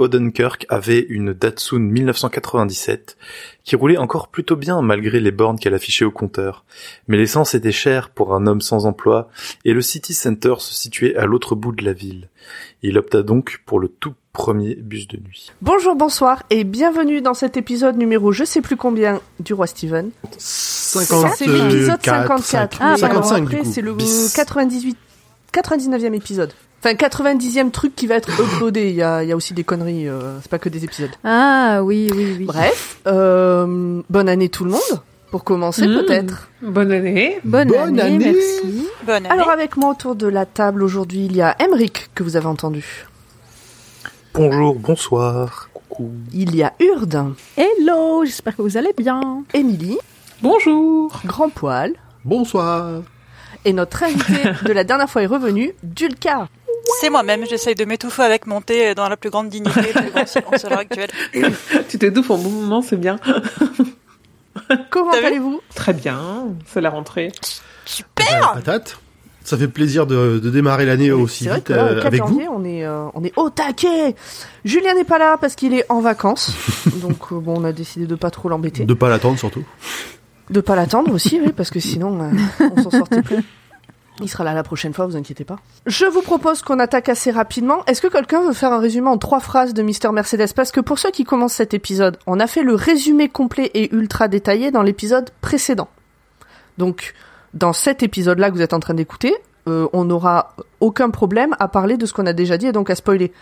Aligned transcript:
Odenkirk 0.00 0.66
avait 0.70 1.00
une 1.08 1.32
Datsun 1.34 1.78
1997 1.78 3.16
qui 3.64 3.76
roulait 3.76 3.98
encore 3.98 4.28
plutôt 4.28 4.56
bien 4.56 4.80
malgré 4.82 5.20
les 5.20 5.30
bornes 5.30 5.58
qu'elle 5.58 5.74
affichait 5.74 6.04
au 6.04 6.10
compteur. 6.10 6.64
Mais 7.06 7.18
l'essence 7.18 7.54
était 7.54 7.70
chère 7.70 8.08
pour 8.08 8.34
un 8.34 8.46
homme 8.46 8.62
sans 8.62 8.86
emploi 8.86 9.28
et 9.64 9.72
le 9.74 9.82
City 9.82 10.14
Center 10.14 10.54
se 10.58 10.74
situait 10.74 11.14
à 11.16 11.26
l'autre 11.26 11.54
bout 11.54 11.72
de 11.72 11.84
la 11.84 11.92
ville. 11.92 12.28
Il 12.82 12.98
opta 12.98 13.22
donc 13.22 13.60
pour 13.66 13.78
le 13.78 13.88
tout 13.88 14.14
premier 14.32 14.74
bus 14.74 15.06
de 15.08 15.18
nuit. 15.18 15.52
Bonjour, 15.60 15.94
bonsoir 15.96 16.44
et 16.50 16.64
bienvenue 16.64 17.20
dans 17.20 17.34
cet 17.34 17.56
épisode 17.56 17.96
numéro 17.96 18.32
je 18.32 18.44
sais 18.44 18.62
plus 18.62 18.76
combien 18.76 19.20
du 19.38 19.52
Roi 19.52 19.66
Steven. 19.66 20.10
54. 20.38 21.36
C'est 21.36 21.46
l'épisode 21.46 22.02
54. 22.02 22.78
Ah, 22.80 22.92
Mais 22.92 22.98
55 22.98 23.10
alors 23.10 23.22
du 23.22 23.54
après, 23.54 23.64
coup. 23.64 23.72
c'est 23.72 23.82
le 23.82 23.94
Bis. 23.94 24.32
98, 24.34 24.96
99e 25.52 26.14
épisode. 26.14 26.52
Enfin, 26.82 26.94
90e 26.94 27.70
truc 27.70 27.94
qui 27.94 28.06
va 28.06 28.14
être 28.16 28.30
uploadé. 28.40 28.88
Il 28.88 28.94
y 28.96 29.02
a, 29.02 29.22
il 29.22 29.28
y 29.28 29.32
a 29.32 29.36
aussi 29.36 29.52
des 29.52 29.64
conneries, 29.64 30.08
euh, 30.08 30.38
c'est 30.40 30.50
pas 30.50 30.58
que 30.58 30.68
des 30.70 30.84
épisodes. 30.84 31.10
Ah 31.24 31.80
oui, 31.82 32.08
oui, 32.14 32.36
oui. 32.38 32.44
Bref, 32.46 32.98
euh, 33.06 34.00
bonne 34.08 34.28
année 34.28 34.48
tout 34.48 34.64
le 34.64 34.70
monde. 34.70 34.80
Pour 35.30 35.44
commencer, 35.44 35.86
Mmh. 35.86 35.94
peut-être. 36.00 36.48
Bonne 36.60 36.90
année. 36.90 37.38
Bonne, 37.44 37.68
Bonne 37.68 38.00
année, 38.00 38.16
année. 38.16 38.32
merci. 38.34 38.88
Bonne 39.04 39.14
année. 39.26 39.28
Alors, 39.30 39.50
avec 39.50 39.76
moi 39.76 39.90
autour 39.92 40.16
de 40.16 40.26
la 40.26 40.44
table 40.46 40.82
aujourd'hui, 40.82 41.26
il 41.26 41.36
y 41.36 41.42
a 41.42 41.54
Emric, 41.60 42.10
que 42.16 42.24
vous 42.24 42.34
avez 42.36 42.46
entendu. 42.46 43.06
Bonjour, 44.34 44.74
bonsoir, 44.76 45.68
coucou. 45.72 46.10
Il 46.32 46.56
y 46.56 46.62
a 46.64 46.72
Urde, 46.80 47.34
Hello, 47.56 48.24
j'espère 48.24 48.56
que 48.56 48.62
vous 48.62 48.76
allez 48.76 48.92
bien. 48.96 49.44
Émilie, 49.54 49.98
Bonjour. 50.42 51.12
Grand 51.26 51.48
Poil, 51.50 51.92
Bonsoir. 52.24 53.02
Et 53.64 53.72
notre 53.72 54.02
invité 54.02 54.42
de 54.64 54.72
la 54.72 54.84
dernière 54.84 55.08
fois 55.08 55.22
est 55.22 55.26
revenu, 55.26 55.74
Dulka. 55.82 56.48
C'est 57.00 57.10
moi-même, 57.10 57.44
j'essaye 57.48 57.74
de 57.74 57.84
m'étouffer 57.84 58.22
avec 58.22 58.46
mon 58.46 58.60
thé 58.60 58.94
dans 58.94 59.08
la 59.08 59.16
plus 59.16 59.30
grande 59.30 59.48
dignité 59.48 59.80
le 59.94 60.00
plus 60.00 60.10
grand 60.10 60.26
silence 60.26 60.64
à 60.64 60.68
l'heure 60.70 60.78
actuelle. 60.78 61.10
Tu 61.88 61.98
t'étouffes 61.98 62.30
en 62.30 62.38
bon 62.38 62.50
moment, 62.50 62.82
c'est 62.82 62.96
bien. 62.96 63.18
Comment 64.90 65.12
allez-vous? 65.12 65.60
Très 65.74 65.92
bien. 65.92 66.48
C'est 66.66 66.80
la 66.80 66.90
rentrée. 66.90 67.32
Super 67.84 68.52
Patate. 68.54 68.98
Ça 69.44 69.56
fait 69.56 69.68
plaisir 69.68 70.06
de, 70.06 70.38
de 70.38 70.50
démarrer 70.50 70.84
l'année 70.84 71.10
aussi 71.10 71.48
vite 71.48 71.64
que 71.64 71.72
là, 71.72 71.84
euh, 71.86 71.94
le 71.94 72.02
4 72.02 72.06
avec 72.06 72.22
vous. 72.24 72.42
on 72.52 72.64
est, 72.64 72.84
euh, 72.84 73.06
on 73.14 73.24
est 73.24 73.32
au 73.36 73.50
taquet. 73.50 74.14
Julien 74.64 74.94
n'est 74.94 75.04
pas 75.04 75.18
là 75.18 75.38
parce 75.40 75.54
qu'il 75.54 75.74
est 75.74 75.86
en 75.88 76.00
vacances. 76.00 76.52
Donc, 76.96 77.32
euh, 77.32 77.40
bon, 77.40 77.60
on 77.60 77.64
a 77.64 77.72
décidé 77.72 78.06
de 78.06 78.14
pas 78.14 78.30
trop 78.30 78.48
l'embêter. 78.48 78.84
De 78.84 78.94
pas 78.94 79.08
l'attendre 79.08 79.38
surtout. 79.38 79.64
De 80.50 80.60
pas 80.60 80.74
l'attendre 80.76 81.12
aussi, 81.14 81.40
oui, 81.40 81.52
parce 81.52 81.70
que 81.70 81.80
sinon, 81.80 82.20
euh, 82.22 82.68
on 82.76 82.82
s'en 82.82 82.90
sortait 82.90 83.22
plus. 83.22 83.38
Il 84.20 84.28
sera 84.28 84.44
là 84.44 84.52
la 84.52 84.62
prochaine 84.62 84.92
fois, 84.92 85.06
vous 85.06 85.16
inquiétez 85.16 85.44
pas. 85.44 85.56
Je 85.86 86.04
vous 86.04 86.20
propose 86.20 86.60
qu'on 86.62 86.78
attaque 86.78 87.08
assez 87.08 87.30
rapidement. 87.30 87.84
Est-ce 87.86 88.02
que 88.02 88.08
quelqu'un 88.08 88.42
veut 88.42 88.52
faire 88.52 88.72
un 88.72 88.78
résumé 88.80 89.08
en 89.08 89.16
trois 89.16 89.40
phrases 89.40 89.72
de 89.72 89.82
Mister 89.82 90.10
Mercedes? 90.10 90.52
Parce 90.54 90.72
que 90.72 90.80
pour 90.80 90.98
ceux 90.98 91.10
qui 91.10 91.24
commencent 91.24 91.54
cet 91.54 91.72
épisode, 91.72 92.18
on 92.26 92.38
a 92.38 92.46
fait 92.46 92.62
le 92.62 92.74
résumé 92.74 93.28
complet 93.28 93.70
et 93.74 93.94
ultra 93.94 94.28
détaillé 94.28 94.70
dans 94.70 94.82
l'épisode 94.82 95.30
précédent. 95.40 95.88
Donc, 96.76 97.14
dans 97.54 97.72
cet 97.72 98.02
épisode-là 98.02 98.50
que 98.50 98.56
vous 98.56 98.62
êtes 98.62 98.74
en 98.74 98.80
train 98.80 98.94
d'écouter, 98.94 99.34
euh, 99.68 99.88
on 99.92 100.04
n'aura 100.04 100.54
aucun 100.80 101.10
problème 101.10 101.54
à 101.58 101.68
parler 101.68 101.96
de 101.96 102.04
ce 102.06 102.12
qu'on 102.12 102.26
a 102.26 102.32
déjà 102.32 102.58
dit 102.58 102.66
et 102.66 102.72
donc 102.72 102.90
à 102.90 102.94
spoiler. 102.94 103.32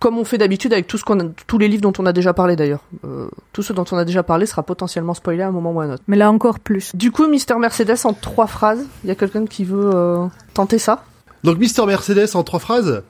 Comme 0.00 0.16
on 0.16 0.24
fait 0.24 0.38
d'habitude 0.38 0.72
avec 0.72 0.86
tout 0.86 0.96
ce 0.96 1.04
qu'on 1.04 1.18
a- 1.18 1.24
tous 1.48 1.58
les 1.58 1.66
livres 1.66 1.82
dont 1.82 1.92
on 1.98 2.06
a 2.06 2.12
déjà 2.12 2.32
parlé 2.32 2.54
d'ailleurs. 2.54 2.82
Euh, 3.04 3.26
tout 3.52 3.62
ce 3.62 3.72
dont 3.72 3.84
on 3.90 3.96
a 3.96 4.04
déjà 4.04 4.22
parlé 4.22 4.46
sera 4.46 4.62
potentiellement 4.62 5.14
spoilé 5.14 5.42
à 5.42 5.48
un 5.48 5.50
moment 5.50 5.72
ou 5.72 5.80
à 5.80 5.84
un 5.84 5.92
autre. 5.94 6.02
Mais 6.06 6.16
là 6.16 6.30
encore 6.30 6.60
plus. 6.60 6.94
Du 6.94 7.10
coup, 7.10 7.26
Mister 7.26 7.54
Mercedes 7.58 7.96
en 8.04 8.12
trois 8.12 8.46
phrases. 8.46 8.84
Il 9.02 9.08
y 9.08 9.10
a 9.10 9.16
quelqu'un 9.16 9.44
qui 9.46 9.64
veut 9.64 9.90
euh, 9.92 10.26
tenter 10.54 10.78
ça? 10.78 11.04
Donc 11.42 11.58
Mister 11.58 11.84
Mercedes 11.84 12.28
en 12.34 12.44
trois 12.44 12.60
phrases. 12.60 13.02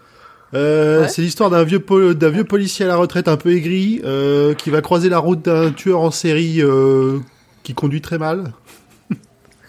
Euh, 0.54 1.02
Ouais. 1.02 1.08
C'est 1.08 1.20
l'histoire 1.20 1.50
d'un 1.50 1.62
vieux 1.62 1.80
pol- 1.80 2.14
d'un 2.14 2.30
vieux 2.30 2.44
policier 2.44 2.86
à 2.86 2.88
la 2.88 2.96
retraite 2.96 3.28
un 3.28 3.36
peu 3.36 3.52
aigri 3.52 4.00
euh, 4.04 4.54
qui 4.54 4.70
va 4.70 4.80
croiser 4.80 5.10
la 5.10 5.18
route 5.18 5.42
d'un 5.44 5.72
tueur 5.72 6.00
en 6.00 6.10
série 6.10 6.62
euh, 6.62 7.18
qui 7.64 7.74
conduit 7.74 8.00
très 8.00 8.16
mal 8.16 8.52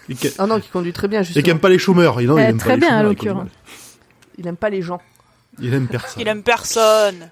et 0.08 0.14
Ah 0.38 0.46
non, 0.46 0.58
qui 0.58 0.70
conduit 0.70 0.94
très 0.94 1.06
bien, 1.06 1.20
et 1.20 1.24
justement. 1.24 1.44
qui 1.44 1.50
aime 1.50 1.58
pas 1.60 1.68
les 1.68 1.78
chômeurs. 1.78 2.20
Il, 2.22 2.28
non, 2.28 2.38
il 2.38 2.40
Euh, 2.44 2.48
aime 2.48 2.56
très 2.58 2.70
pas 2.70 2.74
les 2.76 2.80
bien, 2.80 2.88
à 2.88 3.00
chômeurs, 3.02 3.14
conduit 3.14 3.28
l'occurrence. 3.28 3.50
Il 4.38 4.46
aime 4.46 4.56
pas 4.56 4.70
les 4.70 4.80
gens. 4.80 5.00
Il 5.60 5.74
aime 5.74 5.86
personne. 5.88 6.20
Il 6.20 6.28
aime 6.28 6.42
personne. 6.42 7.30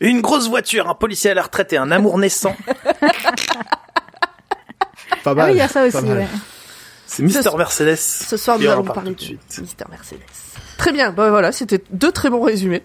Une 0.00 0.20
grosse 0.20 0.48
voiture, 0.48 0.88
un 0.88 0.94
policier 0.94 1.30
à 1.30 1.34
la 1.34 1.42
retraite 1.42 1.72
et 1.72 1.76
un 1.76 1.90
amour 1.90 2.18
naissant. 2.18 2.54
Pas 5.24 5.30
Ah 5.32 5.34
mal. 5.34 5.46
oui, 5.50 5.56
il 5.56 5.58
y 5.58 5.60
a 5.60 5.68
ça 5.68 5.84
aussi, 5.86 5.96
ouais. 5.96 6.26
C'est 7.06 7.22
Mister 7.22 7.42
Ce- 7.50 7.56
Mercedes. 7.56 7.96
Ce 7.96 8.36
soir, 8.36 8.58
nous 8.58 8.66
allons 8.68 8.82
parle 8.84 8.94
parler 8.96 9.10
tout 9.14 9.16
de 9.16 9.20
suite. 9.22 9.58
Mister 9.60 9.84
Mercedes. 9.90 10.20
Très 10.76 10.92
bien, 10.92 11.10
bah 11.10 11.30
voilà, 11.30 11.50
c'était 11.52 11.82
deux 11.90 12.12
très 12.12 12.30
bons 12.30 12.42
résumés. 12.42 12.82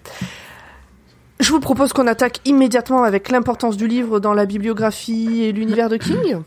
Je 1.40 1.50
vous 1.52 1.60
propose 1.60 1.94
qu'on 1.94 2.08
attaque 2.08 2.40
immédiatement 2.46 3.04
avec 3.04 3.30
l'importance 3.30 3.76
du 3.78 3.88
livre 3.88 4.20
dans 4.20 4.34
la 4.34 4.46
bibliographie 4.46 5.44
et 5.44 5.52
l'univers 5.52 5.90
de 5.90 5.98
King. 5.98 6.42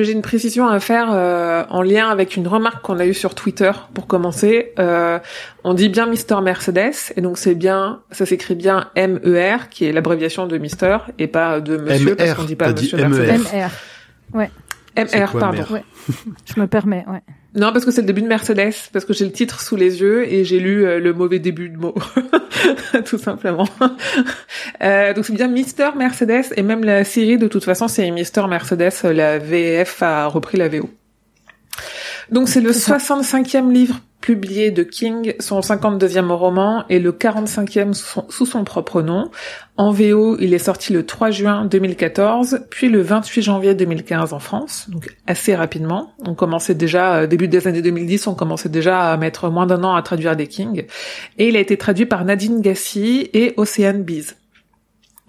J'ai 0.00 0.12
une 0.12 0.22
précision 0.22 0.68
à 0.68 0.80
faire 0.80 1.08
euh, 1.12 1.64
en 1.70 1.82
lien 1.82 2.08
avec 2.08 2.36
une 2.36 2.46
remarque 2.46 2.82
qu'on 2.82 2.98
a 2.98 3.06
eue 3.06 3.14
sur 3.14 3.34
Twitter 3.34 3.70
pour 3.94 4.06
commencer. 4.06 4.72
Euh, 4.78 5.18
on 5.64 5.74
dit 5.74 5.88
bien 5.88 6.06
Mister 6.06 6.36
Mercedes 6.42 7.12
et 7.16 7.20
donc 7.20 7.38
c'est 7.38 7.54
bien, 7.54 8.00
ça 8.10 8.26
s'écrit 8.26 8.54
bien 8.54 8.90
M-E-R 8.94 9.68
qui 9.68 9.86
est 9.86 9.92
l'abréviation 9.92 10.46
de 10.46 10.58
Mister 10.58 10.98
et 11.18 11.26
pas 11.26 11.60
de 11.60 11.76
Monsieur 11.76 12.16
parce 12.16 12.30
M.R., 12.30 12.36
qu'on 12.36 12.44
dit 12.44 12.56
pas 12.56 12.72
Monsieur 12.72 12.98
Mercedes. 12.98 13.46
M.E.R.. 13.52 13.70
MR. 14.96 15.30
Quoi, 15.30 15.40
pardon. 15.40 15.64
Ouais. 15.70 15.84
Je 16.44 16.60
me 16.60 16.66
permets, 16.66 17.04
ouais. 17.08 17.22
Non, 17.54 17.72
parce 17.72 17.84
que 17.84 17.90
c'est 17.90 18.02
le 18.02 18.06
début 18.06 18.20
de 18.20 18.26
Mercedes, 18.26 18.74
parce 18.92 19.04
que 19.04 19.12
j'ai 19.12 19.24
le 19.24 19.32
titre 19.32 19.60
sous 19.60 19.74
les 19.74 20.00
yeux 20.00 20.30
et 20.30 20.44
j'ai 20.44 20.60
lu 20.60 20.84
euh, 20.84 21.00
le 21.00 21.14
mauvais 21.14 21.38
début 21.38 21.70
de 21.70 21.78
mot, 21.78 21.94
tout 23.04 23.18
simplement. 23.18 23.68
Euh, 24.80 25.12
donc 25.12 25.24
c'est 25.24 25.32
bien 25.32 25.48
Mister 25.48 25.90
Mercedes 25.96 26.52
et 26.56 26.62
même 26.62 26.84
la 26.84 27.02
série 27.02 27.36
de 27.36 27.48
toute 27.48 27.64
façon 27.64 27.88
c'est 27.88 28.08
Mister 28.12 28.46
Mercedes, 28.48 28.92
la 29.02 29.38
VF 29.38 30.02
a 30.02 30.26
repris 30.28 30.56
la 30.56 30.68
VO. 30.68 30.88
Donc 32.30 32.48
c'est 32.48 32.60
le 32.60 32.72
65e 32.72 33.72
livre 33.72 34.00
publié 34.20 34.70
de 34.70 34.82
King, 34.82 35.34
son 35.38 35.60
52e 35.60 36.30
roman 36.32 36.84
et 36.88 36.98
le 36.98 37.12
45e 37.12 37.94
sous 37.94 38.04
son, 38.04 38.26
sous 38.28 38.46
son 38.46 38.64
propre 38.64 39.00
nom. 39.00 39.30
En 39.76 39.92
VO, 39.92 40.36
il 40.40 40.52
est 40.52 40.58
sorti 40.58 40.92
le 40.92 41.06
3 41.06 41.30
juin 41.30 41.64
2014, 41.64 42.66
puis 42.68 42.88
le 42.88 43.00
28 43.00 43.42
janvier 43.42 43.74
2015 43.74 44.32
en 44.32 44.38
France, 44.38 44.86
donc 44.90 45.16
assez 45.26 45.54
rapidement. 45.54 46.12
On 46.26 46.34
commençait 46.34 46.74
déjà, 46.74 47.14
euh, 47.14 47.26
début 47.26 47.48
des 47.48 47.68
années 47.68 47.80
2010, 47.80 48.26
on 48.26 48.34
commençait 48.34 48.68
déjà 48.68 49.12
à 49.12 49.16
mettre 49.16 49.48
moins 49.50 49.66
d'un 49.66 49.84
an 49.84 49.94
à 49.94 50.02
traduire 50.02 50.36
des 50.36 50.48
King. 50.48 50.84
Et 51.38 51.48
il 51.48 51.56
a 51.56 51.60
été 51.60 51.76
traduit 51.76 52.06
par 52.06 52.24
Nadine 52.24 52.60
Gassi 52.60 53.30
et 53.32 53.54
Océane 53.56 54.02
Bees. 54.02 54.34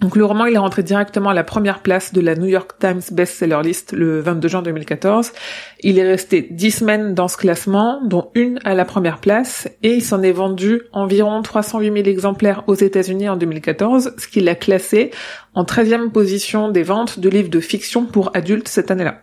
Donc 0.01 0.15
le 0.15 0.23
roman, 0.23 0.45
il 0.45 0.55
est 0.55 0.59
rentré 0.59 0.81
directement 0.81 1.29
à 1.29 1.33
la 1.33 1.43
première 1.43 1.81
place 1.81 2.13
de 2.13 2.21
la 2.21 2.35
New 2.35 2.45
York 2.45 2.71
Times 2.79 3.01
Bestseller 3.11 3.59
List 3.63 3.91
le 3.91 4.21
22 4.21 4.47
juin 4.47 4.61
2014. 4.61 5.33
Il 5.81 5.99
est 5.99 6.07
resté 6.07 6.47
10 6.49 6.71
semaines 6.71 7.13
dans 7.13 7.27
ce 7.27 7.35
classement, 7.35 8.01
dont 8.05 8.31
une 8.33 8.59
à 8.63 8.75
la 8.75 8.85
première 8.85 9.19
place, 9.19 9.67
et 9.83 9.95
il 9.95 10.03
s'en 10.03 10.23
est 10.23 10.31
vendu 10.31 10.83
environ 10.93 11.41
308 11.41 11.91
000 11.91 12.07
exemplaires 12.07 12.63
aux 12.67 12.75
États-Unis 12.75 13.27
en 13.27 13.35
2014, 13.35 14.13
ce 14.17 14.27
qui 14.27 14.39
l'a 14.39 14.55
classé 14.55 15.11
en 15.53 15.63
13e 15.63 16.11
position 16.11 16.69
des 16.69 16.83
ventes 16.83 17.19
de 17.19 17.27
livres 17.27 17.49
de 17.49 17.59
fiction 17.59 18.05
pour 18.05 18.31
adultes 18.35 18.69
cette 18.69 18.91
année-là. 18.91 19.21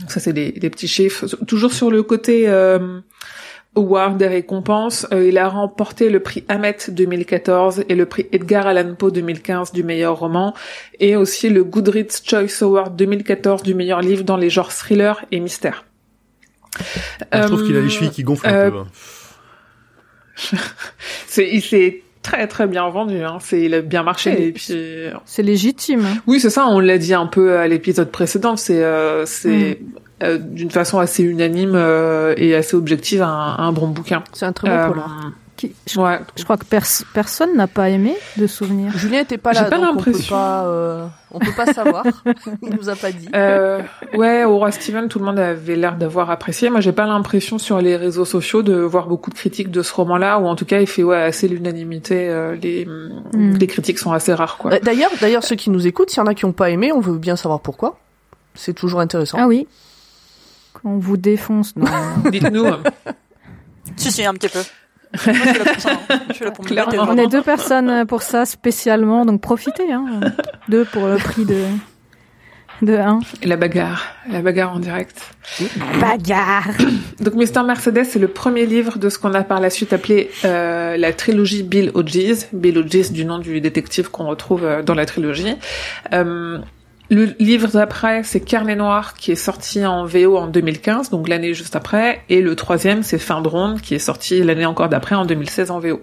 Donc 0.00 0.10
ça, 0.10 0.18
c'est 0.18 0.32
des, 0.32 0.50
petits 0.70 0.88
chiffres. 0.88 1.26
Toujours 1.46 1.72
sur 1.72 1.88
le 1.88 2.02
côté 2.02 2.48
euh, 2.48 2.98
award 3.76 4.16
des 4.18 4.28
récompenses, 4.28 5.06
euh, 5.12 5.26
il 5.28 5.36
a 5.38 5.48
remporté 5.48 6.08
le 6.10 6.20
prix 6.20 6.44
Hamet 6.48 6.76
2014 6.88 7.84
et 7.88 7.94
le 7.94 8.06
prix 8.06 8.26
Edgar 8.32 8.66
Allan 8.66 8.94
Poe 8.94 9.10
2015 9.10 9.72
du 9.72 9.82
meilleur 9.82 10.18
roman, 10.18 10.54
et 11.00 11.16
aussi 11.16 11.48
le 11.50 11.64
Goodreads 11.64 12.22
Choice 12.24 12.62
Award 12.62 12.94
2014 12.96 13.62
du 13.62 13.74
meilleur 13.74 14.00
livre 14.00 14.22
dans 14.24 14.36
les 14.36 14.50
genres 14.50 14.72
thriller 14.72 15.24
et 15.32 15.40
mystère. 15.40 15.84
Je 17.32 17.42
trouve 17.46 17.62
Euh, 17.62 17.66
qu'il 17.66 17.76
a 17.76 17.80
les 17.80 17.88
chevilles 17.88 18.10
qui 18.10 18.22
gonflent 18.22 18.48
euh, 18.48 18.66
un 18.66 18.70
peu. 18.70 18.78
hein. 18.78 18.86
C'est, 21.26 21.48
il 21.48 21.62
s'est 21.62 22.02
très 22.22 22.46
très 22.48 22.66
bien 22.66 22.88
vendu, 22.88 23.22
hein. 23.22 23.38
C'est, 23.40 23.62
il 23.62 23.74
a 23.74 23.80
bien 23.82 24.02
marché. 24.02 24.48
Et 24.48 24.52
puis, 24.52 24.72
C'est 25.24 25.42
légitime. 25.42 26.04
hein. 26.04 26.16
oui, 26.26 26.40
c'est 26.40 26.50
ça. 26.50 26.66
On 26.66 26.80
l'a 26.80 26.98
dit 26.98 27.14
un 27.14 27.26
peu 27.26 27.56
à 27.58 27.68
l'épisode 27.68 28.10
précédent. 28.10 28.56
C'est, 28.56 28.82
euh, 28.82 29.26
c'est 29.26 29.78
euh, 30.22 30.38
d'une 30.38 30.70
façon 30.70 30.98
assez 30.98 31.22
unanime 31.22 31.72
euh, 31.74 32.34
et 32.36 32.54
assez 32.54 32.76
objective 32.76 33.22
un, 33.22 33.56
un 33.58 33.72
bon 33.72 33.88
bouquin. 33.88 34.22
C'est 34.32 34.46
un 34.46 34.52
très 34.52 34.68
bon 34.68 34.74
Euh, 34.74 34.88
polar. 34.88 35.30
Qui- 35.56 35.72
Je, 35.88 36.00
ouais. 36.00 36.18
je 36.34 36.42
crois 36.42 36.56
que 36.56 36.64
pers- 36.64 37.04
personne 37.14 37.54
n'a 37.56 37.68
pas 37.68 37.88
aimé 37.88 38.16
de 38.36 38.48
souvenir. 38.48 38.90
Julien 38.98 39.20
était 39.20 39.38
pas 39.38 39.52
là, 39.52 39.62
pas 39.64 39.78
donc 39.78 39.98
on 40.00 40.02
peut 40.02 40.12
pas, 40.28 40.64
euh, 40.64 41.06
on 41.30 41.38
peut 41.38 41.52
pas 41.56 41.72
savoir. 41.72 42.04
Il 42.62 42.74
nous 42.74 42.88
a 42.88 42.96
pas 42.96 43.12
dit. 43.12 43.28
Euh, 43.36 43.80
ouais, 44.14 44.42
au 44.42 44.58
roi 44.58 44.72
Steven, 44.72 45.06
tout 45.08 45.20
le 45.20 45.24
monde 45.26 45.38
avait 45.38 45.76
l'air 45.76 45.94
d'avoir 45.94 46.28
apprécié. 46.30 46.70
Moi, 46.70 46.80
j'ai 46.80 46.90
pas 46.90 47.06
l'impression 47.06 47.58
sur 47.58 47.80
les 47.80 47.94
réseaux 47.96 48.24
sociaux 48.24 48.62
de 48.64 48.74
voir 48.74 49.06
beaucoup 49.06 49.30
de 49.30 49.36
critiques 49.36 49.70
de 49.70 49.82
ce 49.82 49.94
roman-là, 49.94 50.40
ou 50.40 50.46
en 50.48 50.56
tout 50.56 50.64
cas, 50.64 50.80
il 50.80 50.88
fait 50.88 51.04
ouais 51.04 51.22
assez 51.22 51.46
l'unanimité. 51.46 52.28
euh, 52.28 52.56
les 52.60 52.84
Mm. 52.84 53.54
les 53.56 53.66
critiques 53.68 53.98
sont 54.00 54.10
assez 54.12 54.34
rares, 54.34 54.56
quoi. 54.58 54.72
Euh, 54.74 54.78
D'ailleurs, 54.82 55.10
d'ailleurs, 55.20 55.44
ceux 55.44 55.54
qui 55.56 55.70
nous 55.70 55.86
écoutent, 55.86 56.10
s'il 56.10 56.18
y 56.18 56.22
en 56.22 56.26
a 56.26 56.34
qui 56.34 56.44
ont 56.46 56.52
pas 56.52 56.70
aimé, 56.70 56.90
on 56.92 57.00
veut 57.00 57.16
bien 57.16 57.36
savoir 57.36 57.60
pourquoi. 57.60 57.96
C'est 58.56 58.74
toujours 58.74 58.98
intéressant. 59.00 59.38
Ah 59.40 59.46
oui. 59.46 59.68
On 60.84 60.98
vous 60.98 61.16
défonce. 61.16 61.74
Non. 61.76 61.86
Dites-nous. 62.30 62.66
Si, 63.96 64.12
si, 64.12 64.24
un 64.24 64.34
petit 64.34 64.48
peu. 64.48 64.60
Moi, 65.26 65.34
je 65.34 65.48
suis 65.48 65.58
là 65.58 65.64
pour 65.72 65.80
ça. 65.80 65.90
hein. 66.10 66.20
Je 66.28 66.32
suis 66.34 66.44
là 66.44 66.50
pour 66.50 66.64
me 66.64 66.68
Clairement. 66.68 66.90
battre, 66.92 67.08
On 67.12 67.18
est 67.18 67.28
deux 67.28 67.42
personnes 67.42 68.04
pour 68.06 68.22
ça 68.22 68.44
spécialement, 68.44 69.24
donc 69.24 69.40
profitez. 69.40 69.92
Hein. 69.92 70.20
Deux 70.68 70.84
pour 70.84 71.06
le 71.06 71.16
prix 71.16 71.44
de 71.44 71.62
de 72.82 72.96
un. 72.96 73.20
Et 73.40 73.46
la 73.46 73.56
bagarre. 73.56 74.04
La 74.28 74.42
bagarre 74.42 74.72
en 74.74 74.80
direct. 74.80 75.22
Bagarre. 76.00 76.68
Donc 77.20 77.34
Mr. 77.34 77.62
Mercedes, 77.64 78.04
c'est 78.04 78.18
le 78.18 78.26
premier 78.26 78.66
livre 78.66 78.98
de 78.98 79.08
ce 79.08 79.18
qu'on 79.18 79.32
a 79.32 79.44
par 79.44 79.60
la 79.60 79.70
suite 79.70 79.92
appelé 79.92 80.28
euh, 80.44 80.96
la 80.96 81.12
trilogie 81.12 81.62
Bill 81.62 81.92
Hodges. 81.94 82.46
Bill 82.52 82.76
Hodges 82.78 83.12
du 83.12 83.24
nom 83.24 83.38
du 83.38 83.60
détective 83.60 84.10
qu'on 84.10 84.26
retrouve 84.26 84.64
euh, 84.64 84.82
dans 84.82 84.94
la 84.94 85.06
trilogie. 85.06 85.54
Euh, 86.12 86.58
le 87.10 87.34
livre 87.38 87.68
d'après, 87.68 88.22
c'est 88.22 88.40
Carnet 88.40 88.76
Noir, 88.76 89.12
qui 89.12 89.30
est 89.30 89.36
sorti 89.36 89.84
en 89.84 90.06
VO 90.06 90.38
en 90.38 90.46
2015, 90.46 91.10
donc 91.10 91.28
l'année 91.28 91.52
juste 91.52 91.76
après. 91.76 92.22
Et 92.30 92.40
le 92.40 92.56
troisième, 92.56 93.02
c'est 93.02 93.18
Fin 93.18 93.42
de 93.42 93.48
Ronde, 93.48 93.82
qui 93.82 93.94
est 93.94 93.98
sorti 93.98 94.42
l'année 94.42 94.64
encore 94.64 94.88
d'après, 94.88 95.14
en 95.14 95.26
2016 95.26 95.70
en 95.70 95.80
VO. 95.80 96.00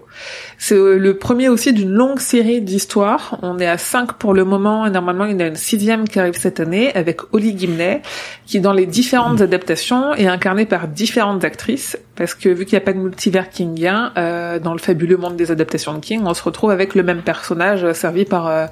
C'est 0.58 0.76
euh, 0.76 0.96
le 0.96 1.18
premier 1.18 1.48
aussi 1.48 1.72
d'une 1.72 1.90
longue 1.90 2.20
série 2.20 2.60
d'histoires. 2.60 3.38
On 3.42 3.58
est 3.58 3.66
à 3.66 3.78
cinq 3.78 4.12
pour 4.12 4.32
le 4.32 4.44
moment, 4.44 4.86
et 4.86 4.90
normalement 4.90 5.24
il 5.24 5.32
y 5.32 5.34
en 5.34 5.40
a 5.40 5.46
une 5.46 5.56
sixième 5.56 6.06
qui 6.06 6.20
arrive 6.20 6.38
cette 6.38 6.60
année, 6.60 6.94
avec 6.94 7.20
Holly 7.32 7.58
Gimley, 7.58 8.00
qui 8.46 8.60
dans 8.60 8.72
les 8.72 8.86
différentes 8.86 9.40
adaptations 9.40 10.14
est 10.14 10.28
incarnée 10.28 10.66
par 10.66 10.86
différentes 10.86 11.42
actrices, 11.42 11.98
parce 12.14 12.34
que 12.34 12.48
vu 12.48 12.64
qu'il 12.64 12.78
n'y 12.78 12.82
a 12.82 12.84
pas 12.84 12.92
de 12.92 12.98
multivers 12.98 13.50
kingien, 13.50 14.12
euh, 14.16 14.60
dans 14.60 14.72
le 14.72 14.78
fabuleux 14.78 15.16
monde 15.16 15.34
des 15.34 15.50
adaptations 15.50 15.94
de 15.94 15.98
King, 15.98 16.22
on 16.24 16.34
se 16.34 16.42
retrouve 16.44 16.70
avec 16.70 16.94
le 16.94 17.02
même 17.02 17.22
personnage 17.22 17.82
euh, 17.82 17.92
servi 17.92 18.24
par 18.24 18.46
euh, 18.46 18.66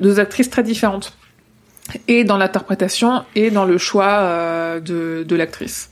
deux 0.00 0.18
actrices 0.18 0.48
très 0.48 0.62
différentes 0.62 1.14
et 2.08 2.24
dans 2.24 2.36
l'interprétation 2.36 3.22
et 3.34 3.50
dans 3.50 3.64
le 3.64 3.78
choix 3.78 4.12
euh, 4.20 4.80
de, 4.80 5.24
de 5.26 5.36
l'actrice. 5.36 5.90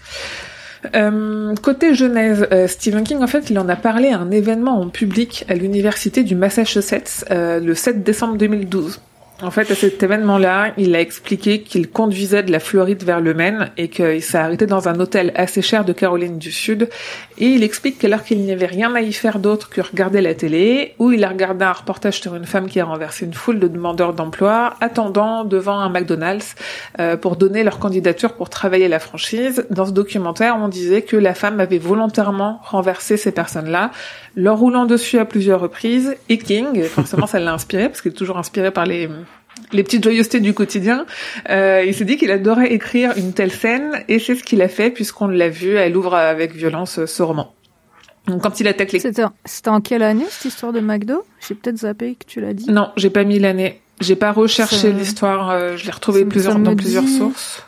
Euh, 0.97 1.55
côté 1.63 1.95
Genèse, 1.95 2.49
euh, 2.51 2.67
Stephen 2.67 3.05
King, 3.05 3.23
en 3.23 3.27
fait, 3.27 3.51
il 3.51 3.59
en 3.59 3.69
a 3.69 3.77
parlé 3.77 4.09
à 4.09 4.19
un 4.19 4.31
événement 4.31 4.81
en 4.81 4.89
public 4.89 5.45
à 5.49 5.55
l'université 5.55 6.25
du 6.25 6.35
Massachusetts 6.35 7.25
le 7.31 7.75
7 7.75 8.03
décembre 8.03 8.37
2012. 8.37 9.01
En 9.43 9.51
fait, 9.51 9.73
à 9.73 9.75
cet 9.75 10.01
événement-là, 10.01 10.73
il 10.79 10.95
a 10.95 11.01
expliqué 11.01 11.63
qu'il 11.63 11.91
conduisait 11.91 12.45
de 12.45 12.53
la 12.53 12.61
Floride 12.61 13.03
vers 13.03 13.21
le 13.21 13.35
Maine 13.35 13.71
et 13.77 13.89
qu'il 13.89 14.23
s'est 14.23 14.39
arrêté 14.39 14.67
dans 14.67 14.89
un 14.89 15.01
hôtel 15.01 15.33
assez 15.35 15.63
cher 15.63 15.85
de 15.85 15.93
Caroline 15.93 16.39
du 16.39 16.53
Sud. 16.53 16.89
Et 17.39 17.47
il 17.47 17.65
explique 17.65 17.99
qu'alors 17.99 18.23
qu'il 18.23 18.41
n'y 18.41 18.53
avait 18.53 18.67
rien 18.67 18.95
à 18.95 19.01
y 19.01 19.13
faire 19.13 19.41
d'autre 19.41 19.69
que 19.69 19.81
regarder 19.81 20.21
la 20.21 20.35
télé, 20.35 20.95
où 21.01 21.11
il 21.11 21.25
a 21.25 21.29
regardé 21.29 21.65
un 21.65 21.73
reportage 21.73 22.21
sur 22.21 22.37
une 22.37 22.45
femme 22.45 22.69
qui 22.69 22.79
a 22.79 22.85
renversé 22.85 23.27
une 23.27 23.35
foule 23.35 23.59
de 23.59 23.67
demandeurs 23.67 24.15
d'emploi, 24.15 24.75
attendant 24.81 25.43
devant 25.43 25.81
un 25.81 25.89
McDonald's 25.89 26.55
euh, 27.01 27.17
pour 27.17 27.35
donner 27.35 27.65
leur 27.65 27.81
candidature 27.81 28.35
pour 28.35 28.49
travailler 28.49 28.87
la 28.87 29.01
franchise. 29.01 29.67
Dans 29.71 29.87
ce 29.87 29.93
documentaire, 29.93 30.57
on 30.57 30.69
disait 30.69 31.03
que 31.03 31.17
la 31.17 31.35
femme 31.35 31.59
avait 31.59 31.79
volontairement 31.79 32.61
renversé 32.63 33.17
ces 33.17 33.33
personnes-là, 33.33 33.91
leur 34.37 34.59
roulant 34.59 34.87
dessus 34.87 35.19
à 35.19 35.25
plusieurs 35.25 35.59
reprises. 35.59 36.15
Et 36.29 36.39
King, 36.39 36.85
forcément, 36.85 37.27
ça 37.27 37.41
l'a 37.41 37.53
inspiré 37.53 37.89
parce 37.89 38.03
qu'il 38.03 38.13
est 38.13 38.15
toujours 38.15 38.39
inspiré 38.39 38.71
par 38.71 38.87
les 38.87 39.09
les 39.73 39.83
petites 39.83 40.03
joyeusetés 40.03 40.41
du 40.41 40.55
quotidien. 40.55 41.07
Euh, 41.51 41.85
il 41.87 41.95
s'est 41.95 42.05
dit 42.05 42.17
qu'il 42.17 42.31
adorait 42.31 42.73
écrire 42.73 43.13
une 43.17 43.33
telle 43.33 43.53
scène 43.53 44.03
et 44.09 44.19
c'est 44.19 44.35
ce 44.35 44.43
qu'il 44.43 44.63
a 44.63 44.69
fait 44.69 44.91
puisqu'on 44.91 45.29
l'a 45.29 45.49
vu, 45.49 45.75
elle 45.77 45.97
ouvre 45.97 46.15
avec 46.15 46.53
violence 46.55 46.99
euh, 46.99 47.07
ce 47.07 47.23
roman. 47.23 47.55
Donc 48.27 48.43
quand 48.43 48.61
il 48.61 48.69
attaque 48.69 48.93
les... 48.93 49.01
C'était 49.01 49.69
en- 49.71 49.81
quelle 49.81 50.03
année 50.03 50.25
cette 50.29 50.47
histoire 50.47 50.73
de 50.73 50.81
McDo? 50.81 51.25
J'ai 51.47 51.55
peut-être 51.55 51.79
zappé 51.79 52.15
que 52.15 52.25
tu 52.27 52.41
l'as 52.41 52.53
dit. 52.55 52.71
Non, 52.71 52.91
j'ai 52.97 53.11
pas 53.11 53.25
mis 53.25 53.39
l'année. 53.39 53.81
J'ai 54.01 54.17
pas 54.17 54.33
recherché 54.33 54.93
l'histoire. 54.93 55.51
euh, 55.51 55.77
je 55.77 55.85
l'ai 55.85 55.91
retrouvé 55.93 56.21
ça 56.21 56.25
me- 56.25 56.31
plusieurs, 56.31 56.59
dans 56.59 56.77
plusieurs 56.77 57.09
sources. 57.09 57.65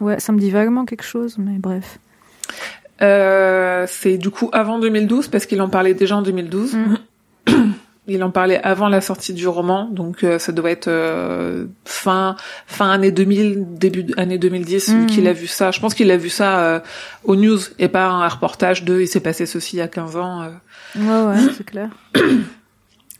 Ouais, 0.00 0.20
ça 0.20 0.32
me 0.32 0.38
dit 0.38 0.50
vaguement 0.50 0.84
quelque 0.84 1.02
chose, 1.04 1.36
mais 1.38 1.58
bref. 1.58 1.98
Euh, 3.02 3.86
c'est 3.88 4.18
du 4.18 4.30
coup 4.30 4.50
avant 4.52 4.78
2012 4.78 5.28
parce 5.28 5.46
qu'il 5.46 5.60
en 5.62 5.68
parlait 5.68 5.94
déjà 5.94 6.16
en 6.16 6.22
2012. 6.22 6.74
Mm. 6.76 6.96
Il 8.10 8.24
en 8.24 8.30
parlait 8.30 8.58
avant 8.62 8.88
la 8.88 9.00
sortie 9.02 9.34
du 9.34 9.46
roman, 9.46 9.84
donc 9.92 10.24
euh, 10.24 10.38
ça 10.38 10.50
doit 10.52 10.70
être 10.70 10.88
euh, 10.88 11.66
fin 11.84 12.36
fin 12.66 12.90
année 12.90 13.10
2000, 13.12 13.66
début 13.74 14.06
année 14.16 14.38
2010 14.38 14.88
vu 14.94 14.96
Mm. 15.02 15.06
qu'il 15.06 15.28
a 15.28 15.32
vu 15.34 15.46
ça. 15.46 15.70
Je 15.70 15.78
pense 15.80 15.92
qu'il 15.94 16.10
a 16.10 16.16
vu 16.16 16.30
ça 16.30 16.60
euh, 16.60 16.80
aux 17.24 17.36
news 17.36 17.58
et 17.78 17.88
pas 17.88 18.06
un 18.06 18.26
reportage 18.28 18.84
de 18.84 19.00
il 19.02 19.06
s'est 19.08 19.20
passé 19.20 19.44
ceci 19.44 19.76
il 19.76 19.80
y 19.80 19.82
a 19.82 19.88
15 19.88 20.16
ans. 20.16 20.42
euh. 20.42 20.48
Ouais, 20.96 21.34
ouais, 21.36 21.52
c'est 21.56 21.64
clair. 21.64 21.90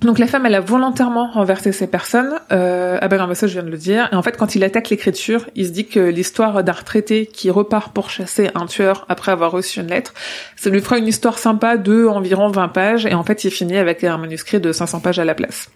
Donc 0.01 0.21
la 0.21 0.29
femme, 0.29 0.47
elle 0.47 0.55
a 0.55 0.61
volontairement 0.61 1.29
renversé 1.29 1.73
ces 1.73 1.89
personnes. 1.89 2.39
Euh, 2.53 2.99
ah 3.01 3.09
ben 3.09 3.19
non, 3.19 3.27
mais 3.27 3.35
ça 3.35 3.49
je 3.49 3.55
viens 3.55 3.65
de 3.65 3.71
le 3.71 3.77
dire. 3.77 4.09
Et 4.13 4.15
en 4.15 4.23
fait, 4.23 4.37
quand 4.37 4.55
il 4.55 4.63
attaque 4.63 4.91
l'écriture, 4.91 5.47
il 5.57 5.67
se 5.67 5.73
dit 5.73 5.87
que 5.87 5.99
l'histoire 5.99 6.63
d'un 6.63 6.73
retraité 6.73 7.27
qui 7.27 7.51
repart 7.51 7.93
pour 7.93 8.09
chasser 8.09 8.49
un 8.55 8.67
tueur 8.67 9.07
après 9.09 9.33
avoir 9.33 9.51
reçu 9.51 9.81
une 9.81 9.89
lettre, 9.89 10.15
ça 10.55 10.71
lui 10.71 10.81
fera 10.81 10.99
une 10.99 11.09
histoire 11.09 11.39
sympa 11.39 11.77
de 11.77 12.07
environ 12.07 12.49
20 12.49 12.69
pages. 12.69 13.07
Et 13.07 13.15
en 13.15 13.25
fait, 13.25 13.43
il 13.43 13.51
finit 13.51 13.77
avec 13.77 14.05
un 14.05 14.19
manuscrit 14.19 14.61
de 14.61 14.71
500 14.71 15.01
pages 15.01 15.19
à 15.19 15.25
la 15.25 15.35
place. 15.35 15.69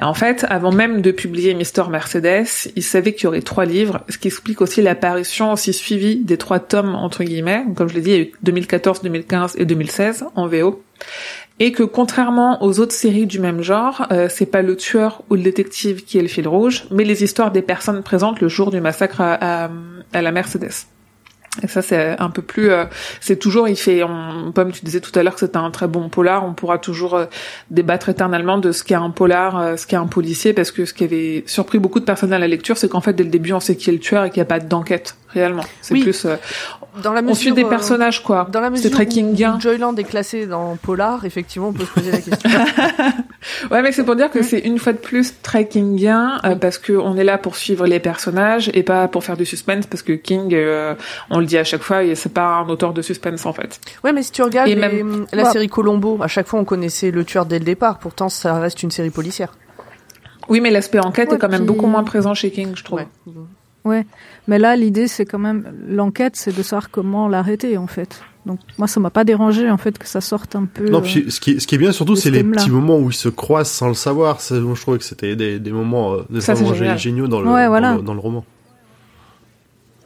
Et 0.00 0.04
en 0.04 0.14
fait, 0.14 0.46
avant 0.48 0.70
même 0.70 1.02
de 1.02 1.10
publier 1.10 1.52
Mister 1.54 1.82
Mercedes, 1.90 2.70
il 2.76 2.82
savait 2.84 3.12
qu'il 3.12 3.24
y 3.24 3.26
aurait 3.26 3.42
trois 3.42 3.64
livres, 3.64 4.04
ce 4.08 4.18
qui 4.18 4.28
explique 4.28 4.60
aussi 4.60 4.82
l'apparition 4.82 5.52
aussi 5.52 5.72
suivie 5.72 6.16
des 6.16 6.36
trois 6.36 6.60
tomes 6.60 6.94
entre 6.94 7.24
guillemets. 7.24 7.64
Comme 7.74 7.88
je 7.88 7.94
l'ai 7.94 8.00
dit, 8.00 8.10
il 8.10 8.16
y 8.16 8.20
a 8.20 8.22
eu 8.22 8.32
2014, 8.44 9.02
2015 9.02 9.56
et 9.58 9.64
2016 9.64 10.26
en 10.36 10.46
VO 10.46 10.80
et 11.60 11.72
que 11.72 11.82
contrairement 11.82 12.62
aux 12.62 12.80
autres 12.80 12.92
séries 12.92 13.26
du 13.26 13.40
même 13.40 13.62
genre, 13.62 14.06
euh, 14.12 14.28
c'est 14.30 14.46
pas 14.46 14.62
le 14.62 14.76
tueur 14.76 15.22
ou 15.30 15.34
le 15.34 15.42
détective 15.42 16.04
qui 16.04 16.18
est 16.18 16.22
le 16.22 16.28
fil 16.28 16.46
rouge, 16.46 16.86
mais 16.90 17.04
les 17.04 17.24
histoires 17.24 17.50
des 17.50 17.62
personnes 17.62 18.02
présentes 18.02 18.40
le 18.40 18.48
jour 18.48 18.70
du 18.70 18.80
massacre 18.80 19.20
à, 19.20 19.64
à, 19.64 19.70
à 20.12 20.22
la 20.22 20.32
Mercedes. 20.32 20.86
Et 21.62 21.66
ça, 21.66 21.82
c'est 21.82 22.14
un 22.20 22.30
peu 22.30 22.42
plus, 22.42 22.70
euh, 22.70 22.84
c'est 23.20 23.36
toujours, 23.36 23.68
il 23.68 23.76
fait, 23.76 24.04
on, 24.04 24.52
comme 24.52 24.70
tu 24.70 24.84
disais 24.84 25.00
tout 25.00 25.10
à 25.18 25.22
l'heure 25.22 25.34
que 25.34 25.40
c'était 25.40 25.56
un 25.56 25.70
très 25.70 25.88
bon 25.88 26.08
polar, 26.08 26.44
on 26.44 26.54
pourra 26.54 26.78
toujours 26.78 27.14
euh, 27.14 27.24
débattre 27.70 28.08
éternellement 28.10 28.58
de 28.58 28.70
ce 28.70 28.84
qu'est 28.84 28.94
un 28.94 29.10
polar, 29.10 29.58
euh, 29.58 29.76
ce 29.76 29.86
qu'est 29.86 29.96
un 29.96 30.06
policier, 30.06 30.52
parce 30.52 30.70
que 30.70 30.84
ce 30.84 30.94
qui 30.94 31.04
avait 31.04 31.42
surpris 31.46 31.78
beaucoup 31.78 31.98
de 31.98 32.04
personnes 32.04 32.32
à 32.32 32.38
la 32.38 32.46
lecture, 32.46 32.76
c'est 32.76 32.88
qu'en 32.88 33.00
fait, 33.00 33.12
dès 33.14 33.24
le 33.24 33.30
début, 33.30 33.52
on 33.54 33.60
sait 33.60 33.74
qui 33.74 33.90
est 33.90 33.92
le 33.92 33.98
tueur 33.98 34.24
et 34.24 34.30
qu'il 34.30 34.38
n'y 34.38 34.42
a 34.42 34.46
pas 34.46 34.60
d'enquête, 34.60 35.16
réellement. 35.28 35.62
C'est 35.82 35.94
Oui. 35.94 36.02
plus, 36.02 36.24
euh, 36.24 36.36
Dans 37.02 37.12
la 37.12 37.20
on 37.20 37.24
mesure, 37.24 37.36
suit 37.36 37.52
des 37.52 37.64
euh, 37.64 37.68
personnages, 37.68 38.22
quoi. 38.22 38.48
Dans 38.50 38.60
la 38.60 38.66
C'est 38.68 38.72
mesure 38.72 38.90
très 38.90 39.06
où- 39.06 39.60
Joyland 39.60 39.94
est 39.96 40.04
classé 40.04 40.46
dans 40.46 40.76
Polar, 40.76 41.24
effectivement, 41.24 41.68
on 41.68 41.72
peut 41.72 41.84
se 41.84 41.90
poser 41.92 42.10
la 42.12 42.18
question. 42.20 42.50
Ouais, 43.70 43.82
mais 43.82 43.92
c'est 43.92 44.02
pour 44.04 44.16
dire 44.16 44.30
que 44.30 44.42
c'est 44.42 44.58
une 44.58 44.78
fois 44.78 44.92
de 44.92 44.98
plus 44.98 45.32
très 45.42 45.68
kingien 45.68 46.40
euh, 46.44 46.56
parce 46.56 46.76
que 46.76 46.92
on 46.92 47.16
est 47.16 47.22
là 47.24 47.38
pour 47.38 47.54
suivre 47.56 47.86
les 47.86 48.00
personnages 48.00 48.68
et 48.74 48.82
pas 48.82 49.06
pour 49.06 49.22
faire 49.22 49.36
du 49.36 49.46
suspense 49.46 49.86
parce 49.86 50.02
que 50.02 50.12
King, 50.12 50.52
euh, 50.54 50.94
on 51.30 51.38
le 51.38 51.46
dit 51.46 51.56
à 51.56 51.62
chaque 51.64 51.82
fois, 51.82 51.98
c'est 52.14 52.32
pas 52.34 52.46
un 52.58 52.68
auteur 52.68 52.92
de 52.92 53.00
suspense 53.00 53.46
en 53.46 53.52
fait. 53.52 53.78
ouais, 54.02 54.12
mais 54.12 54.22
si 54.24 54.32
tu 54.32 54.42
regardes 54.42 54.68
Et 54.68 54.74
les- 54.74 54.80
même- 54.80 55.26
la 55.32 55.44
série 55.44 55.68
Colombo, 55.68 56.18
à 56.20 56.26
chaque 56.26 56.48
fois 56.48 56.58
on 56.58 56.64
connaissait 56.64 57.10
le 57.12 57.24
tueur 57.24 57.46
dès 57.46 57.58
le 57.60 57.64
départ. 57.64 57.98
Pourtant, 58.00 58.28
ça 58.28 58.58
reste 58.58 58.82
une 58.82 58.90
série 58.90 59.10
policière. 59.10 59.52
Oui, 60.48 60.60
mais 60.60 60.70
l'aspect 60.70 60.98
enquête 60.98 61.28
Ouais, 61.30 61.36
est 61.36 61.38
quand 61.38 61.48
même 61.48 61.60
puis- 61.60 61.66
beaucoup 61.68 61.86
moins 61.86 62.02
présent 62.04 62.34
chez 62.34 62.50
King, 62.50 62.72
je 62.74 62.82
trouve. 62.82 62.98
Ouais. 63.00 63.32
Ouais. 63.88 64.06
Mais 64.46 64.58
là, 64.58 64.76
l'idée, 64.76 65.08
c'est 65.08 65.24
quand 65.24 65.38
même 65.38 65.72
l'enquête, 65.88 66.36
c'est 66.36 66.56
de 66.56 66.62
savoir 66.62 66.90
comment 66.90 67.28
l'arrêter, 67.28 67.76
en 67.78 67.86
fait. 67.86 68.20
Donc, 68.46 68.60
moi, 68.78 68.86
ça 68.88 68.98
m'a 69.00 69.10
pas 69.10 69.24
dérangé, 69.24 69.70
en 69.70 69.76
fait, 69.76 69.98
que 69.98 70.06
ça 70.06 70.20
sorte 70.20 70.56
un 70.56 70.64
peu. 70.64 70.88
Non, 70.88 70.98
euh, 70.98 71.02
puis 71.02 71.26
ce 71.30 71.38
qui, 71.40 71.52
est- 71.52 71.60
ce 71.60 71.66
qui 71.66 71.74
est 71.74 71.78
bien 71.78 71.92
surtout, 71.92 72.16
c'est 72.16 72.30
ce 72.30 72.34
les 72.34 72.44
petits 72.44 72.70
moments 72.70 72.96
où 72.98 73.10
ils 73.10 73.14
se 73.14 73.28
croisent 73.28 73.70
sans 73.70 73.88
le 73.88 73.94
savoir. 73.94 74.40
Ça, 74.40 74.54
moi, 74.54 74.74
je 74.74 74.80
trouvais 74.80 74.98
que 74.98 75.04
c'était 75.04 75.36
des, 75.36 75.58
des 75.58 75.72
moments, 75.72 76.14
euh, 76.14 76.24
des 76.30 76.40
Ça, 76.40 76.54
moments 76.54 76.72
géniaux 76.96 77.28
dans 77.28 77.40
le, 77.40 77.50
Ouais, 77.50 77.66
dans 77.66 77.96
le- 77.96 78.02
dans 78.02 78.14
le 78.14 78.20
roman. 78.20 78.44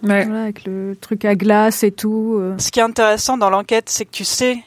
Ouais. 0.02 0.24
voilà, 0.24 0.42
avec 0.42 0.64
le 0.64 0.96
truc 1.00 1.24
à 1.24 1.34
glace 1.36 1.84
et 1.84 1.92
tout. 1.92 2.36
euh. 2.40 2.54
Ce 2.58 2.72
qui 2.72 2.80
est 2.80 2.82
intéressant 2.82 3.36
dans 3.38 3.50
l'enquête, 3.50 3.88
c'est 3.88 4.04
que 4.04 4.10
tu 4.10 4.24
sais 4.24 4.58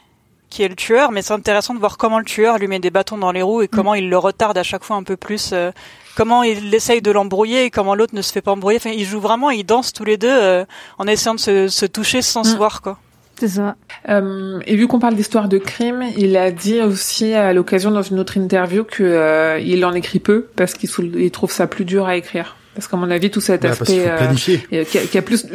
qui 0.49 0.63
est 0.63 0.69
le 0.69 0.75
tueur, 0.75 1.11
mais 1.11 1.21
c'est 1.21 1.33
intéressant 1.33 1.73
de 1.73 1.79
voir 1.79 1.97
comment 1.97 2.19
le 2.19 2.23
tueur 2.23 2.57
lui 2.59 2.67
met 2.67 2.79
des 2.79 2.91
bâtons 2.91 3.17
dans 3.17 3.33
les 3.33 3.41
roues 3.41 3.61
et 3.61 3.67
comment 3.67 3.93
il 3.95 4.09
le 4.09 4.17
retarde 4.17 4.57
à 4.57 4.63
chaque 4.63 4.85
fois 4.85 4.95
un 4.95 5.03
peu 5.03 5.17
plus, 5.17 5.49
euh, 5.51 5.71
comment 6.15 6.43
il 6.43 6.73
essaye 6.73 7.01
de 7.01 7.11
l'embrouiller 7.11 7.65
et 7.65 7.69
comment 7.69 7.95
l'autre 7.95 8.15
ne 8.15 8.21
se 8.21 8.31
fait 8.31 8.41
pas 8.41 8.51
embrouiller. 8.51 8.77
Enfin, 8.77 8.91
ils 8.91 9.05
jouent 9.05 9.19
vraiment, 9.19 9.49
ils 9.51 9.65
dansent 9.65 9.93
tous 9.93 10.05
les 10.05 10.17
deux 10.17 10.27
euh, 10.31 10.65
en 10.97 11.07
essayant 11.07 11.35
de 11.35 11.39
se, 11.39 11.67
se 11.67 11.85
toucher 11.85 12.21
sans 12.21 12.43
se 12.43 12.53
Mm. 12.53 12.57
voir, 12.57 12.81
quoi. 12.81 12.97
C'est 13.37 13.49
ça. 13.49 13.75
Euh, 14.07 14.59
et 14.65 14.77
vu 14.77 14.87
qu'on 14.87 14.99
parle 14.99 15.15
d'histoire 15.15 15.49
de 15.49 15.57
crime, 15.57 16.05
il 16.17 16.37
a 16.37 16.51
dit 16.51 16.79
aussi 16.81 17.33
à 17.33 17.51
l'occasion 17.51 17.91
dans 17.91 18.01
une 18.01 18.17
autre 18.19 18.37
interview 18.37 18.85
que 18.85 19.03
euh, 19.03 19.59
il 19.59 19.83
en 19.83 19.93
écrit 19.93 20.19
peu 20.19 20.47
parce 20.55 20.73
qu'il 20.73 20.89
il 21.17 21.31
trouve 21.31 21.51
ça 21.51 21.67
plus 21.67 21.83
dur 21.83 22.05
à 22.05 22.15
écrire. 22.15 22.55
Parce 22.75 22.87
qu'à 22.87 22.95
mon 22.95 23.11
avis, 23.11 23.29
tout 23.31 23.41
cet 23.41 23.63
Bah, 23.63 23.71
aspect 23.71 24.05
euh, 24.07 24.33
qu'il 24.35 24.61
y 24.71 24.77
a- 24.79 24.85
qu'il 24.85 25.13
y 25.13 25.17
a 25.17 25.21
plus 25.21 25.45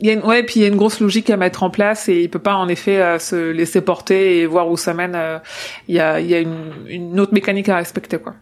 il 0.00 0.06
y 0.08 0.10
a 0.10 0.12
une, 0.14 0.22
ouais 0.24 0.42
puis 0.42 0.54
il 0.56 0.62
y 0.62 0.64
a 0.64 0.68
une 0.68 0.76
grosse 0.76 0.98
logique 1.00 1.30
à 1.30 1.36
mettre 1.36 1.62
en 1.64 1.70
place 1.70 2.08
et 2.08 2.20
il 2.22 2.28
peut 2.30 2.40
pas 2.40 2.54
en 2.56 2.66
effet 2.68 2.98
euh, 3.00 3.18
se 3.20 3.50
laisser 3.52 3.80
porter 3.80 4.38
et 4.38 4.46
voir 4.46 4.68
où 4.68 4.76
ça 4.76 4.92
mène 4.92 5.14
euh, 5.14 5.38
il 5.88 5.94
y 5.94 6.00
a 6.00 6.18
il 6.20 6.26
y 6.28 6.34
a 6.34 6.40
une, 6.40 6.72
une 6.88 7.20
autre 7.20 7.32
mécanique 7.32 7.68
à 7.68 7.76
respecter 7.76 8.18
quoi 8.18 8.34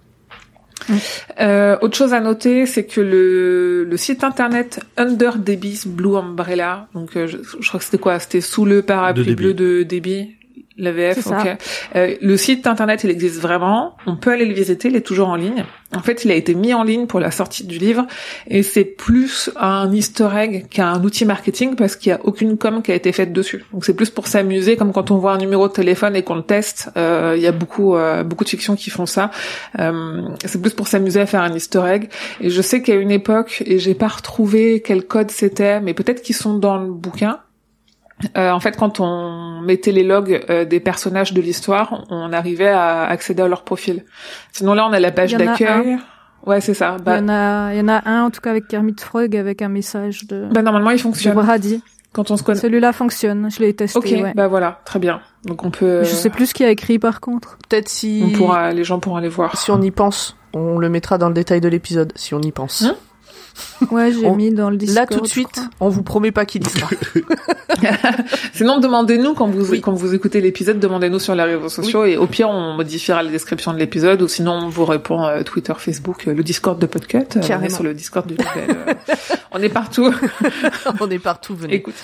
Euh, 1.41 1.77
autre 1.81 1.97
chose 1.97 2.13
à 2.15 2.21
noter, 2.21 2.67
c'est 2.67 2.85
que 2.85 3.01
le, 3.01 3.85
le 3.85 3.97
site 3.97 4.25
internet 4.25 4.81
Under 4.97 5.39
Debbie's 5.39 5.87
Blue 5.87 6.17
Umbrella, 6.17 6.89
donc 6.95 7.17
euh, 7.17 7.27
je, 7.27 7.39
je 7.39 7.69
crois 7.69 7.79
que 7.79 7.85
c'était 7.85 7.99
quoi? 7.99 8.19
C'était 8.19 8.41
sous 8.41 8.65
le 8.65 8.83
parapluie 8.83 9.25
De 9.25 9.35
bleu 9.35 9.55
de 9.55 9.83
Debbie. 9.83 10.37
La 10.77 10.93
VF, 10.93 11.17
C'est 11.17 11.23
ça. 11.23 11.41
ok. 11.41 11.57
Euh, 11.97 12.15
le 12.21 12.37
site 12.37 12.67
internet, 12.67 13.05
il 13.05 13.11
existe 13.11 13.41
vraiment. 13.41 13.97
On 14.07 14.17
peut 14.17 14.33
aller 14.33 14.47
le 14.47 14.55
visiter. 14.55 14.89
Il 14.89 14.97
est 14.97 15.03
toujours 15.03 15.29
en 15.29 15.37
ligne. 15.37 15.65
En 15.95 16.01
fait, 16.01 16.25
il 16.25 16.31
a 16.31 16.35
été 16.35 16.55
mis 16.55 16.73
en 16.73 16.85
ligne 16.85 17.07
pour 17.07 17.21
la 17.21 17.31
sortie 17.31 17.67
du 17.67 17.79
livre, 17.79 18.07
et 18.49 18.63
c'est 18.63 18.85
plus 18.85 19.51
un 19.57 19.93
Easter 19.93 20.29
egg 20.35 20.67
qu'un 20.71 21.03
outil 21.05 21.27
marketing 21.27 21.77
parce 21.77 21.97
qu'il 21.97 22.11
y 22.11 22.13
a 22.15 22.21
aucune 22.25 22.57
com 22.57 22.83
qui 22.83 22.93
a 22.93 22.95
été 22.95 23.13
faite 23.13 23.33
dessus. 23.33 23.65
Donc 23.73 23.85
c'est 23.85 23.95
plus 23.95 24.09
pour 24.09 24.27
s'amuser, 24.27 24.77
comme 24.77 24.93
quand 24.93 25.11
on 25.11 25.19
voit 25.19 25.33
un 25.33 25.39
numéro 25.39 25.69
de 25.69 25.73
téléphone 25.73 26.17
et 26.17 26.23
qu'on 26.23 26.37
le 26.37 26.43
teste. 26.43 26.91
Euh, 26.97 27.35
il 27.37 27.43
y 27.43 27.47
a 27.47 27.53
beaucoup, 27.53 27.95
euh, 27.95 28.23
beaucoup 28.23 28.45
de 28.45 28.49
fictions 28.49 28.75
qui 28.75 28.89
font 28.89 29.07
ça. 29.07 29.31
Euh, 29.79 30.23
c'est 30.45 30.61
plus 30.61 30.73
pour 30.73 30.89
s'amuser 30.89 31.21
à 31.21 31.27
faire 31.27 31.43
un 31.43 31.53
Easter 31.55 31.83
egg. 31.87 32.09
Et 32.41 32.49
je 32.49 32.63
sais 32.63 32.81
qu'à 32.81 32.95
une 32.95 33.11
époque, 33.11 33.63
et 33.67 33.79
j'ai 33.79 33.95
pas 33.95 34.09
retrouvé 34.09 34.83
quel 34.85 35.05
code 35.05 35.31
c'était, 35.31 35.81
mais 35.81 35.93
peut-être 35.93 36.23
qu'ils 36.23 36.37
sont 36.37 36.55
dans 36.55 36.79
le 36.79 36.91
bouquin. 36.91 37.39
Euh, 38.37 38.51
en 38.51 38.61
fait, 38.61 38.77
quand 38.77 39.01
on 39.01 39.61
mettait 39.63 39.93
les 39.93 40.05
logs 40.05 40.45
euh, 40.51 40.65
des 40.65 40.81
personnages 40.81 41.33
de 41.33 41.41
l'histoire, 41.41 42.05
on 42.11 42.33
arrivait 42.33 42.69
à 42.69 43.03
accéder 43.05 43.43
à 43.43 43.49
leur 43.49 43.63
profil. 43.63 44.05
Sinon 44.53 44.75
là, 44.75 44.87
on 44.89 44.93
a 44.93 45.01
la 45.01 45.11
page 45.13 45.33
Il 45.33 45.39
d'accueil. 45.39 45.99
Ouais, 46.47 46.61
c'est 46.61 46.75
ça. 46.75 46.97
Il 46.99 47.05
Bah, 47.05 47.19
y 47.19 47.21
en 47.21 47.29
a, 47.29 47.73
il 47.73 47.79
y 47.79 47.81
en 47.81 47.89
a 47.89 48.09
un 48.09 48.25
en 48.25 48.31
tout 48.31 48.41
cas 48.41 48.51
avec 48.51 48.67
Kermit 48.69 48.97
Frog 49.01 49.37
avec 49.37 49.63
un 49.63 49.69
message 49.69 50.27
de, 50.27 50.49
bah, 50.53 50.63
normalement, 50.63 50.91
il 50.91 50.97
de 50.97 51.03
fonctionne 51.03 51.35
Brady. 51.35 51.83
quand 52.13 52.31
on 52.33 52.37
se 52.37 52.43
connaît. 52.43 52.59
Celui-là 52.61 52.93
fonctionne, 52.93 53.49
je 53.51 53.61
l'ai 53.61 53.73
testé. 53.75 53.99
Ok, 53.99 54.05
ouais. 54.07 54.33
bah 54.35 54.49
voilà, 54.49 54.81
très 54.85 54.99
bien. 54.99 55.21
Donc 55.45 55.65
on 55.65 55.71
peut. 55.71 56.03
Je 56.03 56.11
sais 56.11 56.31
plus 56.31 56.47
ce 56.47 56.55
qu'il 56.55 56.65
y 56.67 56.69
a 56.69 56.73
écrit 56.73 56.99
par 56.99 57.21
contre. 57.21 57.59
Peut-être 57.69 57.89
si, 57.89 58.23
On 58.27 58.31
pourra, 58.37 58.73
les 58.73 58.83
gens 58.85 58.99
pourront 58.99 59.17
aller 59.17 59.29
voir. 59.29 59.57
si 59.57 59.71
on 59.71 59.81
y 59.81 59.91
pense. 59.93 60.37
On 60.55 60.79
le 60.79 60.89
mettra 60.89 61.17
dans 61.17 61.29
le 61.29 61.35
détail 61.35 61.61
de 61.61 61.69
l'épisode, 61.69 62.13
si 62.17 62.35
on 62.35 62.41
y 62.41 62.53
pense. 62.53 62.83
Hein 62.83 62.95
Ouais, 63.91 64.13
j'ai 64.13 64.27
On- 64.27 64.37
mis 64.37 64.51
dans 64.53 64.71
le 64.71 64.77
Discord. 64.77 65.11
Là, 65.11 65.17
tout 65.17 65.23
de 65.23 65.29
suite, 65.29 65.61
on 65.81 65.89
vous 65.89 66.03
promet 66.03 66.31
pas 66.33 66.45
qu'il 66.47 66.63
y 66.67 66.71
sera. 66.71 66.89
Sinon, 68.55 68.79
demandez-nous 68.79 69.35
quand 69.35 69.49
vous 69.49 69.71
Oui. 69.73 69.81
quand 69.81 69.93
vous 69.93 70.15
écoutez 70.15 70.41
l'épisode, 70.41 70.79
demandez-nous 70.79 71.19
sur 71.19 71.35
les 71.35 71.43
réseaux 71.43 71.69
sociaux 71.69 72.05
et 72.05 72.17
au 72.17 72.27
pire, 72.27 72.49
on 72.49 72.75
modifiera 72.75 73.23
la 73.23 73.31
description 73.31 73.73
de 73.73 73.79
l'épisode 73.79 74.23
ou 74.23 74.29
sinon 74.29 74.53
on 74.53 74.69
vous 74.69 74.85
répond 74.85 75.25
euh, 75.25 75.43
Twitter, 75.43 75.73
Facebook, 75.77 76.29
euh, 76.29 76.35
le 76.35 76.43
Discord 76.43 76.79
de 76.79 76.87
Podcut. 76.87 77.19
Euh, 77.37 77.41
on 77.59 77.63
est 77.63 77.69
sur 77.71 77.83
le 77.83 77.95
Discord 77.95 78.27
du 78.27 78.35
Label. 78.37 78.77
euh, 78.89 78.95
on 79.53 79.61
est 79.63 79.69
partout. 79.69 80.13
on 81.01 81.11
est 81.11 81.19
partout, 81.19 81.55
venez. 81.57 81.75
Écoute, 81.75 81.95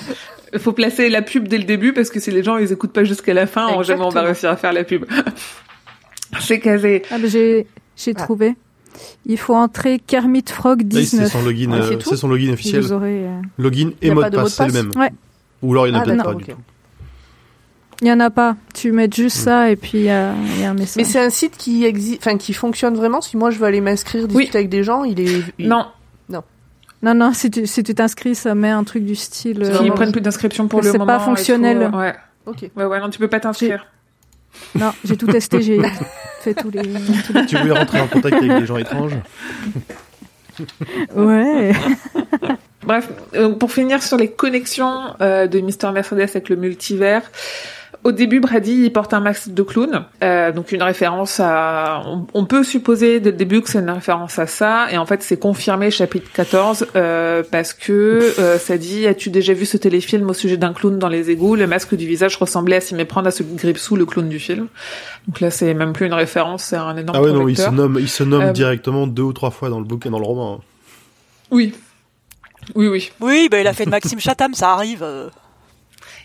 il 0.52 0.58
faut 0.58 0.72
placer 0.72 1.08
la 1.08 1.22
pub 1.22 1.46
dès 1.48 1.58
le 1.58 1.64
début 1.64 1.92
parce 1.92 2.10
que 2.10 2.20
si 2.20 2.30
les 2.30 2.42
gens 2.42 2.56
ils 2.56 2.72
écoutent 2.72 2.92
pas 2.92 3.04
jusqu'à 3.04 3.34
la 3.34 3.46
fin, 3.46 3.68
on- 3.68 3.82
jamais 3.82 4.00
on 4.02 4.08
va 4.08 4.22
Exactement. 4.22 4.24
réussir 4.26 4.50
à 4.50 4.56
faire 4.56 4.72
la 4.72 4.84
pub. 4.84 5.04
C'est 6.40 6.60
casé. 6.60 7.02
Ah, 7.10 7.18
bah, 7.18 7.28
j'ai, 7.28 7.66
j'ai 7.96 8.12
Ah. 8.16 8.22
trouvé. 8.22 8.54
Il 9.26 9.38
faut 9.38 9.54
entrer 9.54 9.98
Kermit 9.98 10.44
Frog 10.48 10.80
Là, 10.82 10.86
c'est 11.04 11.16
19. 11.18 11.32
son 11.32 11.42
login, 11.42 11.70
Ah, 11.72 11.80
c'est 11.82 11.94
euh, 11.94 11.98
c'est 12.00 12.16
son 12.16 12.28
login 12.28 12.52
officiel. 12.52 12.82
Vous 12.82 12.92
aurez, 12.92 13.26
euh, 13.26 13.40
Login 13.58 13.90
et 14.02 14.10
a 14.10 14.14
mot 14.14 14.20
pas 14.22 14.30
de 14.30 14.36
passe, 14.36 14.54
c'est 14.54 14.66
le 14.66 14.72
même. 14.72 14.90
Ouais. 14.96 15.10
Ou 15.62 15.72
alors 15.72 15.86
il 15.86 15.92
n'a 15.92 16.00
Ah, 16.00 16.04
peut-être 16.04 16.24
pas 16.24 16.30
ok. 16.32 16.38
du 16.38 16.44
tout. 16.52 16.58
Il 18.00 18.06
y 18.06 18.12
en 18.12 18.20
a 18.20 18.30
pas. 18.30 18.54
Tu 18.74 18.92
mets 18.92 19.08
juste 19.12 19.38
Hmm. 19.40 19.44
ça 19.44 19.70
et 19.70 19.76
puis 19.76 19.98
il 19.98 20.04
y 20.04 20.10
a, 20.10 20.32
y 20.60 20.64
a 20.64 20.70
un 20.70 20.74
message. 20.74 20.96
Mais 20.96 21.04
c'est 21.04 21.18
un 21.18 21.30
site 21.30 21.56
qui 21.56 21.84
existe, 21.84 22.20
enfin 22.24 22.36
qui 22.38 22.52
fonctionne 22.52 22.94
vraiment. 22.94 23.20
Si 23.20 23.36
moi 23.36 23.50
je 23.50 23.58
veux 23.58 23.66
aller 23.66 23.80
m'inscrire, 23.80 24.28
discuter 24.28 24.50
Oui. 24.52 24.56
avec 24.56 24.68
des 24.68 24.84
gens, 24.84 25.02
il 25.04 25.18
est. 25.20 25.42
il- 25.58 25.68
Non, 25.68 25.86
Non, 27.00 27.14
non, 27.14 27.32
si 27.32 27.48
tu, 27.48 27.64
si 27.68 27.84
t'inscris, 27.84 28.34
ça 28.34 28.56
met 28.56 28.70
un 28.70 28.82
truc 28.82 29.04
du 29.04 29.14
style. 29.14 29.58
ils 29.60 29.88
euh, 29.88 29.92
prennent 29.92 30.10
plus 30.10 30.20
d'inscriptions 30.20 30.66
pour 30.66 30.80
le 30.80 30.90
c'est 30.90 30.98
moment. 30.98 31.06
pas 31.16 31.22
et 31.22 31.24
fonctionnel. 31.26 31.88
tout, 31.92 31.96
Ouais. 31.96 32.14
Ok. 32.46 32.70
ouais, 32.76 32.84
ouais, 32.86 32.98
non, 33.00 33.08
tu 33.08 33.20
peux 33.20 33.28
pas 33.28 33.38
t'inscrire. 33.38 33.86
Non, 34.74 34.92
j'ai 35.04 35.16
tout 35.16 35.26
testé, 35.26 35.62
j'ai 35.62 35.80
fait 36.40 36.54
tous 36.54 36.70
les. 36.70 36.82
Tu 37.46 37.56
voulais 37.56 37.72
rentrer 37.72 38.00
en 38.00 38.08
contact 38.08 38.36
avec 38.36 38.60
des 38.60 38.66
gens 38.66 38.76
étranges? 38.76 39.16
Ouais. 41.14 41.72
Bref, 42.82 43.08
euh, 43.34 43.50
pour 43.50 43.72
finir 43.72 44.02
sur 44.02 44.16
les 44.16 44.30
connexions 44.30 45.14
euh, 45.20 45.46
de 45.46 45.60
Mister 45.60 45.90
Mercedes 45.92 46.20
avec 46.22 46.48
le 46.48 46.56
multivers, 46.56 47.22
au 48.08 48.12
début, 48.12 48.40
Brady 48.40 48.84
il 48.84 48.92
porte 48.92 49.12
un 49.12 49.20
masque 49.20 49.52
de 49.52 49.62
clown, 49.62 50.04
euh, 50.24 50.50
donc 50.52 50.72
une 50.72 50.82
référence 50.82 51.40
à. 51.40 52.02
On, 52.06 52.26
on 52.32 52.44
peut 52.46 52.64
supposer 52.64 53.20
dès 53.20 53.30
le 53.32 53.36
début 53.36 53.60
que 53.60 53.68
c'est 53.68 53.80
une 53.80 53.90
référence 53.90 54.38
à 54.38 54.46
ça, 54.46 54.90
et 54.90 54.96
en 54.96 55.04
fait 55.04 55.22
c'est 55.22 55.38
confirmé 55.38 55.90
chapitre 55.90 56.28
14 56.32 56.86
euh, 56.96 57.42
parce 57.50 57.74
que 57.74 57.92
euh, 58.38 58.58
ça 58.58 58.78
dit 58.78 59.06
as-tu 59.06 59.28
déjà 59.30 59.52
vu 59.52 59.66
ce 59.66 59.76
téléfilm 59.76 60.28
au 60.30 60.32
sujet 60.34 60.56
d'un 60.56 60.72
clown 60.72 60.98
dans 60.98 61.08
les 61.08 61.30
égouts? 61.30 61.54
Le 61.54 61.66
masque 61.66 61.94
du 61.94 62.06
visage 62.06 62.36
ressemblait 62.36 62.76
à 62.76 62.80
s'y 62.80 62.94
méprendre 62.94 63.28
à 63.28 63.30
celui 63.30 63.52
de 63.52 63.58
Gripsou, 63.58 63.96
le 63.96 64.06
clown 64.06 64.28
du 64.28 64.38
film. 64.38 64.68
Donc 65.26 65.40
là 65.40 65.50
c'est 65.50 65.74
même 65.74 65.92
plus 65.92 66.06
une 66.06 66.14
référence, 66.14 66.64
c'est 66.64 66.76
un 66.76 66.96
énorme 66.96 67.18
Ah 67.18 67.22
ouais, 67.22 67.32
non, 67.32 67.46
il 67.46 67.58
se 67.58 67.68
nomme, 67.70 67.98
il 68.00 68.08
se 68.08 68.24
nomme 68.24 68.42
Euh, 68.44 68.52
directement 68.52 69.06
deux 69.06 69.22
ou 69.22 69.32
trois 69.34 69.50
fois 69.50 69.68
dans 69.68 69.78
le 69.78 69.84
bouquin, 69.84 70.10
dans 70.10 70.18
le 70.18 70.24
roman. 70.26 70.54
hein. 70.54 70.64
Oui. 71.50 71.74
Oui, 72.74 72.88
oui. 72.88 73.10
Oui, 73.20 73.48
bah, 73.50 73.60
il 73.60 73.66
a 73.66 73.72
fait 73.72 73.84
de 73.84 73.90
Maxime 73.90 74.20
Chatham, 74.20 74.54
ça 74.54 74.72
arrive. 74.72 75.04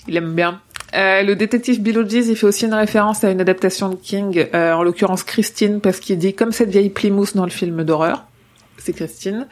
Il 0.07 0.17
aime 0.17 0.33
bien. 0.33 0.59
Euh, 0.95 1.23
le 1.23 1.35
détective 1.35 1.81
Bill 1.81 1.97
Hodges, 1.99 2.13
il 2.27 2.35
fait 2.35 2.45
aussi 2.45 2.65
une 2.65 2.73
référence 2.73 3.23
à 3.23 3.31
une 3.31 3.41
adaptation 3.41 3.89
de 3.89 3.95
King, 3.95 4.47
euh, 4.53 4.73
en 4.73 4.83
l'occurrence 4.83 5.23
Christine, 5.23 5.81
parce 5.81 5.99
qu'il 5.99 6.17
dit 6.17 6.33
comme 6.33 6.51
cette 6.51 6.69
vieille 6.69 6.89
Plymouth 6.89 7.35
dans 7.35 7.45
le 7.45 7.49
film 7.51 7.83
d'horreur. 7.83 8.25
C'est 8.77 8.91
Christine. 8.93 9.47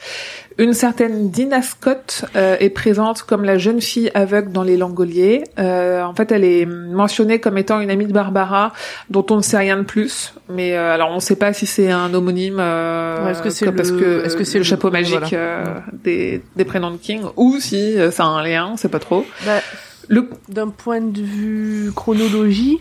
Une 0.58 0.74
certaine 0.74 1.30
Dina 1.32 1.62
Scott 1.62 2.26
euh, 2.36 2.58
est 2.60 2.70
présente 2.70 3.22
comme 3.24 3.46
la 3.46 3.58
jeune 3.58 3.80
fille 3.80 4.12
aveugle 4.14 4.52
dans 4.52 4.64
Les 4.64 4.76
Langoliers. 4.76 5.46
Euh, 5.58 6.04
en 6.04 6.14
fait, 6.14 6.34
elle 6.34 6.44
est 6.44 6.66
mentionnée 6.66 7.40
comme 7.40 7.58
étant 7.58 7.80
une 7.80 7.90
amie 7.90 8.08
de 8.08 8.12
Barbara, 8.12 8.74
dont 9.10 9.26
on 9.30 9.38
ne 9.38 9.42
sait 9.42 9.58
rien 9.58 9.78
de 9.78 9.84
plus. 9.84 10.34
Mais 10.50 10.74
euh, 10.76 10.94
alors, 10.94 11.12
on 11.12 11.16
ne 11.16 11.20
sait 11.22 11.38
pas 11.38 11.54
si 11.54 11.66
c'est 11.66 11.90
un 11.90 12.14
homonyme, 12.14 12.58
euh, 12.60 13.24
Ouais, 13.24 13.32
est-ce 13.32 13.42
que 13.42 13.50
c'est 13.52 13.66
comme- 13.66 13.76
parce 13.78 13.92
le- 13.92 14.00
que 14.00 14.26
est-ce 14.26 14.36
que 14.36 14.44
c'est 14.44 14.58
le 14.58 14.64
le- 14.64 14.70
chapeau 14.70 14.92
magique 14.92 15.18
voilà. 15.20 15.84
des, 16.04 16.42
des 16.58 16.66
prénoms 16.66 16.92
de 16.92 16.98
King, 16.98 17.22
ou 17.38 17.58
si 17.62 17.96
ça 18.12 18.24
a 18.24 18.28
un 18.28 18.44
lien, 18.44 18.72
on 18.74 18.76
sait 18.78 18.90
pas 18.90 19.00
trop. 19.00 19.26
Bah, 19.46 19.62
Le 20.08 20.30
D'un 20.50 20.70
point 20.70 21.02
de 21.02 21.22
vue 21.22 21.92
chronologie, 21.96 22.80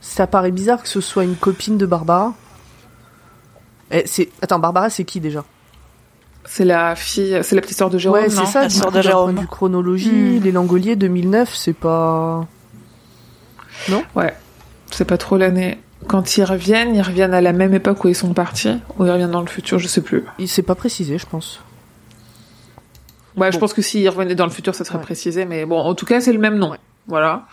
ça 0.00 0.26
paraît 0.26 0.50
bizarre 0.52 0.82
que 0.82 0.88
ce 0.88 1.00
soit 1.00 1.24
une 1.24 1.36
copine 1.36 1.78
de 1.78 1.86
Barbara. 1.86 2.34
Eh, 3.90 4.02
c'est 4.06 4.28
attends 4.42 4.58
Barbara 4.58 4.90
c'est 4.90 5.04
qui 5.04 5.20
déjà? 5.20 5.44
C'est 6.44 6.64
la 6.64 6.96
fille, 6.96 7.38
c'est 7.42 7.54
la 7.54 7.60
petite 7.62 7.76
sœur 7.78 7.88
de 7.90 7.98
Jérôme, 7.98 8.20
Ouais 8.20 8.28
non? 8.28 8.34
c'est 8.44 8.46
ça. 8.50 8.62
La 8.62 8.68
du 8.68 8.74
sœur 8.74 8.90
de 8.90 8.96
D'un 8.96 9.02
Jérôme. 9.02 9.24
point 9.26 9.32
de 9.34 9.40
vue 9.40 9.46
chronologie, 9.46 10.38
Hmm. 10.38 10.42
les 10.42 10.52
Langoliers 10.52 10.96
2009 10.96 11.54
c'est 11.54 11.72
pas. 11.72 12.46
C'est 14.90 15.04
pas 15.06 15.16
trop 15.18 15.36
l'année. 15.38 15.78
Quand 16.06 16.36
ils 16.36 16.44
reviennent, 16.44 16.94
ils 16.94 17.00
reviennent 17.02 17.32
à 17.32 17.40
la 17.40 17.52
même 17.52 17.72
époque 17.74 18.04
où 18.04 18.08
ils 18.08 18.14
sont 18.14 18.34
partis, 18.34 18.76
ou 18.98 19.06
ils 19.06 19.10
reviennent 19.10 19.30
dans 19.30 19.40
le 19.40 19.46
futur, 19.46 19.78
je 19.78 19.86
sais 19.88 20.02
plus. 20.02 20.24
Il 20.38 20.48
s'est 20.48 20.62
pas 20.62 20.74
précisé 20.74 21.16
je 21.16 21.26
pense. 21.26 21.60
Ouais, 23.36 23.50
je 23.52 23.58
pense 23.58 23.72
que 23.72 23.82
s'ils 23.82 24.08
revenaient 24.08 24.34
dans 24.34 24.44
le 24.46 24.50
futur, 24.52 24.74
ça 24.74 24.84
serait 24.84 24.98
Ouais. 24.98 25.02
précisé, 25.04 25.44
mais 25.44 25.64
bon, 25.64 25.78
en 25.78 25.94
tout 25.94 26.04
cas, 26.06 26.20
c'est 26.20 26.32
le 26.32 26.38
même 26.38 26.56
nom. 26.58 26.70
Ouais. 26.72 26.78
Voilà. 27.08 27.46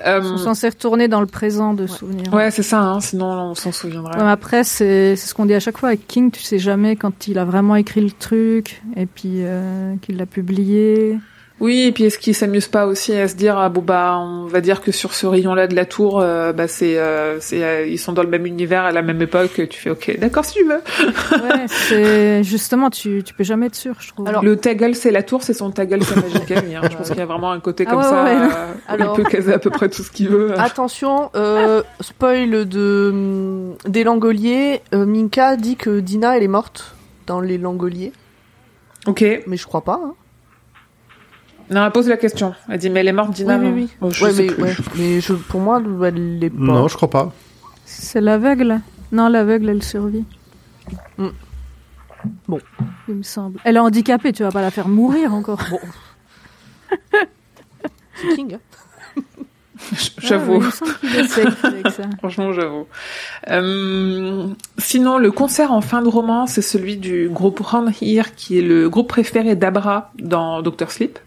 Ils 0.00 0.08
Euh, 0.10 0.22
sont 0.22 0.36
censés 0.36 0.68
retourner 0.68 1.08
dans 1.08 1.20
le 1.20 1.26
présent 1.26 1.72
de 1.72 1.86
souvenirs. 1.86 2.32
ouais, 2.34 2.50
c'est 2.50 2.62
ça, 2.62 2.80
hein, 2.80 3.00
sinon 3.00 3.24
on 3.26 3.54
s'en 3.54 3.72
souviendrait. 3.72 4.20
Ouais, 4.22 4.28
après, 4.30 4.64
c'est 4.64 5.16
c'est 5.16 5.28
ce 5.28 5.34
qu'on 5.34 5.46
dit 5.46 5.54
à 5.54 5.60
chaque 5.60 5.78
fois 5.78 5.88
avec 5.90 6.06
King, 6.06 6.30
tu 6.30 6.42
sais 6.42 6.58
jamais 6.58 6.94
quand 6.96 7.26
il 7.26 7.38
a 7.38 7.44
vraiment 7.46 7.74
écrit 7.76 8.02
le 8.02 8.10
truc 8.10 8.82
et 8.96 9.06
puis 9.06 9.36
euh, 9.44 9.94
qu'il 10.02 10.18
l'a 10.18 10.26
publié. 10.26 11.18
Oui, 11.62 11.82
et 11.86 11.92
puis 11.92 12.02
est-ce 12.04 12.18
qu'ils 12.18 12.34
s'amusent 12.34 12.66
pas 12.66 12.86
aussi 12.86 13.14
à 13.14 13.28
se 13.28 13.36
dire 13.36 13.56
ah 13.56 13.68
bon 13.68 13.82
bah 13.82 14.18
on 14.18 14.46
va 14.46 14.60
dire 14.60 14.80
que 14.82 14.90
sur 14.90 15.14
ce 15.14 15.26
rayon-là 15.28 15.68
de 15.68 15.76
la 15.76 15.84
tour, 15.84 16.18
euh, 16.20 16.52
bah 16.52 16.66
c'est 16.66 16.98
euh, 16.98 17.38
c'est 17.38 17.62
euh, 17.62 17.86
ils 17.86 18.00
sont 18.00 18.12
dans 18.12 18.24
le 18.24 18.28
même 18.28 18.46
univers 18.46 18.82
à 18.82 18.90
la 18.90 19.00
même 19.00 19.22
époque. 19.22 19.62
Tu 19.70 19.78
fais 19.80 19.90
ok, 19.90 20.18
d'accord 20.18 20.44
si 20.44 20.54
tu 20.54 20.64
veux. 20.64 20.80
Ouais, 21.40 21.66
c'est 21.68 22.42
justement, 22.42 22.90
tu, 22.90 23.22
tu 23.24 23.32
peux 23.32 23.44
jamais 23.44 23.66
être 23.66 23.76
sûr, 23.76 23.94
je 24.00 24.08
trouve. 24.08 24.26
Alors- 24.28 24.42
Le 24.42 24.56
taggle 24.56 24.96
c'est 24.96 25.12
la 25.12 25.22
tour, 25.22 25.44
c'est 25.44 25.54
son 25.54 25.70
taggle 25.70 26.02
c'est 26.02 26.16
magique 26.16 26.50
ami, 26.50 26.74
hein. 26.74 26.80
Je 26.90 26.96
pense 26.96 27.08
qu'il 27.08 27.18
y 27.18 27.20
a 27.20 27.26
vraiment 27.26 27.52
un 27.52 27.60
côté 27.60 27.84
Ah 27.86 27.90
comme 27.90 27.98
ouais, 28.00 28.04
ça. 28.08 28.24
ouais, 28.24 28.34
ouais. 28.40 28.46
où 28.48 28.92
Alors- 28.92 29.14
il 29.16 29.22
peut 29.22 29.30
caser 29.30 29.52
à 29.52 29.58
peu 29.60 29.70
près 29.70 29.88
tout 29.88 30.02
ce 30.02 30.10
qu'il 30.10 30.30
veut. 30.30 30.58
Attention, 30.58 31.30
spoil 32.00 32.66
de 32.68 33.70
des 33.86 34.02
Langoliers. 34.02 34.80
Minka 34.92 35.54
dit 35.54 35.76
que 35.76 36.00
Dina 36.00 36.36
elle 36.36 36.42
est 36.42 36.48
morte 36.48 36.96
dans 37.28 37.40
les 37.40 37.56
Langoliers, 37.56 38.12
Ok. 39.06 39.24
mais 39.46 39.56
je 39.56 39.64
crois 39.66 39.82
pas. 39.84 40.00
Hein. 40.04 40.14
Non, 41.72 41.84
elle 41.86 41.92
pose 41.92 42.08
la 42.08 42.16
question. 42.16 42.54
Elle 42.68 42.78
dit 42.78 42.90
mais 42.90 43.00
elle 43.00 43.08
est 43.08 43.12
morte, 43.12 43.32
Dina. 43.32 43.56
Oui, 43.58 43.66
oui, 43.66 43.72
oui. 43.74 43.88
Oh, 44.00 44.10
je 44.10 44.24
ouais, 44.24 44.32
sais 44.32 44.42
mais, 44.42 44.48
plus. 44.48 44.62
ouais, 44.62 44.74
mais 44.96 45.20
je, 45.20 45.32
pour 45.32 45.60
moi 45.60 45.80
elle 46.04 46.38
l'est 46.38 46.50
pas. 46.50 46.56
Non, 46.58 46.88
je 46.88 46.96
crois 46.96 47.10
pas. 47.10 47.32
C'est 47.84 48.20
l'aveugle 48.20 48.80
Non, 49.10 49.28
l'aveugle, 49.28 49.68
elle 49.70 49.82
survit. 49.82 50.24
Hmm. 51.18 51.28
Bon. 52.48 52.60
Il 53.08 53.14
me 53.14 53.22
semble. 53.22 53.58
Elle 53.64 53.76
est 53.76 53.80
handicapée, 53.80 54.32
tu 54.32 54.42
vas 54.42 54.50
pas 54.50 54.62
la 54.62 54.70
faire 54.70 54.88
mourir 54.88 55.34
encore. 55.34 55.60
Bon. 55.70 55.78
C'est 58.14 58.34
King. 58.36 58.54
hein. 58.54 59.22
J'avoue. 60.18 60.62
Ah, 60.62 61.06
est. 61.16 62.02
Franchement, 62.18 62.52
j'avoue. 62.52 62.86
Euh, 63.50 64.46
sinon, 64.78 65.18
le 65.18 65.32
concert 65.32 65.72
en 65.72 65.80
fin 65.80 66.02
de 66.02 66.08
roman, 66.08 66.46
c'est 66.46 66.62
celui 66.62 66.96
du 66.96 67.28
groupe 67.28 67.58
Round 67.60 67.92
Here, 68.00 68.32
qui 68.36 68.58
est 68.58 68.62
le 68.62 68.88
groupe 68.88 69.08
préféré 69.08 69.56
d'Abra 69.56 70.12
dans 70.18 70.62
Doctor 70.62 70.90
Sleep. 70.92 71.18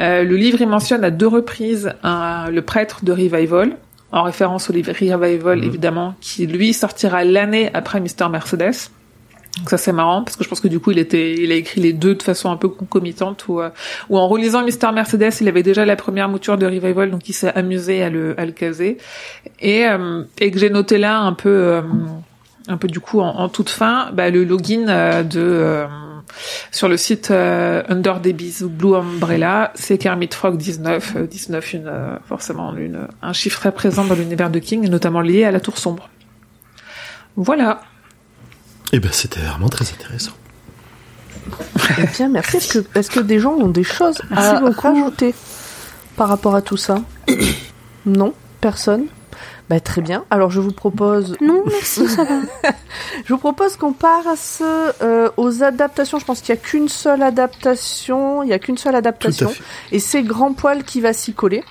Euh, 0.00 0.24
le 0.24 0.36
livre, 0.36 0.60
il 0.60 0.68
mentionne 0.68 1.04
à 1.04 1.10
deux 1.10 1.26
reprises 1.28 1.92
un- 2.02 2.50
le 2.50 2.62
prêtre 2.62 3.04
de 3.04 3.12
Revival, 3.12 3.76
en 4.12 4.22
référence 4.22 4.70
au 4.70 4.72
livre 4.72 4.92
Revival, 4.92 5.58
Mhm. 5.58 5.64
évidemment, 5.64 6.14
qui 6.20 6.46
lui 6.46 6.72
sortira 6.72 7.24
l'année 7.24 7.70
après 7.74 8.00
Mister 8.00 8.28
Mercedes. 8.28 8.90
Donc 9.58 9.70
ça 9.70 9.78
c'est 9.78 9.92
marrant 9.92 10.22
parce 10.22 10.36
que 10.36 10.44
je 10.44 10.50
pense 10.50 10.60
que 10.60 10.68
du 10.68 10.80
coup 10.80 10.90
il 10.90 10.98
était, 10.98 11.32
il 11.32 11.50
a 11.50 11.54
écrit 11.54 11.80
les 11.80 11.94
deux 11.94 12.14
de 12.14 12.22
façon 12.22 12.50
un 12.50 12.58
peu 12.58 12.68
concomitante 12.68 13.46
ou 13.48 13.62
euh, 13.62 13.70
ou 14.10 14.18
en 14.18 14.28
relisant 14.28 14.62
Mister 14.62 14.88
Mercedes 14.92 15.32
il 15.40 15.48
avait 15.48 15.62
déjà 15.62 15.86
la 15.86 15.96
première 15.96 16.28
mouture 16.28 16.58
de 16.58 16.66
Revival 16.66 17.10
donc 17.10 17.26
il 17.26 17.32
s'est 17.32 17.54
amusé 17.54 18.02
à 18.02 18.10
le 18.10 18.38
à 18.38 18.44
le 18.44 18.52
caser 18.52 18.98
et 19.60 19.86
euh, 19.86 20.24
et 20.38 20.50
que 20.50 20.58
j'ai 20.58 20.68
noté 20.68 20.98
là 20.98 21.20
un 21.20 21.32
peu 21.32 21.48
euh, 21.48 21.80
un 22.68 22.76
peu 22.76 22.86
du 22.86 23.00
coup 23.00 23.20
en, 23.22 23.28
en 23.30 23.48
toute 23.48 23.70
fin 23.70 24.10
bah, 24.12 24.28
le 24.28 24.44
login 24.44 25.22
de 25.24 25.40
euh, 25.40 25.86
sur 26.70 26.88
le 26.88 26.96
site 26.96 27.30
euh, 27.30 27.82
Under 27.88 28.20
ou 28.62 28.68
Blue 28.68 28.94
Umbrella, 28.94 29.72
c'est 29.74 29.98
Kermit 29.98 30.28
Frog 30.32 30.56
19, 30.56 31.12
euh, 31.16 31.26
19 31.26 31.72
une 31.74 31.86
euh, 31.88 32.16
forcément 32.28 32.74
une, 32.76 33.08
un 33.22 33.32
chiffre 33.32 33.58
très 33.58 33.72
présent 33.72 34.04
dans 34.04 34.14
l'univers 34.14 34.50
de 34.50 34.58
King 34.58 34.88
notamment 34.88 35.20
lié 35.20 35.44
à 35.44 35.50
la 35.50 35.60
Tour 35.60 35.78
sombre. 35.78 36.08
Voilà. 37.36 37.80
Eh 38.92 39.00
ben, 39.00 39.10
c'était 39.12 39.40
vraiment 39.40 39.68
très 39.68 39.84
intéressant. 39.90 40.32
Eh 41.98 42.06
bien, 42.16 42.28
merci. 42.28 42.56
Est-ce 42.94 43.10
que, 43.10 43.20
des 43.20 43.38
gens 43.38 43.52
ont 43.52 43.68
des 43.68 43.84
choses 43.84 44.18
Merci 44.30 44.48
à 44.48 44.60
beaucoup. 44.60 44.80
rajouter 44.80 45.34
par 46.16 46.28
rapport 46.28 46.54
à 46.54 46.62
tout 46.62 46.76
ça 46.76 47.02
Non 48.04 48.34
Personne 48.60 49.06
bah, 49.68 49.80
Très 49.80 50.00
bien. 50.00 50.24
Alors, 50.30 50.50
je 50.50 50.60
vous 50.60 50.72
propose... 50.72 51.36
Non, 51.40 51.62
merci, 51.66 52.06
ça 52.08 52.24
va. 52.24 52.40
Je 53.24 53.32
vous 53.32 53.38
propose 53.38 53.76
qu'on 53.76 53.92
passe 53.92 54.62
euh, 55.02 55.28
aux 55.36 55.62
adaptations. 55.62 56.18
Je 56.18 56.24
pense 56.24 56.40
qu'il 56.40 56.54
n'y 56.54 56.60
a 56.60 56.62
qu'une 56.62 56.88
seule 56.88 57.22
adaptation. 57.22 58.42
Il 58.42 58.46
n'y 58.46 58.52
a 58.52 58.58
qu'une 58.58 58.78
seule 58.78 58.92
Tout 58.92 58.96
à 58.96 58.98
adaptation. 58.98 59.48
fait. 59.48 59.62
Et 59.92 59.98
c'est 59.98 60.22
Grand 60.22 60.52
Poil 60.52 60.84
qui 60.84 61.00
va 61.00 61.12
s'y 61.12 61.32
coller. 61.32 61.64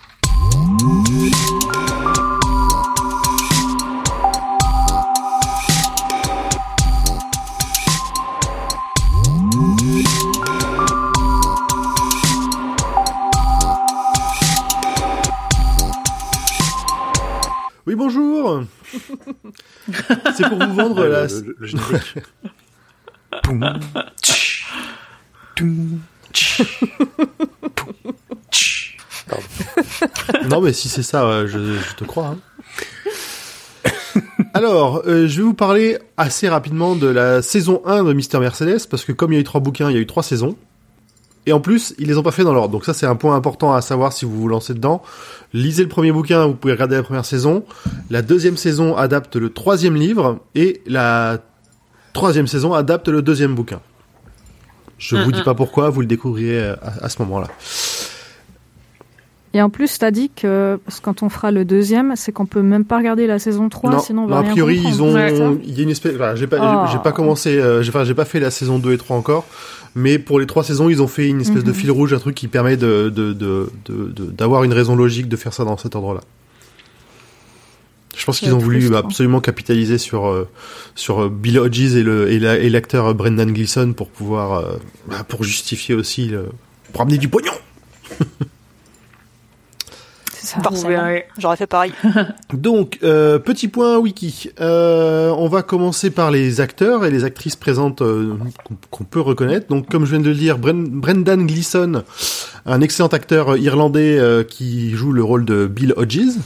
Oui, 17.96 18.04
bonjour. 18.04 18.64
C'est 20.36 20.50
pour 20.50 20.58
vous 20.60 20.74
vendre 20.76 21.06
la. 21.06 21.28
le, 21.28 21.40
le- 21.40 21.56
le 21.60 21.68
générique. 21.68 22.16
Poum, 23.44 23.80
tch, 24.22 24.68
toum, 25.56 26.00
tch, 26.34 26.62
poum, 27.74 27.94
tch. 28.52 28.98
Pardon. 29.30 29.46
Non, 30.50 30.60
mais 30.62 30.74
si 30.74 30.90
c'est 30.90 31.04
ça, 31.04 31.46
je, 31.48 31.58
je 31.80 31.96
te 31.96 32.04
crois. 32.04 32.36
hein. 32.36 34.22
Alors, 34.54 35.04
euh, 35.08 35.28
je 35.28 35.38
vais 35.38 35.44
vous 35.44 35.54
parler 35.54 35.98
assez 36.18 36.50
rapidement 36.50 36.96
de 36.98 37.08
la 37.08 37.42
saison 37.42 37.82
1 37.86 38.04
de 38.04 38.12
Mister 38.14 38.40
Mercedes, 38.40 38.88
parce 38.90 39.06
que 39.06 39.12
comme 39.14 39.32
il 39.32 39.36
y 39.36 39.38
a 39.38 39.42
eu 39.42 39.46
trois 39.46 39.62
bouquins, 39.62 39.90
il 39.90 39.94
y 39.96 39.98
a 39.98 40.02
eu 40.02 40.06
trois 40.08 40.24
saisons. 40.24 40.58
Et 41.46 41.54
en 41.54 41.60
plus, 41.60 41.94
ils 42.00 42.08
les 42.08 42.18
ont 42.18 42.24
pas 42.24 42.32
fait 42.32 42.44
dans 42.44 42.54
l'ordre. 42.54 42.72
Donc 42.72 42.86
ça, 42.86 42.94
c'est 42.94 43.06
un 43.06 43.16
point 43.16 43.36
important 43.36 43.74
à 43.74 43.82
savoir 43.82 44.14
si 44.14 44.26
vous 44.26 44.40
vous 44.40 44.48
lancez 44.48 44.74
dedans. 44.74 45.04
Lisez 45.54 45.84
le 45.84 45.90
premier 45.90 46.12
bouquin, 46.12 46.48
vous 46.48 46.56
pouvez 46.56 46.74
regarder 46.74 46.96
la 46.96 47.04
première 47.04 47.26
saison. 47.26 47.64
La 48.10 48.22
deuxième 48.22 48.58
saison 48.58 48.98
adapte 48.98 49.36
le 49.36 49.52
troisième 49.52 49.96
livre, 49.96 50.40
et 50.56 50.82
la 50.88 51.38
troisième 52.14 52.48
saison 52.48 52.74
adapte 52.74 53.10
le 53.10 53.22
deuxième 53.22 53.54
bouquin. 53.54 53.80
Je 54.98 55.18
vous 55.18 55.32
dis 55.32 55.44
pas 55.44 55.54
pourquoi, 55.54 55.90
vous 55.90 56.02
le 56.02 56.08
découvrirez 56.08 56.60
euh, 56.60 56.76
à, 56.82 57.06
à 57.06 57.10
ce 57.10 57.22
moment-là. 57.24 57.48
Et 59.58 59.62
en 59.62 59.70
plus, 59.70 59.98
t'as 60.00 60.12
dit 60.12 60.30
que 60.36 60.78
parce 60.84 61.00
que 61.00 61.06
quand 61.06 61.24
on 61.24 61.30
fera 61.30 61.50
le 61.50 61.64
deuxième, 61.64 62.16
c'est 62.18 62.34
qu'on 62.34 62.46
peut 62.46 62.62
même 62.62 62.84
pas 62.84 62.98
regarder 62.98 63.26
la 63.26 63.40
saison 63.40 63.70
3, 63.70 63.90
non, 63.92 64.00
sinon 64.00 64.24
on 64.24 64.28
va 64.28 64.42
non, 64.42 64.48
a 64.50 64.52
priori 64.52 64.76
comprendre. 64.84 64.96
ils 64.98 65.02
ont, 65.02 65.14
Ouais, 65.14 65.36
ça. 65.38 65.52
il 65.64 65.78
y 65.78 65.80
a 65.80 65.84
une 65.84 65.90
espèce, 65.92 66.14
enfin, 66.16 66.36
j'ai 66.36 66.46
pas, 66.48 66.58
Oh. 66.86 66.90
j'ai- 66.92 67.00
pas 67.00 67.14
commencé, 67.14 67.58
euh, 67.58 67.82
j'ai, 67.82 67.88
enfin, 67.90 68.04
j'ai 68.04 68.14
pas 68.14 68.26
fait 68.26 68.42
la 68.42 68.52
saison 68.52 68.80
2 68.80 68.92
et 68.92 68.98
3 68.98 69.16
encore, 69.16 69.46
mais 69.96 70.20
pour 70.20 70.42
les 70.42 70.46
trois 70.46 70.66
saisons 70.66 70.90
ils 70.90 71.02
ont 71.02 71.08
fait 71.08 71.30
une 71.30 71.40
espèce 71.40 71.64
de 71.64 71.70
Mhm. 71.72 71.74
fil 71.78 71.90
rouge, 71.92 72.14
un 72.14 72.20
truc 72.20 72.36
qui 72.36 72.50
permet 72.50 72.76
de, 72.76 73.08
de, 73.10 73.32
de, 73.32 73.70
de- 73.86 74.12
de- 74.12 74.26
d'avoir 74.26 74.66
une 74.66 74.74
raison 74.74 74.94
logique 74.94 75.30
de 75.30 75.38
faire 75.38 75.54
ça 75.54 75.64
dans 75.64 75.78
cet 75.78 75.96
ordre-là. 75.96 76.20
Je 78.18 78.26
pense 78.26 78.40
qu'ils 78.40 78.54
ont 78.54 78.58
voulu 78.58 78.94
absolument 78.96 79.40
capitaliser 79.40 79.98
sur 79.98 80.28
euh, 80.28 80.50
sur 80.96 81.24
euh, 81.24 81.30
Bill 81.30 81.60
Hodges 81.60 81.96
et 81.96 82.04
le 82.04 82.30
et, 82.30 82.40
la- 82.40 82.58
et 82.58 82.70
l'acteur 82.70 83.14
Brendan 83.16 83.52
Gleeson 83.54 83.94
pour 83.94 84.10
pouvoir 84.10 84.54
euh, 84.60 84.76
bah, 85.10 85.24
pour 85.26 85.44
justifier 85.46 85.96
aussi 85.96 86.28
le, 86.28 86.46
pour 86.92 87.02
amener 87.04 87.18
du 87.18 87.30
pognon. 87.30 87.54
C'est 90.46 90.62
ça. 90.62 90.70
J'aurais 91.40 91.58
fait 91.58 91.68
pareil. 91.68 91.92
Donc, 92.54 93.00
euh, 93.04 93.40
petit 93.40 93.68
point 93.68 93.98
wiki. 93.98 94.52
Euh, 94.62 95.30
on 95.38 95.48
va 95.48 95.64
commencer 95.64 96.12
par 96.12 96.30
les 96.32 96.62
acteurs 96.62 97.04
et 97.06 97.10
les 97.12 97.24
actrices 97.24 97.56
présentes 97.56 98.02
euh, 98.02 98.36
qu'on- 98.92 99.04
peut 99.04 99.20
reconnaître. 99.22 99.68
Donc, 99.68 99.90
comme 99.90 100.06
je 100.06 100.12
viens 100.12 100.20
de 100.20 100.30
le 100.30 100.36
dire, 100.36 100.60
Bren- 100.60 100.88
Brendan 100.90 101.46
Gleeson, 101.48 102.04
un 102.66 102.82
excellent 102.82 103.08
acteur 103.10 103.58
irlandais 103.58 104.18
euh, 104.20 104.44
qui 104.44 104.92
joue 104.92 105.12
le 105.12 105.24
rôle 105.24 105.46
de 105.46 105.66
Bill 105.68 105.94
Hodges. 105.98 106.38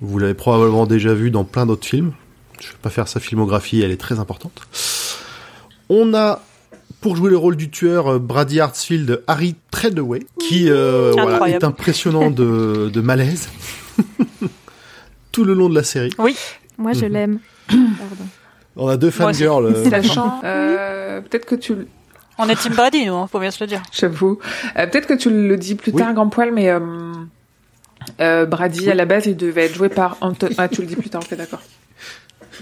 Vous 0.00 0.18
l'avez 0.18 0.34
probablement 0.34 0.86
déjà 0.86 1.14
vu 1.14 1.30
dans 1.30 1.44
plein 1.44 1.64
d'autres 1.66 1.86
films. 1.86 2.12
Je 2.60 2.68
vais 2.68 2.78
pas 2.82 2.90
faire 2.90 3.08
sa 3.08 3.20
filmographie, 3.20 3.80
elle 3.82 3.90
est 3.90 4.00
très 4.00 4.18
importante. 4.18 4.62
On 5.88 6.14
a 6.14 6.40
pour 7.00 7.16
jouer 7.16 7.30
le 7.30 7.36
rôle 7.36 7.56
du 7.56 7.70
tueur 7.70 8.06
euh, 8.14 8.18
Brady 8.18 8.60
Hartsfield, 8.60 9.22
Harry 9.26 9.54
Treadaway, 9.70 10.20
qui 10.38 10.70
euh, 10.70 11.12
voilà, 11.12 11.48
est 11.48 11.64
impressionnant 11.64 12.30
de, 12.30 12.90
de 12.92 13.00
malaise 13.00 13.48
tout 15.32 15.44
le 15.44 15.54
long 15.54 15.68
de 15.68 15.74
la 15.74 15.82
série. 15.82 16.12
Moi, 16.78 16.92
je 16.92 17.04
Mhm. 17.06 17.12
l'aime. 17.12 17.38
On 18.76 18.88
a 18.88 18.96
deux 18.96 19.12
Moi 19.18 19.30
aussi. 19.30 19.42
fangirls. 19.44 19.66
euh, 19.66 19.90
Sachant, 19.90 20.40
euh, 20.44 21.20
peut-être 21.20 21.44
que 21.44 21.54
tu, 21.54 21.74
On 22.38 22.48
est 22.48 22.56
Team 22.56 22.74
Brady, 22.74 23.04
nous, 23.06 23.14
hein, 23.14 23.26
faut 23.30 23.38
bien 23.38 23.50
se 23.50 23.62
le 23.62 23.68
dire. 23.68 23.82
j'avoue, 23.92 24.38
euh, 24.78 24.86
peut-être 24.86 25.06
que 25.06 25.14
tu 25.14 25.28
le 25.30 25.56
dis 25.58 25.74
plus 25.74 25.92
Oui. 25.92 25.98
tard, 25.98 26.14
grand 26.14 26.28
poil, 26.30 26.52
mais 26.52 26.70
euh, 26.70 26.80
euh, 28.20 28.46
Brady 28.46 28.90
à 28.90 28.94
la 28.94 29.04
base 29.04 29.26
il 29.26 29.36
devait 29.36 29.66
être 29.66 29.74
joué 29.74 29.90
par 29.90 30.16
Anton. 30.22 30.48
Ah, 30.56 30.68
tu 30.68 30.80
le 30.80 30.86
dis 30.86 30.96
plus 30.96 31.10
tard, 31.10 31.22
ok, 31.22 31.36
d'accord. 31.36 31.60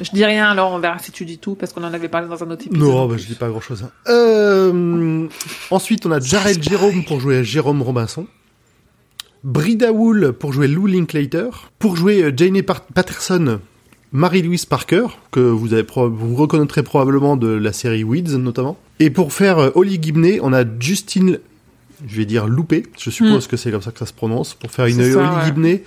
Je 0.01 0.11
dis 0.13 0.25
rien, 0.25 0.47
alors 0.51 0.73
on 0.73 0.79
verra 0.79 0.99
si 0.99 1.11
tu 1.13 1.25
dis 1.25 1.39
tout 1.39 1.55
parce 1.55 1.73
qu'on 1.73 1.83
en 1.85 1.93
avait 1.93 2.09
parlé 2.09 2.29
dans 2.29 2.43
un 2.43 2.51
autre 2.51 2.67
épisode. 2.67 2.79
Non, 2.89 3.07
bah, 3.07 3.17
je 3.19 3.27
dis 3.27 3.35
pas 3.35 3.49
grand 3.49 3.61
chose. 3.61 3.85
ensuite, 5.71 6.07
on 6.07 6.11
a 6.13 6.21
Jared 6.21 6.63
Jérôme 6.63 7.05
pour 7.05 7.21
jouer 7.21 7.45
Jérôme 7.45 7.83
Robinson. 7.83 8.27
Brida 9.43 9.91
Wool 9.93 10.33
pour 10.33 10.53
jouer 10.53 10.69
Lou 10.69 10.87
Linklater. 10.87 11.49
Pour 11.79 11.97
jouer 11.97 12.23
euh, 12.23 12.33
Jane 12.37 12.61
Patterson, 12.63 13.61
Marie-Louise 14.13 14.67
Parker, 14.67 15.07
que 15.31 15.41
vous, 15.41 15.73
avez 15.73 15.83
pro- 15.85 16.11
vous 16.11 16.35
reconnaîtrez 16.37 16.83
probablement 16.83 17.37
de 17.37 17.49
la 17.49 17.73
série 17.73 18.05
Weeds 18.05 18.37
notamment. 18.37 18.77
Et 18.99 19.09
pour 19.09 19.33
faire 19.33 19.59
euh, 19.59 19.71
Holly 19.75 19.99
Gibney, 20.03 20.41
on 20.43 20.53
a 20.53 20.65
Justine, 20.79 21.39
je 22.07 22.17
vais 22.17 22.27
dire 22.27 22.47
Loupé, 22.49 22.83
je 22.99 23.09
suppose 23.09 23.47
que 23.47 23.57
c'est 23.57 23.71
comme 23.71 23.81
ça 23.83 23.93
que 23.93 23.99
ça 23.99 24.07
se 24.07 24.13
prononce, 24.13 24.53
pour 24.55 24.71
faire 24.71 24.87
une 24.87 24.97
ça, 24.97 25.19
Holly 25.19 25.29
ouais. 25.39 25.45
Gibney 25.47 25.83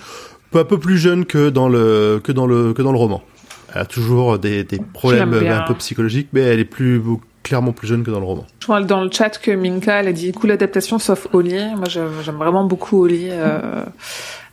un 0.56 0.64
peu 0.66 0.78
plus 0.80 1.00
jeune 1.00 1.26
que 1.26 1.50
dans 1.50 1.68
le 1.68 2.22
que 2.24 2.32
dans 2.32 2.46
le 2.46 2.74
que 2.74 2.84
dans 2.84 2.92
le 2.92 2.98
roman. 3.00 3.24
Elle 3.74 3.82
a 3.82 3.86
toujours 3.86 4.40
des, 4.40 4.64
des 4.64 4.80
problèmes 4.94 5.34
un 5.34 5.62
peu 5.62 5.74
psychologiques, 5.76 6.30
mais 6.34 6.42
elle 6.42 6.60
est 6.60 6.66
plus 6.66 7.02
clairement 7.42 7.74
plus 7.74 7.88
jeune 7.88 8.04
que 8.04 8.12
dans 8.12 8.20
le 8.20 8.26
roman. 8.26 8.46
Je 8.62 8.68
vois 8.68 8.82
dans 8.82 9.04
le 9.04 9.12
chat 9.12 9.38
que 9.38 9.52
Minka, 9.52 10.00
elle 10.00 10.08
a 10.08 10.14
dit 10.14 10.32
cool 10.32 10.52
adaptation 10.52 10.98
sauf 10.98 11.28
Oli. 11.34 11.56
Moi, 11.76 11.90
j'aime 11.90 12.36
vraiment 12.38 12.64
beaucoup 12.64 13.04
Oli 13.04 13.28
euh, 13.30 13.84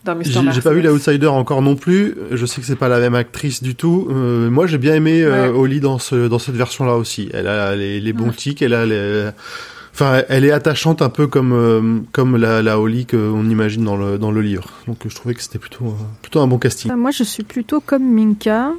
dans 0.05 0.17
Mister 0.17 0.41
J'ai 0.47 0.53
j'ai 0.53 0.61
pas 0.61 0.73
vu 0.73 0.83
l'Outsider 0.83 1.29
encore 1.29 1.63
non 1.63 1.77
plus. 1.77 2.17
Je 2.33 2.47
sais 2.47 2.61
que 2.61 2.67
c'est 2.67 2.75
pas 2.75 2.89
la 2.89 2.99
même 2.99 3.15
actrice 3.15 3.63
du 3.63 3.77
tout. 3.77 4.09
Euh, 4.11 4.51
moi, 4.51 4.67
j'ai 4.67 4.79
bien 4.79 4.95
aimé 4.95 5.23
euh, 5.23 5.53
Ouais. 5.53 5.59
Holly 5.59 5.79
dans 5.79 5.99
ce 5.99 6.27
dans 6.27 6.41
cette 6.41 6.57
version-là 6.57 6.97
aussi. 6.97 7.31
Elle 7.33 7.47
a 7.47 7.77
les, 7.77 8.01
les 8.01 8.13
bons 8.13 8.33
tics, 8.33 8.61
elle 8.63 8.75
a 8.75 8.85
les. 8.87 9.31
Enfin, 9.93 10.23
elle 10.29 10.45
est 10.45 10.53
attachante 10.53 11.03
un 11.03 11.11
peu 11.11 11.27
comme 11.27 11.53
euh, 11.53 12.01
comme 12.13 12.37
la, 12.37 12.63
la 12.63 12.81
Holly 12.81 13.07
qu'on 13.07 13.49
imagine 13.49 13.85
dans 13.85 13.97
le 13.97 14.19
dans 14.19 14.33
le 14.33 14.41
livre. 14.41 14.69
Donc, 14.89 14.99
je 15.07 15.15
trouvais 15.15 15.35
que 15.35 15.43
c'était 15.43 15.59
plutôt 15.59 15.87
euh, 15.87 16.05
plutôt 16.23 16.41
un 16.41 16.47
bon 16.47 16.59
casting. 16.59 16.93
Moi, 16.93 17.11
je 17.13 17.23
suis 17.23 17.45
plutôt 17.45 17.81
comme 17.81 18.13
Minka. 18.13 18.73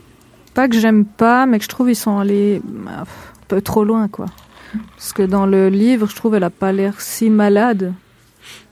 Pas 0.54 0.68
que 0.68 0.78
j'aime 0.80 1.06
pas, 1.06 1.46
mais 1.46 1.58
que 1.60 1.64
je 1.64 1.70
trouve 1.70 1.90
ils 1.90 1.96
sont 1.96 2.18
allés 2.20 2.62
bah, 2.66 2.92
un 3.02 3.04
peu 3.48 3.62
trop 3.62 3.84
loin, 3.84 4.08
quoi. 4.08 4.26
Parce 4.96 5.14
que 5.14 5.24
dans 5.24 5.46
le 5.46 5.70
livre, 5.70 6.08
je 6.10 6.16
trouve 6.16 6.36
elle 6.36 6.44
a 6.44 6.50
pas 6.50 6.72
l'air 6.72 7.00
si 7.00 7.30
malade, 7.30 7.94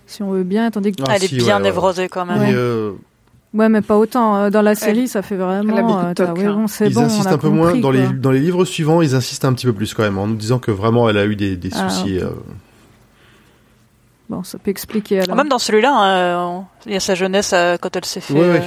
si 0.07 0.23
on 0.23 0.31
veut 0.31 0.43
bien, 0.43 0.71
tandis 0.71 0.91
que 0.93 1.03
Ah, 1.07 1.15
Elle 1.15 1.23
est 1.25 1.33
bien 1.33 1.45
ouais, 1.47 1.53
ouais. 1.53 1.59
névrosée 1.61 2.07
quand 2.09 2.25
même. 2.25 2.39
Ouais. 2.39 2.51
euh, 2.53 2.91
ouais, 3.53 3.69
mais 3.69 3.81
pas 3.81 3.97
autant. 3.97 4.35
Euh, 4.37 4.49
Dans 4.49 4.61
la 4.61 4.75
série, 4.75 5.01
Elle- 5.01 5.07
ça 5.09 5.21
fait 5.21 5.35
vraiment. 5.35 5.99
euh, 5.99 6.13
t'as- 6.13 6.27
toc, 6.27 6.37
oui, 6.37 6.45
hein. 6.45 6.53
bon, 6.53 6.65
ils 6.85 6.93
bon, 6.93 7.01
on 7.01 7.05
insistent 7.05 7.27
a 7.27 7.33
un 7.33 7.37
peu 7.37 7.49
moins 7.49 7.75
dans 7.75 7.91
les 7.91 8.03
quoi. 8.03 8.13
dans 8.13 8.31
les 8.31 8.39
livres 8.39 8.65
suivants. 8.65 9.01
Ils 9.01 9.15
insistent 9.15 9.45
un 9.45 9.53
petit 9.53 9.65
peu 9.65 9.73
plus 9.73 9.93
quand 9.93 10.03
même 10.03 10.17
en 10.17 10.27
nous 10.27 10.35
disant 10.35 10.59
que 10.59 10.71
vraiment 10.71 11.09
elle 11.09 11.17
a 11.17 11.25
eu 11.25 11.35
des, 11.35 11.55
des 11.57 11.69
Ah, 11.73 11.89
soucis. 11.89 12.19
euh, 12.19 12.29
Bon, 14.29 14.43
ça 14.43 14.59
peut 14.59 14.69
expliquer 14.69 15.21
alors. 15.21 15.35
Même 15.35 15.49
dans 15.49 15.57
celui-là, 15.59 15.91
hein, 15.91 16.65
il 16.85 16.93
y 16.93 16.95
a 16.95 16.99
sa 16.99 17.15
jeunesse 17.15 17.51
euh, 17.53 17.77
quand 17.81 17.95
elle 17.95 18.05
s'est 18.05 18.21
fait 18.21 18.37
euh, 18.37 18.59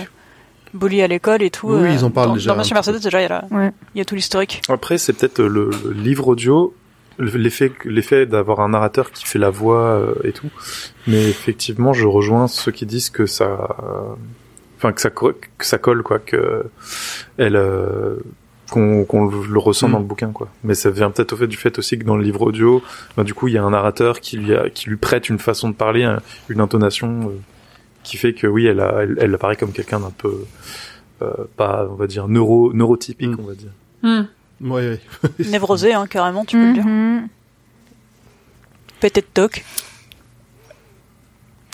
bully 0.75 1.03
à 1.03 1.07
l'école 1.07 1.43
et 1.43 1.51
tout. 1.51 1.69
Oui, 1.69 1.83
euh, 1.89 1.91
ils 1.93 2.05
en 2.05 2.11
parlent 2.11 2.29
dans, 2.29 2.35
déjà 2.35 2.53
Dans 2.53 2.59
Monsieur. 2.59 2.75
Mercedes, 2.75 3.01
déjà, 3.03 3.21
il 3.21 3.23
y 3.23 3.27
a, 3.27 3.29
la- 3.51 3.57
Ouais. 3.57 3.73
il 3.95 3.99
y 3.99 4.01
a 4.01 4.05
tout 4.05 4.15
l'historique. 4.15 4.63
Après, 4.69 4.99
c'est 4.99 5.13
peut-être 5.13 5.41
euh, 5.41 5.49
le, 5.49 5.71
le 5.85 5.93
livre 5.93 6.29
audio, 6.29 6.75
le- 7.19 7.31
l'effet, 7.37 7.73
l'effet 7.85 8.27
d'avoir 8.27 8.61
un 8.61 8.71
narrateur 8.71 9.11
qui 9.13 9.27
fait 9.27 9.39
la 9.39 9.51
voix 9.51 9.81
euh, 9.83 10.15
et 10.25 10.33
tout. 10.33 10.49
Mais 11.07 11.29
effectivement, 11.29 11.93
je 11.93 12.07
rejoins 12.07 12.49
ceux 12.49 12.73
qui 12.73 12.87
disent 12.87 13.11
que 13.11 13.27
ça, 13.27 13.77
euh, 13.83 14.15
enfin 14.79 14.93
que 14.93 15.01
ça, 15.01 15.11
que 15.11 15.35
ça 15.61 15.79
colle 15.79 16.03
quoi, 16.03 16.19
que 16.19 16.65
elle, 17.39 17.57
euh, 17.57 18.17
qu'on 18.71 19.05
qu'on 19.05 19.27
le 19.27 19.59
ressent 19.59 19.89
Mm. 19.89 19.93
dans 19.93 19.99
le 19.99 20.05
bouquin 20.07 20.33
quoi. 20.33 20.49
Mais 20.65 20.75
ça 20.75 20.91
vient 20.91 21.11
peut-être 21.11 21.35
au 21.35 21.37
fait 21.37 21.47
du 21.47 21.59
fait 21.59 21.79
aussi 21.79 21.99
que 21.99 22.05
dans 22.05 22.17
le 22.17 22.23
livre 22.23 22.41
audio, 22.41 22.83
bah, 23.17 23.23
du 23.25 23.35
coup 23.35 23.47
il 23.49 23.53
y 23.55 23.59
a 23.59 23.63
un 23.63 23.71
narrateur 23.71 24.21
qui 24.21 24.39
lui 24.39 24.55
a, 24.55 24.71
qui 24.71 24.89
lui 24.89 24.97
prête 24.97 25.29
une 25.29 25.39
façon 25.39 25.69
de 25.69 25.75
parler, 25.75 26.05
un- 26.05 26.21
une 26.49 26.61
intonation 26.63 27.29
euh, 27.29 27.39
qui 28.03 28.17
fait 28.17 28.33
que 28.35 28.47
oui 28.47 28.67
elle 28.67 28.81
a, 28.81 29.03
elle, 29.03 29.17
elle 29.21 29.35
apparaît 29.35 29.57
comme 29.57 29.73
quelqu'un 29.73 30.01
d'un 30.01 30.11
peu 30.11 30.45
euh, 31.23 31.31
pas 31.57 31.87
on 31.91 31.95
va 31.95 32.07
dire 32.07 32.29
neuro 32.29 32.73
neurotypique 32.73 33.31
Mm. 33.31 33.37
on 33.41 33.47
va 33.47 33.55
dire. 33.55 33.71
Hmm. 34.03 34.23
Ouais, 34.61 34.89
ouais. 34.91 35.01
Névrosé, 35.51 35.93
hein, 35.93 36.07
carrément, 36.07 36.45
tu 36.45 36.57
peux 36.57 36.67
le 36.69 36.73
dire. 36.75 36.85
Mhm. 36.87 37.29
Pété 39.01 39.21
de 39.21 39.27
toc. 39.33 39.65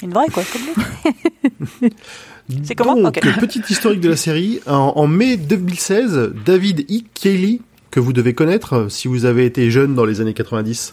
Une 0.03 0.13
vraie, 0.13 0.29
quoi, 0.29 0.43
comme. 0.53 1.91
C'est 2.65 2.75
comment 2.75 2.97
Donc, 2.97 3.21
petite 3.41 3.69
historique 3.69 4.01
de 4.01 4.09
la 4.09 4.17
série. 4.17 4.61
En, 4.67 4.93
en 4.97 5.07
mai 5.07 5.37
2016, 5.37 6.33
David 6.47 6.91
E. 6.91 7.01
Cayley, 7.13 7.61
que 7.91 8.01
vous 8.01 8.13
devez 8.15 8.33
connaître 8.33 8.73
euh, 8.75 8.89
si 8.89 9.07
vous 9.09 9.27
avez 9.27 9.45
été 9.45 9.71
jeune 9.71 9.95
dans 9.95 10.05
les 10.07 10.21
années 10.23 10.33
90, 10.35 10.93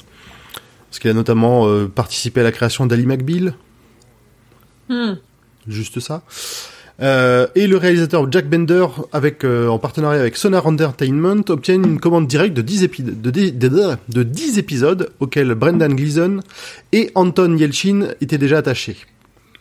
parce 0.90 1.00
qu'il 1.00 1.10
a 1.10 1.14
notamment 1.14 1.68
euh, 1.68 1.88
participé 1.88 2.42
à 2.42 2.44
la 2.44 2.52
création 2.52 2.86
d'Ali 2.86 3.06
McBeal, 3.06 3.54
Hmm. 4.90 5.14
juste 5.68 6.00
ça. 6.00 6.22
Euh, 7.02 7.48
et 7.56 7.68
le 7.68 7.76
réalisateur 7.76 8.32
Jack 8.32 8.50
Bender, 8.50 8.86
avec, 9.12 9.44
euh, 9.44 9.68
en 9.68 9.80
partenariat 9.80 10.22
avec 10.22 10.38
Sonar 10.38 10.66
Entertainment, 10.66 11.42
obtiennent 11.50 11.84
une 11.86 12.00
commande 12.00 12.26
directe 12.28 12.56
de 12.56 12.62
10, 12.62 12.84
épi- 12.86 13.04
de, 13.04 13.32
dix- 13.32 13.52
de, 13.52 13.68
de- 13.68 13.98
de 14.08 14.24
10 14.24 14.58
épisodes 14.60 15.10
auxquels 15.20 15.54
Brendan 15.56 15.94
Gleeson 15.94 16.40
et 16.94 17.12
Anton 17.16 17.58
Yelchin 17.58 18.10
étaient 18.22 18.38
déjà 18.38 18.60
attachés. 18.60 18.96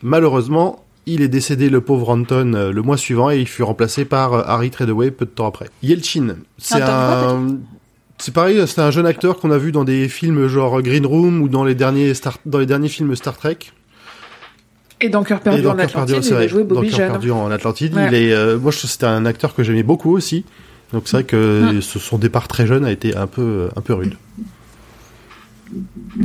Malheureusement, 0.01 0.85
il 1.07 1.21
est 1.21 1.27
décédé 1.27 1.69
le 1.69 1.81
pauvre 1.81 2.09
Anton 2.09 2.53
euh, 2.53 2.71
le 2.71 2.81
mois 2.81 2.97
suivant 2.97 3.29
et 3.29 3.39
il 3.39 3.47
fut 3.47 3.63
remplacé 3.63 4.05
par 4.05 4.49
Harry 4.49 4.69
Treadaway 4.71 5.11
peu 5.11 5.25
de 5.25 5.31
temps 5.31 5.47
après. 5.47 5.69
Yelchin, 5.83 6.37
c'est 6.57 6.75
un... 6.81 7.57
C'est 8.17 8.33
pareil, 8.33 8.63
c'est 8.65 8.79
un 8.79 8.91
jeune 8.91 9.05
acteur 9.05 9.39
qu'on 9.39 9.51
a 9.51 9.57
vu 9.57 9.73
dans 9.73 9.83
des 9.83 10.07
films 10.07 10.47
genre 10.47 10.81
Green 10.81 11.05
Room 11.05 11.41
ou 11.41 11.49
dans 11.49 11.65
les 11.65 11.75
derniers 11.75 12.13
Star... 12.13 12.37
dans 12.45 12.59
les 12.59 12.65
derniers 12.65 12.87
films 12.87 13.13
Star 13.17 13.35
Trek. 13.35 13.57
Et 15.01 15.09
dans 15.09 15.23
Cœur 15.23 15.41
perdu 15.41 15.61
dans 15.61 15.71
en 15.71 15.79
Atlantide, 15.79 16.23
c'est 16.23 16.29
il 16.29 16.33
a 16.33 16.37
vrai, 16.37 16.47
joué 16.47 16.63
dans 16.63 16.75
Bobby 16.75 16.89
Cœur 16.89 16.97
Jeune. 16.97 17.11
perdu 17.11 17.31
en 17.31 17.51
Atlantide, 17.51 17.93
Ouais. 17.95 18.07
il 18.07 18.13
est, 18.15 18.33
euh, 18.33 18.57
moi 18.57 18.71
je 18.71 18.77
c'était 18.87 19.05
un 19.05 19.25
acteur 19.25 19.53
que 19.53 19.61
j'aimais 19.63 19.83
beaucoup 19.83 20.15
aussi. 20.15 20.45
Donc 20.93 21.03
c'est 21.05 21.17
vrai 21.17 21.23
que 21.25 21.73
Mm. 21.77 21.81
son 21.81 22.17
départ 22.17 22.47
très 22.47 22.65
jeune 22.65 22.85
a 22.85 22.91
été 22.91 23.15
un 23.15 23.27
peu, 23.27 23.69
un 23.75 23.81
peu 23.81 23.93
rude. 23.93 24.15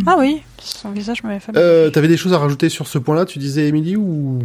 Ah 0.07 0.17
oui, 0.19 0.43
son 0.61 0.91
visage 0.91 1.23
m'avait 1.25 1.41
fait. 1.41 1.53
Euh, 1.57 1.91
T'avais 1.91 2.09
des 2.09 2.17
choses 2.17 2.33
à 2.33 2.39
rajouter 2.39 2.69
sur 2.69 2.87
ce 2.87 2.99
point-là, 2.99 3.25
tu 3.25 3.39
disais 3.39 3.67
Émilie 3.67 3.97
ou? 3.97 4.39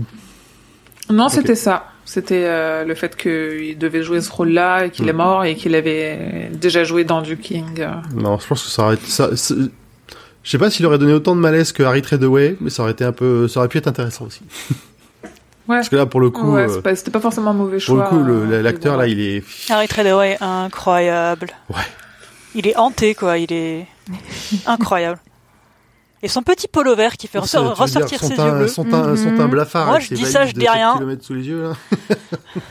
Non, 1.12 1.28
c'était 1.30 1.56
ça. 1.56 1.92
C'était 2.06 2.46
euh, 2.46 2.84
le 2.86 2.96
fait 2.96 3.16
qu'il 3.16 3.78
devait 3.78 4.04
jouer 4.04 4.22
ce 4.22 4.32
rôle-là 4.32 4.86
et 4.86 4.90
qu'il 4.92 5.08
est 5.10 5.14
mort 5.14 5.44
et 5.44 5.56
qu'il 5.56 5.76
avait 5.76 6.50
déjà 6.54 6.84
joué 6.84 7.04
dans 7.04 7.22
du 7.22 7.38
King. 7.38 7.66
non 8.16 8.38
Je 8.40 8.48
pense 8.48 8.64
que 8.64 8.70
ça 8.70 8.84
aurait 8.86 8.96
été, 8.96 9.06
ça, 9.08 9.30
je 10.46 10.50
sais 10.50 10.58
pas 10.58 10.70
s'il 10.70 10.86
aurait 10.86 10.98
donné 10.98 11.12
autant 11.12 11.36
de 11.36 11.42
malaise 11.42 11.74
que 11.74 11.84
Harry 11.84 12.02
Treadaway, 12.02 12.56
mais 12.62 12.70
ça 12.70 12.84
aurait 12.84 12.94
été 12.94 13.04
un 13.04 13.12
peu, 13.12 13.50
ça 13.50 13.60
aurait 13.60 13.68
pu 13.68 13.78
être 13.80 13.88
intéressant 13.88 14.26
aussi. 14.26 14.42
Ouais. 15.68 15.78
Parce 15.78 15.90
que 15.90 15.96
là, 15.96 16.06
pour 16.06 16.20
le 16.22 16.30
coup, 16.30 16.54
Ouais, 16.54 16.70
euh, 16.70 16.80
pas- 16.80 16.96
c'était 16.96 17.10
pas 17.10 17.20
forcément 17.20 17.50
un 17.50 17.54
mauvais 17.54 17.80
pour 17.84 17.96
le 17.96 18.02
choix. 18.04 18.08
coup, 18.10 18.24
euh, 18.24 18.62
l'acteur 18.62 18.98
là, 18.98 19.08
il 19.08 19.20
est, 19.20 19.44
Harry 19.72 19.88
Treadaway, 19.88 20.38
incroyable. 20.40 21.50
Ouais. 21.72 21.82
Il 22.54 22.68
est 22.68 22.78
hanté, 22.78 23.16
quoi. 23.16 23.40
Il 23.40 23.52
est 23.52 23.88
incroyable. 24.68 25.18
Et 26.22 26.28
son 26.28 26.44
petit 26.44 26.68
polo 26.68 26.96
vert 26.96 27.18
qui 27.18 27.28
fait 27.28 27.40
ressortir 27.40 28.20
son 28.20 28.28
ses 28.28 28.36
teint- 28.36 28.46
yeux 28.46 28.52
bleus. 28.60 28.68
Son 28.68 28.84
teint, 28.84 29.16
son 29.16 29.32
Mhm. 29.32 29.38
teint 29.40 29.48
blafard. 29.48 29.88
Moi, 29.88 29.98
je 30.00 30.14
dis 30.14 30.26
ça, 30.28 30.46
je 30.46 30.52
dis 30.54 30.62
7 30.62 30.70
rien. 30.70 31.00
sous 31.20 31.34
les 31.34 31.48
yeux 31.48 31.64
là. 31.64 31.74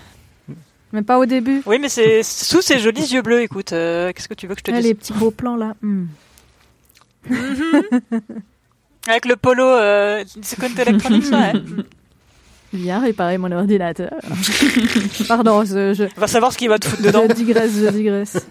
Mais 0.92 1.02
pas 1.02 1.18
au 1.18 1.26
début. 1.26 1.62
Oui, 1.66 1.78
mais 1.80 1.88
c'est 1.88 2.22
sous 2.22 2.62
ses 2.62 2.78
jolis 2.78 3.12
yeux 3.12 3.22
bleus. 3.22 3.40
Écoute, 3.42 3.72
euh, 3.72 4.12
qu'est-ce 4.12 4.28
que 4.28 4.34
tu 4.34 4.46
veux 4.46 4.54
que 4.54 4.60
je 4.60 4.64
te 4.64 4.70
Ah, 4.70 4.74
dise? 4.76 4.84
les 4.86 4.94
petits 4.94 5.12
beaux 5.12 5.32
plans 5.32 5.56
là. 5.56 5.74
Hmm. 7.28 8.18
Avec 9.06 9.26
le 9.26 9.36
polo 9.36 9.64
euh, 9.64 10.24
Second 10.42 10.70
Electronics, 10.78 11.26
ouais. 11.32 11.52
Viens 12.72 13.00
réparer 13.00 13.38
mon 13.38 13.52
ordinateur. 13.52 14.10
Pardon, 15.28 15.64
je, 15.64 15.94
je, 15.94 16.04
Va 16.18 16.26
savoir 16.26 16.52
ce 16.52 16.58
qu'il 16.58 16.68
va 16.68 16.78
te 16.78 16.88
foutre 16.88 17.02
dedans. 17.02 17.24
je 17.28 17.34
digresse, 17.34 17.72
je 17.76 17.88
digresse. 17.90 18.46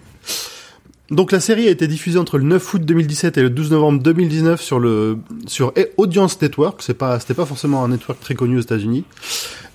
Donc 1.11 1.31
la 1.31 1.41
série 1.41 1.67
a 1.67 1.71
été 1.71 1.87
diffusée 1.87 2.17
entre 2.17 2.37
le 2.37 2.45
9 2.45 2.73
août 2.73 2.81
2017 2.85 3.37
et 3.37 3.41
le 3.41 3.49
12 3.49 3.71
novembre 3.71 4.01
2019 4.01 4.61
sur 4.61 4.79
le 4.79 5.17
sur 5.47 5.73
Audience 5.97 6.41
Network. 6.41 6.81
C'est 6.81 6.93
pas 6.93 7.19
c'était 7.19 7.33
pas 7.33 7.45
forcément 7.45 7.83
un 7.83 7.89
network 7.89 8.19
très 8.21 8.35
connu 8.35 8.57
aux 8.57 8.61
États-Unis. 8.61 9.03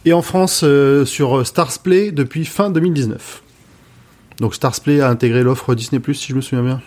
Et 0.04 0.12
en 0.12 0.22
France 0.22 0.62
euh, 0.64 1.04
sur 1.04 1.46
Stars 1.46 1.80
Play 1.82 2.12
depuis 2.12 2.46
fin 2.46 2.70
2019. 2.70 3.42
Donc 4.40 4.54
Stars 4.54 4.80
Play 4.80 5.00
a 5.00 5.11
intégré 5.11 5.42
l'offre 5.42 5.74
Disney 5.74 6.00
Plus 6.00 6.14
si 6.14 6.28
je 6.28 6.37
me 6.37 6.40
souviens 6.40 6.64
bien. 6.64 6.80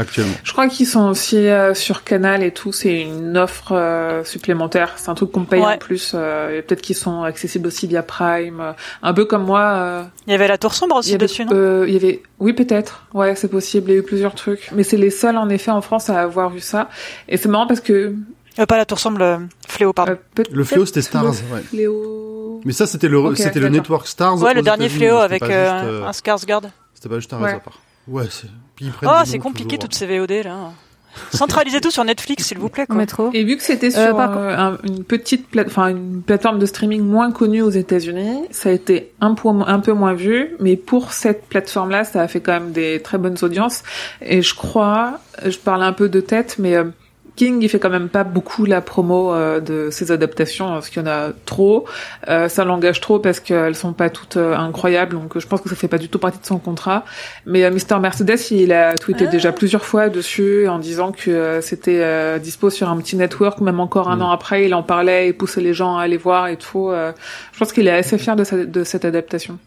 Actuellement. 0.00 0.32
Je 0.42 0.52
crois 0.52 0.66
qu'ils 0.68 0.86
sont 0.86 1.08
aussi 1.10 1.36
euh, 1.36 1.74
sur 1.74 2.04
Canal 2.04 2.42
et 2.42 2.52
tout. 2.52 2.72
C'est 2.72 3.02
une 3.02 3.36
offre 3.36 3.72
euh, 3.72 4.24
supplémentaire. 4.24 4.94
C'est 4.96 5.10
un 5.10 5.14
truc 5.14 5.30
qu'on 5.30 5.44
paye 5.44 5.60
Ouais. 5.60 5.74
en 5.74 5.78
plus. 5.78 6.12
euh, 6.14 6.56
et 6.58 6.62
Peut-être 6.62 6.80
qu'ils 6.80 6.96
sont 6.96 7.22
accessibles 7.22 7.66
aussi 7.66 7.86
via 7.86 8.02
Prime. 8.02 8.60
euh, 8.60 8.72
un 9.02 9.12
peu 9.12 9.26
comme 9.26 9.44
moi. 9.44 9.60
euh, 9.60 10.02
Il 10.26 10.30
y 10.30 10.34
avait 10.34 10.48
la 10.48 10.56
tour 10.58 10.72
sombre 10.74 10.96
aussi 10.96 11.10
avait, 11.10 11.18
dessus, 11.18 11.44
non 11.44 11.52
euh, 11.54 11.84
il 11.86 11.92
y 11.94 11.96
avait, 11.96 12.22
oui 12.38 12.54
peut-être. 12.54 13.04
Ouais, 13.12 13.34
c'est 13.36 13.48
possible. 13.48 13.90
Il 13.90 13.94
y 13.94 13.96
a 13.96 14.00
eu 14.00 14.02
plusieurs 14.02 14.34
trucs. 14.34 14.70
Mais 14.72 14.82
c'est 14.84 14.96
les 14.96 15.10
seuls 15.10 15.36
en 15.36 15.48
effet 15.50 15.70
en 15.70 15.82
France 15.82 16.08
à 16.08 16.20
avoir 16.22 16.48
vu 16.50 16.60
ça. 16.60 16.88
Et 17.28 17.36
c'est 17.36 17.48
marrant 17.48 17.66
parce 17.66 17.80
que 17.80 18.14
Euh, 18.58 18.66
Pas 18.66 18.76
la 18.78 18.84
tour 18.84 18.98
sombre, 18.98 19.18
le 19.18 19.38
fléau, 19.68 19.92
pardon. 19.92 20.12
euh, 20.38 20.42
Le 20.50 20.64
fléau 20.64 20.84
c'était 20.84 21.02
Stars. 21.02 21.22
le 21.24 21.28
Ouais. 21.30 21.60
Fléau. 21.68 22.60
Mais 22.64 22.72
ça 22.72 22.86
c'était 22.86 23.08
le 23.08 23.18
Ok, 23.18 23.36
c'était 23.36 23.60
le 23.60 23.66
d'accord. 23.66 23.70
network 23.70 24.06
Stars. 24.06 24.42
ouais, 24.42 24.54
le 24.54 24.62
dernier 24.62 24.88
fléau 24.88 25.20
c'était 25.22 25.24
avec 25.24 25.44
juste, 25.44 25.52
euh, 25.54 26.04
un 26.06 26.10
Skarsgård. 26.10 26.64
C'était 26.94 27.08
pas 27.08 27.16
juste 27.16 27.32
un 27.32 27.38
Ouais. 27.38 27.44
réseau 27.46 27.56
à 27.58 27.60
part. 27.60 27.78
Ouais, 28.10 28.24
c'est. 28.30 28.48
puis 28.76 28.86
ils 28.86 28.92
prennent 28.92 29.08
Oh, 29.12 29.22
c'est 29.24 29.38
compliqué 29.38 29.76
toujours. 29.78 29.88
toutes 29.90 29.94
ces 29.94 30.06
VOD 30.06 30.42
là. 30.44 30.72
Centralisez 31.32 31.80
tout 31.80 31.90
sur 31.90 32.04
Netflix, 32.04 32.44
s'il 32.46 32.58
vous 32.58 32.68
plaît. 32.68 32.86
Quoi. 32.86 32.94
métro. 32.94 33.30
Et 33.34 33.42
vu 33.42 33.56
que 33.56 33.64
c'était 33.64 33.88
Euh, 33.88 34.06
sur 34.08 34.20
euh, 34.20 34.56
un- 34.56 34.78
une 34.84 35.02
petite 35.02 35.48
plate- 35.48 35.66
enfin 35.66 35.88
une 35.88 36.22
plateforme 36.22 36.60
de 36.60 36.66
streaming 36.66 37.02
moins 37.02 37.32
connue 37.32 37.62
aux 37.62 37.70
États-Unis, 37.70 38.42
ça 38.52 38.68
a 38.68 38.72
été 38.72 39.12
un, 39.20 39.34
un 39.66 39.80
peu 39.80 39.92
moins 39.92 40.14
vu, 40.14 40.50
mais 40.60 40.76
pour 40.76 41.12
cette 41.12 41.46
plateforme-là, 41.48 42.04
ça 42.04 42.22
a 42.22 42.28
fait 42.28 42.40
quand 42.40 42.52
même 42.52 42.70
des 42.70 43.00
très 43.02 43.18
bonnes 43.18 43.36
audiences. 43.42 43.82
Et 44.22 44.40
je 44.40 44.54
crois, 44.54 45.18
je 45.44 45.58
parle 45.58 45.82
un 45.82 45.92
peu 45.92 46.08
de 46.08 46.20
tête, 46.20 46.56
mais 46.60 46.76
euh, 46.76 46.84
King, 47.40 47.62
il 47.62 47.68
fait 47.70 47.78
quand 47.78 47.88
même 47.98 48.10
pas 48.10 48.22
beaucoup 48.22 48.66
la 48.66 48.82
promo 48.82 49.32
euh, 49.32 49.60
de 49.60 49.88
ses 49.90 50.12
adaptations, 50.12 50.68
parce 50.74 50.90
qu'il 50.90 51.00
y 51.02 51.04
en 51.06 51.08
a 51.08 51.28
trop. 51.46 51.86
Euh, 52.28 52.48
ça 52.50 52.64
l'engage 52.66 53.00
trop 53.00 53.18
parce 53.18 53.40
qu'elles 53.40 53.74
sont 53.74 53.94
pas 53.94 54.10
toutes 54.10 54.36
euh, 54.36 54.54
incroyables, 54.54 55.14
donc 55.16 55.38
je 55.38 55.46
pense 55.46 55.62
que 55.62 55.68
ça 55.70 55.74
fait 55.74 55.88
pas 55.88 55.96
du 55.96 56.10
tout 56.10 56.18
partie 56.18 56.38
de 56.38 56.44
son 56.44 56.58
contrat. 56.58 57.04
Mais 57.46 57.64
euh, 57.64 57.70
Mister 57.70 57.98
Mercedes, 57.98 58.38
il 58.50 58.72
a 58.74 58.94
tweeté 58.94 59.24
Ah. 59.26 59.30
déjà 59.36 59.52
plusieurs 59.52 59.86
fois 59.86 60.10
dessus 60.10 60.68
en 60.68 60.78
disant 60.78 61.12
que 61.12 61.30
euh, 61.30 61.60
c'était 61.62 62.00
euh, 62.02 62.38
dispo 62.38 62.68
sur 62.68 62.90
un 62.90 62.96
petit 62.98 63.16
network, 63.16 63.60
même 63.62 63.80
encore 63.80 64.10
un 64.10 64.16
Mm. 64.16 64.22
an 64.22 64.30
après, 64.32 64.66
il 64.66 64.74
en 64.74 64.82
parlait 64.82 65.28
et 65.28 65.32
poussait 65.32 65.62
les 65.62 65.72
gens 65.72 65.96
à 65.96 66.02
aller 66.02 66.18
voir 66.18 66.48
et 66.48 66.56
tout. 66.58 66.90
euh, 66.90 67.12
je 67.52 67.58
pense 67.58 67.72
qu'il 67.72 67.88
est 67.88 67.96
assez 68.02 68.18
fier 68.18 68.36
de, 68.36 68.44
sa- 68.44 68.66
de 68.66 68.84
cette 68.84 69.06
adaptation. 69.06 69.58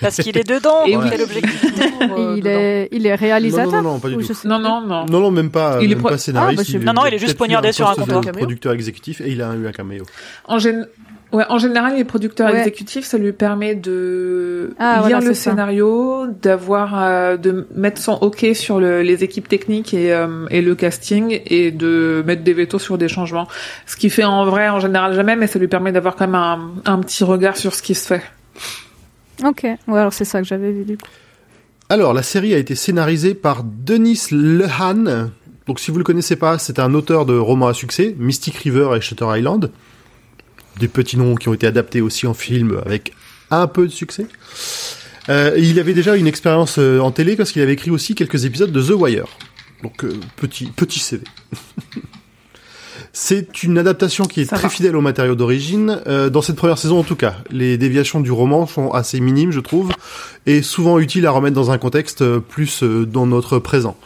Parce 0.00 0.16
qu'il 0.16 0.36
est 0.38 0.48
dedans. 0.48 0.84
Et 0.86 0.96
oui. 0.96 1.04
quel 1.10 1.22
objectif. 1.22 1.64
Euh, 2.02 2.34
il, 2.36 2.42
dedans. 2.42 2.50
est, 2.50 2.88
il 2.92 3.06
est 3.06 3.14
réalisateur 3.14 3.72
non, 3.72 3.82
non, 3.82 3.92
non, 3.94 3.98
pas 4.00 4.08
du 4.08 4.14
Ou 4.16 4.22
tout. 4.22 4.34
Non, 4.44 4.58
non, 4.58 4.80
non. 4.80 5.06
Non, 5.06 5.20
non, 5.20 5.30
même 5.30 5.50
pas, 5.50 5.78
Il 5.80 5.86
est 5.90 5.94
même 5.94 5.98
pro- 5.98 6.08
pas 6.10 6.18
scénariste. 6.18 6.60
Ah, 6.60 6.62
bah, 6.72 6.78
je- 6.80 6.84
Non, 6.84 6.92
non, 6.94 7.06
il 7.06 7.12
est 7.12 7.16
a 7.16 7.18
juste 7.18 7.36
poignardé 7.36 7.68
un 7.68 7.72
sur 7.72 7.88
un 7.88 7.94
comptoir. 7.94 8.20
producteur 8.22 8.72
exécutif 8.72 9.20
et 9.20 9.30
il 9.30 9.42
a 9.42 9.54
eu 9.54 9.66
un 9.66 9.72
caméo. 9.72 10.04
En, 10.46 10.58
gén- 10.58 10.86
ouais, 11.32 11.44
en 11.48 11.58
général, 11.58 11.96
les 11.96 12.04
producteurs 12.04 12.50
Ouais. 12.50 12.58
exécutifs, 12.58 13.04
ça 13.04 13.18
lui 13.18 13.32
permet 13.32 13.74
de 13.74 14.74
Ah, 14.78 14.94
lire 15.06 15.18
voilà, 15.18 15.20
le 15.20 15.34
scénario, 15.34 16.26
d'avoir, 16.42 17.02
euh, 17.02 17.36
de 17.36 17.66
mettre 17.74 18.00
son 18.00 18.12
OK 18.20 18.46
sur 18.54 18.80
le- 18.80 19.02
les 19.02 19.24
équipes 19.24 19.48
techniques 19.48 19.92
et, 19.94 20.12
euh, 20.12 20.46
et 20.50 20.62
le 20.62 20.74
casting, 20.74 21.40
et 21.46 21.70
de 21.70 22.22
mettre 22.26 22.42
des 22.42 22.54
vétos 22.54 22.78
sur 22.78 22.96
des 22.98 23.08
changements. 23.08 23.48
Ce 23.86 23.96
qui 23.96 24.08
fait 24.10 24.24
en 24.24 24.44
vrai, 24.46 24.68
en 24.68 24.80
général, 24.80 25.14
jamais, 25.14 25.36
mais 25.36 25.46
ça 25.46 25.58
lui 25.58 25.68
permet 25.68 25.92
d'avoir 25.92 26.16
quand 26.16 26.26
même 26.26 26.34
un, 26.34 26.70
un 26.86 26.98
petit 27.00 27.24
regard 27.24 27.56
sur 27.56 27.74
ce 27.74 27.82
qui 27.82 27.94
se 27.94 28.06
fait. 28.06 28.22
Ok, 29.44 29.62
ouais, 29.62 29.78
alors 29.88 30.12
c'est 30.12 30.24
ça 30.24 30.40
que 30.40 30.46
j'avais 30.46 30.72
vu 30.72 30.84
du 30.84 30.96
coup. 30.96 31.08
Alors, 31.88 32.12
la 32.12 32.22
série 32.22 32.52
a 32.52 32.58
été 32.58 32.74
scénarisée 32.74 33.34
par 33.34 33.62
Denis 33.62 34.20
Lehan. 34.32 35.30
Donc, 35.66 35.78
si 35.78 35.90
vous 35.92 35.98
le 35.98 36.04
connaissez 36.04 36.34
pas, 36.34 36.58
c'est 36.58 36.80
un 36.80 36.94
auteur 36.94 37.26
de 37.26 37.36
romans 37.36 37.68
à 37.68 37.74
succès, 37.74 38.14
Mystic 38.18 38.56
River 38.56 38.90
et 38.96 39.00
Shutter 39.00 39.26
Island. 39.36 39.70
Des 40.80 40.88
petits 40.88 41.16
noms 41.16 41.36
qui 41.36 41.48
ont 41.48 41.54
été 41.54 41.66
adaptés 41.66 42.00
aussi 42.00 42.26
en 42.26 42.34
film 42.34 42.80
avec 42.84 43.12
un 43.50 43.68
peu 43.68 43.86
de 43.86 43.92
succès. 43.92 44.26
Euh, 45.28 45.54
il 45.58 45.78
avait 45.78 45.94
déjà 45.94 46.16
une 46.16 46.26
expérience 46.26 46.78
euh, 46.78 47.00
en 47.00 47.10
télé 47.10 47.36
parce 47.36 47.52
qu'il 47.52 47.62
avait 47.62 47.72
écrit 47.72 47.90
aussi 47.90 48.14
quelques 48.14 48.44
épisodes 48.44 48.72
de 48.72 48.82
The 48.82 48.90
Wire. 48.90 49.28
Donc, 49.82 50.04
euh, 50.04 50.18
petit, 50.36 50.66
petit 50.66 50.98
CV. 50.98 51.24
C'est 53.18 53.62
une 53.62 53.78
adaptation 53.78 54.26
qui 54.26 54.42
est 54.42 54.44
Ça 54.44 54.56
très 54.56 54.64
va. 54.64 54.68
fidèle 54.68 54.94
au 54.94 55.00
matériau 55.00 55.34
d'origine, 55.34 56.02
euh, 56.06 56.28
dans 56.28 56.42
cette 56.42 56.56
première 56.56 56.76
saison 56.76 56.98
en 56.98 57.02
tout 57.02 57.16
cas. 57.16 57.36
Les 57.50 57.78
déviations 57.78 58.20
du 58.20 58.30
roman 58.30 58.66
sont 58.66 58.90
assez 58.90 59.20
minimes, 59.20 59.52
je 59.52 59.60
trouve, 59.60 59.90
et 60.44 60.60
souvent 60.60 60.98
utiles 60.98 61.24
à 61.24 61.30
remettre 61.30 61.54
dans 61.56 61.70
un 61.70 61.78
contexte 61.78 62.20
euh, 62.20 62.40
plus 62.40 62.82
euh, 62.82 63.06
dans 63.06 63.26
notre 63.26 63.58
présent. 63.58 63.96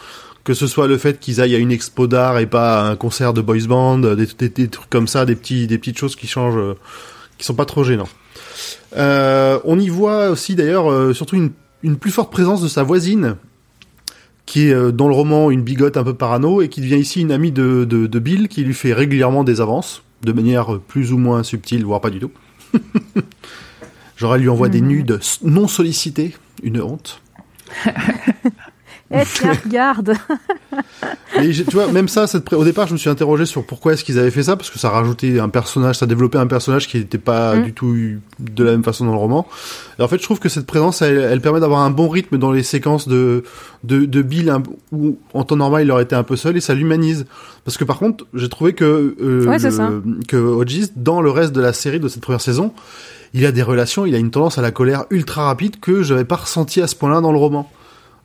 Que 0.45 0.55
ce 0.55 0.69
soit 0.69 0.87
le 0.87 0.97
fait 0.97 1.19
qu'ils 1.19 1.41
aillent 1.41 1.57
à 1.57 1.59
une 1.59 1.73
expo 1.73 2.07
d'art 2.07 2.39
et 2.39 2.47
pas 2.47 2.83
à 2.83 2.85
un 2.89 2.95
concert 2.95 3.33
de 3.33 3.41
boys 3.41 3.67
band, 3.67 3.99
des, 3.99 4.27
des- 4.39 4.49
des 4.49 4.69
trucs 4.69 4.89
comme 4.91 5.09
ça, 5.09 5.25
des 5.27 5.35
petits, 5.35 5.67
des 5.67 5.79
petites 5.79 5.99
choses 5.99 6.15
qui 6.15 6.29
changent, 6.29 6.57
euh, 6.57 6.75
qui 7.37 7.45
sont 7.45 7.55
pas 7.55 7.65
trop 7.65 7.83
gênants. 7.83 8.09
Euh, 8.97 9.59
on 9.65 9.81
y 9.81 9.89
voit 9.89 10.29
aussi 10.31 10.55
d'ailleurs 10.55 10.89
euh, 10.89 11.13
surtout 11.15 11.35
une, 11.35 11.51
une 11.83 11.97
plus 11.97 12.13
forte 12.13 12.31
présence 12.31 12.63
de 12.63 12.69
sa 12.69 12.85
voisine, 12.85 13.35
qui 14.51 14.67
est 14.69 14.75
euh, 14.75 14.91
dans 14.91 15.07
le 15.07 15.15
roman 15.15 15.53
une 15.53 15.63
bigote 15.63 15.97
un 15.97 16.03
peu 16.03 16.13
parano 16.15 16.61
et 16.61 16.69
qui 16.69 16.81
devient 16.81 16.97
ici 16.99 17.21
une 17.21 17.31
amie 17.31 17.53
de, 17.53 17.85
de, 17.85 18.09
de 18.09 18.19
Bill, 18.19 18.49
qui 18.49 18.65
lui 18.65 18.75
fait 18.75 18.93
régulièrement 18.93 19.45
des 19.45 19.61
avances, 19.61 20.03
de 20.25 20.33
manière 20.33 20.81
plus 20.89 21.13
ou 21.13 21.19
moins 21.19 21.45
subtile, 21.45 21.85
voire 21.85 22.01
pas 22.01 22.11
du 22.11 22.19
tout. 22.19 22.33
Genre 24.17 24.35
elle 24.35 24.41
lui 24.43 24.49
envoie 24.49 24.69
des 24.69 24.81
Mhm. 24.81 24.89
nudes 24.89 25.21
non 25.45 25.69
sollicités, 25.69 26.35
une 26.65 26.83
honte. 26.83 27.23
Eh, 29.13 29.23
tiens, 29.35 29.53
regarde. 29.65 30.15
J'ai- 31.41 31.65
tu 31.65 31.75
vois, 31.75 31.89
même 31.91 32.07
ça, 32.09 32.27
cette 32.27 32.45
pré- 32.45 32.57
au 32.57 32.65
départ, 32.65 32.87
je 32.87 32.93
me 32.93 32.99
suis 32.99 33.11
interrogé 33.11 33.45
sur 33.47 33.65
pourquoi 33.67 33.93
est-ce 33.93 34.05
qu'ils 34.05 34.19
avaient 34.19 34.31
fait 34.31 34.45
ça, 34.45 34.57
parce 34.57 34.71
que 34.71 34.79
ça 34.79 34.91
rajoutait 34.91 35.41
un 35.41 35.49
personnage, 35.49 35.97
ça 35.99 36.07
développait 36.07 36.39
un 36.39 36.47
personnage 36.47 36.87
qui 36.89 36.99
n'était 36.99 37.19
pas 37.19 37.57
Mm. 37.57 37.63
du 37.65 37.73
tout 37.73 37.97
de 38.39 38.65
la 38.65 38.71
même 38.73 38.85
façon 38.85 39.05
dans 39.05 39.13
le 39.13 39.19
roman. 39.19 39.47
Et 39.99 40.03
en 40.03 40.09
fait, 40.09 40.19
je 40.19 40.23
trouve 40.23 40.39
que 40.39 40.49
cette 40.49 40.67
présence, 40.67 41.03
elle, 41.03 41.19
elle 41.19 41.41
permet 41.41 41.59
d'avoir 41.61 41.81
un 41.81 41.91
bon 41.91 42.09
rythme 42.09 42.39
dans 42.39 42.53
les 42.53 42.63
séquences 42.63 43.09
de 43.09 43.43
de, 43.83 44.05
de 44.05 44.21
Bill, 44.23 44.51
un- 44.51 44.63
où 44.93 45.19
en 45.33 45.43
temps 45.43 45.57
normal, 45.57 45.83
il 45.85 45.91
aurait 45.91 46.03
été 46.03 46.15
un 46.15 46.23
peu 46.23 46.37
seul, 46.37 46.57
et 46.57 46.61
ça 46.61 46.75
l'humanise. 46.75 47.25
Parce 47.65 47.79
que 47.79 47.85
par 47.85 47.99
contre, 47.99 48.27
j'ai 48.35 48.49
trouvé 48.51 48.75
que 48.75 49.17
euh, 49.21 49.47
Ouais, 49.47 49.59
le- 49.59 50.21
que 50.29 50.37
Hodges, 50.37 50.89
dans 50.97 51.21
le 51.23 51.31
reste 51.31 51.53
de 51.53 51.61
la 51.63 51.73
série 51.73 51.99
de 51.99 52.07
cette 52.09 52.21
première 52.23 52.43
saison, 52.43 52.75
il 53.33 53.47
a 53.47 53.53
des 53.53 53.63
relations, 53.63 54.05
il 54.07 54.15
a 54.15 54.19
une 54.19 54.31
tendance 54.31 54.59
à 54.59 54.63
la 54.63 54.71
colère 54.71 55.05
ultra 55.11 55.45
rapide 55.47 55.81
que 55.81 56.03
j'avais 56.03 56.25
pas 56.27 56.37
ressenti 56.37 56.83
à 56.83 56.87
ce 56.87 56.95
point-là 56.95 57.21
dans 57.23 57.33
le 57.33 57.39
roman. 57.39 57.71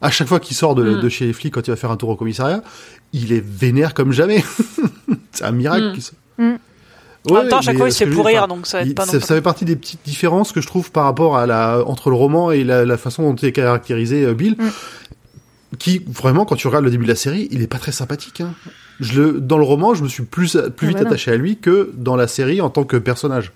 À 0.05 0.11
chaque 0.11 0.27
fois 0.27 0.39
qu'il 0.39 0.55
sort 0.55 0.75
de, 0.75 0.83
Mm. 0.83 1.01
de 1.01 1.09
chez 1.09 1.25
les 1.25 1.33
flics 1.33 1.53
quand 1.53 1.65
il 1.67 1.71
va 1.71 1.75
faire 1.77 1.91
un 1.91 1.97
tour 1.97 2.09
au 2.09 2.15
commissariat, 2.15 2.61
il 3.11 3.33
est 3.33 3.43
vénère 3.43 3.93
comme 3.93 4.11
jamais. 4.11 4.43
c'est 5.31 5.43
un 5.45 5.51
miracle. 5.51 5.97
Mm. 6.37 6.43
Hmm. 6.43 6.57
en 7.31 7.33
même 7.33 7.47
temps, 7.49 7.61
chaque 7.61 7.77
fois, 7.77 7.87
il 7.89 7.91
se 7.91 8.03
fait 8.03 8.09
pourrir, 8.09 8.39
enfin, 8.43 8.47
donc 8.55 8.67
ça 8.67 8.81
aide 8.81 8.87
il- 8.89 8.93
pas 8.95 9.05
ça, 9.05 9.13
non 9.13 9.19
ça 9.19 9.33
fait 9.35 9.41
partie 9.41 9.65
des 9.65 9.75
petites 9.75 10.01
différences 10.05 10.51
que 10.51 10.61
je 10.61 10.67
trouve 10.67 10.91
par 10.91 11.05
rapport 11.05 11.37
à 11.37 11.47
la 11.47 11.81
entre 11.87 12.09
le 12.11 12.15
roman 12.15 12.51
et 12.51 12.63
la, 12.63 12.85
la 12.85 12.97
façon 12.97 13.23
dont 13.23 13.35
est 13.35 13.51
caractérisé 13.51 14.23
euh, 14.25 14.33
Bill, 14.35 14.55
Mm. 14.59 15.77
qui 15.79 16.03
vraiment 16.07 16.45
quand 16.45 16.55
tu 16.55 16.67
regardes 16.67 16.85
le 16.85 16.91
début 16.91 17.05
de 17.05 17.09
la 17.09 17.15
série, 17.15 17.47
il 17.51 17.61
est 17.63 17.67
pas 17.67 17.79
très 17.79 17.91
sympathique. 17.91 18.41
Hein. 18.41 18.53
Je 18.99 19.21
le 19.21 19.41
dans 19.41 19.57
le 19.57 19.63
roman, 19.63 19.93
je 19.95 20.03
me 20.03 20.07
suis 20.07 20.23
plus 20.23 20.55
plus 20.77 20.87
Ah 20.87 20.89
vite 20.89 20.97
bah 20.99 21.07
attaché 21.07 21.31
à 21.31 21.35
lui 21.37 21.57
que 21.57 21.91
dans 21.95 22.15
la 22.15 22.27
série 22.27 22.61
en 22.61 22.69
tant 22.69 22.83
que 22.83 22.97
personnage. 22.97 23.51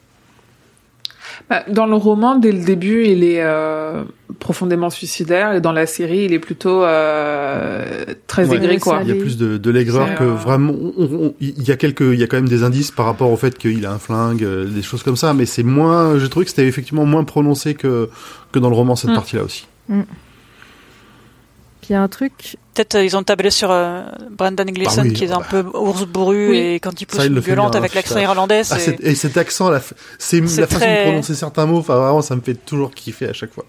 Bah, 1.49 1.63
dans 1.67 1.88
le 1.88 1.95
roman, 1.95 2.35
dès 2.35 2.51
le 2.51 2.63
début, 2.63 3.05
il 3.07 3.23
est 3.23 3.41
euh, 3.41 4.03
profondément 4.38 4.91
suicidaire, 4.91 5.53
et 5.53 5.62
dans 5.62 5.71
la 5.71 5.88
série, 5.88 6.25
il 6.25 6.33
est 6.33 6.38
plutôt 6.39 6.83
euh, 6.83 8.05
très 8.27 8.47
Ouais. 8.47 8.57
aigri, 8.57 8.77
quoi. 8.77 8.99
Il 9.01 9.09
y 9.09 9.12
a 9.12 9.15
plus 9.15 9.35
de, 9.38 9.57
de 9.57 9.71
l'aigreur 9.71 10.13
que 10.13 10.23
euh, 10.23 10.33
vraiment. 10.35 10.75
il 11.39 11.63
y 11.67 11.71
a 11.71 11.75
quelques, 11.75 12.01
il 12.01 12.19
y 12.19 12.23
a 12.23 12.27
quand 12.27 12.38
même 12.38 12.47
des 12.49 12.62
indices 12.63 12.91
par 12.91 13.07
rapport 13.07 13.31
au 13.31 13.35
fait 13.38 13.57
qu'il 13.57 13.83
a 13.88 13.91
un 13.91 13.97
flingue, 13.97 14.43
euh, 14.43 14.65
des 14.65 14.83
choses 14.83 15.01
comme 15.01 15.15
ça, 15.17 15.33
mais 15.33 15.47
c'est 15.47 15.63
moins. 15.63 16.19
J'ai 16.19 16.29
trouvé 16.29 16.45
que 16.45 16.51
c'était 16.51 16.67
effectivement 16.67 17.05
moins 17.05 17.23
prononcé 17.23 17.73
que 17.73 18.09
que 18.51 18.59
dans 18.59 18.69
le 18.69 18.75
roman 18.75 18.95
cette 18.95 19.09
Mm. 19.09 19.15
partie-là 19.15 19.43
aussi. 19.43 19.65
Puis 19.88 19.95
il 21.89 21.93
y 21.93 21.95
a 21.95 22.01
un 22.03 22.07
truc. 22.07 22.57
Peut-être 22.79 22.95
euh, 22.95 23.03
ils 23.03 23.17
ont 23.17 23.23
tablé 23.23 23.49
sur 23.51 23.71
euh, 23.71 24.03
Gleeson 24.39 25.01
Bah 25.01 25.01
oui, 25.03 25.13
qui 25.13 25.25
est 25.25 25.27
bah. 25.27 25.39
un 25.39 25.41
peu 25.41 25.65
ours 25.77 26.05
bourru 26.05 26.49
Oui. 26.51 26.57
et 26.57 26.79
quand 26.79 27.01
il 27.01 27.05
pousse 27.05 27.17
Ça, 27.19 27.25
il 27.25 27.29
une 27.29 27.35
le 27.35 27.41
fait 27.41 27.47
violente 27.51 27.75
avec 27.75 27.93
l'accent 27.93 28.19
irlandais, 28.19 28.61
Ah, 28.71 28.77
et 29.01 29.15
cet 29.15 29.35
accent, 29.35 29.69
la, 29.69 29.79
f- 29.79 29.91
c'est 30.17 30.39
la 30.39 30.65
façon 30.65 30.85
de 30.85 31.01
prononcer 31.03 31.35
certains 31.35 31.65
mots. 31.65 31.79
Enfin, 31.79 31.95
vraiment, 31.97 32.21
ça 32.21 32.37
me 32.37 32.41
fait 32.41 32.53
toujours 32.53 32.91
kiffer 32.91 33.27
à 33.27 33.33
chaque 33.33 33.51
fois. 33.51 33.65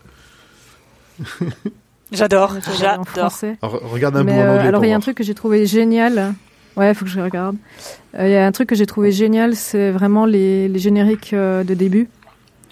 j'adore, 2.12 2.54
j'adore. 2.78 3.04
regarde 3.82 4.16
un 4.16 4.22
bout 4.24 4.30
en 4.30 4.38
euh, 4.38 4.54
anglais. 4.56 4.68
alors 4.68 4.84
il 4.84 4.90
y 4.90 4.92
a 4.92 4.96
un 4.96 5.00
truc 5.00 5.16
que 5.16 5.24
j'ai 5.24 5.34
trouvé 5.34 5.66
génial. 5.66 6.34
Ouais, 6.76 6.94
faut 6.94 7.04
que 7.04 7.10
je 7.10 7.20
regarde. 7.20 7.56
Euh, 8.16 8.26
Il 8.28 8.30
y 8.32 8.36
a 8.36 8.46
un 8.46 8.52
truc 8.52 8.68
que 8.68 8.76
j'ai 8.76 8.86
trouvé 8.86 9.10
génial, 9.10 9.56
c'est 9.56 9.90
vraiment 9.90 10.24
les, 10.24 10.68
les 10.68 10.78
génériques 10.78 11.32
euh, 11.32 11.64
de 11.64 11.74
début. 11.74 12.08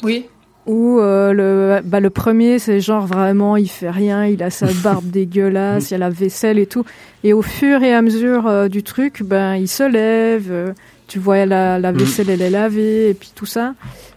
Oui. 0.04 0.26
Où 0.68 1.00
euh, 1.00 1.32
le, 1.32 1.80
bah, 1.82 1.98
le 2.00 2.10
premier, 2.10 2.58
c'est 2.58 2.78
genre 2.80 3.06
vraiment, 3.06 3.56
il 3.56 3.68
fait 3.68 3.90
rien, 3.90 4.26
il 4.26 4.42
a 4.42 4.50
sa 4.50 4.66
barbe 4.84 5.06
dégueulasse, 5.10 5.90
il 5.90 5.94
y 5.94 5.96
a 5.96 5.98
la 5.98 6.10
vaisselle 6.10 6.58
et 6.58 6.66
tout. 6.66 6.84
Et 7.24 7.32
au 7.32 7.42
fur 7.42 7.82
et 7.82 7.94
à 7.94 8.02
mesure 8.02 8.46
euh, 8.46 8.68
du 8.68 8.82
truc, 8.82 9.22
ben 9.22 9.54
il 9.56 9.66
se 9.68 9.82
lève, 9.82 10.48
euh, 10.50 10.72
tu 11.06 11.18
vois 11.18 11.46
la, 11.46 11.78
la 11.78 11.92
Mhm. 11.92 11.98
vaisselle, 11.98 12.28
elle 12.30 12.42
est 12.42 12.50
lavée, 12.50 13.08
et 13.08 13.14
puis 13.14 13.32
tout 13.34 13.46
ça. 13.46 13.74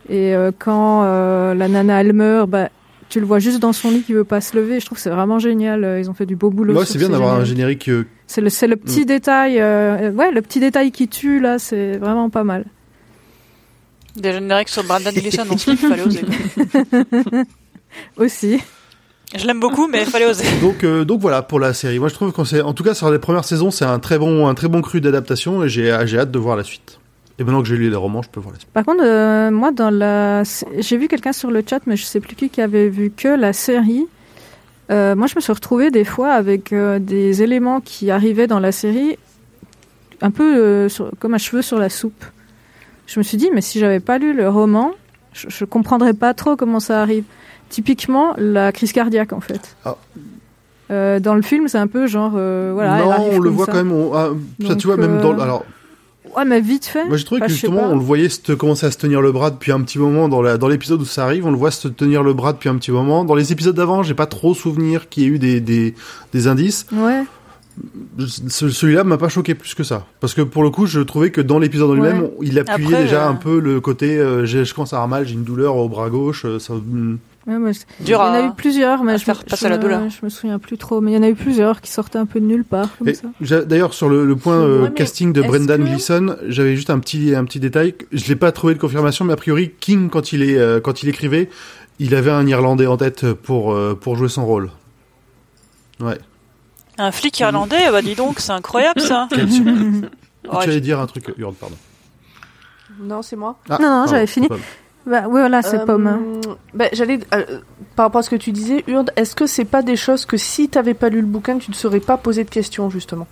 Et 0.09 0.33
quand 0.59 1.03
la 1.53 1.67
nana, 1.69 2.01
elle 2.01 2.11
meurt, 2.11 2.49
bah, 2.49 2.67
tu 3.07 3.19
le 3.21 3.25
vois 3.25 3.39
juste 3.39 3.59
dans 3.59 3.71
son 3.71 3.91
lit 3.91 4.01
qui 4.01 4.11
veut 4.13 4.25
pas 4.25 4.41
se 4.41 4.57
lever. 4.57 4.79
Je 4.81 4.85
trouve 4.85 4.97
que 4.97 5.01
c'est 5.01 5.09
vraiment 5.09 5.39
génial. 5.39 5.99
Ils 5.99 6.09
ont 6.09 6.13
fait 6.13 6.25
du 6.25 6.35
beau 6.35 6.49
boulot. 6.49 6.75
Ouais, 6.77 6.85
c'est 6.85 6.97
bien 6.97 7.07
d'avoir 7.09 7.35
un 7.35 7.45
générique. 7.45 7.89
C'est 8.27 8.41
le, 8.41 8.49
c'est 8.49 8.67
le 8.67 8.75
petit 8.75 9.05
détail, 9.05 9.59
euh, 9.59 10.11
ouais, 10.11 10.31
le 10.31 10.41
petit 10.41 10.59
détail 10.59 10.91
qui 10.91 11.07
tue 11.07 11.39
là, 11.39 11.59
c'est 11.59 11.97
vraiment 11.97 12.29
pas 12.29 12.43
mal. 12.43 12.65
Des 14.15 14.33
génériques 14.33 14.69
sur 14.69 14.83
Brendan 14.83 15.13
Gleeson, 15.13 15.43
on 15.49 15.57
se 15.57 15.71
dit 15.71 15.77
qu'il 15.77 15.89
fallait 15.89 16.03
oser. 16.03 16.21
Aussi. 18.17 18.59
Je 19.35 19.45
l'aime 19.47 19.59
beaucoup, 19.61 19.87
mais 19.87 20.01
il 20.01 20.07
fallait 20.07 20.25
oser. 20.25 20.43
Donc, 20.61 20.83
euh, 20.83 21.05
donc 21.05 21.21
voilà 21.21 21.41
pour 21.41 21.59
la 21.59 21.73
série. 21.73 21.99
Moi, 21.99 22.09
je 22.09 22.13
trouve 22.15 22.31
qu'on 22.33 22.43
c'est, 22.43 22.61
en 22.61 22.73
tout 22.73 22.83
cas, 22.83 22.93
sur 22.93 23.09
les 23.11 23.19
premières 23.19 23.45
saisons, 23.45 23.71
c'est 23.71 23.85
un 23.85 23.99
très 23.99 24.19
bon, 24.19 24.47
un 24.47 24.53
très 24.55 24.67
bon 24.67 24.81
cru 24.81 24.99
d'adaptation, 24.99 25.63
et 25.63 25.69
j'ai, 25.69 25.97
j'ai 26.05 26.19
hâte 26.19 26.31
de 26.31 26.39
voir 26.39 26.57
la 26.57 26.63
suite. 26.65 26.99
Et 27.39 27.43
maintenant 27.45 27.61
que 27.61 27.67
j'ai 27.69 27.77
lu 27.77 27.89
les 27.89 27.95
romans, 27.95 28.21
je 28.21 28.29
peux 28.29 28.41
voir 28.41 28.53
la 28.53 28.59
suite. 28.59 28.71
Par 28.71 28.83
contre, 28.83 29.03
euh, 29.05 29.49
moi, 29.49 29.71
dans 29.71 29.89
la, 29.89 30.43
j'ai 30.79 30.97
vu 30.97 31.07
quelqu'un 31.07 31.31
sur 31.31 31.49
le 31.49 31.63
chat, 31.67 31.79
mais 31.85 31.95
je 31.95 32.03
sais 32.03 32.19
plus 32.19 32.35
qui, 32.35 32.49
qui 32.49 32.61
avait 32.61 32.89
vu 32.89 33.09
que 33.15 33.29
la 33.29 33.53
série. 33.53 34.05
Euh, 34.91 35.15
moi, 35.15 35.27
je 35.27 35.35
me 35.37 35.41
suis 35.41 35.53
retrouvée 35.53 35.89
des 35.91 36.03
fois 36.03 36.33
avec 36.33 36.73
euh, 36.73 36.99
des 36.99 37.41
éléments 37.41 37.79
qui 37.79 38.11
arrivaient 38.11 38.47
dans 38.47 38.59
la 38.59 38.73
série, 38.73 39.15
un 40.21 40.31
peu 40.31 40.57
euh, 40.57 40.89
sur- 40.89 41.09
comme 41.19 41.33
un 41.33 41.37
cheveu 41.37 41.61
sur 41.61 41.79
la 41.79 41.89
soupe. 41.89 42.25
Je 43.13 43.19
me 43.19 43.23
suis 43.23 43.37
dit, 43.37 43.49
mais 43.53 43.61
si 43.61 43.77
j'avais 43.79 43.99
pas 43.99 44.17
lu 44.17 44.33
le 44.33 44.47
roman, 44.47 44.91
je, 45.33 45.47
je 45.49 45.65
comprendrais 45.65 46.13
pas 46.13 46.33
trop 46.33 46.55
comment 46.55 46.79
ça 46.79 47.01
arrive. 47.01 47.23
Typiquement, 47.69 48.33
la 48.37 48.71
crise 48.71 48.93
cardiaque, 48.93 49.33
en 49.33 49.41
fait. 49.41 49.75
Ah. 49.83 49.95
Euh, 50.91 51.19
dans 51.19 51.35
le 51.35 51.41
film, 51.41 51.67
c'est 51.67 51.77
un 51.77 51.87
peu 51.87 52.07
genre, 52.07 52.33
euh, 52.35 52.71
voilà. 52.73 52.97
non, 53.03 53.29
on 53.33 53.39
le 53.39 53.49
voit 53.49 53.65
ça. 53.65 53.71
quand 53.73 53.77
même. 53.77 53.91
on- 53.91 54.13
ah, 54.13 54.29
ça, 54.61 54.67
Donc, 54.69 54.77
tu 54.77 54.87
vois, 54.87 54.97
même 54.97 55.17
euh, 55.17 55.21
dans. 55.21 55.33
le- 55.33 55.41
Alors, 55.41 55.65
Ouais, 56.37 56.45
mais 56.45 56.61
vite 56.61 56.85
fait. 56.85 57.05
moi, 57.07 57.17
j'ai 57.17 57.25
trouvé 57.25 57.41
que 57.41 57.47
justement, 57.49 57.81
on 57.89 57.95
le 57.95 58.01
voyait 58.01 58.29
se 58.29 58.53
commencer 58.53 58.85
à 58.85 58.91
se 58.91 58.97
tenir 58.97 59.21
le 59.21 59.33
bras 59.33 59.49
depuis 59.51 59.73
un 59.73 59.81
petit 59.81 59.99
moment 59.99 60.29
dans 60.29 60.41
la, 60.41 60.57
dans 60.57 60.69
l'épisode 60.69 61.01
où 61.01 61.05
ça 61.05 61.25
arrive. 61.25 61.45
On 61.45 61.51
le 61.51 61.57
voit 61.57 61.71
se 61.71 61.89
tenir 61.89 62.23
le 62.23 62.33
bras 62.33 62.53
depuis 62.53 62.69
un 62.69 62.75
petit 62.75 62.91
moment. 62.91 63.25
Dans 63.25 63.35
les 63.35 63.51
épisodes 63.51 63.75
d'avant, 63.75 64.03
j'ai 64.03 64.13
pas 64.13 64.27
trop 64.27 64.53
souvenir 64.53 65.09
qu'il 65.09 65.23
y 65.23 65.25
ait 65.25 65.29
eu 65.29 65.39
des, 65.39 65.59
des, 65.59 65.95
des 66.31 66.47
indices. 66.47 66.85
Ouais. 66.93 67.23
Ce- 68.49 68.69
Celui-là 68.69 69.03
m'a 69.03 69.17
pas 69.17 69.29
choqué 69.29 69.55
plus 69.55 69.73
que 69.73 69.83
ça. 69.83 70.05
Parce 70.19 70.33
que 70.33 70.41
pour 70.41 70.63
le 70.63 70.69
coup, 70.69 70.85
je 70.85 70.99
trouvais 70.99 71.31
que 71.31 71.41
dans 71.41 71.57
l'épisode 71.59 71.91
en 71.91 71.93
lui-même, 71.93 72.23
Ouais. 72.23 72.31
il 72.41 72.59
appuyait 72.59 72.87
Après, 72.89 73.03
déjà 73.03 73.25
euh, 73.27 73.29
un 73.29 73.35
peu 73.35 73.59
le 73.59 73.79
côté 73.79 74.17
euh, 74.17 74.45
je 74.45 74.73
commence 74.73 74.93
à 74.93 74.97
avoir 74.97 75.07
mal, 75.07 75.25
j'ai 75.27 75.33
une 75.33 75.43
douleur 75.43 75.77
au 75.77 75.87
bras 75.89 76.09
gauche. 76.09 76.43
euh, 76.45 76.59
Ça, 76.59 76.73
hmm. 76.73 77.17
Ouais, 77.47 77.57
moi, 77.57 77.73
c'est- 77.73 77.87
Dur 78.03 78.19
il 78.21 78.27
y 78.27 78.29
en 78.29 78.33
a 78.33 78.47
eu 78.47 78.51
plusieurs, 78.55 79.03
mais 79.03 79.13
à 79.13 79.17
je, 79.17 79.23
faire 79.23 79.37
me- 79.43 79.49
passer 79.49 79.65
je, 79.65 79.69
la 79.71 79.77
me- 79.77 79.81
douleur. 79.81 80.01
je 80.09 80.23
me 80.23 80.29
souviens 80.29 80.59
plus 80.59 80.77
trop. 80.77 81.01
Mais 81.01 81.11
il 81.11 81.15
y 81.15 81.17
en 81.17 81.23
a 81.23 81.29
eu 81.29 81.33
plusieurs 81.33 81.81
qui 81.81 81.89
sortaient 81.89 82.19
un 82.19 82.27
peu 82.27 82.39
de 82.39 82.45
nulle 82.45 82.63
part, 82.65 82.89
D'ailleurs, 83.65 83.93
sur 83.95 84.09
le, 84.09 84.25
le 84.25 84.35
point 84.35 84.59
euh, 84.59 84.83
Ouais, 84.83 84.91
casting 84.93 85.33
de 85.33 85.41
Brendan 85.41 85.83
que- 85.83 85.89
Gleeson, 85.89 86.35
j'avais 86.47 86.75
juste 86.75 86.91
un 86.91 86.99
petit, 86.99 87.33
un 87.33 87.43
petit 87.45 87.59
détail. 87.59 87.95
Je 88.11 88.27
l'ai 88.27 88.35
pas 88.35 88.51
trouvé 88.51 88.75
de 88.75 88.79
confirmation, 88.79 89.25
mais 89.25 89.33
a 89.33 89.37
priori, 89.37 89.71
King, 89.79 90.09
quand 90.09 90.33
il, 90.33 90.43
est, 90.43 90.57
euh, 90.59 90.79
quand 90.81 91.01
il 91.01 91.09
écrivait, 91.09 91.49
il 91.97 92.13
avait 92.13 92.29
un 92.31 92.45
Irlandais 92.45 92.85
en 92.85 92.97
tête 92.97 93.33
pour, 93.33 93.73
euh, 93.73 93.95
pour 93.99 94.15
jouer 94.17 94.29
son 94.29 94.45
rôle. 94.45 94.69
Ouais. 95.99 96.17
Un 96.97 97.11
flic 97.11 97.39
irlandais, 97.39 97.89
bah 97.91 98.01
dis 98.01 98.15
donc, 98.15 98.39
c'est 98.39 98.51
incroyable 98.51 99.01
ça. 99.01 99.27
Tu 100.43 100.49
allais 100.69 100.81
dire 100.81 100.99
un 100.99 101.05
truc, 101.07 101.31
Hurd, 101.37 101.55
pardon. 101.55 101.75
Non, 102.99 103.21
c'est 103.21 103.35
moi. 103.35 103.57
Ah, 103.69 103.77
Non, 103.79 103.89
non, 103.89 104.07
j'avais 104.07 104.27
fini. 104.27 104.49
Bah, 105.05 105.23
oui, 105.25 105.39
voilà, 105.39 105.61
c'est 105.61 105.77
Euh, 105.79 105.85
pomme. 105.85 106.07
hein. 106.07 106.19
ben, 106.73 106.89
j'allais 106.93 107.19
euh, 107.33 107.59
par 107.95 108.05
rapport 108.07 108.19
à 108.19 108.23
ce 108.23 108.29
que 108.29 108.35
tu 108.35 108.51
disais, 108.51 108.83
Urde, 108.87 109.11
est-ce 109.15 109.35
que 109.35 109.47
c'est 109.47 109.65
pas 109.65 109.81
des 109.81 109.95
choses 109.95 110.25
que 110.25 110.37
si 110.37 110.67
t'avais 110.69 110.93
pas 110.93 111.09
lu 111.09 111.21
le 111.21 111.27
bouquin, 111.27 111.57
tu 111.57 111.71
ne 111.71 111.75
serais 111.75 111.99
pas 111.99 112.17
posé 112.17 112.43
de 112.43 112.49
questions 112.49 112.89
justement? 112.89 113.27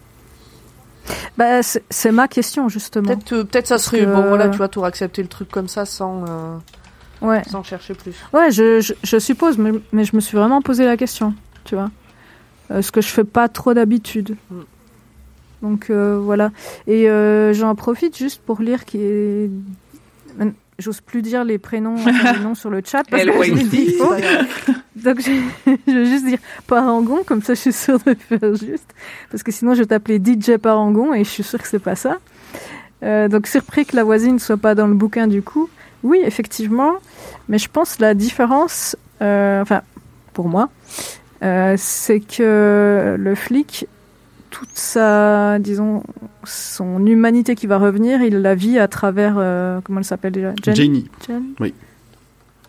Bah, 1.38 1.62
c'est 1.64 2.12
ma 2.12 2.28
question, 2.28 2.70
justement. 2.70 3.08
Peut-être, 3.08 3.34
euh, 3.34 3.44
peut-être 3.44 3.68
ça 3.68 3.78
serait 3.78 4.00
que- 4.02 4.06
bon, 4.06 4.28
voilà, 4.28 4.50
tu 4.50 4.58
vois, 4.58 4.68
t'aurais 4.68 4.88
accepté 4.88 5.22
le 5.22 5.28
truc 5.28 5.50
comme 5.50 5.68
ça 5.68 5.86
sans, 5.86 6.24
euh, 6.28 6.58
Ouais, 7.22 7.42
sans 7.50 7.64
chercher 7.64 7.94
plus. 7.96 8.14
ouais 8.34 8.50
je, 8.52 8.80
je, 8.82 8.94
je 9.04 9.18
suppose, 9.20 9.58
mais, 9.58 9.72
mais 9.92 10.06
je 10.06 10.16
me 10.16 10.22
suis 10.22 10.38
vraiment 10.38 10.62
posé 10.62 10.86
la 10.86 10.96
question, 10.98 11.34
tu 11.66 11.76
vois. 11.76 11.90
Euh, 12.72 12.82
ce 12.82 12.92
que 12.92 13.02
je 13.02 13.08
fais 13.08 13.24
pas 13.24 13.48
trop 13.48 13.74
d'habitude. 13.74 14.36
Mm. 14.50 14.60
Donc, 15.62 15.90
euh, 15.90 16.20
voilà. 16.22 16.52
Et 16.88 17.10
euh, 17.10 17.54
j'en 17.54 17.76
profite 17.76 18.18
juste 18.18 18.42
pour 18.42 18.62
lire 18.62 18.86
qui 18.86 18.98
est... 19.02 19.50
J'ose 20.78 21.02
plus 21.02 21.22
dire 21.22 21.44
les 21.44 21.58
prénoms, 21.58 21.96
les 21.96 22.40
noms 22.44 22.56
sur 22.56 22.70
le 22.70 22.82
chat. 22.86 23.04
Parce 23.10 23.26
que 23.26 23.44
je 23.44 23.54
les 23.54 23.64
dis 23.64 23.92
faux. 23.94 24.14
Donc 24.96 25.20
je, 25.20 25.32
je 25.88 25.92
vais 25.92 26.06
juste 26.06 26.26
dire 26.26 26.40
Parangon, 26.68 27.20
comme 27.26 27.42
ça 27.42 27.54
je 27.54 27.60
suis 27.60 27.74
sûre 27.74 28.00
de 28.00 28.14
faire 28.14 28.56
juste. 28.56 28.90
Parce 29.30 29.44
que 29.44 29.52
sinon 29.52 29.74
je 29.74 29.80
vais 29.80 29.88
t'appeler 29.88 30.20
DJ 30.20 30.58
Parangon 30.58 31.14
et 31.14 31.26
je 31.26 31.30
suis 31.30 31.44
sûre 31.44 31.62
que 31.62 31.68
c'est 31.68 31.80
pas 31.80 31.96
ça. 31.96 32.18
Euh, 33.04 33.28
donc 33.28 33.48
surpris 33.48 33.86
que 33.86 33.96
la 33.96 34.04
voisine 34.04 34.36
ne 34.36 34.40
soit 34.40 34.58
pas 34.58 34.74
dans 34.74 34.88
le 34.88 34.94
bouquin 34.94 35.28
du 35.28 35.42
coup. 35.42 35.70
Oui, 36.04 36.20
effectivement. 36.24 36.94
Mais 37.50 37.58
je 37.58 37.70
pense 37.70 38.00
la 38.00 38.14
différence, 38.14 38.96
euh, 39.22 39.62
enfin 39.62 39.82
pour 40.34 40.48
moi, 40.48 40.70
euh, 41.44 41.76
c'est 41.78 42.20
que 42.20 43.16
le 43.18 43.36
flic 43.36 43.88
toute 44.50 44.70
sa, 44.74 45.60
disons, 45.60 46.02
son 46.44 47.06
humanité 47.06 47.54
qui 47.56 47.68
va 47.68 47.78
revenir, 47.78 48.22
il 48.24 48.42
la 48.42 48.56
vit 48.56 48.80
à 48.80 48.88
travers, 48.88 49.36
euh, 49.38 49.80
comment 49.84 50.00
elle 50.00 50.06
s'appelle 50.06 50.32
déjà? 50.34 50.54
Jen 50.64 51.04
Oui. 51.60 51.74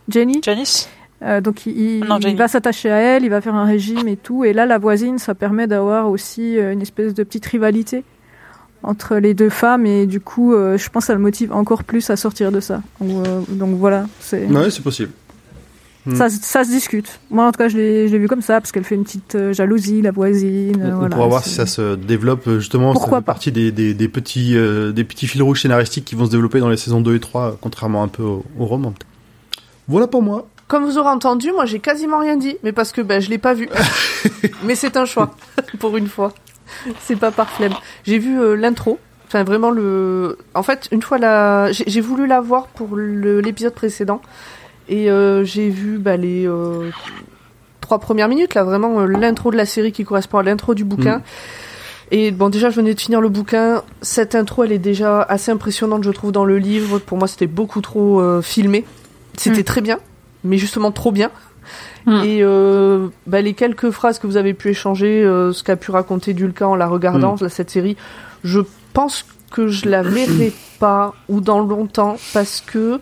Jenny? 0.08 0.40
Janice? 0.44 0.88
Euh, 1.22 1.40
donc 1.40 1.66
il, 1.66 1.78
il- 1.78 2.04
Non, 2.04 2.16
il 2.18 2.22
Jenny. 2.22 2.34
va 2.36 2.48
s'attacher 2.48 2.90
à 2.90 2.96
elle, 2.98 3.24
il 3.24 3.30
va 3.30 3.40
faire 3.40 3.54
un 3.54 3.64
régime 3.64 4.08
et 4.08 4.16
tout. 4.16 4.44
Et 4.44 4.52
là, 4.52 4.66
la 4.66 4.78
voisine, 4.78 5.18
ça 5.18 5.34
permet 5.34 5.66
d'avoir 5.66 6.10
aussi 6.10 6.56
une 6.56 6.82
espèce 6.82 7.14
de 7.14 7.22
petite 7.22 7.46
rivalité 7.46 8.04
entre 8.82 9.16
les 9.16 9.34
deux 9.34 9.50
femmes. 9.50 9.86
Et 9.86 10.06
du 10.06 10.20
coup, 10.20 10.52
euh, 10.54 10.76
je 10.78 10.88
pense 10.90 11.04
que 11.04 11.06
ça 11.08 11.14
le 11.14 11.20
motive 11.20 11.52
encore 11.52 11.84
plus 11.84 12.08
à 12.10 12.16
sortir 12.16 12.52
de 12.52 12.60
ça. 12.60 12.82
Donc, 13.00 13.26
euh, 13.26 13.40
donc 13.48 13.76
voilà, 13.76 14.06
c'est 14.20 14.46
Ouais, 14.46 14.70
c'est 14.70 14.82
possible. 14.82 15.10
Mm. 16.06 16.14
ça, 16.14 16.30
ça 16.30 16.64
se 16.64 16.70
discute. 16.70 17.20
Moi, 17.30 17.46
en 17.46 17.52
tout 17.52 17.58
cas, 17.58 17.68
je 17.68 17.76
l'ai 17.76 18.06
vu 18.18 18.26
comme 18.26 18.40
ça 18.42 18.60
parce 18.60 18.72
qu'elle 18.72 18.84
fait 18.84 18.94
une 18.94 19.04
petite 19.04 19.34
euh, 19.34 19.52
jalousie, 19.52 20.00
la 20.00 20.10
voisine. 20.12 20.80
euh, 20.82 20.90
On, 20.92 20.94
on 20.94 20.98
voilà, 21.00 21.14
pourra 21.14 21.28
voir 21.28 21.44
si 21.44 21.50
ça 21.50 21.66
se 21.66 21.94
développe 21.94 22.46
euh, 22.48 22.58
justement. 22.58 22.92
Pourquoi 22.92 23.18
ça 23.18 23.20
fait 23.20 23.26
pas. 23.26 23.32
partie 23.32 23.52
des, 23.52 23.70
des, 23.70 23.92
des 23.92 24.08
petits 24.08 24.56
euh, 24.56 24.92
des 24.92 25.04
petits 25.04 25.26
fils 25.26 25.42
rouges 25.42 25.60
scénaristiques 25.62 26.04
qui 26.06 26.14
vont 26.14 26.24
se 26.26 26.30
développer 26.30 26.60
dans 26.60 26.68
les 26.70 26.76
saisons 26.78 27.00
2 27.00 27.16
et 27.16 27.20
3, 27.20 27.42
euh, 27.42 27.50
contrairement 27.60 28.02
un 28.02 28.08
peu 28.08 28.22
au, 28.22 28.44
au 28.58 28.64
roman. 28.66 28.94
Voilà 29.88 30.06
pour 30.06 30.22
moi. 30.22 30.46
Comme 30.68 30.84
vous 30.84 30.98
aurez 30.98 31.08
entendu, 31.10 31.50
moi 31.52 31.66
j'ai 31.66 31.80
quasiment 31.80 32.20
rien 32.20 32.36
dit, 32.36 32.56
mais 32.62 32.72
parce 32.72 32.92
que 32.92 33.00
ben, 33.00 33.20
je 33.20 33.28
l'ai 33.28 33.38
pas 33.38 33.54
vu. 33.54 33.68
mais 34.64 34.74
c'est 34.76 34.96
un 34.96 35.04
choix, 35.04 35.34
pour 35.80 35.96
une 35.96 36.06
fois. 36.06 36.32
C'est 37.00 37.16
pas 37.16 37.32
par 37.32 37.50
flemme. 37.50 37.74
J'ai 38.04 38.18
vu 38.18 38.40
euh, 38.40 38.54
l'intro, 38.54 38.98
enfin 39.26 39.42
vraiment 39.42 39.70
le. 39.70 40.38
En 40.54 40.62
fait, 40.62 40.88
une 40.92 41.02
fois 41.02 41.18
la, 41.18 41.72
j'ai 41.72 42.00
voulu 42.00 42.26
la 42.28 42.40
voir 42.40 42.68
pour 42.68 42.96
l'épisode 42.96 43.74
précédent, 43.74 44.22
et 44.90 45.10
euh, 45.10 45.44
j'ai 45.44 45.70
vu 45.70 45.98
bah, 45.98 46.16
les 46.16 46.46
euh, 46.46 46.90
trois 47.80 47.98
premières 47.98 48.28
minutes 48.28 48.54
là, 48.54 48.64
vraiment 48.64 49.00
euh, 49.00 49.06
l'intro 49.06 49.50
de 49.50 49.56
la 49.56 49.64
série 49.64 49.92
qui 49.92 50.04
correspond 50.04 50.38
à 50.38 50.42
l'intro 50.42 50.74
du 50.74 50.84
bouquin. 50.84 51.18
Mm. 51.18 51.22
Et 52.12 52.30
bon, 52.32 52.48
déjà, 52.48 52.70
je 52.70 52.76
venais 52.76 52.92
de 52.92 53.00
finir 53.00 53.20
le 53.20 53.28
bouquin. 53.28 53.84
Cette 54.02 54.34
intro, 54.34 54.64
elle 54.64 54.72
est 54.72 54.78
déjà 54.78 55.22
assez 55.22 55.52
impressionnante, 55.52 56.02
je 56.02 56.10
trouve, 56.10 56.32
dans 56.32 56.44
le 56.44 56.58
livre. 56.58 56.98
Pour 56.98 57.18
moi, 57.18 57.28
c'était 57.28 57.46
beaucoup 57.46 57.80
trop 57.80 58.20
euh, 58.20 58.42
filmé. 58.42 58.84
C'était 59.36 59.60
Mm. 59.60 59.64
très 59.64 59.80
bien, 59.80 59.98
mais 60.42 60.58
justement 60.58 60.90
trop 60.90 61.12
bien. 61.12 61.30
Mm. 62.06 62.22
Et 62.24 62.40
euh, 62.42 63.08
bah, 63.28 63.40
les 63.40 63.54
quelques 63.54 63.90
phrases 63.90 64.18
que 64.18 64.26
vous 64.26 64.36
avez 64.36 64.54
pu 64.54 64.70
échanger, 64.70 65.22
euh, 65.22 65.52
ce 65.52 65.62
qu'a 65.62 65.76
pu 65.76 65.92
raconter 65.92 66.34
Dulca 66.34 66.66
en 66.66 66.74
la 66.74 66.88
regardant, 66.88 67.36
cette 67.48 67.70
série, 67.70 67.96
je 68.42 68.60
pense 68.92 69.24
que 69.52 69.68
je 69.68 69.88
la 69.88 70.02
verrai 70.02 70.52
pas 70.80 71.14
ou 71.28 71.40
dans 71.40 71.60
longtemps 71.60 72.16
parce 72.32 72.60
que 72.60 73.00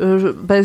euh, 0.00 0.32
bah, 0.42 0.60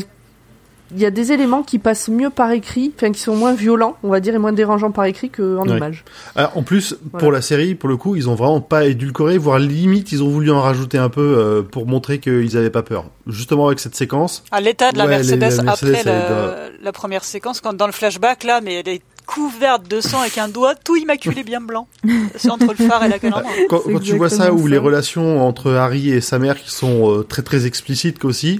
il 0.93 0.99
y 1.01 1.05
a 1.05 1.11
des 1.11 1.31
éléments 1.31 1.63
qui 1.63 1.79
passent 1.79 2.09
mieux 2.09 2.29
par 2.29 2.51
écrit, 2.51 2.91
enfin 2.95 3.11
qui 3.11 3.19
sont 3.19 3.35
moins 3.35 3.53
violents, 3.53 3.97
on 4.03 4.09
va 4.09 4.19
dire, 4.19 4.35
et 4.35 4.37
moins 4.37 4.53
dérangeants 4.53 4.91
par 4.91 5.05
écrit 5.05 5.29
qu'en 5.29 5.67
Ouais. 5.67 5.77
image. 5.77 6.03
Alors, 6.35 6.57
en 6.57 6.63
plus, 6.63 6.95
Voilà. 7.11 7.19
pour 7.19 7.31
la 7.31 7.41
série, 7.41 7.75
pour 7.75 7.89
le 7.89 7.97
coup, 7.97 8.15
ils 8.15 8.29
ont 8.29 8.35
vraiment 8.35 8.61
pas 8.61 8.85
édulcoré, 8.85 9.37
voire 9.37 9.59
limite, 9.59 10.11
ils 10.11 10.23
ont 10.23 10.29
voulu 10.29 10.51
en 10.51 10.61
rajouter 10.61 10.97
un 10.97 11.09
peu 11.09 11.21
euh, 11.37 11.61
pour 11.61 11.87
montrer 11.87 12.19
qu'ils 12.19 12.57
avaient 12.57 12.69
pas 12.69 12.83
peur. 12.83 13.05
Justement 13.27 13.67
avec 13.67 13.79
cette 13.79 13.95
séquence. 13.95 14.43
À 14.51 14.61
l'état 14.61 14.91
de 14.91 14.97
la 14.97 15.05
Ouais, 15.05 15.11
Mercedes, 15.11 15.39
la 15.57 15.63
Mercedes, 15.63 15.95
après 15.95 16.03
la, 16.03 16.55
la 16.81 16.91
première 16.91 17.23
séquence, 17.23 17.61
quand 17.61 17.73
dans 17.73 17.85
le 17.87 17.93
flashback, 17.93 18.43
là, 18.43 18.59
mais 18.61 18.75
elle 18.75 18.89
est 18.89 19.01
couverte 19.27 19.87
de 19.87 20.01
sang 20.01 20.19
avec 20.19 20.37
un 20.39 20.49
doigt 20.49 20.75
tout 20.75 20.97
immaculé 20.97 21.43
bien 21.43 21.61
blanc. 21.61 21.87
C'est 22.35 22.49
entre 22.49 22.73
le 22.77 22.85
phare 22.87 23.05
et 23.05 23.07
la 23.07 23.17
calandre. 23.19 23.43
Quand, 23.69 23.81
C'est 23.85 23.93
quand 23.93 23.99
tu 23.99 24.17
vois 24.17 24.29
ça, 24.29 24.47
ça. 24.47 24.51
les 24.67 24.77
relations 24.77 25.47
entre 25.47 25.71
Harry 25.71 26.09
et 26.11 26.19
sa 26.19 26.37
mère 26.37 26.59
qui 26.61 26.69
sont 26.71 27.09
euh, 27.09 27.23
très 27.23 27.41
très 27.43 27.65
explicites 27.65 28.25
aussi, 28.25 28.59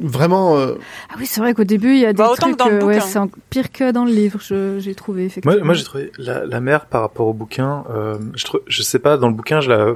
vraiment, 0.00 0.56
euh, 0.58 0.74
Ah 1.10 1.14
oui, 1.18 1.26
c'est 1.26 1.40
vrai 1.40 1.54
qu'au 1.54 1.64
début, 1.64 1.92
il 1.92 2.00
y 2.00 2.06
a 2.06 2.12
des 2.12 2.18
Bah, 2.18 2.30
autant 2.32 2.52
que 2.52 2.56
trucs, 2.56 2.58
dans 2.58 2.68
le 2.68 2.82
euh, 2.82 2.86
ouais, 2.86 3.00
c'est 3.00 3.18
pire 3.50 3.70
que 3.72 3.92
dans 3.92 4.04
le 4.04 4.10
livre, 4.12 4.40
je- 4.42 4.78
j'ai 4.78 4.94
trouvé 4.94 5.26
effectivement. 5.26 5.56
Moi, 5.56 5.64
moi 5.64 5.74
j'ai 5.74 5.84
trouvé 5.84 6.10
la, 6.18 6.44
la 6.46 6.60
mère 6.60 6.86
par 6.86 7.02
rapport 7.02 7.26
au 7.26 7.32
bouquin, 7.34 7.84
euh, 7.90 8.18
je, 8.34 8.44
trou- 8.44 8.60
je 8.66 8.82
sais 8.82 8.98
pas, 8.98 9.16
dans 9.16 9.28
le 9.28 9.34
bouquin, 9.34 9.60
je 9.60 9.70
la, 9.70 9.94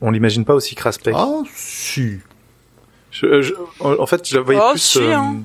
on 0.00 0.10
l'imagine 0.10 0.44
pas 0.44 0.54
aussi 0.54 0.74
craspec. 0.74 1.14
ah 1.16 1.42
si. 1.54 2.18
Je- 3.10 3.40
je- 3.42 3.54
en 3.80 4.06
fait, 4.06 4.28
je 4.28 4.36
la 4.36 4.42
voyais 4.42 4.60
Oh, 4.62 4.70
plus, 4.72 4.78
si, 4.80 4.98
euh, 4.98 5.14
hein. 5.14 5.36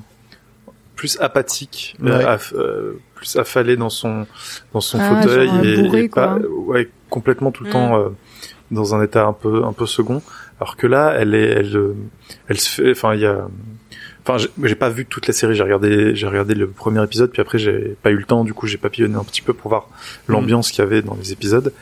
plus 0.96 1.18
apathique, 1.20 1.96
Ouais. 2.02 2.10
euh, 2.10 2.36
aff- 2.36 2.54
euh, 2.54 2.94
plus 3.14 3.36
affalée 3.36 3.76
dans 3.76 3.88
son 3.90 4.26
dans 4.72 4.80
son 4.80 4.98
Ah, 5.00 5.22
fauteuil 5.22 5.48
genre 5.48 5.64
et, 5.64 5.76
bourré, 5.82 6.00
et 6.04 6.08
pas, 6.08 6.36
ouais, 6.66 6.90
complètement 7.08 7.50
tout 7.50 7.64
le 7.64 7.70
Mm. 7.70 7.72
temps 7.72 7.98
euh, 7.98 8.08
dans 8.70 8.94
un 8.94 9.02
état 9.02 9.24
un 9.24 9.32
peu 9.32 9.64
un 9.64 9.72
peu 9.72 9.86
second. 9.86 10.22
Alors 10.62 10.76
que 10.76 10.86
là, 10.86 11.16
elle 11.18 11.34
est, 11.34 11.48
elle, 11.48 11.76
euh, 11.76 11.96
elle 12.46 12.60
se 12.60 12.68
fait, 12.70 12.92
enfin, 12.92 13.14
il 13.16 13.20
y 13.20 13.26
a, 13.26 13.48
enfin, 14.24 14.36
j'ai- 14.62 14.74
pas 14.76 14.90
vu 14.90 15.06
toute 15.06 15.26
la 15.26 15.32
série. 15.32 15.56
J'ai 15.56 15.64
regardé, 15.64 16.14
j'ai 16.14 16.28
regardé 16.28 16.54
le 16.54 16.68
premier 16.68 17.02
épisode, 17.02 17.32
puis 17.32 17.42
après 17.42 17.58
j'ai 17.58 17.96
pas 18.00 18.12
eu 18.12 18.16
le 18.16 18.22
temps. 18.22 18.44
Du 18.44 18.54
coup, 18.54 18.68
j'ai 18.68 18.78
papillonné 18.78 19.16
un 19.16 19.24
petit 19.24 19.42
peu 19.42 19.54
pour 19.54 19.70
voir 19.70 19.88
l'ambiance 20.28 20.70
qu'il 20.70 20.84
y 20.84 20.86
avait 20.86 21.02
dans 21.02 21.16
les 21.16 21.32
épisodes. 21.32 21.72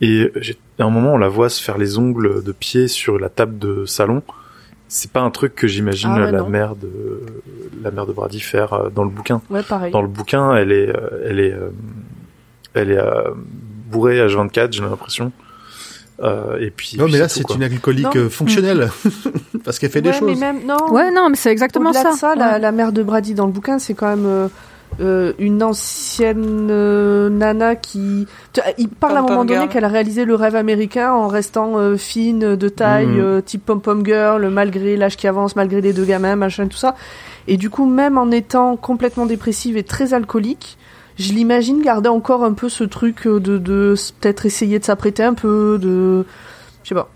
Et 0.00 0.30
à 0.78 0.84
un 0.84 0.90
moment, 0.90 1.14
on 1.14 1.18
la 1.18 1.26
voit 1.28 1.48
se 1.48 1.60
faire 1.60 1.76
les 1.76 1.98
ongles 1.98 2.44
de 2.44 2.52
pied 2.52 2.86
sur 2.86 3.18
la 3.18 3.28
table 3.30 3.58
de 3.58 3.84
salon. 3.84 4.22
C'est 4.86 5.10
pas 5.10 5.22
un 5.22 5.30
truc 5.30 5.56
que 5.56 5.66
j'imagine 5.66 6.10
Ah 6.14 6.30
la 6.30 6.38
non. 6.38 6.48
mère 6.48 6.76
de 6.76 7.20
la 7.82 7.90
mère 7.90 8.06
de 8.06 8.12
Brady 8.12 8.38
faire 8.38 8.72
euh, 8.74 8.90
dans 8.90 9.02
le 9.02 9.10
bouquin. 9.10 9.42
Ouais, 9.50 9.64
pareil. 9.64 9.90
Dans 9.90 10.02
le 10.02 10.08
bouquin, 10.08 10.54
elle 10.54 10.70
est, 10.70 10.88
euh, 10.88 11.24
elle 11.26 11.40
est, 11.40 11.54
elle 12.74 12.90
est 12.92 12.96
euh, 12.98 13.30
bourrée 13.90 14.18
H24, 14.24 14.72
j'ai 14.72 14.82
l'impression. 14.82 15.32
Euh, 16.22 16.58
et 16.60 16.70
puis. 16.70 16.96
Non, 16.98 17.04
puis 17.04 17.14
mais 17.14 17.18
là, 17.18 17.28
c'est 17.28 17.48
une 17.50 17.62
alcoolique 17.62 18.14
Non. 18.14 18.28
fonctionnelle. 18.28 18.90
Parce 19.64 19.78
qu'elle 19.78 19.90
fait 19.90 20.02
des 20.02 20.12
choses. 20.12 20.28
mais 20.40 20.52
même, 20.52 20.66
non. 20.66 20.92
Ouais, 20.92 21.10
non, 21.10 21.28
mais 21.30 21.36
c'est 21.36 21.50
exactement 21.50 21.90
Au-delà 21.90 22.02
ça. 22.02 22.12
de 22.12 22.16
ça, 22.16 22.34
la, 22.34 22.52
Ouais. 22.52 22.58
la 22.58 22.72
mère 22.72 22.92
de 22.92 23.02
Brady 23.02 23.34
dans 23.34 23.46
le 23.46 23.52
bouquin, 23.52 23.78
c'est 23.78 23.94
quand 23.94 24.08
même 24.08 24.26
euh, 24.26 24.48
euh, 25.00 25.32
une 25.38 25.62
ancienne 25.62 26.68
euh, 26.70 27.28
nana 27.30 27.74
qui. 27.76 28.26
Tu- 28.52 28.60
Il 28.78 28.88
parle 28.88 29.16
à 29.16 29.20
un 29.20 29.22
moment 29.22 29.44
donné 29.44 29.68
qu'elle 29.68 29.84
a 29.84 29.88
réalisé 29.88 30.24
le 30.24 30.34
rêve 30.34 30.56
américain 30.56 31.12
en 31.12 31.28
restant 31.28 31.78
euh, 31.78 31.96
fine, 31.96 32.54
de 32.56 32.68
taille, 32.68 33.18
euh, 33.18 33.40
type 33.40 33.64
pom-pom 33.64 34.04
girl, 34.04 34.48
malgré 34.50 34.96
l'âge 34.96 35.16
qui 35.16 35.26
avance, 35.26 35.56
malgré 35.56 35.80
les 35.80 35.92
deux 35.92 36.04
gamins, 36.04 36.36
machin, 36.36 36.66
tout 36.66 36.76
ça. 36.76 36.96
Et 37.48 37.56
du 37.56 37.70
coup, 37.70 37.86
même 37.86 38.18
en 38.18 38.30
étant 38.30 38.76
complètement 38.76 39.26
dépressive 39.26 39.76
et 39.76 39.82
très 39.84 40.12
alcoolique, 40.12 40.76
je 41.20 41.32
l'imagine 41.32 41.82
garder 41.82 42.08
encore 42.08 42.42
un 42.44 42.52
peu 42.54 42.68
ce 42.68 42.82
truc 42.84 43.26
euh, 43.26 43.38
de, 43.40 43.58
de 43.58 43.94
peut-être 44.20 44.46
essayer 44.46 44.78
de 44.78 44.84
s'apprêter 44.84 45.22
un 45.22 45.34
peu, 45.34 45.78
de. 45.80 46.24
Je 46.82 46.88
sais 46.88 46.94
pas. 46.94 47.08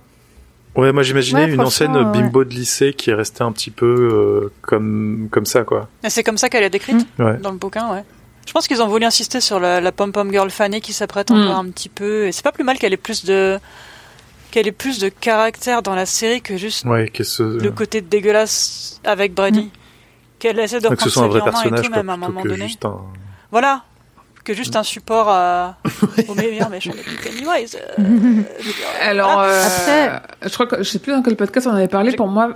Ouais, 0.76 0.92
moi 0.92 1.02
j'imaginais 1.04 1.44
Ouais, 1.44 1.52
une 1.54 1.60
ancienne 1.60 1.96
ouais. 1.96 2.04
bimbo 2.04 2.42
de 2.44 2.50
lycée 2.50 2.92
qui 2.94 3.10
est 3.10 3.14
restée 3.14 3.42
un 3.44 3.52
petit 3.52 3.70
peu 3.70 3.86
euh, 3.86 4.52
comme 4.60 5.28
comme 5.30 5.46
ça 5.46 5.62
quoi. 5.62 5.88
Et 6.02 6.10
c'est 6.10 6.24
comme 6.24 6.36
ça 6.38 6.48
qu'elle 6.48 6.64
est 6.64 6.70
décrite 6.70 7.06
Ouais. 7.18 7.36
dans 7.38 7.52
le 7.52 7.58
bouquin, 7.58 7.92
ouais. 7.92 8.02
Je 8.46 8.52
pense 8.52 8.66
qu'ils 8.68 8.82
ont 8.82 8.88
voulu 8.88 9.04
insister 9.06 9.40
sur 9.40 9.58
la, 9.60 9.80
la 9.80 9.92
pom-pom 9.92 10.30
girl 10.30 10.50
fanée 10.50 10.80
qui 10.80 10.92
s'apprête 10.92 11.30
Mm. 11.30 11.34
encore 11.42 11.58
un 11.58 11.68
petit 11.70 11.88
peu. 11.88 12.26
Et 12.26 12.32
c'est 12.32 12.42
pas 12.42 12.52
plus 12.52 12.64
mal 12.64 12.76
qu'elle 12.78 12.92
ait 12.92 12.96
plus 12.98 13.24
de 13.24 13.58
qu'elle 14.50 14.66
ait 14.66 14.72
plus 14.72 14.98
de 14.98 15.08
caractère 15.08 15.80
dans 15.82 15.94
la 15.94 16.06
série 16.06 16.42
que 16.42 16.56
juste 16.56 16.84
Ouais, 16.84 17.08
que 17.08 17.22
ce 17.24 17.42
le 17.42 17.70
côté 17.70 18.00
dégueulasse 18.02 19.00
avec 19.04 19.32
Brady. 19.32 19.70
Qu'elle 20.40 20.58
essaie 20.58 20.80
de 20.80 20.88
que 20.88 20.96
ce 21.08 21.08
reprendre 21.08 21.12
soit 21.12 21.22
un 21.22 21.28
vrai 21.28 21.38
main 21.38 21.46
et 21.46 21.50
personnage 21.50 21.84
tout, 21.86 21.92
quoi, 21.92 21.96
même 22.02 22.10
à 22.10 22.12
un 22.14 22.16
moment 22.16 22.42
donné. 22.42 22.66
un. 22.84 23.00
Voilà. 23.52 23.84
Que 24.44 24.52
juste 24.52 24.76
un 24.76 24.82
support 24.82 25.28
à... 25.30 25.78
au 26.28 26.34
meilleur 26.34 26.68
méchant 26.68 26.90
de 26.90 26.98
Pennywise. 27.22 27.78
euh, 27.98 28.42
Alors, 29.02 29.32
voilà. 29.34 29.52
euh, 29.52 29.66
Après- 29.66 30.22
je 30.48 30.52
crois 30.52 30.66
que 30.66 30.78
je 30.78 30.82
sais 30.90 30.98
plus 30.98 31.12
dans 31.12 31.22
quel 31.22 31.34
podcast 31.36 31.66
on 31.66 31.74
avait 31.74 31.88
parlé. 31.88 32.12
Pour 32.14 32.28
moi, 32.28 32.50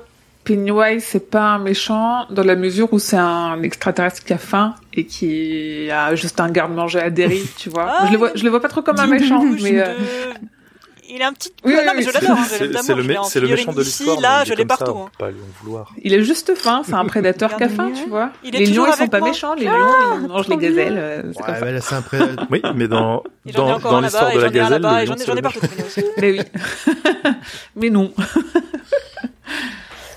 Pennywise 0.45 1.03
c'est 1.05 1.31
pas 1.31 1.43
un 1.55 1.59
méchant 1.59 2.27
dans 2.31 2.43
la 2.45 2.57
mesure 2.57 2.93
où 2.93 2.99
c'est 2.99 3.17
un 3.17 3.63
extraterrestre 3.63 4.23
qui 4.25 4.33
a 4.35 4.39
faim 4.39 4.75
et 4.95 5.05
qui 5.07 5.91
a 5.91 6.15
juste 6.15 6.41
un 6.41 6.51
garde-manger 6.51 7.01
à 7.01 7.11
dérive, 7.11 7.53
tu 7.57 7.71
vois. 7.71 7.87
Ah, 7.89 8.07
je 8.07 8.13
le 8.13 8.19
vois, 8.19 8.31
je 8.35 8.45
le 8.45 8.51
vois 8.51 8.61
pas 8.61 8.69
trop 8.69 8.83
comme 8.83 8.99
un 9.01 9.07
méchant, 9.07 9.43
mais 9.63 9.81
euh, 9.81 9.87
de- 9.95 10.39
Il 11.11 11.21
est 11.21 11.25
un 11.25 11.33
petit... 11.33 11.51
Oui, 11.65 11.73
Ouais, 11.73 11.79
oui, 11.81 11.87
non, 11.87 11.93
mais 11.97 11.99
oui, 12.05 12.11
je 12.11 12.13
l'adore, 12.13 12.37
hein, 12.39 12.45
je 12.45 12.57
C'est 12.57 12.67
le, 12.67 12.73
je 12.73 12.79
mé- 13.09 13.41
le 13.41 13.49
méchant 13.49 13.73
de 13.73 13.81
l'histoire. 13.83 14.21
là, 14.21 14.41
mais 14.41 14.45
je 14.47 14.53
l'ai 14.55 14.63
ça, 14.63 14.67
partout. 14.67 14.93
on 14.95 15.05
hein. 15.07 15.11
Pas 15.19 15.31
lui 15.31 15.39
en 15.41 15.63
vouloir. 15.65 15.93
il 16.03 16.13
est 16.13 16.23
juste 16.23 16.55
faim. 16.55 16.83
C'est 16.85 16.93
un 16.93 17.05
prédateur 17.07 17.57
qui 17.57 17.63
a 17.65 17.69
faim, 17.69 17.91
tu 17.95 18.09
vois. 18.11 18.31
Il 18.45 18.55
est 18.55 18.59
les 18.59 18.67
lions, 18.67 18.85
ils 18.87 18.93
sont 18.93 19.09
pas 19.09 19.19
moi. 19.21 19.29
méchants. 19.29 19.55
Les 19.55 19.67
Ah, 19.67 19.73
lions, 19.73 20.21
ils 20.23 20.29
mangent 20.29 20.47
trop 20.47 20.59
les 20.59 20.69
gazelles. 20.69 20.99
euh, 20.99 21.23
c'est 21.33 21.39
comme 21.43 21.55
Ouais, 21.55 21.59
ça. 21.61 21.65
mais 21.65 21.73
là, 21.73 21.81
c'est 21.81 21.95
un 21.95 22.03
pré... 22.03 22.19
Oui, 22.51 22.63
mais 22.75 22.89
dans 22.89 23.23
dans, 23.55 24.01
l'histoire 24.01 24.33
de 24.35 24.41
la 24.41 24.51
gazelle, 24.51 24.83
j'en 25.27 25.35
ai, 25.37 25.43
partout. 25.43 25.61
Mais 26.21 26.33
oui. 26.33 26.41
mais 27.75 27.91
non. 27.91 28.13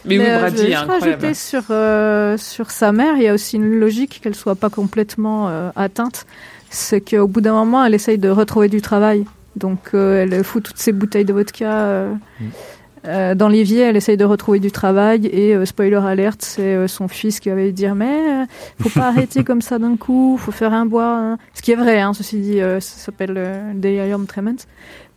mais, 0.06 0.18
oui, 0.20 0.26
euh, 0.26 0.40
Brady 0.40 0.58
je 0.58 0.64
est 0.64 0.70
vais 0.70 0.76
rajouter 0.76 1.34
sur, 1.34 1.62
euh, 1.70 2.38
sur 2.38 2.72
sa 2.72 2.92
mère, 2.92 3.16
il 3.18 3.24
y 3.24 3.28
a 3.28 3.34
aussi 3.34 3.56
une 3.56 3.80
logique 3.80 4.20
qu'elle 4.22 4.36
soit 4.36 4.56
pas 4.56 4.70
complètement 4.70 5.48
euh, 5.50 5.70
atteinte. 5.76 6.26
C'est 6.70 7.02
qu'au 7.02 7.28
bout 7.28 7.42
d'un 7.42 7.54
moment, 7.54 7.84
elle 7.86 7.94
essaye 7.94 8.18
de 8.18 8.30
retrouver 8.30 8.68
du 8.68 8.82
travail. 8.82 9.26
Donc, 9.56 9.90
euh, 9.94 10.24
elle 10.24 10.44
fout 10.44 10.64
toutes 10.64 10.78
ses 10.78 10.92
bouteilles 10.92 11.26
de 11.26 11.34
vodka 11.34 11.72
euh, 11.86 12.14
Mm. 12.40 12.46
Euh, 13.08 13.34
dans 13.34 13.48
l'évier, 13.48 13.80
elle 13.82 13.98
essaye 13.98 14.16
de 14.16 14.26
retrouver 14.26 14.60
du 14.60 14.72
travail 14.72 15.26
et 15.26 15.56
euh, 15.56 15.66
spoiler 15.66 15.96
alert, 15.96 16.40
c'est 16.44 16.62
euh, 16.76 16.88
son 16.88 17.08
fils 17.08 17.40
qui 17.40 17.50
avait 17.50 17.72
dire 17.72 17.96
mais 17.96 18.06
euh, 18.44 18.46
faut 18.80 18.90
pas 19.00 19.08
arrêter 19.08 19.44
comme 19.44 19.62
ça 19.64 19.80
d'un 19.80 19.96
coup, 19.98 20.38
faut 20.40 20.52
faire 20.52 20.72
un 20.72 20.86
bois. 20.86 21.18
hein. 21.18 21.38
Ce 21.56 21.64
qui 21.64 21.72
est 21.72 21.76
vrai, 21.76 22.00
hein, 22.00 22.14
ceci 22.14 22.38
dit, 22.38 22.62
euh, 22.62 22.80
ça 22.80 22.98
s'appelle 23.06 23.34
euh, 23.38 23.72
Delirium 23.74 24.28
Tremens. 24.28 24.68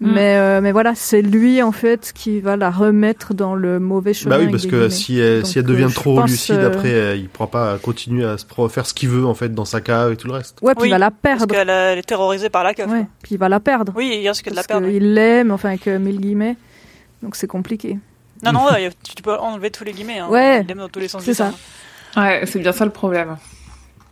Mm. 0.01 0.13
Mais 0.15 0.37
euh, 0.39 0.61
mais 0.63 0.73
voilà, 0.73 0.95
c'est 0.95 1.21
lui 1.21 1.63
en 1.63 1.73
fait 1.73 2.13
qui 2.15 2.41
va 2.41 2.57
la 2.57 2.71
remettre 2.71 3.35
dans 3.35 3.55
le 3.55 3.79
mauvais 3.79 4.15
chemin. 4.15 4.39
Bah 4.39 4.43
oui, 4.45 4.51
parce 4.51 4.67
que 4.67 4.89
si 4.89 5.21
elle, 5.21 5.43
Donc, 5.43 5.47
si 5.51 5.59
elle 5.59 5.65
devient 5.67 5.89
trop 5.95 6.17
pense, 6.17 6.31
lucide, 6.31 6.57
euh, 6.57 6.67
après, 6.69 6.93
euh, 6.95 7.17
il 7.17 7.29
pourra 7.29 7.49
pas 7.51 7.77
continuer 7.79 8.25
à 8.25 8.39
se 8.39 8.47
pro- 8.47 8.69
faire 8.71 8.87
ce 8.87 8.95
qu'il 8.95 9.11
veut 9.11 9.27
en 9.27 9.35
fait 9.35 9.55
dans 9.55 9.67
sa 9.67 9.81
cave 9.83 10.13
et 10.13 10.17
tout 10.17 10.27
le 10.27 10.33
reste. 10.35 10.57
Ouais, 10.63 10.73
puis 10.75 10.85
Oui, 10.85 10.89
il 10.89 10.91
va 10.93 10.99
la 10.99 11.11
Parce 11.11 11.37
perdre. 11.37 11.55
qu'elle 11.55 11.69
a- 11.71 11.93
elle 11.93 11.99
est 11.99 12.03
terrorisée 12.03 12.49
par 12.49 12.65
la 12.65 12.73
keuf. 12.75 12.91
Ouais, 12.91 13.05
puis 13.23 13.35
il 13.35 13.39
va 13.39 13.49
la 13.51 13.61
perdre. 13.61 13.93
Oui, 13.95 14.19
il 14.23 14.29
risque 14.29 14.47
de 14.47 14.51
la 14.51 14.55
Parce 14.57 14.67
perdre. 14.69 14.89
qu'il 14.89 15.13
l'aime, 15.15 15.51
enfin 15.53 15.69
avec 15.69 15.87
euh, 15.87 15.99
mille 15.99 16.19
guillemets. 16.21 16.57
Donc 17.25 17.35
c'est 17.37 17.47
compliqué. 17.49 17.99
Non, 18.45 18.53
non, 18.53 18.67
ouais, 18.67 18.91
tu 19.03 19.23
peux 19.23 19.37
enlever 19.39 19.71
tous 19.71 19.83
les 19.85 19.93
guillemets. 19.93 20.19
Hein. 20.19 20.29
Ouais, 20.29 20.61
Il 20.63 20.71
aime 20.71 20.79
dans 20.79 20.89
tous 20.89 21.01
les 21.01 21.09
sens 21.09 21.25
c'est 21.25 21.35
ça. 21.35 21.53
terme. 22.15 22.25
Ouais, 22.27 22.45
c'est 22.47 22.59
bien 22.61 22.73
ça 22.73 22.85
le 22.85 22.91
problème. 22.93 23.37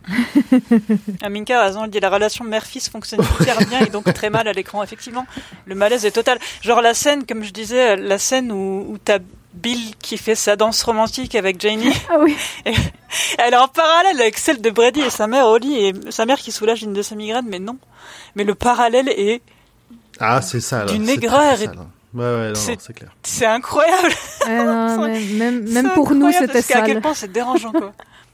Aminka 1.21 1.61
a 1.61 1.63
raison, 1.65 1.85
elle 1.85 1.89
dit 1.91 1.99
la 1.99 2.09
relation 2.09 2.43
mère-fils 2.43 2.89
fonctionne 2.89 3.21
hyper 3.39 3.57
bien 3.67 3.79
et 3.81 3.89
donc 3.89 4.11
très 4.13 4.29
mal 4.29 4.47
à 4.47 4.51
l'écran. 4.53 4.83
Effectivement, 4.83 5.25
le 5.65 5.75
malaise 5.75 6.05
est 6.05 6.11
total. 6.11 6.39
Genre 6.61 6.81
la 6.81 6.93
scène, 6.93 7.25
comme 7.25 7.43
je 7.43 7.51
disais, 7.51 7.95
la 7.95 8.17
scène 8.17 8.51
où, 8.51 8.85
où 8.89 8.97
t'as 8.97 9.19
Bill 9.53 9.95
qui 10.01 10.17
fait 10.17 10.35
sa 10.35 10.55
danse 10.55 10.81
romantique 10.83 11.35
avec 11.35 11.61
Janie, 11.61 11.93
Ah 12.09 12.17
oui. 12.19 12.35
elle 13.37 13.53
est 13.53 13.57
en 13.57 13.67
parallèle 13.67 14.19
avec 14.19 14.37
celle 14.39 14.61
de 14.61 14.69
Brady 14.71 15.01
et 15.01 15.09
sa 15.11 15.27
mère 15.27 15.45
au 15.47 15.57
lit 15.57 15.75
et 15.75 15.93
sa 16.09 16.25
mère 16.25 16.39
qui 16.39 16.51
soulage 16.51 16.81
une 16.81 16.93
de 16.93 17.01
ses 17.03 17.15
migraines, 17.15 17.45
mais 17.47 17.59
non. 17.59 17.77
Mais 18.35 18.43
le 18.45 18.55
parallèle 18.55 19.09
est, 19.09 19.41
Ah, 20.19 20.41
c'est 20.41 20.59
ça. 20.59 20.85
là. 20.85 20.91
Du 20.91 21.05
C'est 21.05 21.13
aigreur 21.13 21.55
Ouais, 22.13 22.23
ouais, 22.23 22.41
non, 22.41 22.47
non, 22.49 22.55
C'est- 22.55 22.93
clair. 22.93 23.09
c'est 23.23 23.45
incroyable. 23.45 24.09
Ouais, 24.45 24.63
non, 24.65 25.01
mais 25.07 25.19
même, 25.33 25.63
même 25.69 25.87
C'est 25.87 25.93
pour 25.95 26.13
nous, 26.13 26.31
c'était 26.31 26.47
parce 26.53 26.67
qu'à 26.67 26.81
quel 26.83 27.01
point 27.01 27.13
c'est 27.13 27.31
dérangeant 27.31 27.71
quoi. 27.71 27.93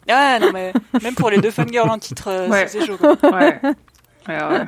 Ah 0.09 0.39
non 0.39 0.51
mais 0.51 0.73
même 1.03 1.13
pour 1.15 1.29
les 1.29 1.37
deux 1.39 1.51
fangirls 1.51 1.89
en 1.89 1.99
titre, 1.99 2.29
euh, 2.29 2.47
Ouais. 2.49 2.67
c'est 2.67 2.85
chaud 2.85 2.97
quoi. 2.97 3.15
Ouais. 3.23 3.59
ouais, 3.63 4.43
ouais. 4.43 4.65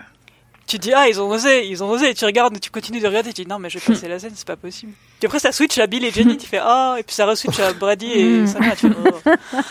Tu 0.68 0.78
dis 0.78 0.93
ah 0.93 1.09
ils 1.09 1.20
ont 1.20 1.28
osé, 1.30 1.68
ils 1.68 1.84
ont 1.84 1.89
osé 1.89 2.12
et 2.12 2.14
tu 2.14 2.24
regardes, 2.26 2.57
tu 2.59 2.70
continues 2.70 2.99
de 3.01 3.07
regarder, 3.07 3.34
tu 3.34 3.43
dis 3.43 3.49
non 3.49 3.57
mais 3.59 3.70
je 3.70 3.80
vais 3.80 3.86
passer 3.86 4.07
la 4.07 4.20
scène, 4.20 4.32
c'est 4.36 4.47
pas 4.47 4.55
possible. 4.55 4.93
Puis 5.20 5.26
après 5.28 5.39
ça 5.39 5.51
switch 5.51 5.78
à 5.80 5.88
Bill 5.88 6.05
et 6.05 6.12
Jenny, 6.12 6.38
tu 6.38 6.47
fais 6.47 6.59
ah 6.62 6.95
et 6.99 7.03
puis 7.03 7.14
ça 7.16 7.26
re-switch 7.26 7.59
à 7.59 7.74
Brady 7.74 8.12
et 8.14 8.24
Mm. 8.41 8.59
mère, 8.59 8.76
tu 8.78 8.88
fais 8.89 8.95
oh, 9.03 9.30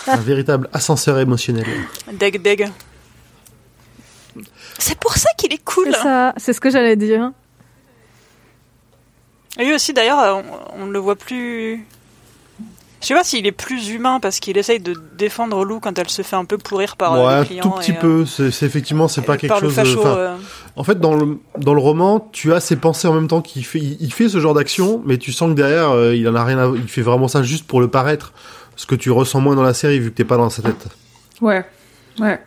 Un 0.09 0.17
véritable 0.17 0.69
ascenseur 0.73 1.19
émotionnel. 1.19 1.65
deg 2.13 2.43
deg. 2.43 2.69
C'est 4.79 4.99
pour 4.99 5.15
ça 5.17 5.31
qu'il 5.37 5.53
est 5.53 5.65
cool. 5.65 5.87
C'est 5.93 6.03
ça, 6.03 6.33
c'est 6.37 6.53
ce 6.53 6.61
que 6.61 6.71
j'allais 6.71 6.97
dire. 6.97 7.33
Et 9.59 9.65
lui 9.65 9.75
aussi 9.75 9.93
d'ailleurs, 9.93 10.19
euh, 10.21 10.43
on, 10.77 10.83
on 10.83 10.87
le 10.87 10.99
voit 10.99 11.17
plus. 11.17 11.87
Je 13.03 13.07
sais 13.07 13.15
pas 13.15 13.25
s'il 13.25 13.47
est 13.47 13.53
plus 13.53 13.89
humain 13.89 14.21
parce 14.21 14.41
qu'il 14.41 14.59
essaye 14.59 14.79
de 14.79 14.95
défendre 15.17 15.65
Lou 15.65 15.81
quand 15.81 15.99
elle 15.99 16.11
se 16.11 16.21
fait 16.21 16.37
un 16.37 16.45
peu 16.45 16.59
pourrir 16.59 16.97
par 16.97 17.15
euh, 17.15 17.27
ouais, 17.27 17.35
le 17.37 17.41
un 17.41 17.45
client. 17.45 17.63
tout 17.63 17.71
petit 17.71 17.93
et, 17.93 17.97
euh, 17.97 18.01
peu. 18.01 18.27
C'est 18.27 18.51
c'est 18.51 18.67
effectivement, 18.67 19.09
c'est 19.09 19.23
pas 19.23 19.39
quelque 19.39 19.51
par 19.53 19.61
chose. 19.61 19.75
facho. 19.75 20.01
enfin, 20.01 20.17
euh, 20.19 20.37
En 20.77 20.85
fait, 20.85 21.01
dans 21.01 21.15
le 21.17 21.39
dans 21.57 21.73
le 21.73 21.81
roman, 21.81 22.29
tu 22.33 22.53
as 22.53 22.61
ses 22.61 22.77
pensées 22.77 23.09
en 23.09 23.15
même 23.15 23.27
temps 23.29 23.41
qu'il 23.41 23.65
fait. 23.65 23.79
Il, 23.79 23.97
il 24.01 24.13
fait 24.13 24.29
ce 24.29 24.39
genre 24.39 24.53
d'action, 24.55 25.03
mais 25.07 25.17
tu 25.17 25.33
sens 25.33 25.49
que 25.49 25.55
derrière, 25.55 25.91
euh, 25.91 26.15
il 26.15 26.29
en 26.29 26.35
a 26.35 26.45
rien. 26.45 26.59
À, 26.59 26.71
il 26.77 26.89
fait 26.89 27.01
vraiment 27.03 27.27
ça 27.27 27.43
juste 27.43 27.67
pour 27.67 27.81
le 27.81 27.89
paraître. 27.89 28.33
Ce 28.77 28.85
que 28.87 28.95
tu 28.95 29.11
ressens 29.11 29.41
moins 29.41 29.57
dans 29.57 29.63
la 29.63 29.75
série 29.75 29.99
vu 29.99 30.11
que 30.11 30.17
t'es 30.17 30.25
pas 30.25 30.37
dans 30.37 30.51
sa 30.51 30.63
tête. 30.63 30.87
Ouais. 31.41 31.65
Ouais. 32.19 32.39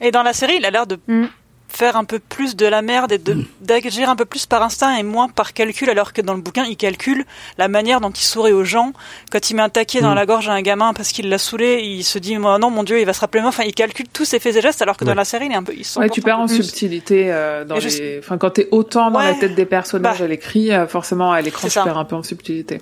Et 0.00 0.10
dans 0.12 0.22
la 0.22 0.32
série, 0.32 0.54
il 0.58 0.64
a 0.64 0.70
l'air 0.70 0.86
de 0.86 0.98
Mm. 1.08 1.24
Faire 1.68 1.96
un 1.96 2.04
peu 2.04 2.18
plus 2.18 2.56
de 2.56 2.64
la 2.64 2.80
merde 2.80 3.12
et 3.12 3.18
de 3.18 3.36
d'agir 3.60 4.08
un 4.08 4.16
peu 4.16 4.24
plus 4.24 4.46
par 4.46 4.62
instinct 4.62 4.96
et 4.96 5.02
moins 5.02 5.28
par 5.28 5.52
calcul, 5.52 5.90
alors 5.90 6.12
que 6.12 6.22
dans 6.22 6.34
le 6.34 6.40
bouquin, 6.40 6.64
il 6.64 6.76
calcule 6.76 7.24
la 7.58 7.68
manière 7.68 8.00
dont 8.00 8.10
il 8.10 8.22
sourit 8.22 8.52
aux 8.52 8.64
gens. 8.64 8.92
Quand 9.30 9.50
il 9.50 9.54
met 9.56 9.62
un 9.62 9.68
taquet 9.68 10.00
dans 10.00 10.12
Mm. 10.12 10.14
la 10.16 10.26
gorge 10.26 10.48
à 10.48 10.52
un 10.52 10.62
gamin 10.62 10.94
parce 10.94 11.10
qu'il 11.12 11.28
l'a 11.28 11.38
saoulé, 11.38 11.80
il 11.84 12.02
se 12.04 12.18
dit 12.18 12.36
moi 12.38 12.58
non 12.58 12.70
mon 12.70 12.82
dieu, 12.82 12.98
il 13.00 13.04
va 13.04 13.12
se 13.12 13.20
rappeler 13.20 13.40
moi. 13.42 13.48
Enfin, 13.48 13.64
il 13.64 13.74
calcule 13.74 14.06
tous 14.12 14.24
ses 14.24 14.38
faits 14.38 14.56
et 14.56 14.60
gestes, 14.62 14.80
alors 14.82 14.96
que 14.96 15.04
dans 15.04 15.10
Ouais. 15.10 15.16
la 15.16 15.24
série, 15.24 15.46
il 15.46 15.52
est 15.52 15.56
un 15.56 15.62
peu. 15.62 15.74
Il 15.76 15.84
se 15.84 15.98
Ouais, 15.98 16.08
tu 16.08 16.22
perds 16.22 16.38
en 16.40 16.46
plus. 16.46 16.62
subtilité 16.62 17.30
euh, 17.32 17.64
dans 17.64 17.78
je 17.80 17.88
les. 17.88 18.18
Enfin, 18.20 18.38
quand 18.38 18.50
t'es 18.50 18.68
autant 18.70 19.10
dans 19.10 19.18
la 19.18 19.32
Ouais. 19.32 19.38
tête 19.38 19.54
des 19.54 19.66
personnages 19.66 20.18
Bah. 20.18 20.24
à 20.24 20.28
l'écrit, 20.28 20.72
euh, 20.72 20.86
forcément 20.86 21.32
à 21.32 21.40
l'écran 21.42 21.68
tu 21.68 21.74
perds 21.74 21.98
un 21.98 22.04
peu 22.04 22.16
en 22.16 22.22
subtilité. 22.22 22.80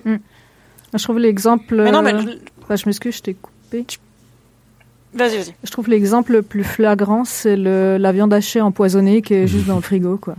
Je 0.93 1.03
trouve 1.03 1.19
l'exemple. 1.19 1.75
Mais 1.75 1.91
non, 1.91 2.01
mais 2.01 2.13
euh, 2.13 2.21
le- 2.21 2.39
enfin, 2.63 2.75
je 2.77 2.85
m'excuse, 2.85 3.17
je 3.17 3.21
t'ai 3.21 3.33
coupé. 3.33 3.85
Vas-y, 5.15 5.37
vas-y. 5.37 5.53
Je 5.63 5.71
trouve 5.71 5.89
l'exemple 5.89 6.33
le 6.33 6.41
plus 6.41 6.63
flagrant, 6.63 7.23
c'est 7.25 7.55
le, 7.55 7.97
la 7.97 8.11
viande 8.11 8.33
hachée 8.33 8.61
empoisonnée 8.61 9.21
qui 9.21 9.33
est 9.33 9.47
juste 9.47 9.65
dans 9.67 9.75
le 9.75 9.81
frigo, 9.81 10.17
quoi. 10.17 10.35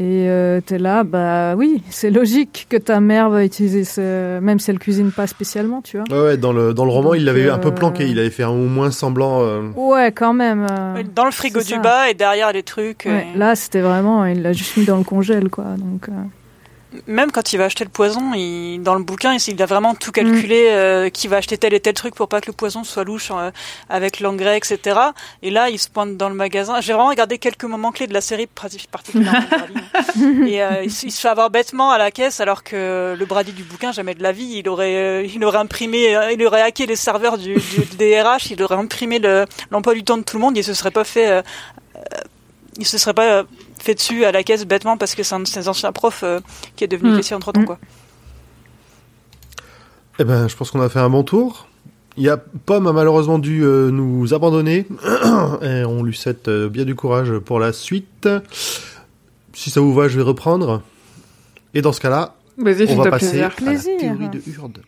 Et 0.00 0.28
euh, 0.28 0.60
t'es 0.60 0.78
là, 0.78 1.04
bah 1.04 1.54
oui, 1.54 1.80
c'est 1.88 2.10
logique 2.10 2.66
que 2.68 2.76
ta 2.76 2.98
mère 2.98 3.30
va 3.30 3.44
utiliser 3.44 3.84
ce... 3.84 4.40
Même 4.40 4.58
si 4.58 4.72
elle 4.72 4.80
cuisine 4.80 5.12
pas 5.12 5.28
spécialement, 5.28 5.82
tu 5.82 5.98
vois. 5.98 6.06
Ouais, 6.10 6.24
ouais. 6.30 6.36
Dans 6.36 6.52
le 6.52 6.74
dans 6.74 6.84
le 6.84 6.90
roman, 6.90 7.10
Donc, 7.10 7.18
il 7.18 7.24
l'avait 7.24 7.48
un 7.48 7.58
peu 7.58 7.68
euh, 7.68 7.70
planqué. 7.70 8.08
Il 8.08 8.18
avait 8.18 8.30
fait 8.30 8.42
un 8.42 8.48
au 8.48 8.66
moins 8.66 8.90
semblant. 8.90 9.42
euh, 9.42 9.62
Ouais, 9.76 10.10
quand 10.10 10.32
même. 10.32 10.66
euh, 10.68 11.04
Dans 11.14 11.24
le 11.24 11.30
frigo 11.30 11.60
du 11.60 11.66
ça. 11.74 11.78
bas 11.78 12.10
et 12.10 12.14
derrière 12.14 12.52
les 12.52 12.64
trucs. 12.64 13.04
ouais, 13.06 13.24
Là, 13.36 13.54
c'était 13.54 13.80
vraiment, 13.82 14.26
il 14.26 14.42
l'a 14.42 14.52
juste 14.52 14.76
mis 14.76 14.84
dans 14.84 14.96
le 14.98 15.04
congèle, 15.04 15.48
quoi. 15.48 15.64
Donc, 15.78 16.08
euh, 16.08 16.12
Même 17.06 17.32
quand 17.32 17.52
il 17.52 17.56
va 17.58 17.64
acheter 17.64 17.84
le 17.84 17.90
poison, 17.90 18.32
il, 18.34 18.80
dans 18.82 18.94
le 18.94 19.02
bouquin, 19.02 19.34
il, 19.36 19.62
a 19.62 19.66
vraiment 19.66 19.94
tout 19.94 20.10
Mm. 20.10 20.12
calculé, 20.12 20.66
euh, 20.70 21.08
qui 21.10 21.28
va 21.28 21.36
acheter 21.38 21.58
tel 21.58 21.74
et 21.74 21.80
tel 21.80 21.94
truc 21.94 22.14
pour 22.14 22.28
pas 22.28 22.40
que 22.40 22.46
le 22.46 22.52
poison 22.52 22.84
soit 22.84 23.04
louche 23.04 23.30
euh, 23.32 23.50
avec 23.88 24.20
l'engrais, 24.20 24.56
etc. 24.56 24.78
Et 25.42 25.50
là, 25.50 25.70
il 25.70 25.78
se 25.78 25.88
pointe 25.88 26.16
dans 26.16 26.28
le 26.28 26.34
magasin. 26.34 26.80
J'ai 26.80 26.92
vraiment 26.92 27.08
regardé 27.08 27.38
quelques 27.38 27.64
moments 27.64 27.90
clés 27.92 28.06
de 28.06 28.12
la 28.14 28.20
série, 28.20 28.46
particulièrement 28.46 29.40
Brady. 29.50 30.48
Et 30.52 30.62
euh, 30.62 30.82
il, 30.84 30.90
se- 30.92 31.06
il 31.06 31.10
se 31.12 31.20
fait 31.20 31.28
avoir 31.28 31.50
bêtement 31.50 31.90
à 31.90 31.98
la 31.98 32.10
caisse, 32.10 32.40
alors 32.40 32.62
que 32.62 33.14
le 33.18 33.24
Brady 33.26 33.52
du 33.52 33.64
bouquin, 33.64 33.90
jamais 33.92 34.14
de 34.14 34.22
la 34.22 34.32
vie, 34.32 34.58
il 34.58 34.68
aurait, 34.68 34.94
euh, 34.96 35.22
il 35.26 35.44
aurait 35.44 35.58
imprimé, 35.58 36.16
il 36.32 36.46
aurait 36.46 36.62
hacké 36.62 36.86
les 36.86 36.96
serveurs 36.96 37.38
du, 37.38 37.54
du 37.54 37.80
DRH, 37.98 38.50
il 38.50 38.62
aurait 38.62 38.76
imprimé 38.76 39.18
le- 39.18 39.46
l'emploi 39.70 39.94
du 39.94 40.04
temps 40.04 40.16
de 40.18 40.22
tout 40.22 40.36
le 40.36 40.42
monde, 40.42 40.56
il 40.56 40.62
se 40.64 40.74
serait 40.74 40.90
pas 40.90 41.04
fait, 41.04 41.42
il 42.78 42.86
se 42.86 42.98
serait 42.98 43.14
pas 43.14 43.44
fait 43.84 43.94
dessus 43.94 44.24
à 44.24 44.32
la 44.32 44.42
caisse 44.42 44.64
bêtement 44.66 44.96
parce 44.96 45.14
que 45.14 45.22
c'est 45.22 45.34
un 45.34 45.40
de 45.40 45.46
ses 45.46 45.68
anciens 45.68 45.92
profs 45.92 46.22
euh, 46.24 46.40
qui 46.76 46.84
est 46.84 46.88
devenu 46.88 47.12
Mm. 47.12 47.16
caissier 47.16 47.36
entre 47.36 47.52
temps, 47.52 47.60
Mm. 47.60 47.66
quoi. 47.66 47.78
Eh 50.18 50.24
ben, 50.24 50.48
je 50.48 50.56
pense 50.56 50.70
qu'on 50.70 50.80
a 50.80 50.88
fait 50.88 51.00
un 51.00 51.10
bon 51.10 51.22
tour. 51.24 51.66
Il 52.16 52.22
y 52.22 52.28
a 52.28 52.36
Pomme 52.36 52.86
a 52.86 52.92
malheureusement 52.92 53.38
dû 53.40 53.62
euh, 53.64 53.90
nous 53.90 54.32
abandonner 54.34 54.86
et 55.62 55.84
on 55.84 56.02
lui 56.04 56.14
souhaite 56.16 56.46
euh, 56.48 56.68
bien 56.68 56.84
du 56.84 56.94
courage 56.94 57.36
pour 57.38 57.58
la 57.58 57.72
suite. 57.72 58.28
Si 59.52 59.70
ça 59.70 59.80
vous 59.80 59.92
va, 59.92 60.06
je 60.08 60.16
vais 60.16 60.22
reprendre. 60.22 60.82
Et 61.74 61.82
dans 61.82 61.92
ce 61.92 62.00
cas-là, 62.00 62.36
Vas-y, 62.56 62.86
on 62.92 63.02
va 63.02 63.10
passer 63.10 63.26
plaisir. 63.26 63.46
à 63.46 63.72
la 63.72 63.98
théorie 64.16 64.28
de 64.28 64.40
Hurde. 64.48 64.82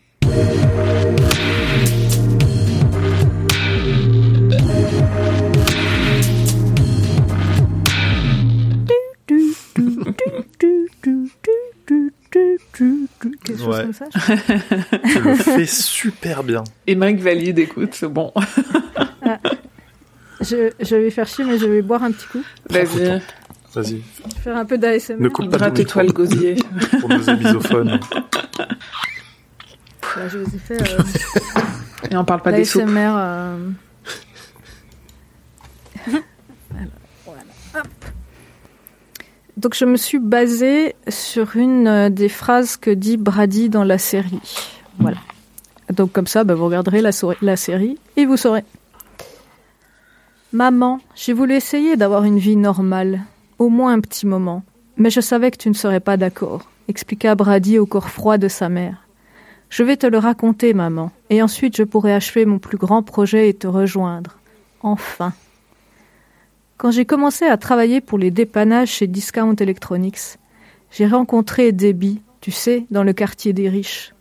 Du, 12.77 13.07
quelque 13.21 13.57
chose 13.57 13.67
Ouais. 13.67 13.83
comme 13.83 13.93
ça. 13.93 14.05
je- 14.13 15.13
Tu 15.13 15.19
le 15.21 15.35
fais 15.35 15.65
super 15.65 16.43
bien. 16.43 16.63
Émeric 16.85 17.19
valide, 17.19 17.59
écoute, 17.59 17.89
c'est 17.93 18.07
bon. 18.07 18.31
Je, 20.41 20.71
je 20.79 20.95
vais 20.95 21.09
faire 21.09 21.27
chier, 21.27 21.43
mais 21.45 21.57
je 21.57 21.65
vais 21.65 21.81
boire 21.81 22.03
un 22.03 22.11
petit 22.11 22.27
coup. 22.27 22.43
Vas-y, 22.69 23.21
Vas-y, 23.73 23.85
Je 23.85 23.93
vais 24.35 24.41
faire 24.43 24.57
un 24.57 24.65
peu 24.65 24.77
d'ASMR. 24.77 25.15
ne 25.19 25.29
coupe 25.29 25.49
pas 25.49 25.57
de 25.69 25.75
gratte-toi 25.75 26.03
le 26.03 26.11
gosier. 26.11 26.55
pour 26.99 27.09
nos 27.09 27.21
ébisophones. 27.21 27.99
Voilà, 30.13 30.29
je 30.29 30.37
vous 30.39 30.55
ai 30.55 30.59
fait 30.59 30.81
euh, 30.81 31.03
Et 32.11 32.17
on 32.17 32.23
parle 32.25 32.41
pas 32.41 32.51
des 32.51 32.65
soupes. 32.65 32.83
Euh... 32.87 33.57
Voilà, 36.69 36.87
voilà. 37.25 37.41
Hop. 37.75 37.87
Donc 39.57 39.73
je 39.73 39.85
me 39.85 39.97
suis 39.97 40.19
basée 40.19 40.95
sur 41.07 41.55
une 41.55 41.87
euh, 41.87 42.09
des 42.09 42.29
phrases 42.29 42.77
que 42.77 42.91
dit 42.91 43.17
Brady 43.17 43.69
dans 43.69 43.83
la 43.83 43.97
série. 43.97 44.39
Voilà. 44.99 45.17
Donc 45.91 46.11
comme 46.11 46.27
ça, 46.27 46.43
bah, 46.43 46.53
vous 46.53 46.65
regarderez 46.65 47.01
la, 47.01 47.09
la 47.41 47.55
série 47.55 47.97
et 48.17 48.25
vous 48.25 48.37
saurez. 48.37 48.63
Maman, 50.53 50.99
j'ai 51.15 51.33
voulu 51.33 51.55
essayer 51.55 51.97
d'avoir 51.97 52.23
une 52.23 52.37
vie 52.37 52.55
normale, 52.55 53.23
au 53.57 53.69
moins 53.69 53.93
un 53.93 53.99
petit 53.99 54.27
moment, 54.27 54.63
mais 54.95 55.09
je 55.09 55.21
savais 55.21 55.51
que 55.51 55.57
tu 55.57 55.69
ne 55.69 55.73
serais 55.73 55.99
pas 55.99 56.17
d'accord, 56.17 56.69
expliqua 56.87 57.35
Brady 57.35 57.79
au 57.79 57.85
corps 57.85 58.09
froid 58.09 58.37
de 58.37 58.47
sa 58.47 58.69
mère. 58.69 59.07
Je 59.69 59.83
vais 59.83 59.97
te 59.97 60.07
le 60.07 60.19
raconter, 60.19 60.73
maman, 60.73 61.11
et 61.29 61.41
ensuite 61.41 61.75
je 61.75 61.83
pourrai 61.83 62.13
achever 62.13 62.45
mon 62.45 62.59
plus 62.59 62.77
grand 62.77 63.03
projet 63.03 63.49
et 63.49 63.53
te 63.53 63.67
rejoindre. 63.67 64.37
Enfin. 64.81 65.33
Quand 66.77 66.91
j'ai 66.91 67.05
commencé 67.05 67.45
à 67.45 67.57
travailler 67.57 68.01
pour 68.01 68.19
les 68.19 68.29
dépannages 68.29 68.89
chez 68.89 69.07
Discount 69.07 69.55
Electronics, 69.55 70.37
j'ai 70.91 71.07
rencontré 71.07 71.71
Debbie, 71.71 72.21
tu 72.39 72.51
sais, 72.51 72.85
dans 72.91 73.03
le 73.03 73.13
quartier 73.13 73.51
des 73.51 73.67
riches. 73.67 74.13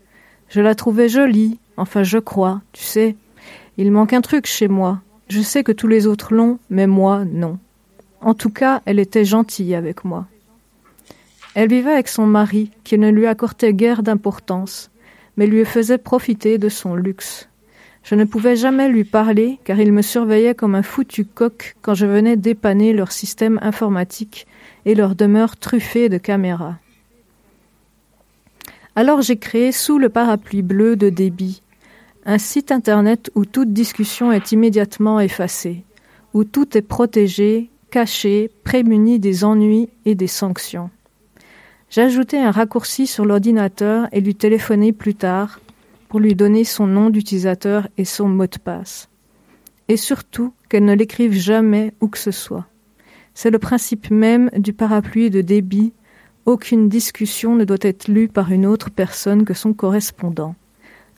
Je 0.49 0.63
la 0.63 0.75
trouvais 0.75 1.11
jolie, 1.11 1.59
enfin 1.77 2.03
je 2.03 2.17
crois, 2.17 2.63
tu 2.73 2.83
sais. 2.83 3.15
Il 3.77 3.93
manque 3.93 4.15
un 4.15 4.23
truc 4.23 4.47
chez 4.47 4.69
moi. 4.69 5.03
Je 5.29 5.43
sais 5.43 5.65
que 5.65 5.73
tous 5.73 5.87
les 5.87 6.07
autres 6.07 6.33
l'ont, 6.33 6.59
mais 6.71 6.87
moi, 6.87 7.27
non. 7.27 7.59
En 8.23 8.33
tout 8.33 8.51
cas, 8.51 8.81
elle 8.87 9.01
était 9.01 9.27
gentille 9.27 9.75
avec 9.75 10.07
moi. 10.07 10.27
Elle 11.55 11.69
vivait 11.69 11.93
avec 11.93 12.09
son 12.09 12.27
mari, 12.27 12.71
qui 12.85 12.97
ne 12.97 13.11
lui 13.11 13.27
accordait 13.27 13.75
guère 13.75 14.03
d'importance, 14.03 14.91
mais 15.37 15.47
lui 15.47 15.67
faisait 15.67 15.99
profiter 15.99 16.57
de 16.57 16.71
son 16.71 16.95
luxe. 16.95 17.51
Je 18.07 18.15
ne 18.15 18.25
pouvais 18.25 18.55
jamais 18.55 18.89
lui 18.89 19.03
parler, 19.03 19.59
car 19.65 19.81
il 19.81 19.93
me 19.93 20.01
surveillait 20.01 20.55
comme 20.55 20.77
un 20.77 20.83
foutu 20.83 21.25
coq 21.25 21.75
quand 21.83 21.95
je 21.95 22.07
venais 22.07 22.37
dépanner 22.37 22.93
leur 22.93 23.11
système 23.11 23.59
informatique 23.61 24.47
et 24.85 24.95
leur 24.95 25.17
demeure 25.17 25.57
truffée 25.57 26.09
de 26.09 26.17
caméras. 26.17 26.77
Alors 28.95 29.23
j'ai 29.23 29.37
créé 29.37 29.73
sous 29.73 29.99
le 29.99 30.09
parapluie 30.09 30.63
bleu 30.63 30.95
de 30.95 31.11
débit 31.11 31.63
un 32.29 32.39
site 32.39 32.73
internet 32.73 33.31
où 33.37 33.45
toute 33.45 33.73
discussion 33.73 34.33
est 34.33 34.51
immédiatement 34.51 35.21
effacée, 35.21 35.85
où 36.35 36.43
tout 36.43 36.77
est 36.77 36.83
protégé, 36.83 37.71
caché, 37.91 38.51
prémuni 38.65 39.21
des 39.21 39.45
ennuis 39.45 39.89
et 40.05 40.17
des 40.17 40.27
sanctions. 40.27 40.91
J'ajoutais 41.89 42.39
un 42.39 42.51
raccourci 42.51 43.07
sur 43.07 43.25
l'ordinateur 43.25 44.09
et 44.11 44.21
lui 44.21 44.35
téléphonais 44.35 44.93
plus 44.93 45.15
tard 45.15 45.61
pour 46.09 46.21
lui 46.21 46.35
donner 46.35 46.65
son 46.65 46.87
nom 46.87 47.11
d'utilisateur 47.11 47.89
et 47.97 48.05
son 48.05 48.29
mot 48.29 48.47
de 48.47 48.59
passe. 48.59 49.09
Et 49.89 49.97
surtout 49.97 50.53
qu'elle 50.69 50.85
ne 50.85 50.95
l'écrive 50.95 51.33
jamais 51.33 51.93
où 52.01 52.09
que 52.09 52.19
ce 52.19 52.31
soit. 52.31 52.67
C'est 53.35 53.51
le 53.51 53.59
principe 53.59 54.11
même 54.11 54.51
du 54.57 54.73
parapluie 54.73 55.31
de 55.31 55.43
débit. 55.43 55.93
Aucune 56.47 56.89
discussion 56.89 57.55
ne 57.55 57.65
doit 57.65 57.77
être 57.83 58.09
lue 58.09 58.29
par 58.29 58.51
une 58.51 58.67
autre 58.67 58.91
personne 58.91 59.45
que 59.45 59.55
son 59.55 59.75
correspondant. 59.75 60.55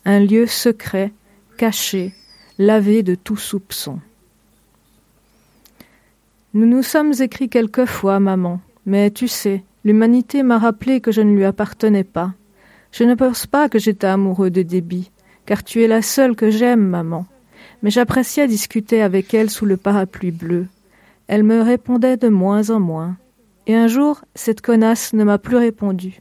Un 0.04 0.20
lieu 0.20 0.46
secret, 0.46 1.12
caché, 1.56 2.12
lavé 2.58 3.02
de 3.02 3.14
tout 3.14 3.36
soupçon. 3.36 4.00
Nous 6.54 6.66
nous 6.66 6.82
sommes 6.82 7.12
écrits 7.20 7.48
quelquefois, 7.48 8.20
maman, 8.20 8.60
mais 8.86 9.10
tu 9.10 9.28
sais, 9.28 9.62
l'humanité 9.84 10.42
m'a 10.42 10.58
rappelé 10.58 11.00
que 11.00 11.12
je 11.12 11.20
ne 11.20 11.34
lui 11.34 11.44
appartenais 11.44 12.04
pas. 12.04 12.32
Je 12.92 13.04
ne 13.04 13.14
pense 13.14 13.46
pas 13.46 13.68
que 13.68 13.78
j'étais 13.78 14.06
amoureux 14.06 14.50
de 14.50 14.62
Déby, 14.62 15.10
car 15.46 15.62
tu 15.62 15.82
es 15.82 15.88
la 15.88 16.02
seule 16.02 16.36
que 16.36 16.50
j'aime, 16.50 16.86
maman. 16.86 17.26
Mais 17.82 17.90
j'appréciais 17.90 18.48
discuter 18.48 19.02
avec 19.02 19.32
elle 19.34 19.50
sous 19.50 19.66
le 19.66 19.76
parapluie 19.76 20.30
bleu. 20.30 20.66
Elle 21.26 21.42
me 21.42 21.60
répondait 21.60 22.16
de 22.16 22.28
moins 22.28 22.70
en 22.70 22.80
moins. 22.80 23.16
Et 23.66 23.74
un 23.74 23.86
jour, 23.86 24.22
cette 24.34 24.62
connasse 24.62 25.12
ne 25.12 25.24
m'a 25.24 25.38
plus 25.38 25.56
répondu. 25.56 26.20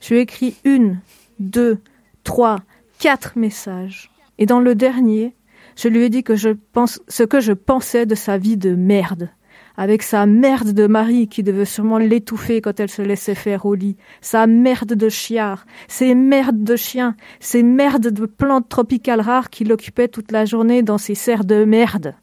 Je 0.00 0.10
lui 0.10 0.18
ai 0.18 0.22
écrit 0.22 0.56
une, 0.64 1.00
deux, 1.38 1.78
trois, 2.24 2.58
quatre 2.98 3.38
messages. 3.38 4.10
Et 4.38 4.46
dans 4.46 4.60
le 4.60 4.74
dernier, 4.74 5.34
je 5.76 5.88
lui 5.88 6.02
ai 6.02 6.10
dit 6.10 6.24
ce 6.26 7.22
que 7.22 7.40
je 7.40 7.52
pensais 7.52 8.06
de 8.06 8.14
sa 8.14 8.38
vie 8.38 8.56
de 8.56 8.74
merde 8.74 9.30
avec 9.76 10.02
sa 10.02 10.26
merde 10.26 10.72
de 10.72 10.86
mari 10.86 11.28
qui 11.28 11.42
devait 11.42 11.64
sûrement 11.64 11.98
l'étouffer 11.98 12.60
quand 12.60 12.78
elle 12.78 12.90
se 12.90 13.02
laissait 13.02 13.34
faire 13.34 13.66
au 13.66 13.74
lit, 13.74 13.96
sa 14.20 14.46
merde 14.46 14.94
de 14.94 15.08
chiard, 15.08 15.66
ses 15.88 16.14
merdes 16.14 16.62
de 16.62 16.76
chiens, 16.76 17.16
ses 17.40 17.62
merdes 17.62 18.08
de 18.08 18.26
plantes 18.26 18.68
tropicales 18.68 19.20
rares 19.20 19.50
qui 19.50 19.64
l'occupaient 19.64 20.08
toute 20.08 20.32
la 20.32 20.44
journée 20.44 20.82
dans 20.82 20.98
ses 20.98 21.14
serres 21.14 21.44
de 21.44 21.64
merde. 21.64 22.14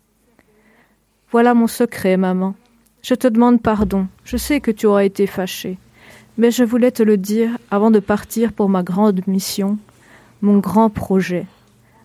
Voilà 1.31 1.53
mon 1.53 1.67
secret, 1.67 2.17
maman. 2.17 2.55
Je 3.01 3.15
te 3.15 3.27
demande 3.27 3.61
pardon. 3.61 4.07
Je 4.23 4.37
sais 4.37 4.59
que 4.59 4.71
tu 4.71 4.85
auras 4.85 5.03
été 5.03 5.27
fâchée. 5.27 5.77
Mais 6.37 6.51
je 6.51 6.63
voulais 6.63 6.91
te 6.91 7.03
le 7.03 7.17
dire 7.17 7.57
avant 7.69 7.91
de 7.91 7.99
partir 7.99 8.53
pour 8.53 8.69
ma 8.69 8.83
grande 8.83 9.21
mission, 9.27 9.77
mon 10.41 10.59
grand 10.59 10.89
projet, 10.89 11.45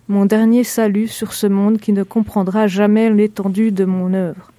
mon 0.09 0.25
dernier 0.25 0.63
salut 0.63 1.07
sur 1.07 1.33
ce 1.33 1.47
monde 1.47 1.79
qui 1.79 1.93
ne 1.93 2.03
comprendra 2.03 2.67
jamais 2.67 3.09
l'étendue 3.09 3.71
de 3.71 3.85
mon 3.85 4.13
œuvre. 4.13 4.51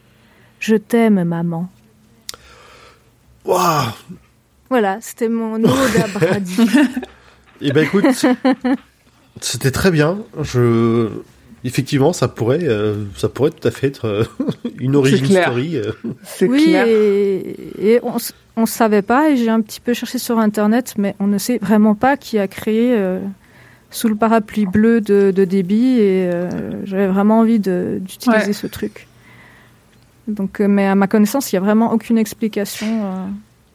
Je 0.61 0.77
t'aime, 0.77 1.23
maman. 1.25 1.69
Waouh 3.45 3.89
Voilà, 4.69 4.99
c'était 5.01 5.29
mon 5.29 5.55
ode 5.57 5.67
à 5.67 6.07
Brady. 6.19 6.69
Eh 7.61 7.73
ben 7.73 7.85
écoute, 7.85 8.05
c'était 9.41 9.71
très 9.71 9.91
bien. 9.91 10.19
Je 10.43 11.09
effectivement, 11.65 12.13
ça 12.13 12.29
pourrait, 12.29 12.61
euh, 12.63 13.05
ça 13.17 13.29
pourrait 13.29 13.51
tout 13.51 13.67
à 13.67 13.71
fait 13.73 13.89
être 13.89 14.05
euh, 14.07 14.25
une 14.79 14.95
origin 14.95 15.27
clair. 15.27 15.45
story. 15.49 15.77
euh. 15.77 15.91
C'est 16.23 16.47
oui, 16.47 16.67
clair. 16.67 16.87
et, 16.87 17.57
et 17.95 18.01
on 18.05 18.17
on 18.57 18.67
savait 18.67 19.03
pas, 19.03 19.31
et 19.31 19.37
j'ai 19.37 19.49
un 19.51 19.61
petit 19.61 19.81
peu 19.81 19.93
cherché 19.95 20.19
sur 20.19 20.39
Internet, 20.39 20.95
mais 20.99 21.15
on 21.19 21.27
ne 21.27 21.39
sait 21.39 21.59
vraiment 21.61 21.95
pas 21.97 22.17
qui 22.17 22.39
a 22.39 22.47
créé 22.49 22.95
euh, 22.97 23.19
sous 23.91 24.09
le 24.09 24.15
parapluie 24.15 24.67
bleu 24.67 25.01
de, 25.01 25.33
de 25.35 25.45
débit, 25.45 25.99
et 25.99 26.31
euh, 26.33 26.49
j'avais 26.85 27.07
vraiment 27.09 27.41
envie 27.41 27.59
de- 27.59 27.99
d'utiliser 28.01 28.47
Ouais. 28.49 28.53
ce 28.53 28.67
truc. 28.69 29.08
Donc, 30.29 30.61
euh, 30.61 30.69
mais 30.69 30.87
à 30.87 30.95
ma 30.95 31.07
connaissance, 31.09 31.53
il 31.53 31.57
y 31.57 31.59
a 31.59 31.61
vraiment 31.61 31.93
aucune 31.93 32.19
explication 32.19 32.87
euh, 32.87 33.27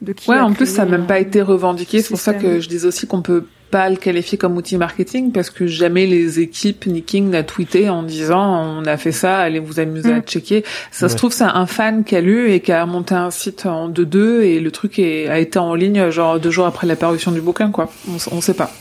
de 0.01 0.13
qui. 0.13 0.29
Ouais, 0.29 0.37
a 0.37 0.45
en 0.45 0.53
plus, 0.53 0.67
ça 0.67 0.85
n'a 0.85 0.91
même 0.91 1.01
euh, 1.01 1.05
pas 1.07 1.19
été 1.19 1.41
revendiqué. 1.41 2.01
C'est 2.01 2.09
pour 2.09 2.19
ça 2.19 2.33
que 2.33 2.59
je 2.59 2.69
dis 2.69 2.85
aussi 2.85 3.07
qu'on 3.07 3.21
peut 3.21 3.45
pas 3.71 3.89
le 3.89 3.95
qualifier 3.95 4.37
comme 4.37 4.55
outil 4.55 4.77
marketing 4.77 5.31
parce 5.31 5.49
que 5.49 5.65
jamais 5.65 6.05
les 6.05 6.39
équipes 6.39 6.85
ni 6.85 7.01
King 7.01 7.31
n'a 7.31 7.41
tweeté 7.41 7.89
en 7.89 8.03
disant 8.03 8.63
on 8.77 8.85
a 8.85 8.97
fait 8.97 9.11
ça, 9.11 9.39
allez 9.39 9.57
vous 9.57 9.79
amuser 9.79 10.13
à 10.13 10.19
Mm. 10.19 10.23
checker. 10.27 10.63
Ça 10.91 11.09
se 11.09 11.13
Ouais. 11.13 11.17
trouve, 11.17 11.31
c'est 11.33 11.43
un 11.43 11.65
fan 11.65 12.03
qui 12.03 12.15
a 12.15 12.21
lu 12.21 12.51
et 12.51 12.59
qui 12.59 12.71
a 12.71 12.85
monté 12.85 13.15
un 13.15 13.31
site 13.31 13.65
en 13.65 13.89
2-2 13.89 14.41
et 14.43 14.59
le 14.59 14.69
truc 14.69 14.99
est, 14.99 15.27
a 15.27 15.39
été 15.39 15.57
en 15.57 15.73
ligne 15.73 16.11
genre 16.11 16.39
deux 16.39 16.51
jours 16.51 16.67
après 16.67 16.85
la 16.85 16.95
parution 16.95 17.31
du 17.31 17.41
bouquin, 17.41 17.71
quoi. 17.71 17.89
On, 18.07 18.17
on 18.37 18.41
sait 18.41 18.53
pas. 18.53 18.71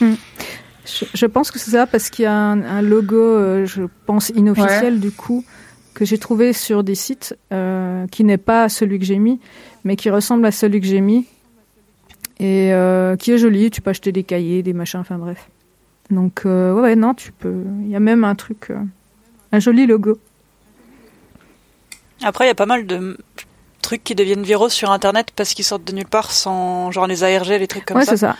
Je, 0.00 1.04
je 1.14 1.26
pense 1.26 1.52
que 1.52 1.60
c'est 1.60 1.70
ça 1.70 1.86
parce 1.86 2.10
qu'il 2.10 2.24
y 2.24 2.26
a 2.26 2.34
un, 2.34 2.60
un 2.62 2.82
logo, 2.82 3.16
euh, 3.16 3.64
je 3.66 3.82
pense 4.06 4.30
inofficiel 4.30 4.98
du 4.98 5.12
coup, 5.12 5.44
que 5.94 6.04
j'ai 6.04 6.18
trouvé 6.18 6.52
sur 6.52 6.84
des 6.84 6.94
sites 6.94 7.36
euh, 7.52 8.06
qui 8.08 8.24
n'est 8.24 8.38
pas 8.38 8.68
celui 8.68 8.98
que 8.98 9.04
j'ai 9.04 9.18
mis, 9.18 9.40
mais 9.84 9.96
qui 9.96 10.10
ressemble 10.10 10.46
à 10.46 10.52
celui 10.52 10.80
que 10.80 10.86
j'ai 10.86 11.00
mis 11.00 11.26
et 12.38 12.72
euh, 12.72 13.16
qui 13.16 13.32
est 13.32 13.38
joli. 13.38 13.70
Tu 13.70 13.80
peux 13.80 13.90
acheter 13.90 14.12
des 14.12 14.22
cahiers, 14.22 14.62
des 14.62 14.72
machins, 14.72 15.00
enfin 15.00 15.18
bref. 15.18 15.48
Donc 16.10 16.42
euh, 16.46 16.72
ouais, 16.74 16.96
non, 16.96 17.14
tu 17.14 17.32
peux. 17.32 17.64
Il 17.82 17.90
y 17.90 17.96
a 17.96 18.00
même 18.00 18.24
un 18.24 18.34
truc, 18.34 18.72
un 19.52 19.58
joli 19.58 19.86
logo. 19.86 20.18
Après, 22.22 22.44
il 22.44 22.48
y 22.48 22.52
a 22.52 22.56
pas 22.56 22.66
mal 22.66 22.86
de 22.86 23.16
trucs 23.82 24.04
qui 24.04 24.14
deviennent 24.14 24.44
viraux 24.44 24.68
sur 24.68 24.90
Internet 24.90 25.32
parce 25.34 25.54
qu'ils 25.54 25.64
sortent 25.64 25.84
de 25.84 25.92
nulle 25.92 26.06
part 26.06 26.30
sans, 26.30 26.90
genre 26.90 27.06
les 27.06 27.24
ARG, 27.24 27.48
les 27.48 27.66
trucs 27.66 27.84
comme 27.84 27.98
ouais, 27.98 28.04
ça, 28.04 28.12
c'est 28.12 28.18
ça. 28.18 28.36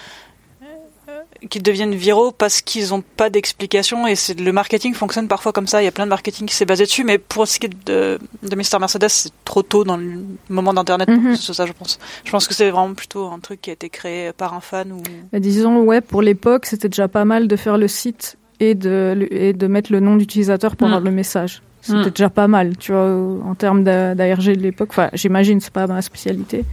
Qui 1.51 1.61
deviennent 1.61 1.95
viraux 1.95 2.31
parce 2.33 2.61
qu'ils 2.61 2.93
ont 2.95 3.03
pas 3.17 3.31
d'explication 3.31 4.07
et 4.07 4.15
c'est 4.15 4.39
le 4.39 4.53
marketing 4.53 4.95
fonctionne 4.95 5.29
parfois 5.29 5.53
comme 5.53 5.67
ça. 5.67 5.83
Il 5.83 5.85
y 5.85 5.89
a 5.89 5.93
plein 5.93 6.05
de 6.05 6.11
marketing 6.11 6.47
qui 6.47 6.55
s'est 6.55 6.65
basé 6.65 6.85
dessus, 6.85 7.05
mais 7.05 7.19
pour 7.19 7.47
ce 7.49 7.59
qui 7.59 7.67
est 7.67 7.87
de, 7.87 8.19
de 8.43 8.57
Mr 8.57 8.79
Mercedes, 8.81 9.09
c'est 9.09 9.33
trop 9.45 9.63
tôt 9.63 9.85
dans 9.85 9.97
le 9.97 10.25
moment 10.49 10.73
d'Internet 10.75 11.09
ce 11.35 11.43
soit 11.43 11.55
ça, 11.55 11.67
je 11.67 11.73
pense. 11.73 11.99
Je 12.25 12.31
pense 12.31 12.47
que 12.49 12.55
c'est 12.55 12.71
vraiment 12.71 12.95
plutôt 12.95 13.27
un 13.27 13.39
truc 13.39 13.61
qui 13.61 13.71
a 13.71 13.73
été 13.73 13.89
créé 13.89 14.33
par 14.33 14.55
un 14.55 14.61
fan 14.61 14.93
ou. 14.93 15.03
Disons, 15.39 15.81
ouais, 15.83 16.01
pour 16.01 16.23
l'époque, 16.23 16.67
c'était 16.67 16.89
déjà 16.89 17.09
pas 17.09 17.25
mal 17.25 17.49
de 17.49 17.57
faire 17.57 17.79
le 17.79 17.89
site 17.89 18.37
et 18.61 18.75
de, 18.75 19.27
et 19.31 19.53
de 19.53 19.67
mettre 19.67 19.91
le 19.93 20.01
nom 20.01 20.17
d'utilisateur 20.17 20.77
pour 20.77 20.87
Mm. 20.89 20.91
avoir 20.93 21.05
le 21.05 21.11
message. 21.11 21.63
C'était 21.81 21.99
Mm. 21.99 22.11
déjà 22.11 22.31
pas 22.31 22.47
mal, 22.47 22.77
tu 22.77 22.93
vois, 22.93 23.11
en 23.45 23.55
termes 23.57 23.83
d'A- 23.83 24.15
d'ARG 24.15 24.45
de 24.55 24.61
l'époque. 24.61 24.91
Enfin, 24.93 25.11
j'imagine, 25.15 25.61
c'est 25.61 25.73
pas 25.73 25.89
ma 25.89 26.01
spécialité. 26.01 26.65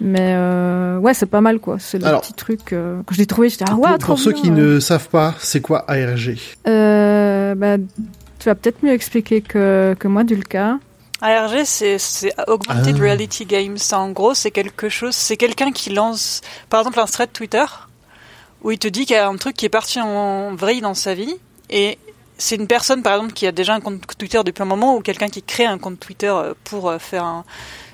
Mais 0.00 0.34
euh, 0.34 0.98
ouais, 0.98 1.12
c'est 1.12 1.26
pas 1.26 1.40
mal, 1.42 1.58
quoi. 1.60 1.76
C'est 1.78 1.98
le 1.98 2.06
Alors, 2.06 2.22
petit 2.22 2.32
truc 2.32 2.72
euh, 2.72 3.02
que 3.02 3.14
j'ai 3.14 3.26
trouvé. 3.26 3.50
J'étais, 3.50 3.64
ah 3.68 3.74
ouais, 3.74 3.88
pour, 3.90 3.98
trop 3.98 4.12
pour 4.14 4.18
ceux 4.18 4.32
qui 4.32 4.50
ouais. 4.50 4.56
ne 4.56 4.80
savent 4.80 5.08
pas, 5.08 5.34
c'est 5.38 5.60
quoi 5.60 5.84
ARG 5.88 6.38
Euh, 6.66 7.54
bah, 7.54 7.76
tu 8.38 8.46
vas 8.46 8.54
peut-être 8.54 8.82
mieux 8.82 8.92
expliquer 8.92 9.42
que, 9.42 9.94
que 9.98 10.08
moi, 10.08 10.24
Dulka. 10.24 10.78
ARG, 11.20 11.64
c'est 11.64 11.98
Augmented 12.48 12.96
Ah. 12.98 13.02
Reality 13.02 13.44
Games. 13.44 13.76
En 13.92 14.10
gros, 14.10 14.32
c'est 14.32 14.50
quelque 14.50 14.88
chose. 14.88 15.14
C'est 15.14 15.36
quelqu'un 15.36 15.70
qui 15.70 15.90
lance, 15.90 16.40
par 16.70 16.80
exemple, 16.80 16.98
un 16.98 17.04
thread 17.04 17.30
Twitter 17.32 17.64
où 18.62 18.70
il 18.70 18.78
te 18.78 18.88
dit 18.88 19.04
qu'il 19.04 19.16
y 19.16 19.18
a 19.18 19.28
un 19.28 19.36
truc 19.36 19.54
qui 19.56 19.66
est 19.66 19.70
parti 19.70 20.00
en 20.00 20.54
vrille 20.54 20.80
dans 20.80 20.94
sa 20.94 21.14
vie 21.14 21.34
et 21.68 21.98
c'est 22.38 22.56
une 22.56 22.66
personne, 22.66 23.02
par 23.02 23.14
exemple, 23.14 23.34
qui 23.34 23.46
a 23.46 23.52
déjà 23.52 23.74
un 23.74 23.80
compte 23.80 24.00
Twitter 24.18 24.40
depuis 24.44 24.62
un 24.62 24.66
moment 24.66 24.96
ou 24.96 25.00
quelqu'un 25.00 25.28
qui 25.28 25.42
crée 25.42 25.66
un 25.66 25.76
compte 25.76 26.00
Twitter 26.00 26.34
pour 26.64 26.92
faire 26.98 27.24
un 27.24 27.44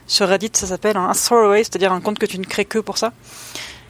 sur 0.07 0.29
Reddit, 0.29 0.51
ça 0.55 0.67
s'appelle 0.67 0.97
un 0.97 1.13
throwaway, 1.13 1.65
c'est-à-dire 1.65 1.93
un 1.93 2.01
compte 2.01 2.19
que 2.19 2.27
tu 2.27 2.39
ne 2.39 2.45
crées 2.45 2.65
que 2.65 2.79
pour 2.79 2.99
ça. 2.99 3.13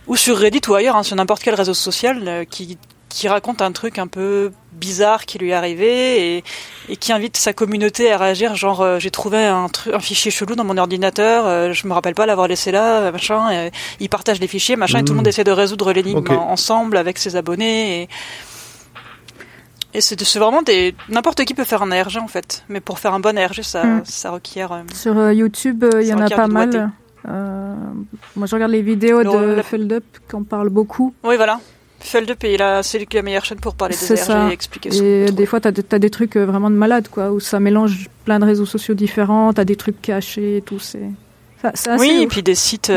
Ou 0.07 0.17
sur 0.17 0.37
Reddit 0.39 0.61
ou 0.69 0.75
ailleurs, 0.75 0.97
hein, 0.97 1.03
sur 1.03 1.17
n'importe 1.17 1.43
quel 1.43 1.55
réseau 1.55 1.75
social 1.75 2.23
euh, 2.27 2.45
qui 2.45 2.79
qui 3.09 3.29
raconte 3.29 3.63
un 3.63 3.73
truc 3.73 3.99
un 3.99 4.09
peu 4.09 4.53
bizarre 4.73 5.25
qui 5.25 5.39
lui 5.39 5.51
est 5.51 5.55
arrivé 5.55 6.37
et, 6.37 6.45
et 6.91 6.97
qui 6.97 7.13
invite 7.13 7.37
sa 7.39 7.53
communauté 7.55 8.13
à 8.13 8.19
réagir 8.19 8.57
genre 8.57 8.83
euh, 8.83 8.99
j'ai 8.99 9.11
trouvé 9.13 9.43
un, 9.47 9.69
fichier 10.01 10.31
chelou 10.31 10.55
dans 10.55 10.65
mon 10.65 10.77
ordinateur 10.77 11.47
euh, 11.47 11.73
je 11.73 11.87
me 11.87 11.95
rappelle 11.95 12.15
pas 12.17 12.27
l'avoir 12.27 12.47
laissé 12.49 12.73
là 12.73 13.01
euh, 13.03 13.13
machin 13.13 13.51
et, 13.53 13.71
il 14.01 14.09
partage 14.11 14.39
les 14.41 14.49
fichiers 14.49 14.77
machin 14.77 14.99
et 14.99 15.03
tout 15.05 15.13
le 15.13 15.15
Mhm. 15.15 15.17
monde 15.19 15.29
essaie 15.29 15.45
de 15.45 15.53
résoudre 15.53 15.93
l'énigme 15.93 16.19
Ok. 16.19 16.31
en- 16.31 16.51
ensemble 16.51 16.97
avec 16.99 17.17
ses 17.17 17.37
abonnés 17.37 18.03
et, 18.03 18.09
et 19.97 20.01
c'est 20.01 20.39
vraiment 20.39 20.63
des 20.63 20.95
n'importe 21.09 21.45
qui 21.45 21.55
peut 21.55 21.65
faire 21.65 21.83
un 21.83 21.91
ARG 21.91 22.19
en 22.21 22.29
fait 22.29 22.65
mais 22.69 22.81
pour 22.81 22.99
faire 22.99 23.15
un 23.15 23.21
bon 23.21 23.37
ARG 23.39 23.63
ça, 23.63 23.85
Mm. 23.85 24.03
ça 24.05 24.31
requiert 24.31 24.73
euh, 24.73 24.81
Sur 24.95 25.17
euh, 25.19 25.33
YouTube, 25.33 25.85
euh, 25.85 26.03
il 26.03 26.09
y 26.09 26.15
en 26.15 26.21
a 26.21 26.29
pas 26.29 26.47
mal. 26.49 26.91
moi, 28.37 28.47
je 28.47 28.55
regarde 28.55 28.73
les 28.73 28.83
vidéos 28.83 29.23
Le- 29.23 29.31
de 29.31 29.55
la- 29.55 29.63
Feldup 29.63 30.05
qui 30.29 30.37
en 30.37 30.43
parlent 30.45 30.69
beaucoup. 30.71 31.15
oui 31.25 31.37
voilà 31.37 31.61
Feldup 31.99 32.43
là 32.59 32.83
c'est 32.83 33.13
la 33.15 33.23
meilleure 33.23 33.45
chaîne 33.45 33.59
pour 33.59 33.75
parler 33.75 33.95
des 33.95 34.01
C'est 34.01 34.19
ARG 34.21 34.27
ça. 34.27 34.49
et 34.51 34.53
expliquer 34.53 34.91
Et 35.27 35.33
des 35.33 35.47
fois, 35.47 35.61
t'as, 35.61 35.71
des- 35.73 35.83
t'as 35.83 35.99
des 35.99 36.11
trucs 36.11 36.37
vraiment 36.37 36.69
de 36.71 36.77
malade, 36.77 37.09
quoi, 37.11 37.31
où 37.33 37.41
ça 37.41 37.59
mélange 37.59 38.09
plein 38.27 38.39
de 38.39 38.45
réseaux 38.45 38.67
sociaux 38.67 38.95
différents, 38.95 39.53
t'as 39.55 39.65
des 39.65 39.77
trucs 39.77 40.01
cachés 40.03 40.59
et 40.59 40.63
tout, 40.63 40.79
c'est... 40.79 41.09
assez 41.65 41.91
oui 41.99 42.19
et 42.23 42.27
puis 42.27 42.43
des 42.43 42.55
sites 42.55 42.93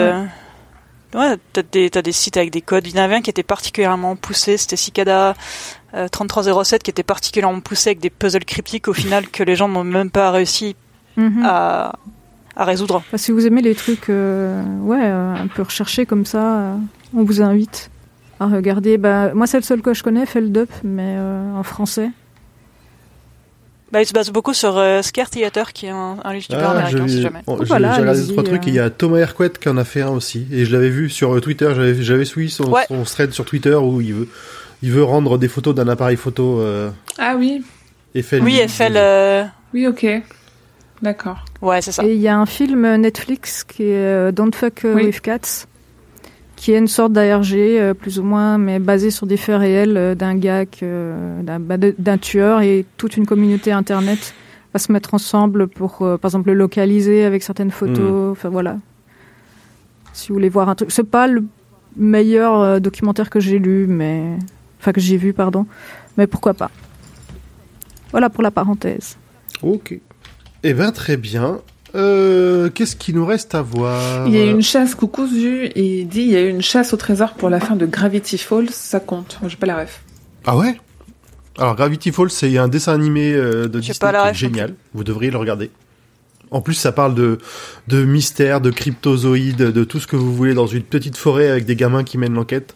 Ouais, 1.15 1.37
t'as 1.53 1.63
des, 1.63 1.89
t'as 1.89 2.01
des 2.03 2.11
sites 2.11 2.37
avec 2.37 2.51
des 2.51 2.61
codes. 2.61 2.85
Il 2.87 2.95
y 2.95 2.99
en 2.99 3.03
avait 3.03 3.15
un 3.15 3.21
qui 3.21 3.29
était 3.31 3.41
particulièrement 3.43 4.15
poussé, 4.15 4.57
c'était 4.57 4.75
Cicada 4.75 5.33
euh, 5.95 6.07
3307 6.07 6.83
qui 6.83 6.91
était 6.91 7.01
particulièrement 7.03 7.61
poussé 7.61 7.89
avec 7.89 7.99
des 7.99 8.09
puzzles 8.11 8.45
cryptiques 8.45 8.87
au 8.87 8.93
final 8.93 9.27
que 9.27 9.41
les 9.43 9.55
gens 9.55 9.67
n'ont 9.67 9.83
même 9.83 10.11
pas 10.11 10.29
réussi 10.31 10.75
Mhm. 11.17 11.43
à, 11.43 11.93
à 12.55 12.63
résoudre. 12.65 13.01
Bah, 13.11 13.17
si 13.17 13.31
vous 13.31 13.45
aimez 13.47 13.61
les 13.61 13.73
trucs 13.75 14.09
euh, 14.09 14.63
ouais, 14.81 15.01
euh, 15.01 15.33
un 15.33 15.47
peu 15.47 15.63
recherchés 15.63 16.05
comme 16.05 16.25
ça, 16.25 16.59
euh, 16.59 16.75
on 17.15 17.23
vous 17.23 17.41
invite 17.41 17.89
à 18.39 18.45
regarder. 18.45 18.97
Bah, 18.97 19.33
moi, 19.33 19.47
c'est 19.47 19.57
le 19.57 19.63
seul 19.63 19.81
que 19.81 19.93
je 19.93 20.03
connais, 20.03 20.25
Feld 20.25 20.55
Up, 20.57 20.69
mais 20.83 21.17
en 21.19 21.63
français. 21.63 22.11
Bah, 23.91 24.01
il 24.01 24.05
se 24.05 24.13
base 24.13 24.29
beaucoup 24.29 24.53
sur 24.53 24.77
euh, 24.77 25.01
Scare 25.01 25.29
Theater 25.29 25.73
qui 25.73 25.87
est 25.87 25.89
un, 25.89 26.17
un 26.23 26.33
youtubeur 26.35 26.69
américain 26.71 27.07
si 27.07 27.21
jamais. 27.21 27.39
oh, 27.47 27.57
j'ai- 27.59 27.65
Voilà, 27.65 27.93
j'ai 27.95 28.01
regardé 28.01 28.27
trois 28.27 28.43
trucs. 28.43 28.63
euh. 28.63 28.67
et 28.67 28.69
Il 28.69 28.75
y 28.75 28.79
a 28.79 28.89
Thomas 28.89 29.17
Hercouet 29.17 29.49
qui 29.59 29.67
en 29.69 29.77
a 29.77 29.83
fait 29.83 30.01
un 30.01 30.09
aussi, 30.09 30.45
et 30.51 30.65
je 30.65 30.71
l'avais 30.71 30.89
vu 30.89 31.09
sur 31.09 31.35
euh, 31.35 31.41
Twitter. 31.41 31.71
J'avais 32.01 32.25
suivi 32.25 32.49
son, 32.51 32.65
Ouais. 32.69 32.83
son 32.87 33.03
thread 33.03 33.31
sur 33.31 33.45
Twitter 33.45 33.73
où 33.75 33.99
il 34.01 34.13
veut 34.13 34.27
il 34.81 34.91
veut 34.91 35.03
rendre 35.03 35.37
des 35.37 35.47
photos 35.49 35.73
d'un 35.75 35.87
appareil 35.87 36.15
photo 36.17 36.59
euh, 36.61 36.89
Ah 37.17 37.35
oui, 37.37 37.63
Eiffel. 38.15 38.41
Oui, 38.43 38.61
FL. 38.67 38.93
Euh... 38.95 39.43
oui, 39.73 39.87
ok. 39.87 40.05
D'accord. 41.01 41.43
Ouais, 41.61 41.81
c'est 41.81 41.91
ça. 41.91 42.03
Et 42.03 42.13
il 42.13 42.21
y 42.21 42.27
a 42.27 42.37
un 42.37 42.45
film 42.45 42.95
Netflix 42.97 43.63
qui 43.63 43.83
est 43.83 43.95
euh, 43.95 44.31
Don't 44.31 44.51
Fuck 44.53 44.81
Oui. 44.83 45.05
with 45.05 45.21
Cats, 45.21 45.65
qui 46.59 46.73
est 46.73 46.77
une 46.77 46.89
sorte 46.89 47.13
d'ARG, 47.13 47.53
euh, 47.53 47.93
plus 47.93 48.19
ou 48.19 48.23
moins, 48.23 48.57
mais 48.57 48.79
basé 48.79 49.11
sur 49.11 49.25
des 49.25 49.37
faits 49.37 49.57
réels 49.57 49.95
euh, 49.95 50.13
d'un 50.13 50.35
gars, 50.35 50.65
euh, 50.83 51.41
d'un 51.41 51.57
bah, 51.57 51.77
d'un 51.77 52.17
tueur, 52.17 52.61
et 52.61 52.85
toute 52.97 53.15
une 53.15 53.25
communauté 53.25 53.71
internet 53.71 54.33
va 54.73 54.79
se 54.79 54.91
mettre 54.91 55.13
ensemble 55.13 55.69
pour, 55.69 55.99
par 55.99 56.25
exemple, 56.25 56.49
le 56.49 56.55
localiser 56.55 57.23
avec 57.23 57.43
certaines 57.43 57.71
photos. 57.71 58.33
Enfin 58.33 58.49
voilà. 58.49 58.77
Si 60.11 60.27
vous 60.27 60.35
voulez 60.35 60.49
voir 60.49 60.67
un 60.67 60.75
truc, 60.75 60.91
c'est 60.91 61.09
pas 61.09 61.27
le 61.27 61.45
meilleur 61.95 62.79
documentaire 62.79 63.31
que 63.31 63.39
j'ai 63.39 63.57
lu, 63.57 63.87
mais 63.87 64.37
enfin 64.79 64.91
que 64.91 65.01
j'ai 65.01 65.17
vu, 65.17 65.33
pardon, 65.33 65.65
mais 66.17 66.27
pourquoi 66.27 66.53
pas. 66.53 66.69
Voilà 68.11 68.29
pour 68.29 68.43
la 68.43 68.51
parenthèse. 68.51 69.17
Ok. 69.63 69.97
Eh 70.61 70.73
ben 70.73 70.91
très 70.91 71.17
bien. 71.17 71.61
Euh, 71.95 72.69
Qu'est-ce 72.69 72.95
qu'il 72.95 73.15
nous 73.15 73.25
reste 73.25 73.55
à 73.55 73.61
voir 73.61 74.27
Il 74.27 74.35
y 74.35 74.39
a 74.39 74.45
eu 74.45 74.51
une 74.51 74.61
chasse 74.61 74.95
coucousu 74.95 75.65
et 75.65 76.01
il 76.01 76.07
dit 76.07 76.21
il 76.21 76.29
y 76.31 76.35
a 76.35 76.41
eu 76.41 76.49
une 76.49 76.61
chasse 76.61 76.93
au 76.93 76.97
trésor 76.97 77.33
pour 77.33 77.49
la 77.49 77.59
fin 77.59 77.75
de 77.75 77.85
Gravity 77.85 78.37
Falls, 78.37 78.69
ça 78.69 78.99
compte. 78.99 79.37
Moi, 79.41 79.49
J'ai 79.49 79.57
pas 79.57 79.67
la 79.67 79.77
ref. 79.81 80.01
Ah 80.45 80.55
ouais? 80.55 80.79
Alors 81.57 81.75
Gravity 81.75 82.11
Falls, 82.11 82.29
c'est 82.31 82.57
un 82.57 82.67
dessin 82.67 82.93
animé 82.93 83.33
euh, 83.33 83.67
de 83.67 83.81
J'ai 83.81 83.91
Disney 83.93 83.99
pas 83.99 84.11
la 84.11 84.23
qui 84.23 84.29
est 84.29 84.33
génial. 84.33 84.75
Vous 84.93 85.03
devriez 85.03 85.31
le 85.31 85.37
regarder. 85.37 85.71
En 86.51 86.61
plus, 86.61 86.73
ça 86.73 86.91
parle 86.91 87.13
de 87.13 87.37
de 87.87 88.03
mystère, 88.05 88.59
de 88.61 88.71
cryptozoïdes, 88.71 89.57
de 89.57 89.83
tout 89.83 89.99
ce 89.99 90.07
que 90.07 90.15
vous 90.15 90.33
voulez 90.33 90.53
dans 90.55 90.65
une 90.67 90.81
petite 90.83 91.15
forêt 91.17 91.47
avec 91.49 91.65
des 91.65 91.75
gamins 91.75 92.03
qui 92.03 92.17
mènent 92.17 92.33
l'enquête. 92.33 92.73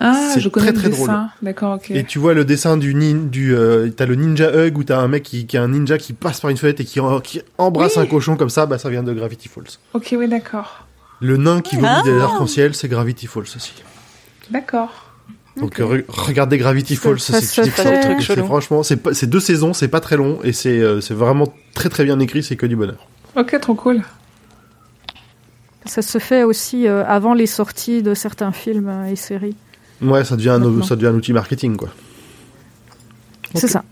Ah, 0.00 0.30
C'est 0.32 0.40
je 0.40 0.48
connais 0.48 0.66
très, 0.66 0.72
le 0.74 0.78
très 0.80 0.88
drôle. 0.90 1.08
dessin. 1.08 1.30
D'accord, 1.42 1.74
ok. 1.76 1.90
Et 1.90 2.04
tu 2.04 2.18
vois 2.18 2.34
le 2.34 2.44
dessin 2.44 2.76
du 2.76 2.94
nin, 2.94 3.16
du 3.26 3.54
euh, 3.54 3.88
t'as 3.90 4.06
le 4.06 4.14
ninja 4.14 4.50
hug 4.54 4.78
où 4.78 4.84
t'as 4.84 4.98
un 5.00 5.08
mec 5.08 5.22
qui, 5.24 5.46
qui 5.46 5.56
a 5.56 5.62
un 5.62 5.68
ninja 5.68 5.98
qui 5.98 6.12
passe 6.12 6.40
par 6.40 6.50
une 6.50 6.56
fenêtre 6.56 6.80
et 6.80 6.84
qui, 6.84 7.00
en- 7.00 7.20
qui 7.20 7.42
embrasse 7.58 7.96
Oui. 7.96 8.02
un 8.02 8.06
cochon 8.06 8.36
comme 8.36 8.50
ça, 8.50 8.66
bah 8.66 8.78
ça 8.78 8.90
vient 8.90 9.02
de 9.02 9.12
Gravity 9.12 9.48
Falls. 9.48 9.64
Ok, 9.94 10.14
oui, 10.16 10.28
d'accord. 10.28 10.86
Le 11.20 11.36
nain 11.36 11.60
qui 11.62 11.74
vomit 11.76 11.88
Ah. 11.90 12.02
des 12.04 12.16
arcs-en-ciel, 12.20 12.74
c'est 12.74 12.86
Gravity 12.88 13.26
Falls 13.26 13.42
aussi. 13.56 13.74
D'accord. 14.50 15.06
Donc 15.56 15.80
euh, 15.80 15.84
re- 15.84 16.04
regardez 16.06 16.58
Gravity 16.58 16.94
Falls, 16.94 17.18
c'est 17.18 17.32
truc. 17.32 17.72
C'est 17.76 18.20
Chelou. 18.20 18.44
franchement, 18.44 18.82
c'est 18.84 19.26
deux 19.26 19.40
saisons, 19.40 19.72
c'est 19.72 19.88
pas 19.88 19.98
très 20.00 20.16
long 20.16 20.38
et 20.44 20.52
c'est 20.52 20.78
euh, 20.78 21.00
c'est 21.00 21.14
vraiment 21.14 21.52
très 21.74 21.88
très 21.88 22.04
bien 22.04 22.20
écrit, 22.20 22.44
c'est 22.44 22.54
que 22.54 22.66
du 22.66 22.76
bonheur. 22.76 23.08
Ok, 23.34 23.58
trop 23.60 23.74
cool. 23.74 24.02
Ça 25.84 26.02
se 26.02 26.18
fait 26.18 26.42
aussi 26.44 26.86
euh, 26.86 27.04
avant 27.06 27.34
les 27.34 27.46
sorties 27.46 28.02
de 28.02 28.14
certains 28.14 28.52
films 28.52 28.88
euh, 28.88 29.06
et 29.10 29.16
séries. 29.16 29.56
Ouais, 30.00 30.24
ça 30.24 30.36
devient 30.36 30.50
un, 30.50 30.82
ça 30.82 30.96
devient 30.96 31.08
un 31.08 31.14
outil 31.14 31.32
marketing 31.32 31.76
quoi. 31.76 31.88
C'est 33.54 33.68
ça. 33.68 33.82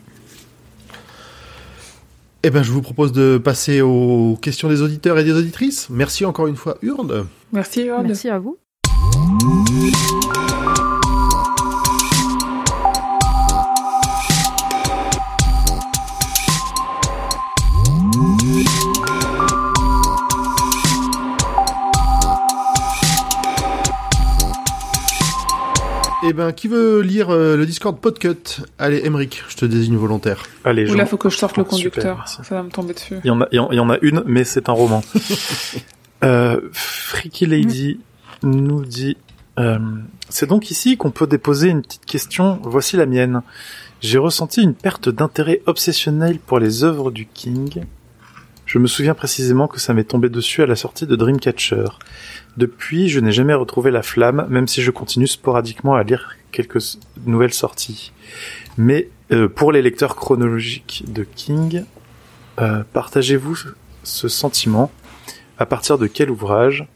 Eh 2.43 2.51
ben, 2.51 2.63
je 2.63 2.71
vous 2.71 2.83
propose 2.83 3.11
de 3.11 3.39
passer 3.39 3.81
aux 3.81 4.39
questions 4.41 4.69
des 4.69 4.81
auditeurs 4.81 5.19
et 5.19 5.25
des 5.25 5.33
auditrices. 5.33 5.89
Merci 5.91 6.25
encore 6.25 6.47
une 6.47 6.55
fois, 6.55 6.79
Urde. 6.81 7.27
Merci, 7.53 7.91
Horde. 7.91 8.07
Merci 8.07 8.29
à 8.29 8.39
vous. 8.39 8.57
Ben, 26.37 26.53
qui 26.53 26.69
veut 26.69 27.01
lire 27.01 27.31
euh, 27.31 27.57
le 27.57 27.67
Discord 27.67 27.99
Podcut? 28.01 28.61
Allez, 28.79 29.03
Emric, 29.05 29.43
je 29.49 29.57
te 29.57 29.65
désigne 29.67 29.97
volontaire. 29.97 30.45
Allez, 30.65 30.89
Ou 30.89 30.95
là, 30.95 31.05
j'en- 31.05 31.11
faut 31.11 31.17
que 31.17 31.29
je 31.31 31.37
sorte 31.37 31.57
le 31.57 31.65
Ah, 31.69 31.75
super, 31.75 32.03
conducteur. 32.03 32.29
ça 32.29 32.55
va 32.55 32.63
me 32.63 32.71
tomber 32.71 32.95
dessus. 32.95 33.17
Il 33.25 33.29
y 33.29 33.31
en 33.31 33.41
a, 33.41 33.49
il 33.51 33.57
y 33.57 33.59
en- 33.59 33.71
il 33.73 33.77
y 33.77 33.81
en 33.81 33.91
a 33.91 33.99
une, 34.03 34.23
mais 34.27 34.45
c'est 34.45 34.69
un 34.69 34.73
roman. 34.73 35.03
euh, 36.25 36.61
Freaky 36.73 37.47
Lady 37.47 38.01
nous 38.43 38.85
dit, 38.85 39.17
euh, 39.59 39.79
c'est 40.29 40.47
donc 40.49 40.71
ici 40.71 40.97
qu'on 40.97 41.11
peut 41.11 41.27
déposer 41.27 41.69
une 41.69 41.83
petite 41.83 42.05
question. 42.07 42.59
Voici 42.63 42.97
la 42.97 43.07
mienne. 43.07 43.43
J'ai 44.01 44.19
ressenti 44.19 44.63
une 44.63 44.75
perte 44.75 45.09
d'intérêt 45.09 45.63
obsessionnel 45.67 46.39
pour 46.39 46.59
les 46.59 46.85
œuvres 46.85 47.11
du 47.11 47.27
King. 47.27 47.83
Je 48.67 48.81
me 48.81 48.89
souviens 48.89 49.15
précisément 49.15 49.69
que 49.69 49.79
ça 49.79 49.95
m'est 49.95 50.05
tombé 50.05 50.29
dessus 50.29 50.61
à 50.61 50.67
la 50.67 50.75
sortie 50.75 51.07
de 51.07 51.15
Dreamcatcher. 51.15 51.85
Depuis, 52.57 53.09
je 53.09 53.21
n'ai 53.21 53.31
jamais 53.31 53.55
retrouvé 53.55 53.93
la 53.93 54.03
flamme, 54.03 54.45
même 54.51 54.67
si 54.67 54.83
je 54.83 54.91
continue 54.91 55.29
sporadiquement 55.29 55.95
à 55.95 56.03
lire 56.03 56.35
quelques 56.51 56.99
nouvelles 57.27 57.55
sorties. 57.55 58.13
Mais 58.77 59.09
euh, 59.31 59.49
pour 59.49 59.71
les 59.71 59.83
lecteurs 59.83 60.17
chronologiques 60.17 61.05
de 61.07 61.23
King, 61.23 61.85
euh, 62.59 62.83
partagez-vous 62.93 63.57
ce 64.03 64.29
sentiment? 64.29 64.91
À 65.59 65.65
partir 65.65 65.97
de 65.97 66.09
quel 66.09 66.29
ouvrage? 66.29 66.89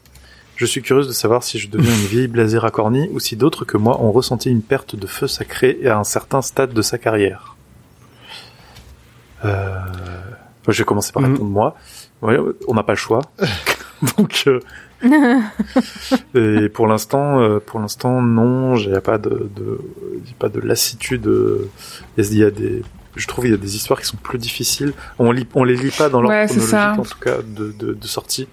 Je 0.57 0.65
suis 0.65 0.81
curieuse 0.81 1.07
de 1.07 1.13
savoir 1.13 1.41
si 1.41 1.57
je 1.57 1.69
deviens 1.69 1.95
une 1.95 2.05
vieille 2.07 2.27
blasée 2.27 2.57
racornie 2.57 3.09
ou 3.13 3.19
si 3.19 3.37
d'autres 3.37 3.63
que 3.63 3.77
moi 3.77 3.99
ont 4.01 4.11
ressenti 4.11 4.49
une 4.49 4.61
perte 4.61 4.97
de 4.97 5.07
feu 5.07 5.27
sacré 5.27 5.79
à 5.87 5.97
un 5.97 6.03
certain 6.03 6.41
stade 6.41 6.73
de 6.73 6.81
sa 6.81 6.97
carrière. 6.97 7.55
Euh... 9.45 9.79
Je 10.67 10.77
vais 10.77 10.83
commencer 10.85 11.11
par 11.11 11.23
Mhm. 11.23 11.31
répondre 11.33 11.49
moi. 11.49 11.75
Ouais, 12.21 12.37
on 12.67 12.73
n'a 12.73 12.83
pas 12.83 12.93
le 12.93 12.97
choix. 12.97 13.21
Donc, 14.17 14.43
euh, 14.47 14.59
et 16.35 16.69
pour 16.69 16.87
l'instant, 16.87 17.39
euh, 17.41 17.59
pour 17.59 17.79
l'instant, 17.79 18.21
non, 18.21 18.75
j'ai 18.75 18.99
pas 19.01 19.17
de, 19.17 19.49
de, 19.55 19.79
pas 20.39 20.49
de 20.49 20.59
lassitude. 20.59 21.27
euh, 21.27 21.69
Il 22.17 22.37
y 22.37 22.43
a 22.43 22.51
des, 22.51 22.83
je 23.15 23.27
trouve, 23.27 23.45
il 23.47 23.51
y 23.51 23.53
a 23.53 23.57
des 23.57 23.75
histoires 23.75 23.99
qui 23.99 24.05
sont 24.07 24.17
plus 24.17 24.37
difficiles. 24.37 24.93
On 25.19 25.31
lit, 25.31 25.47
on 25.55 25.63
les 25.63 25.75
lit 25.75 25.91
pas 25.91 26.09
dans 26.09 26.21
leur 26.21 26.29
Ouais, 26.31 26.47
ça. 26.47 26.93
en 26.97 27.03
tout 27.03 27.19
cas, 27.19 27.37
de, 27.45 27.71
de, 27.77 27.93
de 27.93 28.07
sortie. 28.07 28.47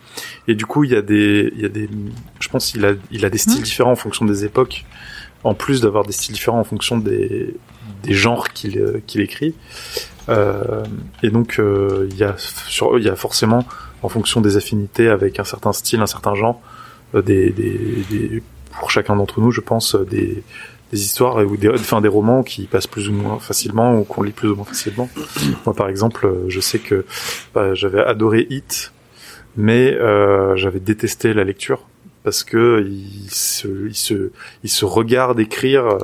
Et 0.46 0.54
du 0.54 0.66
coup, 0.66 0.84
il 0.84 0.90
y 0.92 0.96
a 0.96 1.02
des, 1.02 1.52
il 1.54 1.60
y 1.60 1.66
a 1.66 1.68
des, 1.70 1.88
je 2.40 2.48
pense 2.48 2.70
qu'il 2.72 2.84
a, 2.84 2.92
il 3.10 3.24
a 3.24 3.30
des 3.30 3.38
styles 3.38 3.62
différents 3.62 3.92
en 3.92 3.96
fonction 3.96 4.24
des 4.24 4.44
époques, 4.44 4.84
en 5.44 5.54
plus 5.54 5.80
d'avoir 5.82 6.04
des 6.04 6.12
styles 6.12 6.34
différents 6.34 6.60
en 6.60 6.64
fonction 6.64 6.98
des, 6.98 7.54
des 8.02 8.12
genres 8.14 8.48
qu'il, 8.50 8.78
euh, 8.78 9.00
qu'il 9.06 9.20
écrit. 9.20 9.54
Euh, 10.28 10.84
et 11.22 11.30
donc, 11.30 11.58
euh, 11.58 12.06
il 12.10 12.16
y 12.16 12.24
a, 12.24 12.34
sur, 12.36 12.98
il 12.98 13.04
y 13.04 13.08
a 13.08 13.16
forcément, 13.16 13.64
en 14.02 14.08
fonction 14.08 14.40
des 14.40 14.56
affinités 14.56 15.08
avec 15.08 15.40
un 15.40 15.44
certain 15.44 15.72
style, 15.72 16.00
un 16.00 16.06
certain 16.06 16.34
genre, 16.34 16.60
des, 17.14 17.50
des, 17.50 18.04
des- 18.10 18.42
pour 18.78 18.90
chacun 18.90 19.16
d'entre 19.16 19.40
nous, 19.40 19.50
je 19.50 19.60
pense, 19.62 19.96
des, 19.96 20.42
des 20.92 21.00
histoires 21.02 21.38
ou 21.38 21.56
des, 21.56 21.68
enfin, 21.70 22.00
des 22.00 22.08
romans 22.08 22.42
qui 22.42 22.66
passent 22.66 22.86
plus 22.86 23.08
ou 23.08 23.12
moins 23.12 23.38
facilement 23.38 23.98
ou 23.98 24.04
qu'on 24.04 24.22
lit 24.22 24.32
plus 24.32 24.50
ou 24.50 24.56
moins 24.56 24.66
facilement. 24.66 25.08
Moi, 25.66 25.74
par 25.74 25.88
exemple, 25.88 26.28
je 26.48 26.60
sais 26.60 26.78
que 26.78 27.04
bah, 27.54 27.74
j'avais 27.74 28.00
adoré 28.00 28.46
Hit, 28.50 28.92
mais 29.56 29.94
euh, 29.94 30.54
j'avais 30.56 30.80
détesté 30.80 31.32
la 31.34 31.44
lecture 31.44 31.80
parce 32.22 32.44
que 32.44 32.86
il 32.86 33.30
se, 33.30 33.88
il 33.88 33.94
se, 33.96 34.30
il 34.62 34.70
se 34.70 34.84
regarde 34.84 35.40
écrire, 35.40 35.98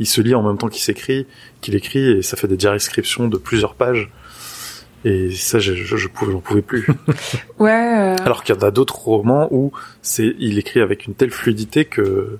il 0.00 0.06
se 0.06 0.20
lit 0.20 0.34
en 0.34 0.42
même 0.42 0.58
temps 0.58 0.68
qu'il 0.68 0.82
s'écrit, 0.82 1.26
qu'il 1.60 1.74
écrit, 1.74 2.10
et 2.10 2.22
ça 2.22 2.36
fait 2.36 2.48
des 2.48 2.56
descriptions 2.56 3.28
de 3.28 3.36
plusieurs 3.36 3.74
pages. 3.74 4.10
Et 5.06 5.32
ça, 5.32 5.58
je, 5.58 5.74
je, 5.74 5.96
je 5.96 6.08
pouvais, 6.08 6.32
j'en 6.32 6.40
pouvais 6.40 6.62
plus. 6.62 6.86
Ouais. 7.58 7.70
euh, 7.70 8.16
Alors 8.24 8.42
qu'il 8.42 8.54
y 8.54 8.58
en 8.58 8.62
a 8.62 8.70
d'autres 8.70 8.98
romans 8.98 9.48
où 9.50 9.70
c'est, 10.02 10.34
il 10.38 10.58
écrit 10.58 10.80
avec 10.80 11.06
une 11.06 11.14
telle 11.14 11.30
fluidité 11.30 11.84
que, 11.84 12.38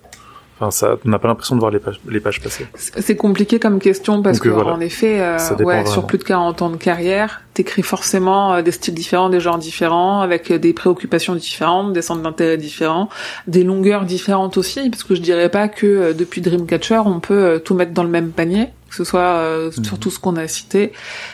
enfin, 0.64 0.70
ça, 0.70 0.96
on 1.04 1.08
n'a 1.08 1.18
pas 1.18 1.28
l'impression 1.28 1.54
de 1.54 1.60
voir 1.60 1.70
les 1.70 1.78
pages, 1.78 2.00
les 2.08 2.20
pages 2.20 2.40
passer. 2.40 2.66
C'est 2.74 3.16
compliqué 3.16 3.58
comme 3.58 3.78
question 3.78 4.22
parce 4.22 4.38
Donc, 4.38 4.46
euh, 4.46 4.50
que 4.50 4.54
voilà. 4.54 4.72
en 4.72 4.80
effet, 4.80 5.20
euh, 5.20 5.38
ouais, 5.60 5.86
sur 5.86 6.06
plus 6.06 6.18
de 6.18 6.24
40 6.24 6.62
ans 6.62 6.70
de 6.70 6.76
carrière, 6.76 7.42
t'écris 7.54 7.82
forcément 7.82 8.54
euh, 8.54 8.62
des 8.62 8.72
styles 8.72 8.94
différents, 8.94 9.28
des 9.28 9.40
genres 9.40 9.58
différents, 9.58 10.20
avec 10.20 10.52
des 10.52 10.72
préoccupations 10.72 11.34
différentes, 11.34 11.92
des 11.92 12.02
centres 12.02 12.22
d'intérêt 12.22 12.56
différents, 12.56 13.08
des 13.46 13.64
longueurs 13.64 14.04
différentes 14.04 14.56
aussi, 14.56 14.90
parce 14.90 15.04
que 15.04 15.14
je 15.14 15.20
dirais 15.20 15.48
pas 15.48 15.68
que 15.68 16.12
depuis 16.12 16.40
Dreamcatcher 16.40 17.02
on 17.04 17.20
peut 17.20 17.60
tout 17.64 17.74
mettre 17.74 17.92
dans 17.92 18.04
le 18.04 18.10
même 18.10 18.30
panier. 18.30 18.68
que 18.88 18.94
ce 18.94 19.04
soit 19.04 19.20
euh, 19.20 19.70
sur 19.82 19.98
tout 19.98 20.10
ce 20.10 20.20
qu'on 20.20 20.36
a 20.36 20.46
cité. 20.46 20.92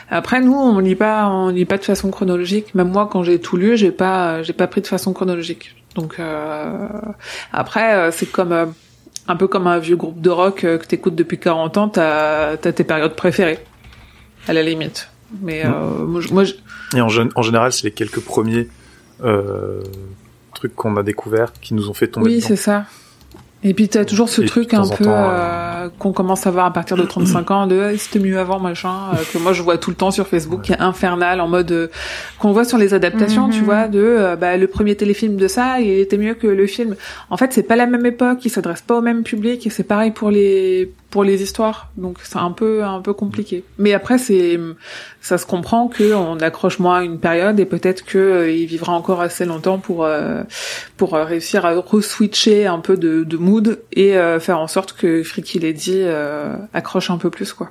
Après, 0.09 0.41
nous, 0.41 0.53
on 0.53 0.79
lit 0.79 0.95
pas, 0.95 1.27
on 1.27 1.49
lit 1.49 1.65
pas 1.65 1.77
de 1.77 1.83
façon 1.83 2.09
chronologique. 2.09 2.73
Même 2.73 2.89
moi, 2.89 3.07
quand 3.11 3.21
j'ai 3.21 3.39
tout 3.39 3.55
lu, 3.55 3.77
j'ai 3.77 3.91
pas, 3.91 4.41
j'ai 4.41 4.53
pas 4.53 4.65
pris 4.65 4.81
de 4.81 4.87
façon 4.87 5.13
chronologique. 5.13 5.75
Donc 5.95 6.19
euh, 6.19 6.87
après, 7.51 8.11
c'est 8.11 8.31
comme 8.31 8.51
euh, 8.51 8.65
un 9.27 9.35
peu 9.35 9.47
comme 9.47 9.67
un 9.67 9.79
vieux 9.79 9.95
groupe 9.95 10.19
de 10.21 10.29
rock 10.29 10.63
euh, 10.63 10.77
que 10.77 10.85
t'écoutes 10.85 11.15
depuis 11.15 11.37
40 11.39 11.77
ans. 11.77 11.89
T'as, 11.89 12.57
t'as 12.57 12.71
tes 12.71 12.83
périodes 12.83 13.15
préférées, 13.15 13.59
à 14.47 14.53
la 14.53 14.63
limite. 14.63 15.09
Mais 15.41 15.63
euh, 15.65 15.69
moi, 16.05 16.19
je- 16.21 16.33
moi, 16.33 16.43
je- 16.43 16.53
Et 16.95 17.01
en, 17.01 17.07
en 17.35 17.41
général, 17.41 17.71
c'est 17.71 17.83
les 17.85 17.91
quelques 17.91 18.19
premiers 18.19 18.67
euh, 19.23 19.81
trucs 20.55 20.75
qu'on 20.75 20.97
a 20.97 21.03
découverts 21.03 21.53
qui 21.61 21.73
nous 21.73 21.89
ont 21.89 21.93
fait 21.93 22.07
tomber 22.07 22.27
oui, 22.27 22.41
c'est 22.41 22.55
ça. 22.55 22.85
Et 23.63 23.73
puis 23.73 23.87
t'as 23.87 24.05
toujours 24.05 24.27
ce 24.29 24.41
Et 24.41 24.45
truc 24.45 24.73
un 24.73 24.87
peu 24.87 25.03
temps, 25.03 25.11
euh, 25.13 25.89
qu'on 25.99 26.11
commence 26.13 26.47
à 26.47 26.51
voir 26.51 26.65
à 26.65 26.73
partir 26.73 26.97
de 26.97 27.03
35 27.03 27.51
ans 27.51 27.67
de 27.67 27.91
Eh, 27.93 27.97
c'était 27.97 28.19
mieux 28.19 28.39
avant 28.39 28.59
machin 28.59 28.89
euh, 29.13 29.17
que 29.31 29.37
moi 29.37 29.53
je 29.53 29.61
vois 29.61 29.77
tout 29.77 29.91
le 29.91 29.95
temps 29.95 30.09
sur 30.11 30.27
Facebook 30.27 30.61
qui 30.63 30.71
est 30.73 30.79
infernal 30.81 31.39
en 31.39 31.47
mode 31.47 31.71
euh, 31.71 31.87
qu'on 32.39 32.53
voit 32.53 32.65
sur 32.65 32.77
les 32.77 32.93
adaptations 32.93 33.47
Mhm. 33.47 33.53
tu 33.53 33.61
vois 33.63 33.87
de 33.87 33.99
euh, 33.99 34.35
bah, 34.35 34.57
le 34.57 34.67
premier 34.67 34.95
téléfilm 34.95 35.37
de 35.37 35.47
ça 35.47 35.79
il 35.79 35.89
était 35.91 36.17
mieux 36.17 36.33
que 36.33 36.47
le 36.47 36.65
film 36.65 36.95
en 37.29 37.37
fait 37.37 37.53
c'est 37.53 37.63
pas 37.63 37.75
la 37.75 37.85
même 37.85 38.05
époque 38.05 38.43
il 38.45 38.49
s'adresse 38.49 38.81
pas 38.81 38.97
au 38.97 39.01
même 39.01 39.23
public 39.23 39.65
et 39.67 39.69
c'est 39.69 39.83
pareil 39.83 40.11
pour 40.11 40.31
les 40.31 40.91
pour 41.11 41.23
les 41.23 41.43
histoires 41.43 41.89
donc 41.97 42.17
c'est 42.23 42.39
un 42.39 42.51
peu 42.51 42.83
un 42.83 43.01
peu 43.01 43.13
compliqué 43.13 43.63
mais 43.77 43.93
après 43.93 44.17
c'est 44.17 44.59
ça 45.21 45.37
se 45.37 45.45
comprend 45.45 45.87
que 45.87 46.13
on 46.13 46.39
accroche 46.39 46.79
moins 46.79 46.99
à 46.99 47.03
une 47.03 47.19
période 47.19 47.59
et 47.59 47.65
peut-être 47.65 48.03
que 48.03 48.17
euh, 48.17 48.51
il 48.51 48.65
vivra 48.65 48.93
encore 48.93 49.21
assez 49.21 49.45
longtemps 49.45 49.77
pour 49.77 50.05
euh, 50.05 50.41
pour 50.97 51.15
euh, 51.15 51.25
réussir 51.25 51.65
à 51.65 51.73
re-switcher 51.73 52.65
un 52.65 52.79
peu 52.79 52.97
de, 52.97 53.23
de 53.23 53.37
mood 53.37 53.81
et 53.91 54.17
euh, 54.17 54.39
faire 54.39 54.59
en 54.59 54.67
sorte 54.67 54.93
que 54.93 55.23
Freaky 55.23 55.59
Lady 55.59 55.99
euh, 56.01 56.55
accroche 56.73 57.09
un 57.09 57.17
peu 57.17 57.29
plus 57.29 57.53
quoi. 57.53 57.69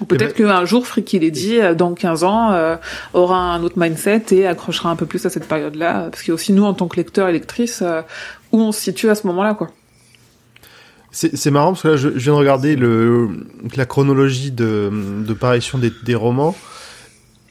Ou 0.00 0.04
peut-être 0.04 0.34
qu'un 0.34 0.64
jour 0.66 0.86
Freaky 0.86 1.18
Lady 1.18 1.58
dans 1.74 1.94
15 1.94 2.22
ans 2.22 2.52
euh, 2.52 2.76
aura 3.14 3.38
un 3.38 3.62
autre 3.62 3.78
mindset 3.78 4.24
et 4.32 4.46
accrochera 4.46 4.90
un 4.90 4.96
peu 4.96 5.06
plus 5.06 5.24
à 5.24 5.30
cette 5.30 5.48
période-là 5.48 6.08
parce 6.10 6.22
qu'il 6.22 6.28
y 6.28 6.32
a 6.32 6.34
aussi 6.34 6.52
nous 6.52 6.64
en 6.64 6.74
tant 6.74 6.86
que 6.86 6.96
lecteurs 6.96 7.28
et 7.28 7.32
lectrices 7.32 7.82
où 8.52 8.60
on 8.60 8.72
se 8.72 8.80
situe 8.80 9.08
à 9.08 9.14
ce 9.14 9.26
moment-là 9.26 9.54
quoi. 9.54 9.70
C'est 11.12 11.50
marrant 11.50 11.72
parce 11.72 11.82
que 11.82 11.88
là, 11.88 11.96
je, 11.96 12.08
viens 12.08 12.34
de 12.34 12.38
regarder 12.38 12.76
le, 12.76 13.30
la 13.74 13.86
chronologie 13.86 14.50
de, 14.50 14.90
de 15.26 15.32
parution 15.32 15.78
des, 15.78 15.90
des 16.04 16.14
romans. 16.14 16.54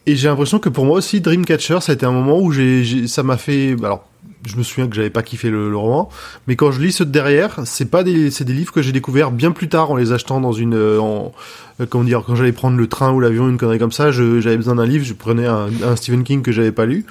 Et 0.05 0.15
j'ai 0.15 0.27
l'impression 0.27 0.59
que 0.59 0.69
pour 0.69 0.85
moi 0.85 0.97
aussi, 0.99 1.19
Dreamcatcher, 1.19 1.79
ça 1.81 1.91
a 1.91 1.95
été 1.95 2.05
un 2.05 2.11
moment 2.11 2.39
où 2.39 2.51
j'ai, 2.51 3.07
ça 3.07 3.23
m'a 3.23 3.37
fait. 3.37 3.75
Alors, 3.83 4.07
je 4.45 4.55
me 4.57 4.63
souviens 4.63 4.87
que 4.87 4.95
j'avais 4.95 5.09
pas 5.09 5.23
kiffé 5.23 5.49
le, 5.49 5.71
le 5.71 5.77
roman, 5.77 6.09
mais 6.47 6.55
quand 6.55 6.71
je 6.71 6.79
lis 6.79 6.91
ceux 6.91 7.05
de 7.05 7.11
derrière, 7.11 7.61
c'est 7.65 7.89
pas 7.89 8.03
des, 8.03 8.29
c'est 8.29 8.43
des 8.43 8.53
livres 8.53 8.71
que 8.71 8.83
j'ai 8.83 8.91
découverts 8.91 9.31
bien 9.31 9.51
plus 9.51 9.67
tard 9.67 9.89
en 9.89 9.95
les 9.95 10.11
achetant 10.11 10.39
dans 10.39 10.51
une, 10.51 10.75
en, 10.75 11.33
euh, 11.81 11.87
comment 11.89 12.03
dire, 12.03 12.23
quand 12.23 12.35
j'allais 12.35 12.51
prendre 12.51 12.77
le 12.77 12.85
train 12.85 13.11
ou 13.11 13.19
l'avion, 13.19 13.49
une 13.49 13.57
connerie 13.57 13.79
comme 13.79 13.91
ça, 13.91 14.11
j'avais 14.11 14.57
besoin 14.57 14.75
d'un 14.75 14.85
livre, 14.85 15.03
je 15.03 15.13
prenais 15.13 15.47
un, 15.47 15.69
un 15.83 15.95
Stephen 15.95 16.23
King 16.23 16.43
que 16.43 16.51
j'avais 16.51 16.71
pas 16.71 16.85
lu. 16.85 17.05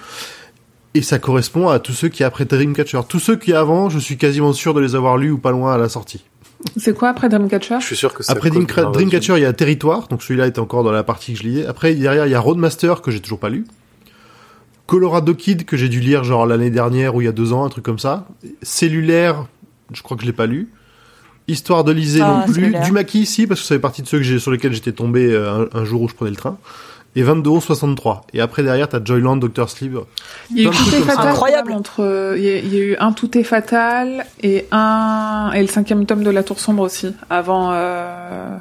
Et 0.96 1.02
ça 1.02 1.18
correspond 1.18 1.68
à 1.70 1.80
tous 1.80 1.92
ceux 1.92 2.08
qui 2.08 2.22
après 2.22 2.44
Dreamcatcher. 2.44 3.00
Tous 3.08 3.18
ceux 3.18 3.34
qui 3.34 3.52
avant, 3.52 3.90
je 3.90 3.98
suis 3.98 4.16
quasiment 4.16 4.52
sûr 4.52 4.74
de 4.74 4.80
les 4.80 4.94
avoir 4.94 5.16
lus 5.16 5.32
ou 5.32 5.38
pas 5.38 5.50
loin 5.50 5.74
à 5.74 5.78
la 5.78 5.88
sortie. 5.88 6.22
C'est 6.76 6.96
quoi 6.96 7.10
après 7.10 7.28
Dreamcatcher 7.28 7.76
Je 7.80 7.86
suis 7.86 7.96
sûr 7.96 8.14
que 8.14 8.22
ça 8.22 8.32
Après. 8.32 8.50
Dreamcatcher, 8.50 9.34
il 9.36 9.42
y 9.42 9.44
a 9.44 9.52
Territoire, 9.52 10.08
donc 10.08 10.22
celui-là 10.22 10.46
était 10.46 10.60
encore 10.60 10.82
dans 10.82 10.92
la 10.92 11.02
partie 11.04 11.32
que 11.34 11.38
je 11.38 11.44
lisais. 11.44 11.66
Après, 11.66 11.94
derrière, 11.94 12.26
il 12.26 12.32
y 12.32 12.34
a 12.34 12.40
Roadmaster, 12.40 13.02
que 13.02 13.10
j'ai 13.10 13.20
toujours 13.20 13.38
pas 13.38 13.50
lu. 13.50 13.64
Colorado 14.86 15.34
Kid, 15.34 15.64
que 15.64 15.76
j'ai 15.76 15.88
dû 15.88 16.00
lire 16.00 16.24
genre 16.24 16.46
l'année 16.46 16.70
dernière 16.70 17.14
ou 17.14 17.20
il 17.22 17.24
y 17.24 17.28
a 17.28 17.32
deux 17.32 17.52
ans, 17.52 17.64
un 17.64 17.68
truc 17.68 17.84
comme 17.84 17.98
ça. 17.98 18.26
Cellulaire, 18.62 19.46
je 19.92 20.02
crois 20.02 20.16
que 20.16 20.22
je 20.22 20.26
l'ai 20.26 20.32
pas 20.34 20.46
lu. 20.46 20.68
Histoire 21.48 21.84
de 21.84 21.92
l'Elysée 21.92 22.20
Ah, 22.22 22.38
non 22.38 22.44
plus. 22.44 22.54
Cellulaire. 22.54 22.84
Du 22.84 22.92
Maquis, 22.92 23.26
si, 23.26 23.46
parce 23.46 23.60
que 23.60 23.66
ça 23.66 23.74
fait 23.74 23.80
partie 23.80 24.02
de 24.02 24.08
ceux 24.08 24.18
que 24.18 24.24
j'ai, 24.24 24.38
sur 24.38 24.50
lesquels 24.50 24.72
j'étais 24.72 24.92
tombé 24.92 25.30
euh, 25.32 25.66
un, 25.72 25.80
un 25.80 25.84
jour 25.84 26.02
où 26.02 26.08
je 26.08 26.14
prenais 26.14 26.30
le 26.30 26.36
train. 26.36 26.58
Et 27.16 27.22
22,63. 27.22 28.22
Et 28.32 28.40
après, 28.40 28.62
derrière, 28.64 28.88
t'as 28.88 28.98
Joyland, 29.04 29.36
Doctor 29.36 29.70
Sleep. 29.70 29.92
Il 30.50 30.62
y 30.62 30.66
a 30.66 30.70
eu 30.70 30.72
tout 30.72 30.94
est 30.96 31.00
fatal 31.00 31.28
Incroyable. 31.28 31.72
entre 31.72 32.00
euh, 32.02 32.34
il 32.36 32.42
y, 32.44 32.48
a, 32.50 32.56
il 32.58 32.74
y 32.74 32.76
a 32.76 32.80
eu 32.84 32.96
un 32.98 33.12
tout 33.12 33.38
est 33.38 33.44
fatal 33.44 34.26
et 34.42 34.66
un 34.72 35.52
et 35.54 35.60
le 35.62 35.68
cinquième 35.68 36.06
tome 36.06 36.24
de 36.24 36.30
la 36.30 36.42
Tour 36.42 36.58
sombre 36.58 36.82
aussi 36.82 37.14
avant 37.30 37.70
euh... 37.72 38.56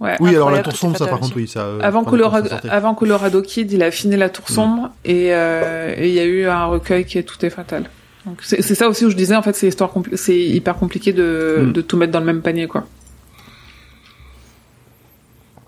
ouais 0.00 0.16
Oui, 0.20 0.30
alors 0.34 0.50
la 0.50 0.62
Tour 0.62 0.74
sombre, 0.74 0.96
ça, 0.96 1.06
par 1.06 1.20
contre, 1.20 1.36
oui, 1.36 1.46
ça. 1.48 1.60
euh, 1.60 1.80
avant 1.82 2.02
Colorado 2.04 2.48
avant 2.70 2.94
Colorado 2.94 3.42
Kid 3.42 3.70
il 3.72 3.82
a 3.82 3.90
fini 3.90 4.16
la 4.16 4.30
Tour 4.30 4.48
sombre 4.48 4.88
et 5.04 5.34
euh, 5.34 5.92
et 5.98 6.08
il 6.08 6.14
y 6.14 6.20
a 6.20 6.24
eu 6.24 6.46
un 6.46 6.64
recueil 6.64 7.04
qui 7.04 7.18
est 7.18 7.24
tout 7.24 7.44
est 7.44 7.50
fatal 7.50 7.90
donc 8.24 8.38
c'est 8.42 8.62
ça 8.74 8.88
aussi 8.88 9.04
où 9.04 9.10
je 9.10 9.16
disais 9.16 9.36
en 9.36 9.42
fait 9.42 9.54
c'est 9.54 9.68
histoire 9.68 9.90
c'est 10.14 10.38
hyper 10.38 10.76
compliqué 10.76 11.12
de 11.12 11.58
Mm. 11.66 11.72
de 11.72 11.80
tout 11.82 11.98
mettre 11.98 12.12
dans 12.12 12.20
le 12.20 12.26
même 12.26 12.40
panier 12.40 12.66
quoi 12.68 12.86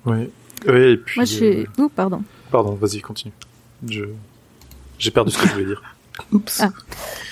Oui. 0.07 0.31
Oui, 0.69 0.81
et 0.93 0.97
puis. 0.97 1.19
Moi, 1.21 1.25
je 1.25 1.33
suis... 1.33 1.45
euh, 1.47 1.65
Ouh, 1.79 1.89
pardon. 1.89 2.23
Pardon, 2.51 2.73
vas-y, 2.81 3.01
continue. 3.01 3.33
Je... 3.89 4.05
J'ai 4.99 5.11
perdu 5.11 5.31
ce 5.33 5.39
que 5.39 5.49
je 5.49 5.53
voulais 5.53 5.65
dire. 5.67 5.83
oups 6.33 6.61
Ah. 6.63 6.71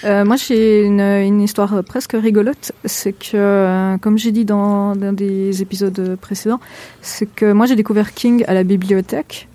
Euh, 0.04 0.24
moi, 0.24 0.36
j'ai 0.36 0.82
une, 0.82 1.00
une 1.00 1.40
histoire 1.42 1.84
presque 1.84 2.12
rigolote. 2.12 2.72
C'est 2.84 3.12
que, 3.12 3.30
euh, 3.36 3.98
comme 3.98 4.18
j'ai 4.18 4.32
dit 4.32 4.44
dans, 4.44 4.96
dans 4.96 5.12
des 5.12 5.62
épisodes 5.62 6.16
précédents, 6.20 6.60
c'est 7.02 7.26
que 7.26 7.52
moi, 7.52 7.66
j'ai 7.66 7.76
découvert 7.76 8.12
King 8.14 8.44
à 8.48 8.54
la 8.54 8.64
bibliothèque 8.64 9.46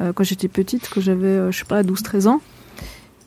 euh, 0.00 0.12
quand 0.12 0.24
j'étais 0.24 0.48
petite, 0.48 0.88
quand 0.92 1.00
j'avais, 1.00 1.26
euh, 1.26 1.50
je 1.52 1.58
sais 1.58 1.64
pas, 1.66 1.82
12-13 1.82 2.26
ans. 2.26 2.40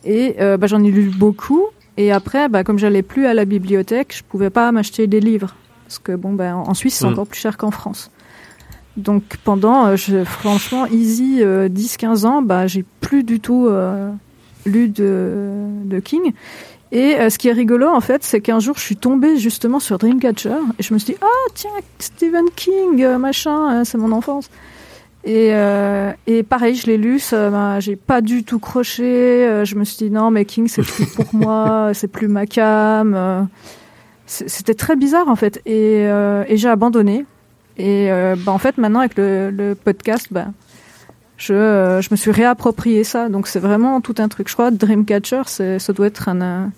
Et 0.03 0.35
euh, 0.41 0.57
bah, 0.57 0.67
j'en 0.67 0.83
ai 0.83 0.91
lu 0.91 1.11
beaucoup. 1.15 1.63
Et 1.95 2.11
après, 2.11 2.49
bah, 2.49 2.63
comme 2.63 2.77
j'allais 2.79 3.01
plus 3.03 3.25
à 3.27 3.33
la 3.33 3.45
bibliothèque, 3.45 4.13
je 4.17 4.23
pouvais 4.23 4.49
pas 4.49 4.71
m'acheter 4.71 5.07
des 5.07 5.19
livres. 5.19 5.55
Parce 5.85 5.99
que, 5.99 6.11
bon, 6.13 6.33
bah, 6.33 6.55
en 6.57 6.73
Suisse, 6.73 6.95
c'est 6.95 7.05
Mm. 7.05 7.11
encore 7.13 7.27
plus 7.27 7.39
cher 7.39 7.57
qu'en 7.57 7.71
France. 7.71 8.11
Donc, 8.97 9.23
pendant, 9.43 9.85
euh, 9.87 9.95
je, 9.95 10.23
franchement, 10.23 10.85
easy, 10.87 11.37
euh, 11.41 11.69
10-15 11.69 12.25
ans, 12.25 12.41
bah, 12.41 12.67
j'ai 12.67 12.83
plus 12.99 13.23
du 13.23 13.39
tout 13.39 13.67
euh, 13.67 14.09
lu 14.65 14.89
de, 14.89 15.51
de 15.85 15.99
King. 15.99 16.33
Et 16.91 17.15
euh, 17.15 17.29
ce 17.29 17.37
qui 17.37 17.47
est 17.47 17.53
rigolo, 17.53 17.87
en 17.87 18.01
fait, 18.01 18.23
c'est 18.23 18.41
qu'un 18.41 18.59
jour, 18.59 18.75
je 18.77 18.81
suis 18.81 18.95
tombée 18.95 19.37
justement 19.37 19.79
sur 19.79 19.97
Dreamcatcher 19.97 20.55
et 20.79 20.83
je 20.83 20.93
me 20.93 20.99
suis 20.99 21.13
dit, 21.13 21.19
ah 21.21 21.49
tiens, 21.53 21.69
Stephen 21.99 22.45
King, 22.55 23.03
euh, 23.03 23.17
machin, 23.17 23.81
euh, 23.81 23.83
c'est 23.83 23.97
mon 23.97 24.11
enfance. 24.11 24.49
Et, 25.25 25.49
euh, 25.51 26.11
et 26.25 26.41
pareil, 26.43 26.75
je 26.75 26.87
l'ai 26.87 26.97
lu, 26.97 27.19
ça 27.19 27.49
m'a, 27.49 27.79
j'ai 27.81 27.97
pas 27.97 28.21
du 28.21 28.45
tout 28.45 28.59
croché. 28.59 29.03
euh, 29.03 29.65
je 29.65 29.75
me 29.75 29.83
suis 29.83 29.97
dit 30.05 30.09
non, 30.11 30.31
mais 30.31 30.45
King, 30.45 30.67
c'est 30.69 30.83
plus 30.83 31.05
pour 31.05 31.25
moi, 31.35 31.91
c'est 31.93 32.07
plus 32.07 32.29
ma 32.29 32.45
cam. 32.45 33.13
euh, 33.13 33.41
C'était 34.25 34.73
très 34.73 34.95
bizarre 34.95 35.27
en 35.27 35.35
fait, 35.35 35.61
et, 35.65 36.05
euh, 36.07 36.45
et 36.47 36.55
j'ai 36.55 36.69
abandonné. 36.69 37.25
Et 37.77 38.11
euh, 38.11 38.35
bah, 38.37 38.51
en 38.51 38.57
fait, 38.57 38.77
maintenant 38.77 38.99
avec 38.99 39.17
le, 39.17 39.51
le 39.51 39.75
podcast, 39.75 40.27
bah, 40.31 40.47
je, 41.37 41.53
euh, 41.53 42.01
je 42.01 42.09
me 42.11 42.15
suis 42.15 42.31
réapproprié 42.31 43.03
ça. 43.03 43.29
Donc 43.29 43.47
c'est 43.47 43.59
vraiment 43.59 44.01
tout 44.01 44.15
un 44.17 44.27
truc. 44.27 44.47
Je 44.49 44.53
crois 44.53 44.71
Dreamcatcher, 44.71 45.43
ça 45.45 45.93
doit 45.93 46.07
être 46.07 46.29
un, 46.29 46.41
un, 46.41 46.71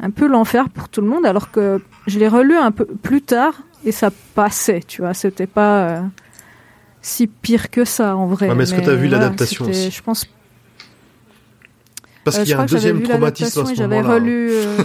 un 0.00 0.10
peu 0.10 0.26
l'enfer 0.28 0.68
pour 0.68 0.88
tout 0.88 1.00
le 1.00 1.08
monde, 1.08 1.26
alors 1.26 1.50
que 1.50 1.82
je 2.06 2.18
l'ai 2.18 2.28
relu 2.28 2.56
un 2.56 2.70
peu 2.70 2.84
plus 2.86 3.22
tard 3.22 3.54
et 3.84 3.92
ça 3.92 4.10
passait, 4.34 4.80
tu 4.86 5.02
vois. 5.02 5.14
C'était 5.14 5.46
pas 5.46 5.78
euh, 5.88 6.00
si 7.02 7.26
pire 7.26 7.70
que 7.70 7.84
ça 7.84 8.16
en 8.16 8.26
vrai. 8.26 8.48
Ouais, 8.48 8.54
mais 8.54 8.62
est-ce 8.62 8.74
que 8.74 8.80
t'as 8.80 8.94
vu 8.94 9.08
voilà, 9.08 9.24
l'adaptation 9.24 9.66
Je 9.72 10.02
pense. 10.02 10.26
Parce 12.30 12.38
euh, 12.38 12.42
qu'il 12.42 12.48
y 12.48 12.50
je 12.50 12.52
a 12.52 12.56
crois 12.56 12.62
un 12.62 12.66
que 12.66 12.70
j'avais 12.72 12.82
deuxième 12.92 12.96
vu 12.98 13.02
traumatisme 13.08 13.60
à 13.60 13.64
ce 13.66 13.72
et 13.72 13.74
j'avais 13.74 13.96
moment-là. 14.02 14.14
relu. 14.14 14.50
euh, 14.52 14.78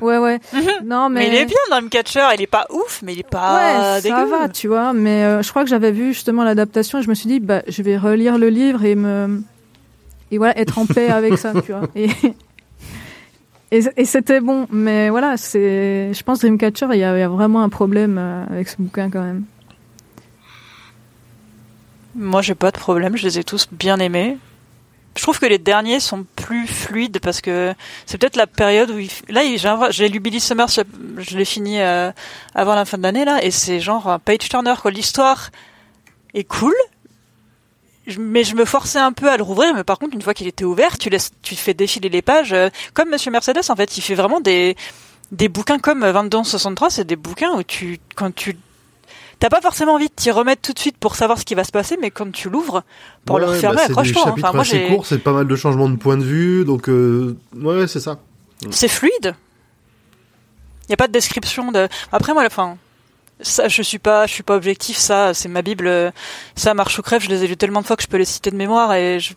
ouais, 0.00 0.18
ouais. 0.18 0.40
Non, 0.84 1.08
mais. 1.08 1.20
Mais 1.20 1.28
il 1.28 1.34
est 1.34 1.44
bien 1.46 1.56
Dreamcatcher, 1.70 2.26
il 2.34 2.42
est 2.42 2.46
pas 2.46 2.66
ouf, 2.70 3.00
mais 3.04 3.12
il 3.14 3.20
est 3.20 3.28
pas 3.28 3.54
ouais, 3.94 4.00
ça 4.00 4.00
dégueu. 4.00 4.24
va, 4.30 4.48
tu 4.48 4.68
vois. 4.68 4.92
Mais 4.92 5.24
euh, 5.24 5.42
je 5.42 5.50
crois 5.50 5.62
que 5.64 5.70
j'avais 5.70 5.92
vu 5.92 6.12
justement 6.12 6.44
l'adaptation 6.44 6.98
et 6.98 7.02
je 7.02 7.08
me 7.08 7.14
suis 7.14 7.28
dit, 7.28 7.40
bah, 7.40 7.62
je 7.68 7.82
vais 7.82 7.96
relire 7.96 8.38
le 8.38 8.48
livre 8.48 8.84
et 8.84 8.94
me. 8.94 9.42
Et 10.30 10.38
voilà, 10.38 10.58
être 10.58 10.78
en 10.78 10.86
paix 10.86 11.08
avec 11.08 11.38
ça, 11.38 11.52
tu 11.64 11.72
vois. 11.72 11.88
Et, 11.94 12.08
et, 13.72 13.80
et 13.96 14.04
c'était 14.04 14.40
bon. 14.40 14.66
Mais 14.70 15.08
voilà, 15.10 15.36
c'est. 15.36 16.12
Je 16.12 16.22
pense 16.22 16.40
Dreamcatcher, 16.40 16.86
il 16.92 16.98
y, 16.98 17.04
a, 17.04 17.16
il 17.16 17.20
y 17.20 17.22
a 17.22 17.28
vraiment 17.28 17.62
un 17.62 17.68
problème 17.68 18.18
avec 18.50 18.68
ce 18.68 18.76
bouquin 18.78 19.10
quand 19.10 19.22
même. 19.22 19.44
Moi, 22.14 22.42
j'ai 22.42 22.54
pas 22.56 22.70
de 22.72 22.78
problème, 22.78 23.16
je 23.16 23.22
les 23.24 23.38
ai 23.38 23.44
tous 23.44 23.68
bien 23.70 23.98
aimés. 24.00 24.38
Je 25.18 25.22
trouve 25.24 25.40
que 25.40 25.46
les 25.46 25.58
derniers 25.58 25.98
sont 25.98 26.24
plus 26.36 26.68
fluides 26.68 27.18
parce 27.18 27.40
que 27.40 27.74
c'est 28.06 28.18
peut-être 28.18 28.36
la 28.36 28.46
période 28.46 28.92
où 28.92 29.00
il... 29.00 29.10
là 29.28 29.42
j'ai 29.90 30.08
lu 30.08 30.20
Billy 30.20 30.38
Summers, 30.38 30.68
je, 30.68 31.36
l'ai 31.36 31.44
fini 31.44 31.80
euh, 31.80 32.12
avant 32.54 32.76
la 32.76 32.84
fin 32.84 32.98
de 32.98 33.02
l'année 33.02 33.24
là 33.24 33.42
et 33.42 33.50
c'est 33.50 33.80
genre 33.80 34.06
un 34.08 34.20
page 34.20 34.48
turner 34.48 34.74
quoi. 34.80 34.92
L'histoire 34.92 35.50
est 36.34 36.44
cool, 36.44 36.74
mais 38.16 38.44
je 38.44 38.54
me 38.54 38.64
forçais 38.64 39.00
un 39.00 39.10
peu 39.10 39.28
à 39.28 39.36
le 39.36 39.42
rouvrir. 39.42 39.74
Mais 39.74 39.82
par 39.82 39.98
contre, 39.98 40.14
une 40.14 40.22
fois 40.22 40.34
qu'il 40.34 40.46
était 40.46 40.64
ouvert, 40.64 40.96
tu 40.98 41.10
laisses, 41.10 41.32
fais 41.42 41.74
défiler 41.74 42.10
les 42.10 42.22
pages 42.22 42.52
euh, 42.52 42.68
comme 42.94 43.10
Monsieur 43.10 43.32
Mercedes 43.32 43.68
en 43.70 43.74
fait. 43.74 43.98
Il 43.98 44.02
fait 44.02 44.14
vraiment 44.14 44.40
des 44.40 44.76
des 45.32 45.48
bouquins 45.48 45.80
comme 45.80 46.02
2263, 46.02 46.90
c'est 46.90 47.04
des 47.04 47.16
bouquins 47.16 47.50
où 47.56 47.64
tu 47.64 47.98
quand 48.14 48.32
tu 48.32 48.56
T'as 49.40 49.50
pas 49.50 49.60
forcément 49.60 49.94
envie 49.94 50.08
de 50.08 50.12
t'y 50.14 50.30
remettre 50.32 50.62
tout 50.62 50.72
de 50.72 50.78
suite 50.80 50.96
pour 50.98 51.14
savoir 51.14 51.38
ce 51.38 51.44
qui 51.44 51.54
va 51.54 51.62
se 51.62 51.70
passer, 51.70 51.96
mais 52.00 52.10
quand 52.10 52.30
tu 52.32 52.50
l'ouvres, 52.50 52.82
pour 53.24 53.36
Ouais, 53.36 53.42
le 53.42 53.48
refermer, 53.48 53.76
bah, 53.76 53.82
c'est 53.86 53.90
accroche-toi. 53.92 54.22
hein. 54.26 54.34
Enfin, 54.36 54.52
moi, 54.52 54.64
j'ai... 54.64 54.88
courts, 54.88 55.06
c'est 55.06 55.18
pas 55.18 55.32
mal 55.32 55.46
de 55.46 55.56
changements 55.56 55.88
de 55.88 55.96
point 55.96 56.16
de 56.16 56.24
vue, 56.24 56.64
donc 56.64 56.88
euh, 56.88 57.36
ouais, 57.54 57.86
c'est 57.86 58.00
ça. 58.00 58.18
c'est 58.70 58.88
fluide. 58.88 59.36
Il 60.88 60.90
y 60.90 60.94
a 60.94 60.96
pas 60.96 61.06
de 61.06 61.12
description 61.12 61.70
de. 61.70 61.86
Après, 62.10 62.32
moi, 62.32 62.42
la 62.42 62.50
fin, 62.50 62.78
ça, 63.40 63.68
je 63.68 63.82
suis 63.82 63.98
pas, 64.00 64.26
je 64.26 64.32
suis 64.32 64.42
pas 64.42 64.56
objectif. 64.56 64.96
Ça, 64.96 65.34
c'est 65.34 65.48
ma 65.48 65.62
bible. 65.62 66.12
Ça, 66.56 66.74
marche 66.74 66.98
ou 66.98 67.02
crève. 67.02 67.22
Je 67.22 67.28
les 67.28 67.44
ai 67.44 67.46
lus 67.46 67.56
tellement 67.56 67.82
de 67.82 67.86
fois 67.86 67.94
que 67.96 68.02
je 68.02 68.08
peux 68.08 68.16
les 68.16 68.24
citer 68.24 68.50
de 68.50 68.56
mémoire 68.56 68.92
et 68.94 69.20
je... 69.20 69.34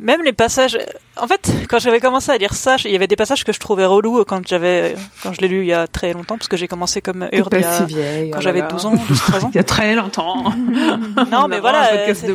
même 0.00 0.22
les 0.22 0.32
passages. 0.32 0.76
En 1.16 1.26
fait, 1.28 1.50
quand 1.68 1.78
j'avais 1.78 2.00
commencé 2.00 2.30
à 2.32 2.36
lire 2.36 2.52
ça, 2.54 2.76
il 2.84 2.90
y 2.90 2.96
avait 2.96 3.06
des 3.06 3.16
passages 3.16 3.44
que 3.44 3.52
je 3.52 3.60
trouvais 3.60 3.84
relous 3.84 4.24
quand 4.24 4.46
j'avais, 4.46 4.96
quand 5.22 5.32
je 5.32 5.40
l'ai 5.40 5.48
lu 5.48 5.60
il 5.60 5.66
y 5.66 5.72
a 5.72 5.86
très 5.86 6.12
longtemps, 6.12 6.36
parce 6.36 6.48
que 6.48 6.56
j'ai 6.56 6.66
commencé 6.68 7.00
comme 7.00 7.28
Urde 7.32 7.54
si 7.62 7.84
vieille, 7.94 8.30
quand 8.30 8.38
oh 8.38 8.42
j'avais 8.42 8.60
là 8.60 8.66
là. 8.66 8.72
12 8.72 8.86
ans, 8.86 8.94
12, 9.08 9.18
13 9.20 9.44
ans. 9.44 9.50
Il 9.54 9.56
y 9.56 9.60
a 9.60 9.64
très 9.64 9.94
longtemps. 9.94 10.44
Non, 11.30 11.48
mais 11.48 11.60
voilà. 11.60 11.88
C'était 12.14 12.32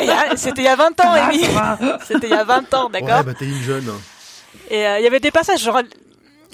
il 0.00 0.06
y 0.06 0.10
a- 0.10 0.36
c'était 0.36 0.62
il 0.62 0.64
y 0.64 0.68
a 0.68 0.76
20 0.76 0.88
ans, 1.00 1.10
Ah, 1.12 1.28
Amy. 1.28 1.42
C'était 2.06 2.28
il 2.28 2.30
y 2.32 2.34
a 2.34 2.44
20 2.44 2.74
ans, 2.74 2.88
d'accord. 2.90 3.18
Ouais, 3.18 3.22
bah 3.24 3.34
t'es 3.38 3.44
une 3.44 3.62
jeune. 3.62 3.84
Et 4.70 4.86
euh, 4.86 4.98
il 4.98 5.04
y 5.04 5.06
avait 5.06 5.20
des 5.20 5.30
passages, 5.30 5.62
genre 5.62 5.80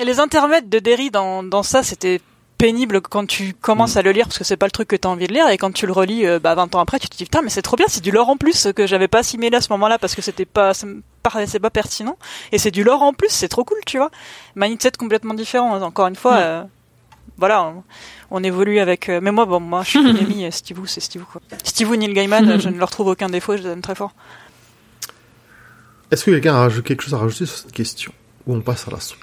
les 0.02 0.20
intermèdes 0.20 0.68
de 0.68 0.78
Derry 0.78 1.10
dans, 1.10 1.42
dans 1.42 1.62
ça, 1.62 1.82
c'était 1.82 2.20
pénible 2.58 3.00
quand 3.00 3.24
tu 3.26 3.54
commences 3.54 3.96
à 3.96 4.02
le 4.02 4.10
lire 4.12 4.24
parce 4.26 4.36
que 4.38 4.44
c'est 4.44 4.56
pas 4.56 4.66
le 4.66 4.72
truc 4.72 4.88
que 4.88 4.96
t'as 4.96 5.08
envie 5.08 5.28
de 5.28 5.32
lire 5.32 5.48
et 5.48 5.56
quand 5.58 5.72
tu 5.72 5.86
le 5.86 5.92
relis 5.92 6.26
euh, 6.26 6.38
bah 6.40 6.54
20 6.56 6.74
ans 6.74 6.80
après 6.80 6.98
tu 6.98 7.08
te 7.08 7.16
dis 7.16 7.24
putain 7.24 7.40
mais 7.42 7.50
c'est 7.50 7.62
trop 7.62 7.76
bien 7.76 7.86
c'est 7.88 8.02
du 8.02 8.10
lore 8.10 8.28
en 8.28 8.36
plus 8.36 8.66
que 8.74 8.86
j'avais 8.86 9.06
pas 9.08 9.20
assimilé 9.20 9.56
à 9.56 9.60
ce 9.60 9.68
moment-là 9.74 9.98
parce 9.98 10.14
que 10.16 10.22
c'était 10.22 10.44
pas 10.44 10.74
ça 10.74 10.86
me 10.86 11.02
paraissait 11.22 11.60
pas 11.60 11.70
pertinent 11.70 12.16
et 12.52 12.58
c'est 12.58 12.70
du 12.72 12.82
lore 12.84 13.02
en 13.02 13.12
plus 13.12 13.28
c'est 13.30 13.48
trop 13.48 13.64
cool 13.64 13.78
tu 13.86 13.98
vois. 13.98 14.10
Mindset 14.56 14.92
complètement 14.98 15.34
différent 15.34 15.74
hein, 15.74 15.82
encore 15.82 16.08
une 16.08 16.16
fois 16.16 16.32
Ouais. 16.34 16.42
euh, 16.42 16.62
voilà 17.36 17.62
on, 17.62 17.84
on 18.32 18.42
évolue 18.42 18.80
avec 18.80 19.08
euh, 19.08 19.20
mais 19.22 19.30
moi 19.30 19.46
bon 19.46 19.60
moi 19.60 19.82
je 19.84 19.90
suis 19.90 19.98
une 20.10 20.16
amie 20.16 20.50
Steve 20.50 20.80
c'est 20.86 21.00
Steve 21.00 21.22
quoi. 21.30 21.40
Steve 21.62 21.94
Neil 21.94 22.12
Gaiman 22.12 22.48
euh, 22.48 22.58
je 22.58 22.68
ne 22.68 22.78
leur 22.78 22.90
trouve 22.90 23.06
aucun 23.06 23.28
défaut 23.28 23.56
je 23.56 23.62
les 23.62 23.68
aime 23.68 23.82
très 23.82 23.94
fort. 23.94 24.12
Est-ce 26.10 26.24
que 26.24 26.30
quelqu'un 26.32 26.62
a 26.64 26.70
quelque 26.82 27.02
chose 27.02 27.14
à 27.14 27.18
rajouter 27.18 27.46
sur 27.46 27.58
cette 27.58 27.72
question? 27.72 28.12
Ou 28.46 28.54
on 28.56 28.60
passe 28.62 28.88
à 28.88 28.90
la 28.90 28.98
suite 28.98 29.20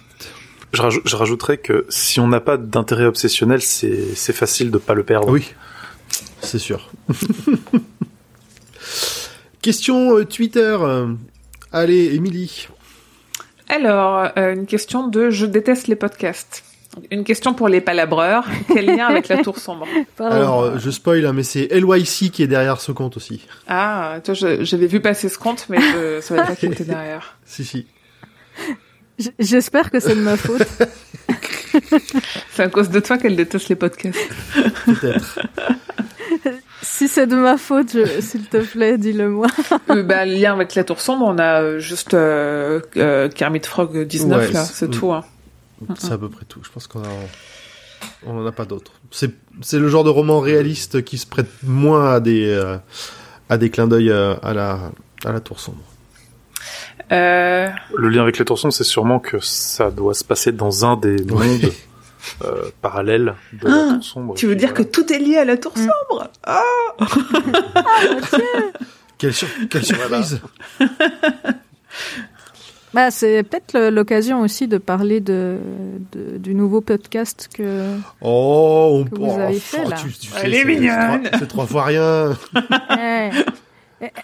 Je, 0.75 0.81
rajou- 0.81 1.01
je 1.05 1.15
rajouterais 1.15 1.57
que 1.57 1.85
si 1.89 2.19
on 2.19 2.27
n'a 2.27 2.39
pas 2.41 2.57
d'intérêt 2.57 3.05
obsessionnel, 3.05 3.61
c'est 3.61 4.33
facile 4.33 4.69
de 4.71 4.77
pas 4.77 4.93
le 4.93 5.03
perdre. 5.03 5.29
Oui, 5.29 5.53
c'est 6.41 6.59
sûr. 6.59 6.91
Question 9.61 10.17
euh, 10.17 10.25
Twitter. 10.25 10.77
Allez, 11.71 12.13
Émilie. 12.15 12.67
Alors, 13.67 14.29
euh, 14.37 14.53
une 14.53 14.67
question 14.67 15.07
de 15.07 15.29
je 15.31 15.45
déteste 15.47 15.87
les 15.87 15.95
podcasts. 15.95 16.63
Une 17.11 17.23
question 17.23 17.53
pour 17.53 17.67
les 17.67 17.81
palabreurs. 17.81 18.45
Quel 18.73 18.85
lien 18.85 19.07
avec 19.07 19.27
la 19.27 19.41
tour 19.41 19.57
sombre 19.57 19.87
Pardon. 20.15 20.35
Alors, 20.35 20.77
je 20.79 20.89
spoil, 20.91 21.25
hein, 21.25 21.33
mais 21.33 21.43
c'est 21.43 21.67
LYC 21.71 22.31
qui 22.31 22.43
est 22.43 22.47
derrière 22.47 22.79
ce 22.79 22.91
compte 22.91 23.17
aussi. 23.17 23.45
Ah, 23.67 24.19
toi, 24.23 24.33
j'avais 24.33 24.87
vu 24.87 25.01
passer 25.01 25.27
ce 25.29 25.37
compte, 25.39 25.65
mais 25.69 25.79
je 25.81 26.21
savais 26.21 26.43
pas 26.43 26.55
qui 26.55 26.67
était 26.67 26.83
derrière. 26.85 27.37
Si, 27.47 27.63
si. 27.65 27.85
J'espère 29.39 29.91
que 29.91 29.99
c'est 29.99 30.15
de 30.15 30.21
ma 30.21 30.37
faute. 30.37 30.61
C'est 32.51 32.63
à 32.63 32.69
cause 32.69 32.89
de 32.89 32.99
toi 33.01 33.17
qu'elle 33.17 33.35
déteste 33.35 33.67
les 33.69 33.75
podcasts. 33.75 34.17
Peut-être. 34.85 35.39
si 36.81 37.07
c'est 37.09 37.27
de 37.27 37.35
ma 37.35 37.57
faute, 37.57 37.91
je- 37.93 38.21
s'il 38.21 38.43
te 38.45 38.57
plaît, 38.57 38.97
dis-le 38.97 39.29
moi. 39.29 39.47
Euh, 39.89 40.01
bah, 40.03 40.25
le 40.25 40.33
lien 40.33 40.53
avec 40.53 40.73
la 40.75 40.83
tour 40.85 41.01
sombre, 41.01 41.25
on 41.27 41.37
a 41.37 41.61
euh, 41.61 41.79
juste 41.79 42.13
euh, 42.13 42.79
euh, 42.97 43.27
Kermit 43.29 43.61
Frog 43.63 44.05
19 44.07 44.39
Ouais, 44.47 44.51
là, 44.53 44.63
c'est- 44.63 44.89
tout. 44.89 45.11
Hein. 45.11 45.23
C'est 45.99 46.11
à 46.13 46.17
peu 46.17 46.29
près 46.29 46.45
tout. 46.47 46.61
Je 46.63 46.69
pense 46.71 46.87
qu'on 46.87 47.03
a... 47.03 47.07
on 48.25 48.37
en 48.39 48.45
a 48.45 48.51
pas 48.53 48.65
d'autres. 48.65 48.93
C'est 49.11 49.31
c'est 49.61 49.79
le 49.79 49.89
genre 49.89 50.03
de 50.05 50.09
roman 50.09 50.39
réaliste 50.39 51.03
qui 51.03 51.17
se 51.17 51.25
prête 51.27 51.47
moins 51.63 52.13
à 52.13 52.19
des 52.21 52.47
euh, 52.47 52.77
à 53.49 53.57
des 53.57 53.69
clins 53.69 53.87
d'œil 53.87 54.11
à 54.11 54.53
la 54.53 54.91
à 55.25 55.31
la 55.33 55.39
tour 55.41 55.59
sombre. 55.59 55.83
Euh, 57.11 57.67
Le 57.95 58.09
lien 58.09 58.21
avec 58.23 58.37
les 58.39 58.45
torsons, 58.45 58.71
c'est 58.71 58.83
sûrement 58.83 59.19
que 59.19 59.39
ça 59.39 59.91
doit 59.91 60.13
se 60.13 60.23
passer 60.23 60.51
dans 60.51 60.85
un 60.85 60.97
des 60.97 61.23
mondes 61.25 61.71
euh, 62.43 62.69
parallèles 62.81 63.35
de 63.53 63.67
la 63.67 63.73
Ah, 63.75 63.93
tour 63.95 64.03
sombre. 64.03 64.33
tu 64.35 64.47
veux 64.47 64.55
dire 64.55 64.73
que 64.73 64.81
tout 64.83 65.11
est 65.13 65.19
lié 65.19 65.37
à 65.37 65.45
la 65.45 65.57
tour 65.57 65.73
sombre 65.77 66.29
Ah 66.43 66.61
Quelle, 69.17 69.33
sur- 69.33 69.47
quelle 69.69 69.85
surprise 69.85 70.41
Bah, 72.93 73.11
c'est 73.11 73.43
peut-être 73.43 73.89
l'occasion 73.89 74.39
aussi 74.41 74.67
de 74.69 74.77
parler 74.77 75.19
de, 75.19 75.57
de- 76.13 76.37
du 76.37 76.55
nouveau 76.55 76.79
podcast 76.79 77.49
que. 77.53 77.97
Oh, 78.21 79.01
on 79.01 79.03
Que 79.03 79.15
vous 79.19 79.25
oh, 79.27 79.37
avez 79.39 79.57
oh, 79.57 79.59
fait, 79.59 79.83
là. 79.85 79.97
tu- 79.97 80.13
tu 80.13 80.27
sais, 80.27 80.39
Elle 80.43 80.53
est 80.53 80.59
c'est- 80.59 80.65
mignonne. 80.65 81.29
c'est 81.37 81.47
trois- 81.47 81.65
fois 81.67 81.83
rien. 81.83 82.37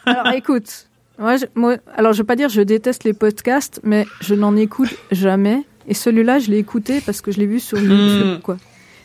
Alors 0.06 0.28
écoute, 0.34 0.88
moi, 1.22 1.38
je, 1.38 1.46
moi, 1.56 1.78
alors 1.96 2.14
je 2.14 2.18
vais 2.18 2.26
pas 2.26 2.36
dire 2.36 2.50
je 2.50 2.62
déteste 2.62 3.04
les 3.04 3.14
podcasts, 3.14 3.80
mais 3.84 4.06
je 4.22 4.36
n'en 4.36 4.56
écoute 4.56 4.94
jamais. 5.12 5.64
Et 5.88 5.94
celui-là, 5.94 6.40
je 6.40 6.50
l'ai 6.50 6.58
écouté 6.58 7.02
parce 7.06 7.22
que 7.22 7.32
je 7.32 7.40
l'ai 7.40 7.46
vu 7.46 7.60
sur 7.60 7.80
YouTube, 7.80 8.42
quoi. 8.42 8.58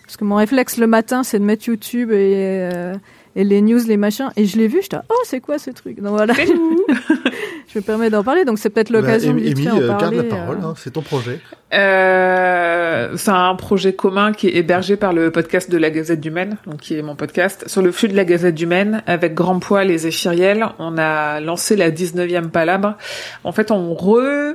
Parce 0.05 0.17
que 0.17 0.25
mon 0.25 0.37
réflexe 0.37 0.79
le 0.79 0.87
matin, 0.87 1.23
c'est 1.23 1.39
de 1.39 1.45
mettre 1.45 1.69
YouTube 1.69 2.11
et, 2.13 2.69
euh, 2.73 2.95
et 3.37 3.45
les 3.45 3.61
news, 3.63 3.79
les 3.87 3.97
machins. 3.97 4.31
Et 4.37 4.47
je 4.47 4.57
l'ai 4.57 4.67
vu, 4.67 4.81
j'étais, 4.83 4.97
oh, 5.09 5.15
c'est 5.25 5.41
quoi 5.41 5.59
ce 5.59 5.71
truc? 5.71 6.01
Donc 6.01 6.15
voilà, 6.17 6.35
je 7.69 7.79
me 7.79 7.83
permets 7.83 8.11
d'en 8.11 8.25
parler. 8.25 8.45
Donc 8.45 8.59
c'est 8.59 8.71
peut-être 8.71 8.91
l'occasion 8.91 9.33
Bah, 9.35 9.41
de 9.41 9.49
euh, 9.83 9.89
garde 9.99 10.15
la 10.15 10.25
parole. 10.25 10.59
euh. 10.63 10.67
hein, 10.69 10.75
c'est 10.77 10.93
ton 10.93 11.03
projet. 11.03 11.39
Euh, 11.75 13.13
c'est 13.17 13.31
un 13.31 13.55
projet 13.55 13.93
commun 13.93 14.33
qui 14.33 14.49
est 14.49 14.57
hébergé 14.57 14.97
par 14.97 15.13
le 15.13 15.31
podcast 15.31 15.71
de 15.71 15.77
la 15.79 15.91
Gazette 15.91 16.21
du 16.21 16.31
Maine, 16.31 16.57
donc 16.67 16.79
qui 16.81 16.97
est 16.97 17.03
mon 17.03 17.15
podcast. 17.17 17.65
Sur 17.69 17.83
le 17.83 17.93
flux 17.93 18.09
de 18.09 18.17
la 18.17 18.25
Gazette 18.25 18.55
du 18.55 18.67
Maine, 18.67 19.03
avec 19.07 19.35
Grand 19.35 19.59
Poil 19.59 19.91
et 19.91 19.99
Zéphiriel, 19.99 20.67
on 20.79 20.97
a 20.99 21.41
lancé 21.41 21.77
la 21.77 21.91
19e 21.91 22.49
palabre. 22.49 22.97
En 23.45 23.53
fait, 23.53 23.71
on 23.71 23.95
re 23.95 24.55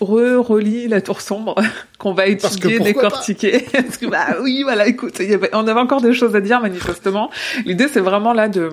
re 0.00 0.38
relit 0.44 0.88
la 0.88 1.00
tour 1.00 1.20
sombre 1.20 1.54
qu'on 1.98 2.12
va 2.12 2.26
étudier, 2.26 2.78
décortiquer. 2.80 3.66
Parce 3.72 3.96
que 3.98 4.06
bah 4.06 4.36
oui, 4.42 4.62
voilà, 4.62 4.86
écoute, 4.86 5.16
il 5.20 5.30
y 5.30 5.34
avait- 5.34 5.50
on 5.52 5.66
avait 5.66 5.80
encore 5.80 6.00
des 6.00 6.12
choses 6.14 6.34
à 6.34 6.40
dire 6.40 6.60
manifestement. 6.60 7.30
L'idée 7.64 7.88
c'est 7.88 8.00
vraiment 8.00 8.32
là 8.32 8.48
de 8.48 8.70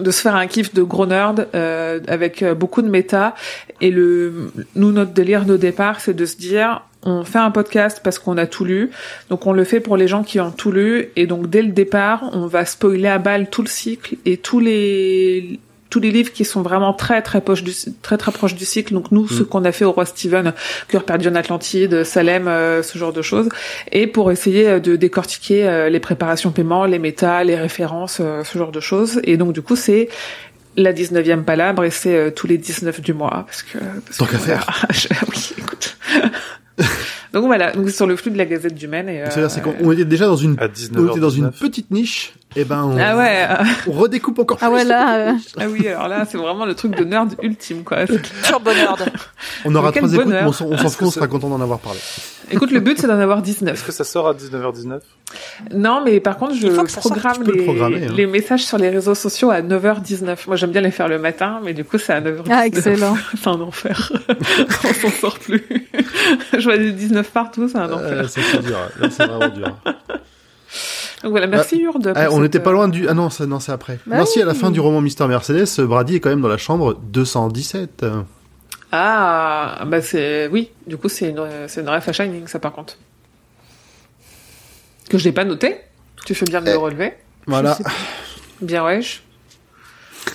de 0.00 0.10
se 0.10 0.20
faire 0.20 0.34
un 0.36 0.46
kiff 0.46 0.72
de 0.74 0.82
gros 0.82 1.06
nerd 1.06 1.48
euh, 1.54 2.00
avec 2.08 2.42
euh, 2.42 2.54
beaucoup 2.54 2.82
de 2.82 2.88
méta 2.88 3.34
et 3.80 3.90
le 3.90 4.52
nous 4.74 4.92
notre 4.92 5.12
délire 5.12 5.44
de 5.44 5.56
départ 5.56 6.00
c'est 6.00 6.14
de 6.14 6.24
se 6.26 6.36
dire 6.36 6.82
on 7.04 7.24
fait 7.24 7.40
un 7.40 7.50
podcast 7.50 8.00
parce 8.04 8.20
qu'on 8.20 8.38
a 8.38 8.46
tout 8.46 8.64
lu, 8.64 8.90
donc 9.28 9.44
on 9.48 9.52
le 9.52 9.64
fait 9.64 9.80
pour 9.80 9.96
les 9.96 10.06
gens 10.06 10.22
qui 10.22 10.38
ont 10.38 10.52
tout 10.52 10.70
lu, 10.70 11.08
et 11.16 11.26
donc 11.26 11.50
dès 11.50 11.62
le 11.62 11.72
départ, 11.72 12.30
on 12.32 12.46
va 12.46 12.64
spoiler 12.64 13.08
à 13.08 13.18
balle 13.18 13.50
tout 13.50 13.62
le 13.62 13.68
cycle 13.68 14.14
et 14.24 14.36
tous 14.36 14.60
les 14.60 15.58
tous 15.92 16.00
les 16.00 16.10
livres 16.10 16.32
qui 16.32 16.46
sont 16.46 16.62
vraiment 16.62 16.94
très 16.94 17.20
très 17.20 17.42
proches 17.42 17.62
du 17.62 17.72
très 18.00 18.16
très 18.16 18.32
proches 18.32 18.54
du 18.54 18.64
cycle. 18.64 18.94
Donc 18.94 19.12
nous, 19.12 19.28
ce 19.28 19.42
qu'on 19.42 19.62
a 19.66 19.72
fait 19.72 19.84
au 19.84 19.92
roi 19.92 20.06
Steven, 20.06 20.54
Cœur 20.88 21.04
perdu 21.04 21.28
en 21.28 21.34
Atlantide, 21.34 22.02
Salem, 22.02 22.48
euh, 22.48 22.82
ce 22.82 22.96
genre 22.96 23.12
de 23.12 23.20
choses, 23.20 23.50
et 23.92 24.06
pour 24.06 24.32
essayer 24.32 24.66
euh, 24.66 24.80
de 24.80 24.96
décortiquer 24.96 25.68
euh, 25.68 25.90
les 25.90 26.00
préparations 26.00 26.50
paiement, 26.50 26.86
les 26.86 26.98
méta, 26.98 27.44
les 27.44 27.56
références, 27.56 28.18
euh, 28.20 28.42
ce 28.42 28.56
genre 28.56 28.72
de 28.72 28.80
choses. 28.80 29.20
Et 29.24 29.36
donc 29.36 29.52
du 29.52 29.60
coup, 29.60 29.76
c'est 29.76 30.08
la 30.78 30.94
19e 30.94 31.42
palabre 31.42 31.84
et 31.84 31.90
c'est 31.90 32.16
euh, 32.16 32.30
tous 32.30 32.46
les 32.46 32.56
19 32.56 33.02
du 33.02 33.12
mois 33.12 33.44
parce 33.46 33.62
que 33.62 33.76
parce 34.06 34.16
Tant 34.16 34.24
qu'à 34.24 34.38
faire. 34.38 34.86
Oui, 35.28 35.52
écoute. 35.58 35.96
donc 37.34 37.44
voilà, 37.44 37.72
donc 37.72 37.88
c'est 37.90 37.96
sur 37.96 38.06
le 38.06 38.16
flux 38.16 38.30
de 38.30 38.38
la 38.38 38.46
Gazette 38.46 38.74
du 38.74 38.88
Maine 38.88 39.08
et 39.08 39.20
euh, 39.20 39.26
C'est-à-dire, 39.28 39.50
c'est 39.50 39.60
qu'on 39.60 39.74
on 39.82 39.92
était 39.92 40.06
déjà 40.06 40.26
dans 40.26 40.36
une, 40.36 40.56
À 40.58 40.68
on 40.96 41.08
était 41.10 41.20
dans 41.20 41.28
une 41.28 41.48
19h19. 41.48 41.58
petite 41.60 41.90
niche. 41.90 42.32
Et 42.56 42.64
ben, 42.64 42.82
on, 42.84 42.96
Ah 42.98 43.16
ouais, 43.16 43.46
euh, 43.50 43.64
on 43.88 43.92
redécoupe 43.92 44.38
encore 44.38 44.58
Ah 44.60 44.66
plus. 44.66 44.74
ouais, 44.76 44.84
là, 44.84 45.16
euh, 45.16 45.32
ah 45.58 45.64
oui, 45.68 45.88
alors 45.88 46.08
là, 46.08 46.24
c'est 46.30 46.36
vraiment 46.38 46.64
le 46.66 46.74
truc 46.74 46.96
de 46.96 47.04
nerd 47.04 47.34
ultime, 47.42 47.82
quoi. 47.84 48.06
C'est- 48.06 48.20
turbo 48.46 48.72
nerd 48.72 49.02
On 49.64 49.74
aura 49.74 49.92
trois 49.92 50.12
écoutes, 50.12 50.26
mais 50.26 50.42
on 50.44 50.52
s'en 50.52 50.70
Est-ce 50.72 50.96
fout, 50.96 51.08
on 51.08 51.10
sera 51.10 51.26
content 51.28 51.48
d'en 51.48 51.60
avoir 51.60 51.78
parlé. 51.78 51.98
Écoute, 52.50 52.70
le 52.70 52.80
but, 52.80 52.98
c'est 53.00 53.06
d'en 53.06 53.18
avoir 53.18 53.38
Est-ce 53.38 53.44
19. 53.60 53.86
que 53.86 53.92
ça 53.92 54.04
sort 54.04 54.28
à 54.28 54.34
19h19 54.34 55.00
Non, 55.72 56.02
mais 56.04 56.20
par 56.20 56.36
contre, 56.36 56.54
je 56.54 56.66
programme 56.68 57.42
les, 57.44 57.62
programmer, 57.64 58.04
hein. 58.04 58.12
les 58.14 58.26
messages 58.26 58.64
sur 58.64 58.76
les 58.76 58.90
réseaux 58.90 59.14
sociaux 59.14 59.50
à 59.50 59.62
9h19. 59.62 60.36
Moi, 60.48 60.56
j'aime 60.56 60.70
bien 60.72 60.82
les 60.82 60.90
faire 60.90 61.08
le 61.08 61.18
matin, 61.18 61.60
mais 61.64 61.72
du 61.72 61.84
coup, 61.84 61.96
c'est 61.96 62.12
à 62.12 62.20
9h19. 62.20 62.46
ah, 62.50 62.66
excellent. 62.66 63.16
C'est 63.42 63.48
un 63.48 63.60
enfer. 63.60 64.12
On 64.84 64.92
s'en 64.92 65.10
sort 65.10 65.38
plus. 65.38 65.64
je 66.52 66.62
vois 66.62 66.76
des 66.76 66.92
19 66.92 67.30
partout, 67.30 67.68
c'est 67.70 67.78
un 67.78 67.90
enfer. 67.90 67.98
Euh, 68.10 68.24
c'est 68.28 68.60
dur. 68.62 68.76
Là, 69.00 69.08
c'est 69.10 69.24
vraiment 69.26 69.48
dur. 69.48 69.74
Donc 71.22 71.30
voilà, 71.30 71.46
merci 71.46 71.80
Urde. 71.80 72.12
Ah, 72.16 72.26
on 72.28 72.32
cette, 72.32 72.40
n'était 72.42 72.60
pas 72.60 72.70
euh, 72.70 72.74
loin 72.74 72.88
du. 72.88 73.08
Ah 73.08 73.14
non, 73.14 73.30
ça- 73.30 73.46
non 73.46 73.60
c'est 73.60 73.72
après. 73.72 73.98
Bah 74.06 74.18
non, 74.18 74.26
si 74.26 74.40
à 74.42 74.44
la 74.44 74.54
fin 74.54 74.70
du 74.70 74.80
roman 74.80 75.00
Mister 75.00 75.26
Mercedes, 75.28 75.66
euh, 75.78 75.86
Brady 75.86 76.16
est 76.16 76.20
quand 76.20 76.30
même 76.30 76.40
dans 76.42 76.48
la 76.48 76.58
chambre 76.58 76.94
217. 76.94 78.02
euh. 78.02 78.22
Ah, 78.94 79.84
bah 79.86 80.02
c'est... 80.02 80.48
Oui, 80.48 80.70
du 80.86 80.98
coup, 80.98 81.08
c'est 81.08 81.30
une, 81.30 81.42
c'est 81.66 81.80
une 81.80 81.88
ref 81.88 82.06
à 82.08 82.12
Shining, 82.12 82.46
ça, 82.46 82.58
par 82.58 82.72
contre. 82.72 82.98
Que 85.08 85.16
je 85.16 85.24
n'ai 85.26 85.32
pas 85.32 85.44
noté. 85.44 85.78
Tu 86.26 86.34
fais 86.34 86.44
bien 86.44 86.60
de 86.60 86.68
Eh. 86.68 86.72
le 86.72 86.78
relever. 86.78 87.14
Voilà. 87.46 87.78
Je 88.60 88.66
Bien, 88.66 88.84
wesh. 88.84 89.22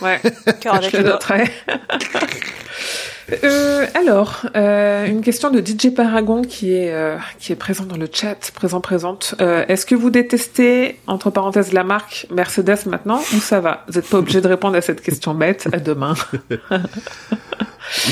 Ouais. 0.01 0.19
cœur 0.61 0.75
avec 0.75 0.91
Je 0.91 0.97
le 0.97 1.03
noterai. 1.03 1.43
Euh, 3.43 3.85
alors, 3.93 4.45
euh, 4.55 5.05
une 5.05 5.21
question 5.21 5.49
de 5.51 5.59
DJ 5.59 5.93
Paragon 5.93 6.41
qui 6.43 6.73
est 6.73 6.93
euh, 6.93 7.17
qui 7.39 7.51
est 7.51 7.57
présent 7.57 7.83
dans 7.83 7.97
le 7.97 8.07
chat, 8.11 8.35
présent 8.55 8.79
présente. 8.79 9.35
Euh, 9.41 9.65
Est-ce 9.67 9.85
que 9.85 9.95
vous 9.95 10.09
détestez 10.09 10.97
entre 11.07 11.29
parenthèses 11.29 11.73
la 11.73 11.83
marque 11.83 12.25
Mercedes 12.31 12.85
maintenant 12.85 13.19
ou 13.35 13.39
ça 13.39 13.59
va? 13.59 13.83
Vous 13.87 13.95
n'êtes 13.95 14.09
pas 14.09 14.17
obligé 14.19 14.39
de 14.39 14.47
répondre 14.47 14.77
à 14.77 14.81
cette 14.81 15.01
question 15.01 15.33
bête. 15.33 15.67
À 15.73 15.77
demain. 15.79 16.13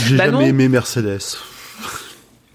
J'ai 0.08 0.18
Bah 0.18 0.26
jamais 0.26 0.32
non. 0.32 0.42
aimé 0.42 0.68
Mercedes. 0.68 1.20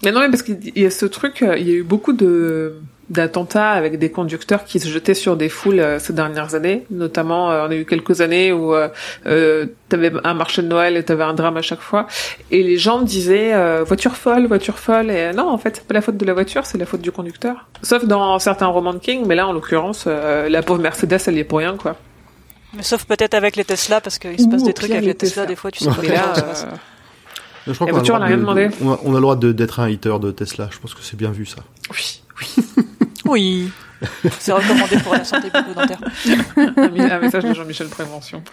Mais 0.03 0.11
non, 0.11 0.19
mais 0.21 0.29
parce 0.29 0.43
qu'il 0.43 0.59
y 0.75 0.85
a 0.85 0.91
ce 0.91 1.05
truc, 1.05 1.41
euh, 1.43 1.57
il 1.57 1.67
y 1.67 1.71
a 1.71 1.75
eu 1.75 1.83
beaucoup 1.83 2.13
de 2.13 2.75
d'attentats 3.11 3.71
avec 3.71 3.99
des 3.99 4.09
conducteurs 4.09 4.63
qui 4.63 4.79
se 4.79 4.87
jetaient 4.87 5.13
sur 5.13 5.35
des 5.37 5.49
foules 5.49 5.79
euh, 5.79 5.99
ces 5.99 6.13
dernières 6.13 6.55
années. 6.55 6.85
Notamment, 6.89 7.51
euh, 7.51 7.67
on 7.67 7.71
a 7.71 7.75
eu 7.75 7.85
quelques 7.85 8.21
années 8.21 8.51
où 8.51 8.73
euh, 8.73 8.87
euh, 9.27 9.67
t'avais 9.89 10.11
un 10.23 10.33
marché 10.33 10.61
de 10.63 10.67
Noël 10.67 10.97
et 10.97 11.03
t'avais 11.03 11.23
un 11.23 11.33
drame 11.33 11.57
à 11.57 11.61
chaque 11.61 11.81
fois. 11.81 12.07
Et 12.49 12.63
les 12.63 12.77
gens 12.77 13.01
disaient 13.01 13.53
euh, 13.53 13.83
voiture 13.85 14.15
folle, 14.15 14.47
voiture 14.47 14.79
folle. 14.79 15.11
Et 15.11 15.17
euh, 15.17 15.33
non, 15.33 15.49
en 15.49 15.57
fait, 15.57 15.75
c'est 15.75 15.85
pas 15.87 15.93
la 15.93 16.01
faute 16.01 16.17
de 16.17 16.25
la 16.25 16.33
voiture, 16.33 16.65
c'est 16.65 16.77
la 16.77 16.85
faute 16.85 17.01
du 17.01 17.11
conducteur. 17.11 17.67
Sauf 17.83 18.05
dans 18.05 18.39
certains 18.39 18.67
romans 18.67 18.93
de 18.93 18.99
King, 18.99 19.25
mais 19.27 19.35
là, 19.35 19.47
en 19.47 19.53
l'occurrence, 19.53 20.05
euh, 20.07 20.49
la 20.49 20.63
pauvre 20.63 20.81
Mercedes, 20.81 21.19
elle 21.27 21.35
y 21.35 21.39
est 21.39 21.43
pour 21.43 21.59
rien, 21.59 21.75
quoi. 21.77 21.97
Mais 22.73 22.83
sauf 22.83 23.03
peut-être 23.03 23.33
avec 23.33 23.57
les 23.57 23.65
Tesla, 23.65 23.99
parce 23.99 24.17
qu'il 24.17 24.39
se 24.39 24.47
passe 24.47 24.63
des 24.63 24.73
trucs 24.73 24.91
avec 24.91 25.03
les 25.03 25.13
Tesla, 25.13 25.43
Tesla. 25.43 25.45
des 25.47 25.55
fois, 25.57 25.71
tu 25.71 25.83
sais 25.83 25.89
pas 25.89 26.01
là, 26.01 26.33
ça 26.33 26.41
se 26.41 26.41
passe. 26.65 26.67
Je 27.67 27.73
crois 27.73 27.87
La 27.87 27.93
qu'on 27.93 28.13
a 28.13 28.15
a 28.15 28.25
rien 28.25 28.37
de- 28.37 28.41
demandé. 28.41 28.69
On 28.81 28.91
a, 28.93 28.99
on 29.03 29.11
a 29.11 29.15
le 29.15 29.21
droit 29.21 29.35
d'être 29.35 29.79
un 29.81 29.91
hater 29.93 30.17
de 30.19 30.31
Tesla. 30.31 30.69
Je 30.71 30.79
pense 30.79 30.93
que 30.95 31.01
c'est 31.03 31.17
bien 31.17 31.29
vu 31.31 31.45
ça. 31.45 31.57
oui, 31.91 32.23
oui. 33.25 33.71
C'est 34.39 34.51
recommandé 34.51 34.97
pour 34.97 35.13
la 35.13 35.23
santé 35.23 35.49
bucco-dentaire. 35.49 35.99
un, 36.57 37.19
message 37.19 37.43
de 37.43 37.53
Jean-Michel 37.53 37.87
Prévention. 37.87 38.43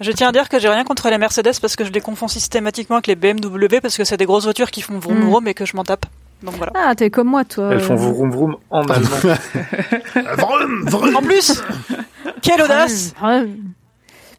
Je 0.00 0.10
tiens 0.10 0.28
à 0.28 0.32
dire 0.32 0.48
que 0.48 0.58
j'ai 0.58 0.68
rien 0.68 0.82
contre 0.82 1.08
les 1.08 1.18
Mercedes 1.18 1.60
parce 1.60 1.76
que 1.76 1.84
je 1.84 1.92
les 1.92 2.00
confonds 2.00 2.26
systématiquement 2.28 2.96
avec 2.96 3.06
les 3.06 3.14
BMW 3.14 3.78
parce 3.80 3.96
que 3.96 4.02
c'est 4.04 4.16
des 4.16 4.24
grosses 4.26 4.44
voitures 4.44 4.70
qui 4.72 4.82
font 4.82 4.98
vroom 4.98 5.18
Mm. 5.18 5.28
vroom 5.28 5.48
et 5.48 5.54
que 5.54 5.64
je 5.64 5.76
m'en 5.76 5.84
tape. 5.84 6.06
Donc 6.42 6.56
voilà. 6.56 6.72
Ah, 6.74 6.94
t'es 6.96 7.10
comme 7.10 7.28
moi, 7.28 7.44
toi. 7.44 7.68
Elles 7.72 7.80
font 7.80 7.94
euh, 7.94 7.96
vroom 7.96 8.30
vroom 8.32 8.56
en 8.70 8.82
allemand. 8.88 9.36
Vroom, 10.38 10.84
vroom. 10.88 11.16
En 11.16 11.22
plus, 11.22 11.62
quelle 12.42 12.62
audace 12.62 13.14
Ouais. 13.22 13.46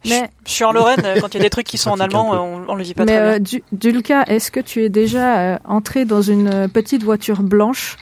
Mais, 0.09 0.29
Je 0.45 0.51
suis 0.51 0.63
en 0.65 0.71
Lorraine, 0.73 1.01
euh, 1.05 1.19
quand 1.21 1.33
il 1.33 1.37
y 1.37 1.39
a 1.41 1.43
des 1.43 1.49
trucs 1.49 1.65
qui 1.67 1.77
sont 1.77 1.91
en 1.91 1.99
allemand, 1.99 2.33
euh, 2.33 2.37
on, 2.37 2.65
on 2.67 2.75
le 2.75 2.83
vit 2.83 2.93
pas 2.93 3.05
mais 3.05 3.13
très 3.13 3.21
bien. 3.21 3.33
euh, 3.35 3.39
Du- 3.39 3.63
Dulka, 3.71 4.23
est-ce 4.27 4.51
que 4.51 4.59
tu 4.59 4.83
es 4.83 4.89
déjà 4.89 5.39
euh, 5.39 5.57
entré 5.65 6.05
dans 6.05 6.21
une 6.21 6.47
euh, 6.47 6.67
petite 6.67 7.03
voiture 7.03 7.41
blanche 7.43 7.97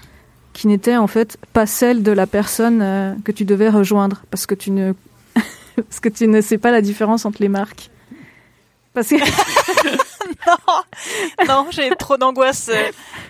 qui 0.53 0.67
n'était 0.67 0.97
en 0.97 1.07
fait 1.07 1.37
pas 1.53 1.65
celle 1.65 2.03
de 2.03 2.11
la 2.11 2.27
personne 2.27 2.81
euh, 2.81 3.13
que 3.23 3.31
tu 3.31 3.45
devais 3.45 3.69
rejoindre? 3.69 4.23
Parce 4.31 4.45
que 4.45 4.55
tu 4.55 4.71
ne 4.71 4.93
parce 5.35 5.99
que 6.01 6.09
tu 6.09 6.27
ne 6.27 6.41
sais 6.41 6.57
pas 6.57 6.71
la 6.71 6.81
différence 6.81 7.25
entre 7.25 7.41
les 7.41 7.49
marques. 7.49 7.89
Parce 8.93 9.07
que 9.07 9.15
Non, 10.47 11.45
non, 11.47 11.67
j'ai 11.71 11.89
trop 11.91 12.17
d'angoisse. 12.17 12.69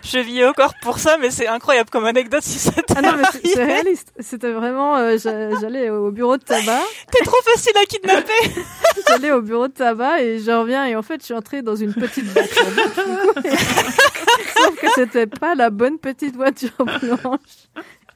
Je 0.04 0.20
vis 0.20 0.46
encore 0.46 0.74
pour 0.82 1.00
ça, 1.00 1.18
mais 1.18 1.30
c'est 1.32 1.48
incroyable 1.48 1.90
comme 1.90 2.06
anecdote 2.06 2.42
si 2.44 2.58
ça 2.60 2.72
ah 2.96 3.02
non 3.02 3.14
mais 3.18 3.24
c'est- 3.44 3.64
réaliste. 3.64 4.14
C'était 4.20 4.52
vraiment 4.52 4.96
euh, 4.98 5.18
j'a- 5.18 5.60
j'allais 5.60 5.90
au 5.90 6.12
bureau 6.12 6.38
de 6.38 6.44
tabac, 6.44 6.82
T'es 7.12 7.24
trop 7.24 7.42
facile 7.54 7.74
à 7.82 7.86
kidnapper. 7.86 8.64
j'allais 9.08 9.32
au 9.32 9.42
bureau 9.42 9.68
de 9.68 9.74
tabac 9.74 10.22
et 10.22 10.40
je 10.40 10.52
reviens 10.52 10.86
et 10.86 10.96
en 10.96 11.02
fait 11.02 11.20
je 11.22 11.26
suis 11.26 11.34
entrée 11.34 11.62
dans 11.62 11.76
une 11.76 11.94
petite 11.94 12.26
voiture 12.26 12.66
blanche. 12.72 13.46
Sauf 14.58 14.76
que 14.80 14.88
c'était 14.96 15.28
pas 15.28 15.56
la 15.56 15.70
bonne 15.70 15.98
petite 16.00 16.36
voiture 16.36 16.72
blanche. 16.78 17.40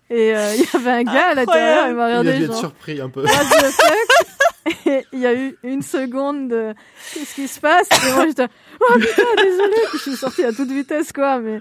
Et 0.09 0.35
euh, 0.35 0.53
il 0.55 0.61
y 0.61 0.75
avait 0.75 0.91
un 0.91 1.03
gars 1.03 1.29
à 1.29 1.33
l'intérieur, 1.33 1.87
il 1.87 1.95
m'a 1.95 2.09
Il 2.09 2.13
a 2.13 2.19
regardé 2.19 2.37
dû 2.39 2.43
être 2.45 2.55
surpris 2.55 3.01
un 3.01 3.09
peu. 3.09 3.23
What 3.23 3.29
the 3.29 3.71
fuck? 3.71 4.77
Et 4.87 5.05
il 5.13 5.19
y 5.19 5.25
a 5.27 5.33
eu 5.33 5.57
une 5.63 5.81
seconde 5.81 6.47
de 6.49 6.73
qu'est-ce 7.13 7.35
qui 7.35 7.47
se 7.47 7.59
passe? 7.59 7.87
Et 7.91 8.13
moi 8.13 8.25
j'étais 8.27 8.47
oh 8.81 8.93
putain 8.99 9.23
désolé 9.37 9.75
Puis 9.89 9.97
je 9.97 10.01
suis 10.09 10.15
sortie 10.15 10.43
à 10.43 10.51
toute 10.51 10.69
vitesse 10.69 11.11
quoi 11.11 11.37
mais 11.39 11.59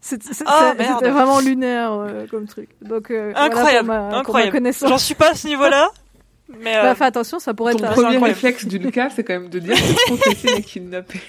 c'était 0.00 0.32
c'était- 0.34 0.50
Oh, 0.52 0.64
c'était 0.72 0.82
merde. 0.84 1.06
vraiment 1.06 1.40
lunaire 1.40 1.92
euh, 1.92 2.26
comme 2.30 2.46
truc. 2.46 2.68
Donc 2.82 3.10
euh, 3.10 3.30
voilà 3.32 3.46
Incroyable, 3.46 3.88
pour 3.88 3.96
ma 4.10 4.16
incroyable. 4.18 4.70
J'en 4.86 4.98
suis 4.98 5.14
pas 5.14 5.30
à 5.30 5.34
ce 5.34 5.46
niveau-là, 5.46 5.88
mais 6.60 6.74
Bah, 6.74 6.90
euh, 6.90 6.94
fais 6.94 7.04
attention, 7.04 7.38
ça 7.38 7.54
pourrait 7.54 7.72
Ton 7.72 7.78
être 7.78 7.92
premier 7.92 8.08
incroyable. 8.16 8.24
réflexe 8.24 8.66
du 8.66 8.78
Lucas, 8.78 9.08
c'est 9.16 9.24
quand 9.24 9.32
même 9.34 9.48
de 9.48 9.58
dire 9.60 9.74
que 9.74 10.16
facile 10.16 10.50
à 10.56 10.60
kidnapper. 10.60 11.20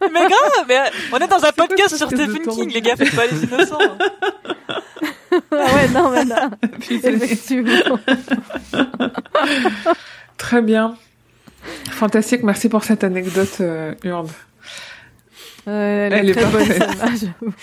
mais 0.12 0.20
grave. 0.20 0.64
Mais 0.68 0.78
euh, 0.78 0.82
on 1.12 1.18
est 1.18 1.28
dans 1.28 1.44
un 1.44 1.52
podcast 1.52 1.96
sur 1.96 2.06
Stephen 2.08 2.46
King, 2.46 2.70
les 2.72 2.80
gars, 2.80 2.96
faites 2.96 3.14
pas 3.14 3.26
les 3.26 3.44
innocents. 3.44 3.78
ah 5.32 5.54
ouais 5.74 5.88
non 5.94 6.10
mais 6.10 6.24
non, 6.24 6.50
Puis 6.80 7.00
c'est- 7.00 7.12
effectivement. 7.12 7.98
Très 10.36 10.62
bien. 10.62 10.96
Fantastique, 11.90 12.42
merci 12.42 12.68
pour 12.68 12.84
cette 12.84 13.04
anecdote, 13.04 13.58
euh, 13.60 13.94
Urde. 14.04 14.30
Euh, 15.68 16.06
elle, 16.06 16.12
Elle 16.14 16.30
est 16.30 16.34
très 16.34 16.46
bonne. 16.46 16.66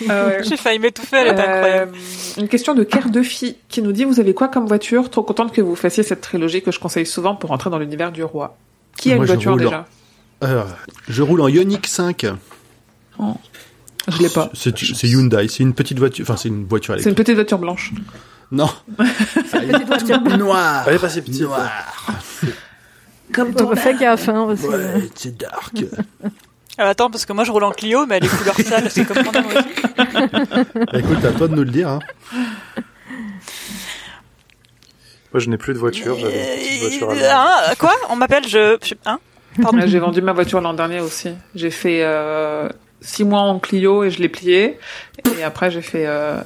Ah 0.08 0.26
ouais. 0.26 0.38
J'ai 0.44 0.56
failli 0.56 0.78
m'étouffer, 0.78 1.16
elle 1.16 1.26
est 1.26 1.30
Euh, 1.40 1.42
incroyable. 1.56 1.96
Une 2.38 2.46
question 2.48 2.74
de 2.74 2.84
Kerr 2.84 3.10
de 3.10 3.22
Fille 3.22 3.56
qui 3.68 3.82
nous 3.82 3.90
dit 3.90 4.04
Vous 4.04 4.20
avez 4.20 4.34
quoi 4.34 4.46
comme 4.46 4.66
voiture? 4.66 5.10
Trop 5.10 5.24
contente 5.24 5.52
que 5.52 5.60
vous 5.60 5.74
fassiez 5.74 6.04
cette 6.04 6.20
trilogie 6.20 6.62
que 6.62 6.70
je 6.70 6.78
conseille 6.78 7.06
souvent 7.06 7.34
pour 7.34 7.50
entrer 7.50 7.70
dans 7.70 7.78
l'univers 7.80 8.12
du 8.12 8.22
roi. 8.22 8.56
Qui 8.96 9.10
a 9.12 9.16
Moi, 9.16 9.24
une 9.24 9.32
voiture 9.32 9.56
déjà? 9.56 9.86
Euh, 10.44 10.64
je 11.08 11.22
roule 11.22 11.40
en 11.40 11.48
Ioniq 11.48 11.86
5. 11.86 12.26
Je 14.08 14.22
l'ai 14.22 14.28
pas. 14.28 14.50
C'est 14.54 14.76
c'est 14.78 15.08
Hyundai. 15.08 15.48
C'est 15.48 15.62
une 15.64 15.74
petite 15.74 15.98
voiture. 15.98 16.24
Enfin, 16.24 16.36
c'est 16.36 16.48
une 16.48 16.64
voiture 16.66 16.94
C'est 16.94 17.00
une 17.02 17.06
électrique. 17.08 17.26
petite 17.26 17.34
voiture 17.34 17.58
blanche. 17.58 17.92
Non. 18.50 18.70
Petite 18.96 19.86
voiture 19.86 20.20
Noir. 20.38 20.84
Elle 20.86 20.94
est 20.94 20.98
pas 20.98 21.08
si 21.10 21.20
petite. 21.20 21.42
Noir. 21.42 21.70
Comme 23.34 23.48
Ouais, 23.48 23.54
bah, 23.62 23.76
fais 23.76 23.94
gaffe 23.94 24.28
hein, 24.30 24.46
parce 24.48 24.62
Ouais, 24.62 25.10
c'est 25.14 25.36
dark. 25.36 25.74
Euh, 26.24 26.28
attends, 26.78 27.10
parce 27.10 27.26
que 27.26 27.34
moi 27.34 27.44
je 27.44 27.50
roule 27.52 27.64
en 27.64 27.72
Clio, 27.72 28.06
mais 28.06 28.16
elle 28.16 28.24
est 28.24 28.28
couleur 28.28 28.54
sale, 28.56 28.90
c'est 28.90 29.04
comme 29.04 29.22
mon 29.22 29.30
aussi. 29.48 29.58
Écoute, 30.94 31.22
à 31.26 31.32
toi 31.32 31.46
de 31.48 31.54
nous 31.54 31.64
le 31.64 31.70
dire. 31.70 31.88
Hein. 31.90 31.98
Moi, 35.34 35.40
je 35.40 35.50
n'ai 35.50 35.58
plus 35.58 35.74
de 35.74 35.78
voiture. 35.78 36.16
J'avais 36.18 36.56
une 36.56 36.78
petite 36.80 36.80
voiture 36.80 37.10
à 37.10 37.12
Euh, 37.12 37.20
l'heure. 37.20 37.38
hein, 37.68 37.74
quoi? 37.78 37.92
On 38.08 38.16
m'appelle, 38.16 38.48
je... 38.48 38.78
Hein? 39.04 39.18
J'ai 39.86 39.98
vendu 39.98 40.22
ma 40.22 40.32
voiture 40.32 40.60
l'an 40.60 40.74
dernier 40.74 41.00
aussi. 41.00 41.30
J'ai 41.54 41.70
fait 41.70 42.02
euh, 42.02 42.68
six 43.00 43.24
mois 43.24 43.40
en 43.40 43.58
Clio 43.58 44.04
et 44.04 44.10
je 44.10 44.20
l'ai 44.20 44.28
pliée. 44.28 44.78
Et 45.38 45.42
après, 45.42 45.70
j'ai 45.70 45.82
fait 45.82 46.04
euh, 46.06 46.40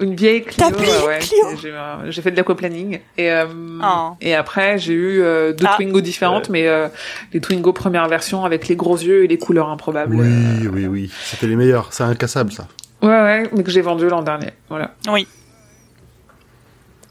une 0.00 0.14
vieille 0.14 0.42
Clio. 0.44 0.56
T'as 0.58 0.70
plié 0.72 0.90
euh, 0.92 1.06
ouais, 1.06 1.18
J'ai 1.60 1.72
euh, 1.72 2.22
fait 2.22 2.30
de 2.30 2.36
l'aquaplaning. 2.36 3.00
Et, 3.16 3.30
euh, 3.30 3.44
Oh. 3.82 4.12
et 4.20 4.34
après, 4.34 4.78
j'ai 4.78 4.92
eu 4.94 5.20
euh, 5.22 5.52
deux 5.52 5.66
Ah. 5.68 5.74
Twingo 5.76 6.00
différentes, 6.00 6.48
mais 6.48 6.66
euh, 6.66 6.88
les 7.32 7.40
Twingo 7.40 7.72
première 7.72 8.08
version 8.08 8.44
avec 8.44 8.68
les 8.68 8.76
gros 8.76 8.96
yeux 8.96 9.24
et 9.24 9.28
les 9.28 9.38
couleurs 9.38 9.68
improbables. 9.68 10.14
Oui, 10.16 10.68
oui, 10.72 10.86
oui. 10.86 11.10
C'était 11.24 11.46
les 11.46 11.56
meilleurs. 11.56 11.88
C'est 11.92 12.04
incassable, 12.04 12.52
ça. 12.52 12.66
Ouais, 13.02 13.08
ouais, 13.08 13.50
mais 13.54 13.62
que 13.62 13.70
j'ai 13.70 13.82
vendu 13.82 14.08
l'an 14.08 14.22
dernier. 14.22 14.50
Voilà. 14.68 14.94
Oui. 15.12 15.26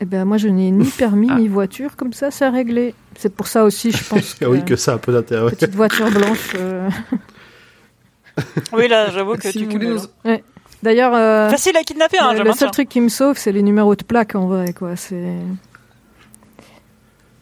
Eh 0.02 0.06
ben 0.06 0.26
moi 0.26 0.38
je 0.38 0.50
n'ai 0.50 0.72
ni 0.72 0.90
permis 0.90 1.30
Ah. 1.32 1.36
ni 1.40 1.48
voiture, 1.48 1.96
comme 1.96 2.12
ça 2.12 2.30
c'est 2.32 2.50
réglé. 2.50 2.94
C'est 3.18 3.34
pour 3.34 3.48
ça 3.48 3.64
aussi 3.64 3.92
je 3.92 4.04
pense 4.04 4.34
que 4.40 4.46
Ah 4.46 4.50
oui, 4.50 4.64
que 4.66 4.76
ça 4.76 4.92
a 4.92 4.96
un 4.96 4.98
peu 4.98 5.12
d'intérêt. 5.14 5.44
ouais. 5.46 5.52
petite 5.52 5.74
voiture 5.76 6.10
blanche. 6.12 6.52
euh, 6.56 6.90
Oui, 8.74 8.88
là, 8.88 9.10
j'avoue 9.12 9.36
que 9.36 9.50
Si 9.52 9.60
tu 9.60 9.66
voulez 9.66 9.88
nous- 9.88 10.38
D'ailleurs, 10.84 11.16
euh, 11.16 11.50
Facile 11.50 11.76
à 11.78 11.84
kidnapper, 11.84 12.20
hein, 12.20 12.34
le, 12.34 12.44
le 12.44 12.52
seul 12.54 12.70
truc 12.70 12.90
qui 12.90 13.02
me 13.02 13.10
sauve, 13.10 13.38
c'est 13.38 13.52
les 13.52 13.64
numéros 13.64 13.96
de 13.96 14.04
plaque 14.04 14.36
en 14.36 14.48
vrai, 14.48 14.72
quoi. 14.74 14.96
C'est. 14.96 15.34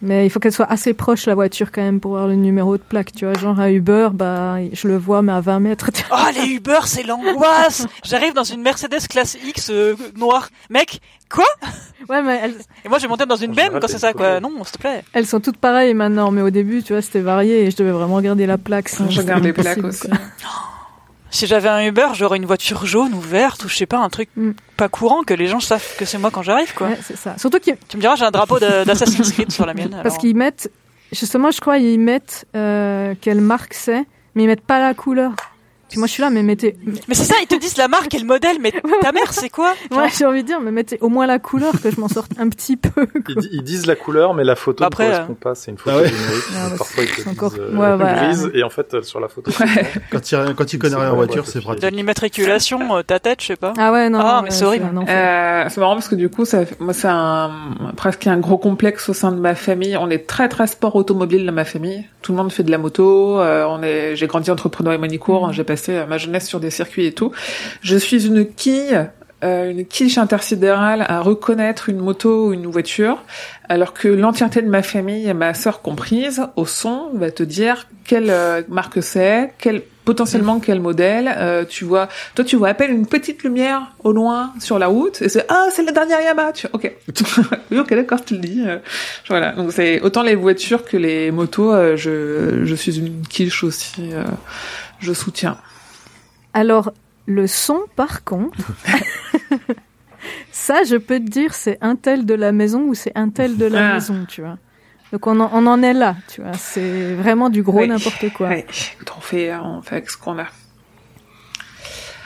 Mais 0.06 0.26
il 0.26 0.30
faut 0.30 0.42
qu'elle 0.42 0.52
soit 0.52 0.70
assez 0.70 0.94
proche 0.94 1.26
la 1.28 1.34
voiture 1.34 1.72
quand 1.72 1.82
même 1.82 2.02
pour 2.02 2.12
voir 2.12 2.28
le 2.28 2.36
numéro 2.36 2.76
de 2.78 2.84
plaque, 2.84 3.14
tu 3.14 3.26
vois. 3.26 3.34
Genre 3.36 3.58
un 3.58 3.70
Uber, 3.70 4.10
bah 4.14 4.58
je 4.74 4.90
le 4.90 4.98
vois 4.98 5.22
mais 5.22 5.32
à 5.32 5.40
20 5.40 5.62
mètres. 5.62 5.90
Oh, 6.12 6.16
les 6.36 6.48
Uber, 6.56 6.80
c'est 6.86 7.04
l'angoisse 7.04 7.88
J'arrive 8.04 8.34
dans 8.34 8.44
une 8.44 8.62
Mercedes 8.62 9.08
classe 9.10 9.38
X 9.42 9.70
euh, 9.70 9.96
noire. 10.18 10.50
Mec, 10.70 11.00
quoi? 11.30 11.46
Ouais, 12.10 12.22
mais 12.22 12.38
elles, 12.44 12.56
Et 12.84 12.90
moi, 12.90 12.98
je 12.98 13.04
vais 13.04 13.08
monter 13.08 13.26
dans 13.26 13.38
une 13.38 13.54
BM 13.54 13.80
quand 13.80 13.88
c'est 13.88 13.98
ça, 13.98 14.12
quoi. 14.12 14.42
Non, 14.42 14.52
s'il 14.66 14.74
te 14.74 14.78
plaît. 14.80 15.04
elles 15.14 15.26
sont 15.26 15.40
toutes 15.40 15.58
pareilles 15.58 15.94
maintenant, 15.94 16.32
mais 16.32 16.42
au 16.42 16.50
début, 16.50 16.84
tu 16.84 16.92
vois, 16.92 17.02
c'était 17.02 17.22
varié 17.22 17.64
et 17.64 17.72
je 17.72 17.78
devais 17.78 17.92
vraiment 17.92 18.16
regarder 18.16 18.46
la 18.46 18.58
plaque. 18.58 18.90
sinon 18.90 19.10
Je 19.10 19.22
regarde 19.22 19.44
les 19.44 19.54
plaques 19.54 19.84
aussi. 19.86 20.10
Si 21.34 21.48
j'avais 21.48 21.68
un 21.68 21.84
Uber, 21.84 22.10
j'aurais 22.14 22.38
une 22.38 22.46
voiture 22.46 22.86
jaune 22.86 23.14
ou 23.16 23.20
verte 23.20 23.66
ou 23.66 23.68
je 23.68 23.76
sais 23.76 23.86
pas, 23.88 23.98
un 23.98 24.10
truc 24.10 24.30
Mm. 24.38 24.52
pas 24.78 24.88
courant 24.88 25.24
que 25.24 25.34
les 25.34 25.48
gens 25.48 25.60
savent 25.60 25.96
que 25.98 26.06
c'est 26.06 26.18
moi 26.20 26.30
quand 26.32 26.44
j'arrive, 26.44 26.74
quoi. 26.76 26.88
Ouais, 26.90 27.00
c'est 27.04 27.18
ça. 27.18 27.36
Surtout 27.38 27.60
qu'ils 27.60 27.76
Tu 27.90 27.98
me 27.98 28.02
diras, 28.02 28.16
j'ai 28.16 28.24
un 28.26 28.32
drapeau 28.32 28.60
d'Assassin's 28.60 29.32
Creed 29.32 29.52
sur 29.52 29.66
la 29.66 29.74
mienne. 29.74 29.90
Parce 29.92 30.06
alors. 30.06 30.18
qu'ils 30.20 30.36
mettent, 30.36 30.70
justement, 31.12 31.50
je 31.52 31.60
crois, 31.60 31.80
ils 31.80 32.00
mettent 32.00 32.46
euh, 32.56 33.16
quelle 33.20 33.42
marque 33.42 33.74
c'est, 33.74 34.06
mais 34.36 34.44
ils 34.44 34.48
mettent 34.48 34.66
pas 34.66 34.80
la 34.80 34.94
couleur. 34.94 35.32
Puis 35.94 36.00
moi, 36.00 36.08
je 36.08 36.14
suis 36.14 36.24
là, 36.24 36.32
mais 36.32 36.42
mettez. 36.42 36.76
Mais 37.08 37.14
c'est 37.14 37.24
ça, 37.24 37.36
ils 37.44 37.46
te 37.46 37.54
disent 37.54 37.78
la 37.78 37.88
marque 37.88 38.12
et 38.16 38.18
le 38.18 38.26
modèle, 38.26 38.58
mais 38.60 38.72
ta 39.02 39.12
mère, 39.12 39.32
c'est 39.32 39.50
quoi 39.50 39.76
Ouais, 39.92 40.08
j'ai 40.18 40.26
envie 40.26 40.42
de 40.42 40.48
dire, 40.48 40.60
mais 40.60 40.72
mettez 40.72 40.98
au 41.02 41.10
moins 41.10 41.28
la 41.28 41.38
couleur 41.38 41.80
que 41.80 41.92
je 41.92 42.00
m'en 42.00 42.08
sorte 42.08 42.32
un 42.40 42.50
petit 42.50 42.78
peu. 42.78 43.06
Ils, 43.30 43.36
di- 43.36 43.50
ils 43.52 43.62
disent 43.62 43.86
la 43.86 43.96
couleur, 43.96 44.34
mais 44.34 44.44
la 44.44 44.56
photo 44.56 44.82
Bah 44.82 44.88
après, 44.88 45.06
ne 45.06 45.12
correspond 45.12 45.34
pas. 45.36 45.54
C'est 45.54 45.70
une 45.70 45.78
photo 45.78 45.96
Ah 45.96 46.02
ouais. 46.02 46.10
numérique. 46.10 46.44
Ah 46.56 46.70
bah, 46.72 46.76
parfois, 46.80 47.04
ils 47.04 47.10
te 47.12 47.16
disent 47.18 47.28
encore- 47.28 47.54
euh, 47.60 47.70
ouais, 47.70 47.96
voilà. 47.96 48.26
grise, 48.26 48.50
et 48.56 48.64
en 48.64 48.72
fait, 48.72 48.92
euh, 48.96 49.02
sur 49.04 49.20
la 49.20 49.28
photo. 49.28 49.52
Quand 50.10 50.32
il, 50.32 50.56
quand 50.56 50.74
il 50.74 50.80
connaît 50.80 50.96
rien 50.96 51.12
en 51.12 51.16
voiture, 51.16 51.46
c'est 51.46 51.62
pratique. 51.62 51.84
Donne 51.84 51.94
l'immatriculation, 51.96 52.96
euh, 52.98 53.04
ta 53.04 53.20
tête, 53.20 53.42
je 53.42 53.46
sais 53.46 53.56
pas. 53.56 53.74
Ah 53.78 53.92
ouais, 53.92 54.10
non. 54.10 54.18
Ah, 54.20 54.42
mais 54.44 54.50
c'est 54.50 54.66
horrible. 54.66 54.90
c'est 55.06 55.78
marrant 55.78 55.94
parce 55.94 56.08
que 56.08 56.16
du 56.16 56.28
coup, 56.30 56.46
ça, 56.46 56.62
moi, 56.80 56.94
c'est 56.94 57.08
presque 57.96 58.26
un 58.26 58.38
gros 58.40 58.58
complexe 58.58 59.10
au 59.10 59.14
sein 59.14 59.32
de 59.32 59.40
ma 59.40 59.54
famille. 59.54 59.96
On 59.96 60.10
est 60.10 60.26
très 60.26 60.50
très 60.50 60.66
sport 60.66 60.96
automobile 60.96 61.46
dans 61.46 61.54
ma 61.54 61.66
famille. 61.66 62.04
Tout 62.24 62.32
le 62.32 62.38
monde 62.40 62.52
fait 62.52 62.64
de 62.64 62.72
la 62.72 62.80
moto. 62.80 63.38
on 63.40 63.84
est, 63.84 64.16
j'ai 64.16 64.26
grandi 64.26 64.50
entre 64.50 64.70
Prenant 64.70 64.92
et 64.92 64.98
Manicourt. 64.98 65.52
J'ai 65.54 65.66
passé 65.66 65.83
ma 65.90 66.18
jeunesse 66.18 66.48
sur 66.48 66.60
des 66.60 66.70
circuits 66.72 67.06
et 67.06 67.12
tout. 67.14 67.32
Je 67.82 67.98
suis 67.98 68.26
une 68.28 68.46
quille 68.46 69.00
euh, 69.44 69.72
une 69.72 69.86
quiche 69.86 70.18
intersidérale 70.18 71.04
à 71.06 71.20
reconnaître 71.20 71.90
une 71.90 71.98
moto 72.00 72.48
ou 72.48 72.54
une 72.54 72.68
voiture, 72.68 73.22
alors 73.68 73.94
que 73.94 74.08
l'entièreté 74.08 74.62
de 74.62 74.70
ma 74.70 74.82
famille 74.84 75.34
ma 75.34 75.54
sœur 75.54 75.82
comprise, 75.82 76.44
au 76.56 76.66
son, 76.66 77.10
va 77.14 77.30
te 77.30 77.44
dire 77.44 77.88
quelle 78.06 78.30
euh, 78.30 78.62
marque 78.70 79.04
c'est, 79.04 79.54
quel 79.58 79.82
potentiellement 80.06 80.62
quel 80.62 80.80
modèle. 80.80 81.30
euh, 81.38 81.66
tu 81.66 81.84
vois, 81.84 82.08
toi 82.36 82.46
tu 82.46 82.56
vois 82.56 82.70
à 82.70 82.74
peine 82.74 82.92
une 82.92 83.06
petite 83.06 83.44
lumière 83.44 83.92
au 84.06 84.14
loin 84.14 84.54
sur 84.62 84.80
la 84.80 84.88
route 84.88 85.22
et 85.22 85.28
c'est 85.28 85.46
ah 85.50 85.68
c'est 85.74 85.84
la 85.84 85.92
dernière 85.92 86.22
Yamaha. 86.22 86.54
Tu 86.54 86.68
ok, 86.72 86.94
oui 87.72 87.80
ok 87.80 87.90
d'accord 87.94 88.24
tu 88.24 88.36
le 88.36 88.40
dis. 88.42 88.64
euh, 88.66 88.78
voilà 89.28 89.52
donc 89.54 89.74
c'est 89.74 90.00
autant 90.02 90.24
les 90.24 90.36
voitures 90.36 90.86
que 90.86 90.96
les 90.96 91.32
motos. 91.32 91.74
euh, 91.74 91.98
je 91.98 92.64
je 92.64 92.76
suis 92.76 92.98
une 92.98 93.28
quiche 93.28 93.64
aussi. 93.66 94.12
je 95.00 95.12
soutiens. 95.14 95.58
Alors, 96.54 96.92
le 97.26 97.48
son, 97.48 97.82
par 97.96 98.24
contre, 98.24 98.58
ça, 100.52 100.84
je 100.84 100.96
peux 100.96 101.20
te 101.20 101.30
dire, 101.30 101.54
c'est 101.54 101.78
un 101.82 101.96
tel 101.96 102.26
de 102.26 102.34
la 102.34 102.52
maison 102.52 102.82
ou 102.84 102.94
c'est 102.94 103.12
un 103.16 103.30
tel 103.30 103.58
de 103.58 103.66
la 103.66 103.90
Ah. 103.90 103.94
maison, 103.96 104.26
tu 104.28 104.42
vois. 104.42 104.58
Donc, 105.12 105.28
on 105.28 105.40
en, 105.40 105.50
on 105.54 105.68
en 105.68 105.84
est 105.84 105.94
là, 105.94 106.16
tu 106.28 106.42
vois. 106.42 106.54
C'est 106.54 107.14
vraiment 107.14 107.50
du 107.50 107.62
gros 107.64 107.80
Oui. 107.82 107.88
n'importe 107.88 108.32
quoi. 108.34 108.50
On 109.18 109.22
fait 109.22 109.54
on 109.56 109.82
fait 109.82 109.96
avec 109.98 110.10
ce 110.10 110.18
qu'on 110.18 110.40
a. 110.40 110.46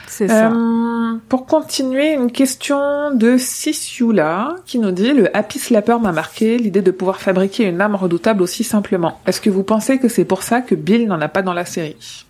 C'est 0.06 0.26
ça. 0.28 0.50
Euh, 0.50 1.16
pour 1.28 1.46
continuer, 1.46 2.14
une 2.14 2.32
question 2.32 3.14
de 3.14 3.36
Sissioula 3.36 4.56
qui 4.66 4.78
nous 4.80 4.90
dit 4.90 5.12
le 5.12 5.34
Happy 5.36 5.58
Slapper 5.60 5.98
m'a 6.00 6.10
marqué 6.12 6.56
l'idée 6.58 6.82
de 6.82 6.90
pouvoir 6.90 7.20
fabriquer 7.20 7.64
une 7.64 7.80
arme 7.80 7.94
redoutable 7.94 8.42
aussi 8.42 8.64
simplement. 8.64 9.20
Est-ce 9.26 9.40
que 9.40 9.50
vous 9.50 9.62
pensez 9.62 9.98
que 9.98 10.08
c'est 10.08 10.24
pour 10.24 10.42
ça 10.42 10.60
que 10.60 10.74
Bill 10.74 11.06
n'en 11.06 11.20
a 11.20 11.28
pas 11.28 11.42
dans 11.42 11.52
la 11.52 11.64
série? 11.64 12.24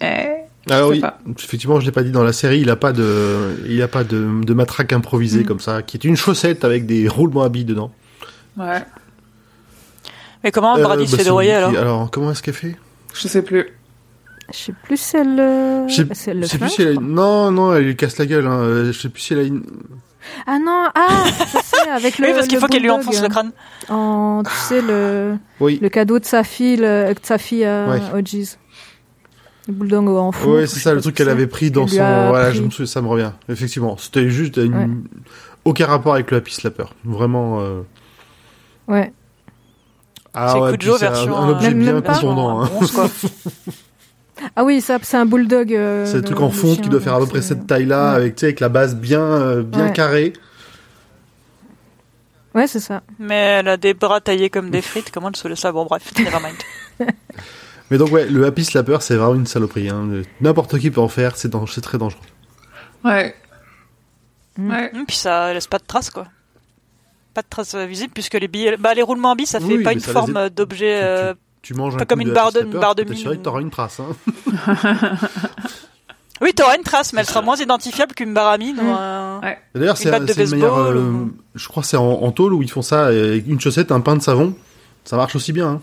Eh 0.00 0.28
Ah 0.70 0.78
sais 0.78 0.82
oui, 0.84 1.00
pas. 1.00 1.18
effectivement, 1.38 1.80
je 1.80 1.86
l'ai 1.86 1.92
pas 1.92 2.02
dit 2.04 2.12
dans 2.12 2.22
la 2.22 2.32
série, 2.32 2.60
il 2.60 2.70
a 2.70 2.76
pas 2.76 2.92
de, 2.92 3.56
il 3.68 3.82
a 3.82 3.88
pas 3.88 4.04
de, 4.04 4.44
de 4.44 4.54
matraque 4.54 4.92
improvisée 4.92 5.40
Mm. 5.40 5.46
comme 5.46 5.60
ça, 5.60 5.82
qui 5.82 5.96
est 5.96 6.04
une 6.04 6.16
chaussette 6.16 6.64
avec 6.64 6.86
des 6.86 7.08
roulements 7.08 7.42
à 7.42 7.48
billes 7.48 7.64
dedans. 7.64 7.90
Ouais, 8.56 8.82
Mais 10.44 10.50
comment 10.50 10.74
Brady 10.78 11.04
Euh, 11.04 11.06
se 11.06 11.12
bah, 11.16 11.22
fait 11.40 11.44
qui- 11.46 11.50
alors 11.50 11.70
Alors, 11.76 12.10
comment 12.10 12.30
est-ce 12.32 12.42
qu'elle 12.42 12.54
fait? 12.54 12.76
Je 13.14 13.28
sais 13.28 13.42
plus. 13.42 13.66
Je 14.52 14.58
sais 14.58 14.72
plus 14.84 14.96
si 15.00 15.16
elle, 15.16 15.38
euh, 15.40 15.88
Je 15.88 16.04
sais- 16.14 16.34
le 16.34 16.42
Je 16.42 16.46
sais 16.46 16.58
fait, 16.58 16.64
plus 16.64 16.70
si 16.70 16.82
elle. 16.82 16.98
Non, 17.00 17.50
non, 17.50 17.74
elle 17.74 17.84
lui 17.84 17.96
casse 17.96 18.18
la 18.18 18.26
gueule. 18.26 18.46
Hein. 18.46 18.58
euh, 18.60 18.92
Je 18.92 18.98
sais 19.00 19.08
plus 19.08 19.20
si 19.22 19.32
elle 19.32 19.38
a 19.40 19.42
une... 19.44 19.62
Ah 20.46 20.58
non, 20.64 20.84
ah, 20.94 21.08
je 21.26 21.58
sais, 21.58 21.90
avec 21.90 22.18
le. 22.18 22.26
Oui, 22.28 22.32
parce 22.34 22.46
qu'il 22.46 22.56
le 22.56 22.60
faut 22.60 22.68
qu'elle 22.68 22.82
lui 22.82 22.90
enfonce 22.90 23.20
le 23.22 23.28
crâne. 23.28 23.50
En, 23.88 24.42
tu 24.44 24.52
sais, 24.54 24.80
le, 24.80 25.34
Oui. 25.60 25.78
le 25.82 25.88
cadeau 25.88 26.18
de 26.20 26.24
sa 26.24 26.44
fille, 26.44 26.76
le, 26.76 27.12
de 27.12 27.18
sa 27.22 27.38
fille 27.38 27.64
à 27.64 27.88
Ouais. 27.88 28.00
Le 29.68 29.74
bulldog 29.74 30.08
en 30.08 30.32
fou. 30.32 30.50
Ouais, 30.54 30.66
c'est 30.66 30.80
ça, 30.80 30.92
le 30.94 31.00
truc 31.00 31.14
qu'elle 31.14 31.28
avait 31.28 31.46
pris 31.46 31.70
dans 31.70 31.86
son... 31.86 32.00
a 32.00 32.28
Voilà, 32.28 32.48
pris. 32.48 32.56
je 32.58 32.62
me 32.62 32.70
souviens, 32.70 32.86
ça 32.86 33.00
me 33.00 33.06
revient. 33.08 33.30
Effectivement, 33.48 33.96
c'était 33.96 34.28
juste 34.28 34.56
une... 34.56 34.74
Ouais. 34.76 34.88
aucun 35.64 35.86
rapport 35.86 36.14
avec 36.14 36.30
le 36.32 36.38
Happy 36.38 36.52
Slapper. 36.52 36.86
Vraiment... 37.04 37.60
Euh... 37.60 37.82
Ouais. 38.88 39.12
Ah 40.34 40.52
C'est 40.54 40.60
ouais, 40.60 40.76
c'est 40.80 40.88
un, 40.90 40.96
version, 40.96 41.36
un 41.36 41.48
euh, 41.48 41.52
objet 41.52 41.68
Même- 41.68 41.78
bien 41.82 41.92
même 41.94 42.02
contondant. 42.02 42.62
Hein. 42.64 42.70
Ah 44.56 44.64
oui, 44.64 44.80
ça, 44.80 44.98
c'est 45.02 45.16
un 45.18 45.26
bulldog. 45.26 45.72
euh, 45.72 46.04
C'est 46.04 46.16
le 46.16 46.22
truc 46.22 46.40
en 46.40 46.50
fond 46.50 46.74
qui 46.74 46.88
doit 46.88 47.00
faire 47.00 47.14
à 47.14 47.20
peu 47.20 47.26
près 47.26 47.42
cette 47.42 47.64
taille-là, 47.68 48.10
Ouais. 48.10 48.16
avec, 48.16 48.34
tu 48.34 48.40
sais, 48.40 48.46
avec 48.46 48.58
la 48.58 48.68
base 48.70 48.96
bien, 48.96 49.20
euh, 49.20 49.62
bien 49.62 49.84
Ouais. 49.86 49.92
carrée. 49.92 50.32
Ouais, 52.54 52.66
c'est 52.66 52.80
ça. 52.80 53.02
Mais 53.20 53.36
elle 53.36 53.68
a 53.68 53.76
des 53.76 53.94
bras 53.94 54.20
taillés 54.20 54.50
comme 54.50 54.70
des 54.70 54.82
frites, 54.82 55.12
comment 55.12 55.28
elle 55.28 55.36
se 55.36 55.46
laisse 55.46 55.60
ça 55.60 55.70
Bon 55.70 55.84
bref, 55.84 56.10
nevermind. 56.18 56.56
Mais 57.92 57.98
donc 57.98 58.10
ouais, 58.10 58.26
le 58.26 58.46
Happy 58.46 58.64
Slapper, 58.64 58.96
c'est 59.00 59.16
vraiment 59.16 59.34
une 59.34 59.46
saloperie. 59.46 59.90
Hein. 59.90 60.08
N'importe 60.40 60.78
qui 60.78 60.90
peut 60.90 61.00
en 61.02 61.08
faire, 61.08 61.36
c'est 61.36 61.50
très 61.82 61.98
dangereux. 61.98 62.20
Ouais. 63.04 63.34
Mm. 64.56 64.70
Ouais. 64.70 64.90
Hum, 64.94 65.04
Puis 65.06 65.16
ça 65.16 65.52
laisse 65.52 65.66
pas 65.66 65.78
de 65.78 65.84
traces 65.84 66.08
quoi. 66.10 66.26
Pas 67.34 67.42
de 67.42 67.46
traces 67.50 67.74
euh, 67.74 67.84
visibles 67.84 68.12
puisque 68.14 68.34
les 68.34 68.48
billets, 68.48 68.76
bah 68.78 68.94
les 68.94 69.02
roulements 69.02 69.32
en 69.32 69.36
billes 69.36 69.44
ça 69.46 69.60
fait 69.60 69.66
Oui, 69.66 69.82
pas 69.82 69.92
une 69.92 70.00
forme 70.00 70.36
euh, 70.36 70.48
d'objet. 70.48 70.98
tu- 71.00 71.04
euh, 71.04 71.34
Tu 71.62 71.74
manges 71.74 71.96
Pas 71.96 72.02
un 72.02 72.06
comme 72.06 72.18
coup 72.20 72.22
une 72.22 72.28
de 72.30 72.34
barre 72.34 72.52
de- 72.52 72.60
Slapper, 72.60 72.78
barre 72.78 72.94
de 72.94 73.02
t'assurer 73.04 73.36
que 73.36 73.42
t'auras 73.42 73.60
une 73.60 73.70
trace. 73.70 74.00
Hein. 74.00 74.16
Oui, 76.40 76.52
t'auras 76.54 76.76
une 76.76 76.82
trace, 76.82 77.12
mais 77.12 77.20
elle 77.20 77.26
sera 77.28 77.40
moins 77.40 77.54
identifiable 77.56 78.14
qu'une 78.14 78.34
baramine 78.34 78.76
ou 78.80 78.90
un. 78.90 79.40
Ouais. 79.42 79.58
Et 79.76 79.78
D'ailleurs, 79.78 79.96
c'est 79.96 80.08
une 80.08 80.50
manière, 80.50 80.74
euh, 80.74 81.00
ou- 81.00 81.32
je 81.54 81.68
crois 81.68 81.84
que 81.84 81.88
c'est 81.88 81.96
en, 81.96 82.04
en 82.04 82.32
tôle 82.32 82.52
où 82.52 82.62
ils 82.64 82.70
font 82.70 82.82
ça, 82.82 83.06
avec 83.06 83.46
une 83.46 83.60
chaussette, 83.60 83.92
un 83.92 84.00
pain 84.00 84.16
de 84.16 84.22
savon, 84.22 84.52
ça 85.04 85.16
marche 85.16 85.36
aussi 85.36 85.52
bien. 85.52 85.68
Hein. 85.68 85.80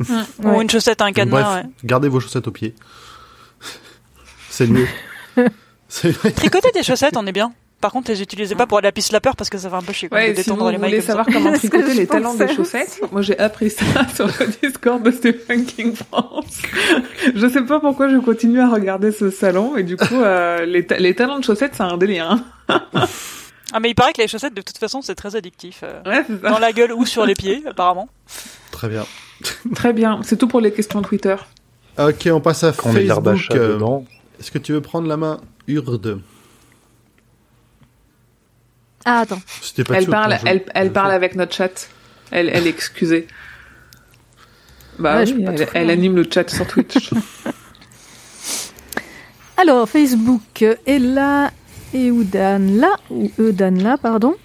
Ou 0.00 0.48
Ouais. 0.48 0.62
une 0.62 0.70
chaussette, 0.70 1.02
un 1.02 1.12
cadenas. 1.12 1.42
Bref, 1.42 1.64
ouais. 1.64 1.70
gardez 1.84 2.08
vos 2.08 2.20
chaussettes 2.20 2.48
aux 2.48 2.52
pieds. 2.52 2.74
c'est 4.48 4.66
mieux. 4.66 4.88
c'est 5.88 6.10
vrai. 6.10 6.30
Tricoter 6.32 6.70
des 6.74 6.82
chaussettes, 6.82 7.16
on 7.16 7.26
est 7.26 7.32
bien. 7.32 7.52
Par 7.80 7.92
contre, 7.92 8.10
les 8.10 8.20
utilisez 8.20 8.54
pas 8.54 8.66
pour 8.66 8.76
aller 8.76 8.88
à 8.88 8.92
piste 8.92 9.10
lapeur 9.10 9.36
parce 9.36 9.48
que 9.48 9.56
ça 9.56 9.70
fait 9.70 9.76
un 9.76 9.80
peu 9.80 9.94
chier 9.94 10.10
Ouais, 10.12 10.32
de 10.34 10.42
si 10.42 10.50
vous 10.50 10.56
détendre 10.56 10.70
les 10.70 10.76
mailles 10.76 10.90
voulez 10.90 11.00
ça. 11.00 11.06
savoir 11.14 11.24
comment 11.32 11.52
tricoter 11.58 11.94
les 11.94 12.06
talons 12.06 12.34
des 12.34 12.54
chaussettes, 12.54 13.00
moi 13.10 13.22
j'ai 13.22 13.38
appris 13.38 13.70
ça 13.70 13.84
sur 14.14 14.26
le 14.26 14.46
Discord 14.68 15.02
de 15.02 15.10
Stephen 15.10 15.64
King 15.64 15.94
France. 15.94 16.60
je 17.34 17.46
sais 17.48 17.62
pas 17.62 17.80
pourquoi 17.80 18.10
je 18.10 18.18
continue 18.18 18.60
à 18.60 18.68
regarder 18.68 19.12
ce 19.12 19.30
salon, 19.30 19.78
et 19.78 19.82
du 19.82 19.96
coup, 19.96 20.14
euh, 20.20 20.66
les, 20.66 20.84
ta- 20.86 20.98
les 20.98 21.14
talons 21.14 21.38
de 21.38 21.44
chaussettes, 21.44 21.72
c'est 21.74 21.82
un 21.82 21.96
délire. 21.96 22.30
Hein. 22.68 22.84
Ah, 23.72 23.80
mais 23.80 23.88
il 23.88 23.94
paraît 23.94 24.12
que 24.12 24.20
les 24.20 24.28
chaussettes, 24.28 24.52
de 24.52 24.60
toute 24.60 24.76
façon, 24.76 25.00
c'est 25.00 25.14
très 25.14 25.34
addictif. 25.34 25.80
euh, 25.82 26.02
Ouais, 26.04 26.22
c'est 26.26 26.38
ça. 26.42 26.50
dans 26.50 26.58
la 26.58 26.72
gueule 26.72 26.92
ou 26.92 27.06
sur 27.06 27.24
les 27.24 27.34
pieds, 27.34 27.62
apparemment. 27.66 28.10
Très 28.72 28.88
bien. 28.90 29.06
Très 29.74 29.92
bien, 29.92 30.20
c'est 30.22 30.36
tout 30.36 30.48
pour 30.48 30.60
les 30.60 30.72
questions 30.72 31.02
Twitter. 31.02 31.36
Ok, 31.98 32.28
on 32.32 32.40
passe 32.40 32.64
à 32.64 32.72
Quand 32.72 32.92
Facebook. 32.92 33.36
euh. 33.52 33.78
Est-ce 34.38 34.50
que 34.50 34.58
tu 34.58 34.72
veux 34.72 34.80
prendre 34.80 35.08
la 35.08 35.16
main 35.16 35.40
Urde? 35.66 36.20
Ah, 39.04 39.20
attends. 39.20 39.40
C'était 39.62 39.84
pas 39.84 39.94
Elle 39.96 40.04
sûr, 40.04 40.10
parle, 40.10 40.36
elle, 40.46 40.64
elle 40.74 40.92
parle 40.92 41.12
avec 41.12 41.34
notre 41.34 41.54
chat. 41.54 41.88
Elle, 42.30 42.48
elle 42.48 42.66
est 42.66 42.70
excusée. 42.70 43.26
Bah 44.98 45.22
Ouais, 45.22 45.32
oui, 45.32 45.46
elle, 45.74 45.90
anime 45.90 46.16
le 46.16 46.26
chat 46.30 46.48
sur 46.50 46.66
Twitch. 46.66 47.10
Alors, 49.56 49.88
Facebook, 49.88 50.64
Ella 50.86 51.50
et 51.92 52.10
Oudan 52.10 52.58
là, 52.58 52.92
ou 53.10 53.30
Eudan 53.38 53.74
là, 53.82 53.98
pardon. 53.98 54.36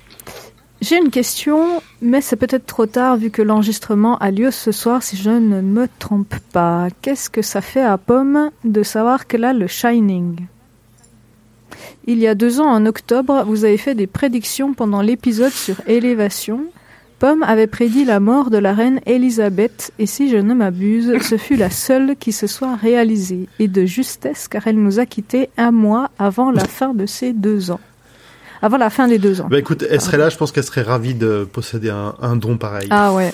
J'ai 0.82 0.98
une 0.98 1.10
question, 1.10 1.82
mais 2.02 2.22
c'est 2.22 2.36
peut-être 2.36 2.66
trop 2.66 2.86
tard 2.86 3.18
vu 3.18 3.32
que 3.32 3.42
l'enregistrement 3.42 4.18
a 4.18 4.30
lieu 4.30 4.52
ce 4.52 4.72
soir 4.72 5.02
si 5.02 5.16
je 5.16 5.30
ne 5.30 5.62
me 5.62 5.88
trompe 6.00 6.36
pas. 6.52 6.90
Qu'est-ce 7.02 7.30
que 7.30 7.42
ça 7.42 7.62
fait 7.62 7.82
à 7.82 7.98
Pomme 7.98 8.52
de 8.64 8.84
savoir 8.84 9.26
qu'elle 9.26 9.46
a 9.46 9.54
le 9.54 9.68
Shining? 9.68 10.48
Il 12.06 12.20
y 12.20 12.28
a 12.28 12.36
deux 12.36 12.60
ans, 12.60 12.70
en 12.70 12.86
octobre, 12.86 13.46
vous 13.48 13.66
avez 13.66 13.78
fait 13.78 13.96
des 13.96 14.06
prédictions 14.06 14.74
pendant 14.74 15.02
l'épisode 15.02 15.52
sur 15.52 15.76
Élévation. 15.88 16.66
Pomme 17.18 17.44
avait 17.44 17.68
prédit 17.68 18.04
la 18.04 18.20
mort 18.20 18.50
de 18.50 18.58
la 18.58 18.74
reine 18.74 19.00
Elisabeth, 19.06 19.92
et 19.98 20.06
si 20.06 20.30
je 20.30 20.38
ne 20.38 20.54
m'abuse, 20.54 21.18
ce 21.22 21.38
fut 21.38 21.56
la 21.56 21.70
seule 21.70 22.16
qui 22.18 22.32
se 22.32 22.46
soit 22.46 22.76
réalisée, 22.76 23.48
et 23.58 23.68
de 23.68 23.86
justesse 23.86 24.48
car 24.48 24.68
elle 24.68 24.78
nous 24.78 25.00
a 25.00 25.06
quittés 25.06 25.50
un 25.58 25.72
mois 25.72 26.12
avant 26.20 26.52
la 26.52 26.66
fin 26.66 26.94
de 26.94 27.06
ses 27.06 27.34
deux 27.34 27.72
ans. 27.72 27.80
Avant 28.66 28.78
la 28.78 28.90
fin 28.90 29.08
des 29.08 29.20
deux 29.20 29.42
ans. 29.42 29.48
Bah 29.50 29.60
écoute, 29.60 29.86
elle 29.88 30.02
serait 30.02 30.18
là, 30.18 30.30
je 30.30 30.38
pense 30.38 30.52
qu'elle 30.52 30.64
serait 30.64 30.82
ravie 30.82 31.14
de 31.14 31.48
posséder 31.52 31.92
un, 31.92 32.16
un 32.20 32.36
don 32.36 32.58
pareil. 32.58 32.88
Ah 32.90 33.14
ouais, 33.14 33.32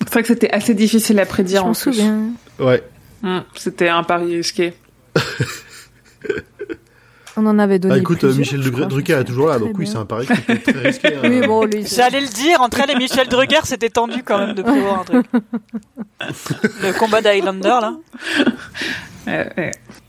c'est 0.00 0.10
vrai 0.12 0.22
que 0.22 0.28
c'était 0.28 0.50
assez 0.50 0.72
difficile 0.74 1.20
à 1.20 1.24
je 1.24 1.28
prédire 1.28 1.64
en 1.64 1.68
m'en 1.68 1.72
plus. 1.74 1.80
souviens. 1.92 2.18
Ouais. 2.58 2.82
Hmm, 3.22 3.40
C'était 3.56 3.88
un 3.88 4.02
pari 4.04 4.36
risqué. 4.36 4.72
On 7.36 7.44
en 7.46 7.58
avait 7.58 7.80
donné 7.80 7.94
Bah 7.96 8.00
écoute, 8.00 8.22
euh, 8.22 8.32
Michel 8.32 8.62
je 8.62 8.70
crois. 8.70 8.86
Drucker 8.86 9.14
est 9.14 9.24
toujours 9.24 9.48
là, 9.48 9.58
donc 9.58 9.76
oui, 9.76 9.88
c'est 9.88 9.96
un 9.96 10.04
pari 10.04 10.24
qui 10.24 10.40
peut 10.40 10.52
être 10.52 10.72
très 10.72 10.78
risqué. 10.88 11.08
hein. 11.16 11.20
Oui, 11.24 11.44
bon, 11.44 11.64
lui, 11.64 11.84
c'est- 11.84 11.96
J'allais 11.96 12.20
le 12.20 12.28
dire, 12.28 12.60
entre 12.60 12.80
elle 12.80 12.92
et 12.92 12.94
Michel 12.96 13.26
Drucker, 13.28 13.60
c'était 13.64 13.90
tendu 13.90 14.22
quand 14.22 14.38
même 14.38 14.54
de 14.54 14.62
prévoir 14.62 15.00
un 15.00 15.04
truc. 15.04 15.26
Le 16.82 16.96
combat 16.96 17.20
d'Highlander, 17.22 17.68
là. 17.80 17.96
Euh, 19.26 19.44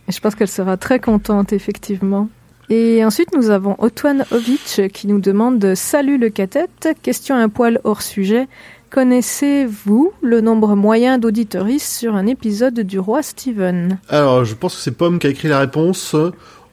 Je 0.08 0.20
pense 0.20 0.36
qu'elle 0.36 0.48
sera 0.48 0.78
très 0.78 1.00
contente, 1.00 1.52
effectivement. 1.52 2.30
Et 2.70 3.04
ensuite, 3.06 3.30
nous 3.36 3.50
avons 3.52 3.76
Otwan 3.80 4.26
Ovic 4.32 4.82
qui 4.92 5.08
nous 5.08 5.20
demande 5.20 5.76
Salut 5.76 6.18
le 6.18 6.30
catette, 6.30 6.90
question 7.04 7.36
un 7.36 7.50
poil 7.50 7.80
hors 7.84 8.02
sujet. 8.02 8.48
Connaissez-vous 8.90 10.14
le 10.22 10.42
nombre 10.42 10.76
moyen 10.76 11.18
d'auditoristes 11.20 11.92
sur 12.00 12.16
un 12.16 12.26
épisode 12.26 12.80
du 12.80 12.98
roi 12.98 13.22
Steven? 13.22 14.00
Alors, 14.10 14.46
je 14.46 14.56
pense 14.56 14.76
que 14.76 14.82
c'est 14.82 14.92
Pomme 14.92 15.20
qui 15.20 15.28
a 15.28 15.30
écrit 15.30 15.48
la 15.48 15.60
réponse. 15.60 16.16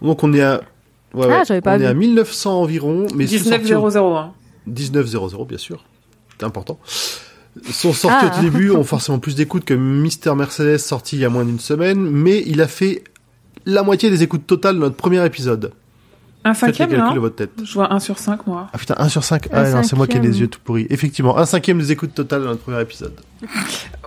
Donc 0.01 0.23
on 0.25 0.33
est 0.33 0.43
à... 0.43 0.63
Ouais, 1.15 1.27
Ah, 1.31 1.39
ouais. 1.41 1.45
j'avais 1.47 1.61
pas 1.61 1.75
on 1.75 1.79
vu. 1.79 1.85
est 1.85 1.89
à 1.89 1.95
1900 1.95 2.61
environ, 2.63 3.07
mais 3.15 3.27
sont 3.27 3.51
sortis 3.51 3.75
au- 3.75 3.91
19.00. 3.91 4.17
Hein. 4.17 4.33
19.00, 4.71 5.47
bien 5.47 5.59
sûr. 5.59 5.85
C'est 6.39 6.45
important. 6.47 6.79
Sont 7.71 7.93
sortis 7.93 8.27
Ah. 8.31 8.39
au 8.39 8.43
début, 8.43 8.71
ont 8.71 8.85
forcément 8.85 9.19
plus 9.19 9.35
d'écoutes 9.35 9.65
que 9.67 9.75
Mister 9.75 10.35
Mercedes 10.35 10.79
sorti 10.79 11.17
il 11.17 11.21
y 11.23 11.25
a 11.27 11.29
moins 11.29 11.45
d'une 11.45 11.61
semaine, 11.61 11.99
mais 12.01 12.43
il 12.47 12.63
a 12.63 12.67
fait 12.69 13.05
la 13.67 13.83
moitié 13.83 14.09
des 14.09 14.23
écoutes 14.23 14.47
totales 14.47 14.77
de 14.77 14.81
notre 14.81 14.97
premier 14.97 15.25
épisode. 15.27 15.73
Un 16.45 16.55
Faites 16.55 16.71
les 16.71 16.75
cinquième, 16.75 16.89
calculs 16.91 17.09
de 17.11 17.15
non 17.15 17.21
votre 17.21 17.37
tête. 17.37 17.51
Je 17.63 17.73
vois 17.75 17.93
un 17.93 18.01
sur 18.01 18.19
cinq, 18.19 18.47
moi. 18.49 18.67
Ah 18.73 18.79
putain, 18.79 18.95
1 18.99 19.09
sur 19.09 19.23
5. 19.23 19.47
Un 19.47 19.49
Ah 19.53 19.71
non, 19.71 19.83
c'est 19.85 19.95
moi 19.97 20.07
qui 20.09 20.17
ai 20.17 20.21
les 20.21 20.41
yeux 20.41 20.49
tout 20.49 20.59
pourris. 20.63 20.87
Effectivement, 20.91 21.39
un 21.39 21.47
cinquième 21.47 21.79
des 21.79 21.93
écoutes 21.93 22.15
totales 22.15 22.43
dans 22.43 22.49
notre 22.49 22.63
premier 22.63 22.81
épisode. 22.81 23.13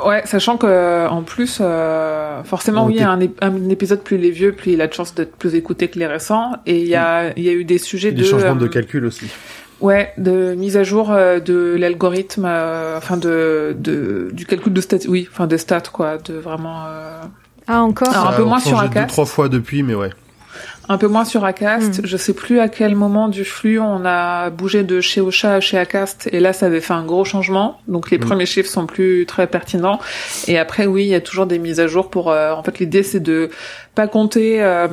Ouais, 0.05 0.21
sachant 0.25 0.57
que 0.57 1.07
en 1.07 1.23
plus, 1.23 1.59
euh, 1.61 2.43
forcément, 2.43 2.85
oui, 2.85 3.01
un, 3.01 3.17
ép- 3.19 3.37
un 3.41 3.69
épisode 3.69 4.01
plus 4.01 4.17
les 4.17 4.29
vieux, 4.29 4.51
plus 4.51 4.73
il 4.73 4.81
a 4.81 4.87
de 4.87 4.93
chances 4.93 5.15
d'être 5.15 5.35
plus 5.37 5.55
écouté 5.55 5.87
que 5.87 5.97
les 5.97 6.05
récents. 6.05 6.51
Et 6.65 6.81
il 6.81 6.87
y 6.87 6.95
a, 6.95 7.31
il 7.37 7.43
y 7.43 7.49
a 7.49 7.53
eu 7.53 7.63
des 7.63 7.77
sujets 7.77 8.11
Des 8.11 8.21
de 8.23 8.27
changements 8.27 8.55
de 8.57 8.65
euh, 8.65 8.69
calcul 8.69 9.05
aussi. 9.05 9.27
Ouais, 9.79 10.11
de 10.17 10.53
mise 10.55 10.75
à 10.77 10.83
jour 10.83 11.11
euh, 11.11 11.39
de 11.39 11.75
l'algorithme, 11.79 12.43
euh, 12.45 12.97
enfin 12.97 13.15
de, 13.17 13.75
de 13.79 14.29
du 14.33 14.45
calcul 14.45 14.73
de 14.73 14.81
stats, 14.81 15.07
oui, 15.07 15.27
enfin 15.31 15.47
des 15.47 15.57
stats 15.57 15.79
quoi, 15.91 16.17
de 16.17 16.33
vraiment 16.33 16.83
euh, 16.87 17.21
Ah, 17.67 17.81
encore 17.81 18.09
Alors, 18.09 18.27
un 18.29 18.33
peu 18.33 18.43
moins 18.43 18.59
sur 18.59 18.77
Acast. 18.79 19.07
deux, 19.07 19.07
trois 19.07 19.25
fois 19.25 19.47
depuis, 19.49 19.81
mais 19.81 19.95
ouais. 19.95 20.09
Un 20.87 20.97
peu 20.97 21.07
moins 21.07 21.25
sur 21.25 21.43
Acast. 21.45 21.99
Mm. 22.03 22.05
Je 22.05 22.17
sais 22.17 22.33
plus 22.33 22.59
à 22.59 22.67
quel 22.69 22.95
moment 22.95 23.27
du 23.27 23.43
flux 23.45 23.79
on 23.79 24.05
a 24.05 24.49
bougé 24.49 24.83
de 24.83 25.01
chez 25.01 25.21
Ocha 25.21 25.55
à 25.55 25.59
chez 25.59 25.77
Acast, 25.77 26.29
et 26.31 26.39
là 26.39 26.53
ça 26.53 26.67
avait 26.67 26.81
fait 26.81 26.93
un 26.93 27.03
gros 27.05 27.25
changement. 27.25 27.79
Donc 27.87 28.11
les 28.11 28.17
Mm. 28.17 28.21
premiers 28.21 28.45
chiffres 28.45 28.69
sont 28.69 28.85
plus 28.85 29.25
très 29.25 29.47
pertinents. 29.47 29.99
Et 30.47 30.57
après 30.59 30.85
oui, 30.85 31.03
il 31.03 31.09
y 31.09 31.15
a 31.15 31.21
toujours 31.21 31.45
des 31.47 31.59
mises 31.59 31.79
à 31.79 31.87
jour 31.87 32.09
pour. 32.09 32.31
euh, 32.31 32.51
en 32.51 32.63
fait, 32.63 32.79
l'idée 32.79 33.03
c'est 33.03 33.19
de 33.19 33.49
pas 33.95 34.07
compter. 34.07 34.61
euh, 34.63 34.87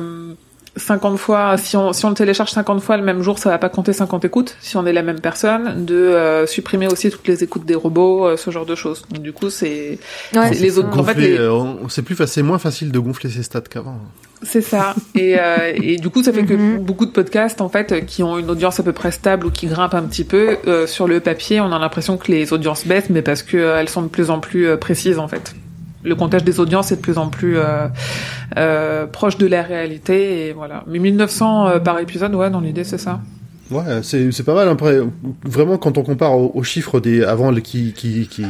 50 0.75 1.19
fois, 1.19 1.55
si 1.59 1.77
on, 1.77 1.93
si 1.93 2.03
on 2.03 2.09
le 2.09 2.15
télécharge 2.15 2.49
50 2.49 2.81
fois 2.81 2.97
le 2.97 3.03
même 3.03 3.21
jour, 3.21 3.37
ça 3.37 3.51
va 3.51 3.59
pas 3.59 3.69
compter 3.69 3.93
50 3.93 4.25
écoutes, 4.25 4.57
si 4.59 4.75
on 4.75 4.87
est 4.87 4.91
la 4.91 5.03
même 5.03 5.19
personne, 5.19 5.85
de 5.85 5.93
euh, 5.93 6.47
supprimer 6.47 6.87
aussi 6.87 7.11
toutes 7.11 7.27
les 7.27 7.43
écoutes 7.43 7.63
des 7.67 7.75
robots, 7.75 8.25
euh, 8.25 8.37
ce 8.37 8.49
genre 8.49 8.65
de 8.65 8.73
choses. 8.73 9.03
Donc, 9.11 9.21
du 9.21 9.33
coup, 9.33 9.51
c'est 9.51 9.99
Ouais, 10.35 10.49
les 10.49 10.79
autres- 10.79 10.97
En 10.97 11.03
fait, 11.03 11.13
les- 11.13 11.37
euh, 11.37 11.51
on- 11.53 11.89
c'est 11.89 12.01
plus 12.01 12.15
facile, 12.15 12.33
c'est 12.33 12.41
moins 12.41 12.57
facile 12.57 12.91
de 12.91 12.97
gonfler 12.97 13.29
ses 13.29 13.43
stats 13.43 13.61
qu'avant. 13.61 13.99
C'est 14.43 14.61
ça. 14.61 14.95
Et, 15.15 15.35
euh, 15.39 15.71
et 15.75 15.97
du 15.97 16.09
coup, 16.09 16.23
ça 16.23 16.31
fait 16.33 16.43
que 16.45 16.53
Mhm. 16.53 16.79
beaucoup 16.83 17.05
de 17.05 17.11
podcasts, 17.11 17.61
en 17.61 17.69
fait, 17.69 18.05
qui 18.05 18.23
ont 18.23 18.37
une 18.37 18.49
audience 18.49 18.79
à 18.79 18.83
peu 18.83 18.93
près 18.93 19.11
stable 19.11 19.45
ou 19.47 19.51
qui 19.51 19.67
grimpent 19.67 19.93
un 19.93 20.03
petit 20.03 20.23
peu, 20.23 20.57
euh, 20.67 20.85
sur 20.87 21.07
le 21.07 21.19
papier, 21.19 21.61
on 21.61 21.71
a 21.71 21.79
l'impression 21.79 22.17
que 22.17 22.31
les 22.31 22.53
audiences 22.53 22.85
baissent, 22.87 23.09
mais 23.09 23.21
parce 23.21 23.43
que 23.43 23.57
euh, 23.57 23.79
elles 23.79 23.89
sont 23.89 24.01
de 24.01 24.07
plus 24.07 24.29
en 24.29 24.39
plus 24.39 24.67
euh, 24.67 24.77
précises, 24.77 25.19
en 25.19 25.27
fait. 25.27 25.55
Le 26.03 26.15
comptage 26.15 26.43
des 26.43 26.59
audiences 26.59 26.91
est 26.91 26.97
de 26.97 27.01
plus 27.01 27.17
en 27.17 27.29
plus 27.29 27.57
euh, 27.57 27.87
euh, 28.57 29.05
proche 29.05 29.37
de 29.37 29.47
la 29.47 29.61
réalité, 29.63 30.47
et 30.47 30.53
voilà. 30.53 30.83
Mais 30.87 30.99
1900 30.99 31.67
euh, 31.67 31.79
par 31.79 31.99
épisode, 31.99 32.35
ouais, 32.35 32.49
dans 32.49 32.59
l'idée, 32.59 32.83
c'est 32.83 32.97
ça. 32.97 33.21
Ouais, 33.71 33.83
c'est 34.03 34.31
c'est 34.33 34.43
pas 34.43 34.53
mal. 34.53 34.67
Après, 34.67 34.99
vraiment, 35.45 35.77
quand 35.77 35.97
on 35.97 36.03
compare 36.03 36.33
aux, 36.37 36.51
aux 36.53 36.63
chiffres 36.63 36.99
des 36.99 37.23
avant 37.23 37.53
qui 37.55 37.93
qui 37.93 38.27
qui 38.27 38.43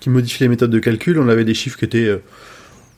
qui 0.00 0.10
modifiaient 0.10 0.46
les 0.46 0.50
méthodes 0.50 0.70
de 0.72 0.78
calcul, 0.80 1.18
on 1.20 1.28
avait 1.28 1.44
des 1.44 1.54
chiffres 1.54 1.78
qui 1.78 1.84
étaient 1.84 1.98
euh, 2.06 2.22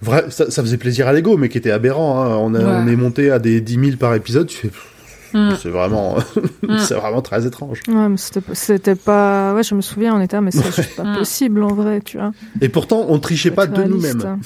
vrai, 0.02 0.26
ça, 0.30 0.50
ça 0.50 0.62
faisait 0.62 0.76
plaisir 0.78 1.08
à 1.08 1.12
l'ego, 1.12 1.36
mais 1.36 1.48
qui 1.48 1.58
étaient 1.58 1.70
aberrants. 1.72 2.22
Hein. 2.22 2.36
On, 2.40 2.54
a- 2.54 2.58
Ouais. 2.58 2.64
on 2.84 2.86
est 2.88 2.96
monté 2.96 3.30
à 3.30 3.38
des 3.38 3.60
10 3.60 3.74
000 3.74 3.96
par 3.98 4.14
épisode. 4.14 4.46
Tu 4.48 4.56
fais, 4.56 4.68
pff, 4.68 4.94
Mm. 5.34 5.50
c'est 5.60 5.68
vraiment 5.68 6.16
Mm. 6.62 6.78
c'est 6.78 6.94
vraiment 6.94 7.20
très 7.20 7.46
étrange. 7.46 7.80
Ouais, 7.86 8.08
mais 8.08 8.16
c'était 8.54 8.94
pas-. 8.94 9.52
Ouais, 9.54 9.62
je 9.62 9.74
me 9.74 9.82
souviens, 9.82 10.14
on 10.14 10.20
était, 10.22 10.40
mais 10.40 10.50
c'est 10.50 10.96
pas 10.96 11.04
Mm. 11.04 11.16
possible 11.18 11.62
en 11.62 11.74
vrai, 11.74 12.00
tu 12.00 12.16
vois. 12.16 12.32
Et 12.62 12.68
pourtant, 12.70 13.04
on 13.08 13.18
trichait 13.18 13.50
pas 13.50 13.66
de 13.66 13.82
nous-mêmes. 13.84 14.38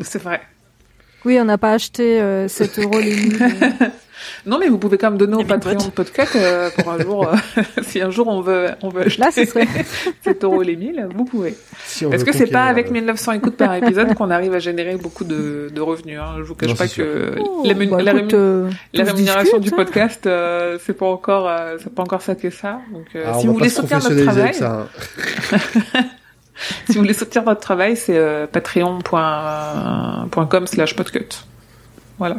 C'est 0.00 0.22
vrai. 0.22 0.40
Oui, 1.24 1.36
on 1.40 1.44
n'a 1.46 1.58
pas 1.58 1.72
acheté 1.72 2.20
euh, 2.20 2.46
7 2.46 2.78
euros 2.78 3.00
les 3.00 3.14
livres. 3.14 3.44
Non, 4.46 4.58
mais 4.58 4.68
vous 4.68 4.78
pouvez 4.78 4.98
quand 4.98 5.10
même 5.10 5.18
donner 5.18 5.36
au 5.36 5.44
Patreon 5.44 5.74
de 5.86 5.90
podcast 5.90 6.34
euh, 6.36 6.70
pour 6.76 6.90
un 6.90 6.98
jour, 7.00 7.28
euh, 7.28 7.36
si 7.82 8.00
un 8.00 8.10
jour 8.10 8.26
on 8.28 8.40
veut, 8.40 8.68
on 8.82 8.88
veut 8.88 9.02
acheter 9.02 9.20
Là, 9.22 9.30
ce 9.30 9.44
serait. 9.44 9.66
7 10.24 10.44
euros 10.44 10.62
les 10.62 10.76
1000, 10.76 11.08
vous 11.14 11.24
pouvez. 11.24 11.54
Si 11.86 12.04
veut 12.04 12.16
que 12.18 12.32
c'est 12.32 12.46
pas 12.46 12.64
avec 12.64 12.88
euh, 12.88 12.92
1900 12.92 13.32
écoutes 13.32 13.56
par 13.56 13.74
épisode 13.74 14.14
qu'on 14.14 14.30
arrive 14.30 14.54
à 14.54 14.58
générer 14.58 14.96
beaucoup 14.96 15.24
de, 15.24 15.70
de 15.74 15.80
revenus 15.80 16.18
hein? 16.20 16.34
Je 16.38 16.42
vous 16.42 16.54
cache 16.54 16.68
Non, 16.70 16.74
pas 16.76 16.88
que 16.88 17.34
Oh, 17.38 17.62
la, 17.64 17.74
mun- 17.74 17.90
bah, 17.90 18.02
la 18.02 18.12
écoute, 18.14 18.34
euh, 18.34 18.70
la 18.92 19.04
rémunération 19.04 19.58
discute, 19.58 19.74
du 19.76 19.80
hein. 19.80 19.84
podcast, 19.84 20.26
euh, 20.26 20.78
c'est 20.84 20.94
pas 20.96 21.06
encore, 21.06 21.48
euh, 21.48 21.76
c'est 21.82 21.92
pas 21.94 22.02
encore 22.02 22.22
ça 22.22 22.34
que 22.34 22.50
ça. 22.50 22.80
Donc, 22.92 23.06
euh, 23.14 23.24
alors, 23.26 23.36
si 23.40 23.46
vous 23.46 23.52
voulez 23.54 23.68
soutenir 23.68 23.98
notre 24.02 24.22
travail, 24.24 24.42
avec 24.42 24.54
ça. 24.54 24.86
hein. 25.52 25.58
si 26.86 26.92
vous 26.94 27.00
voulez 27.00 27.12
soutenir 27.14 27.44
notre 27.44 27.60
travail, 27.60 27.96
c'est 27.96 28.16
euh, 28.16 28.46
patreon.com 28.46 30.66
slash 30.66 30.96
podcut. 30.96 31.28
Voilà. 32.18 32.36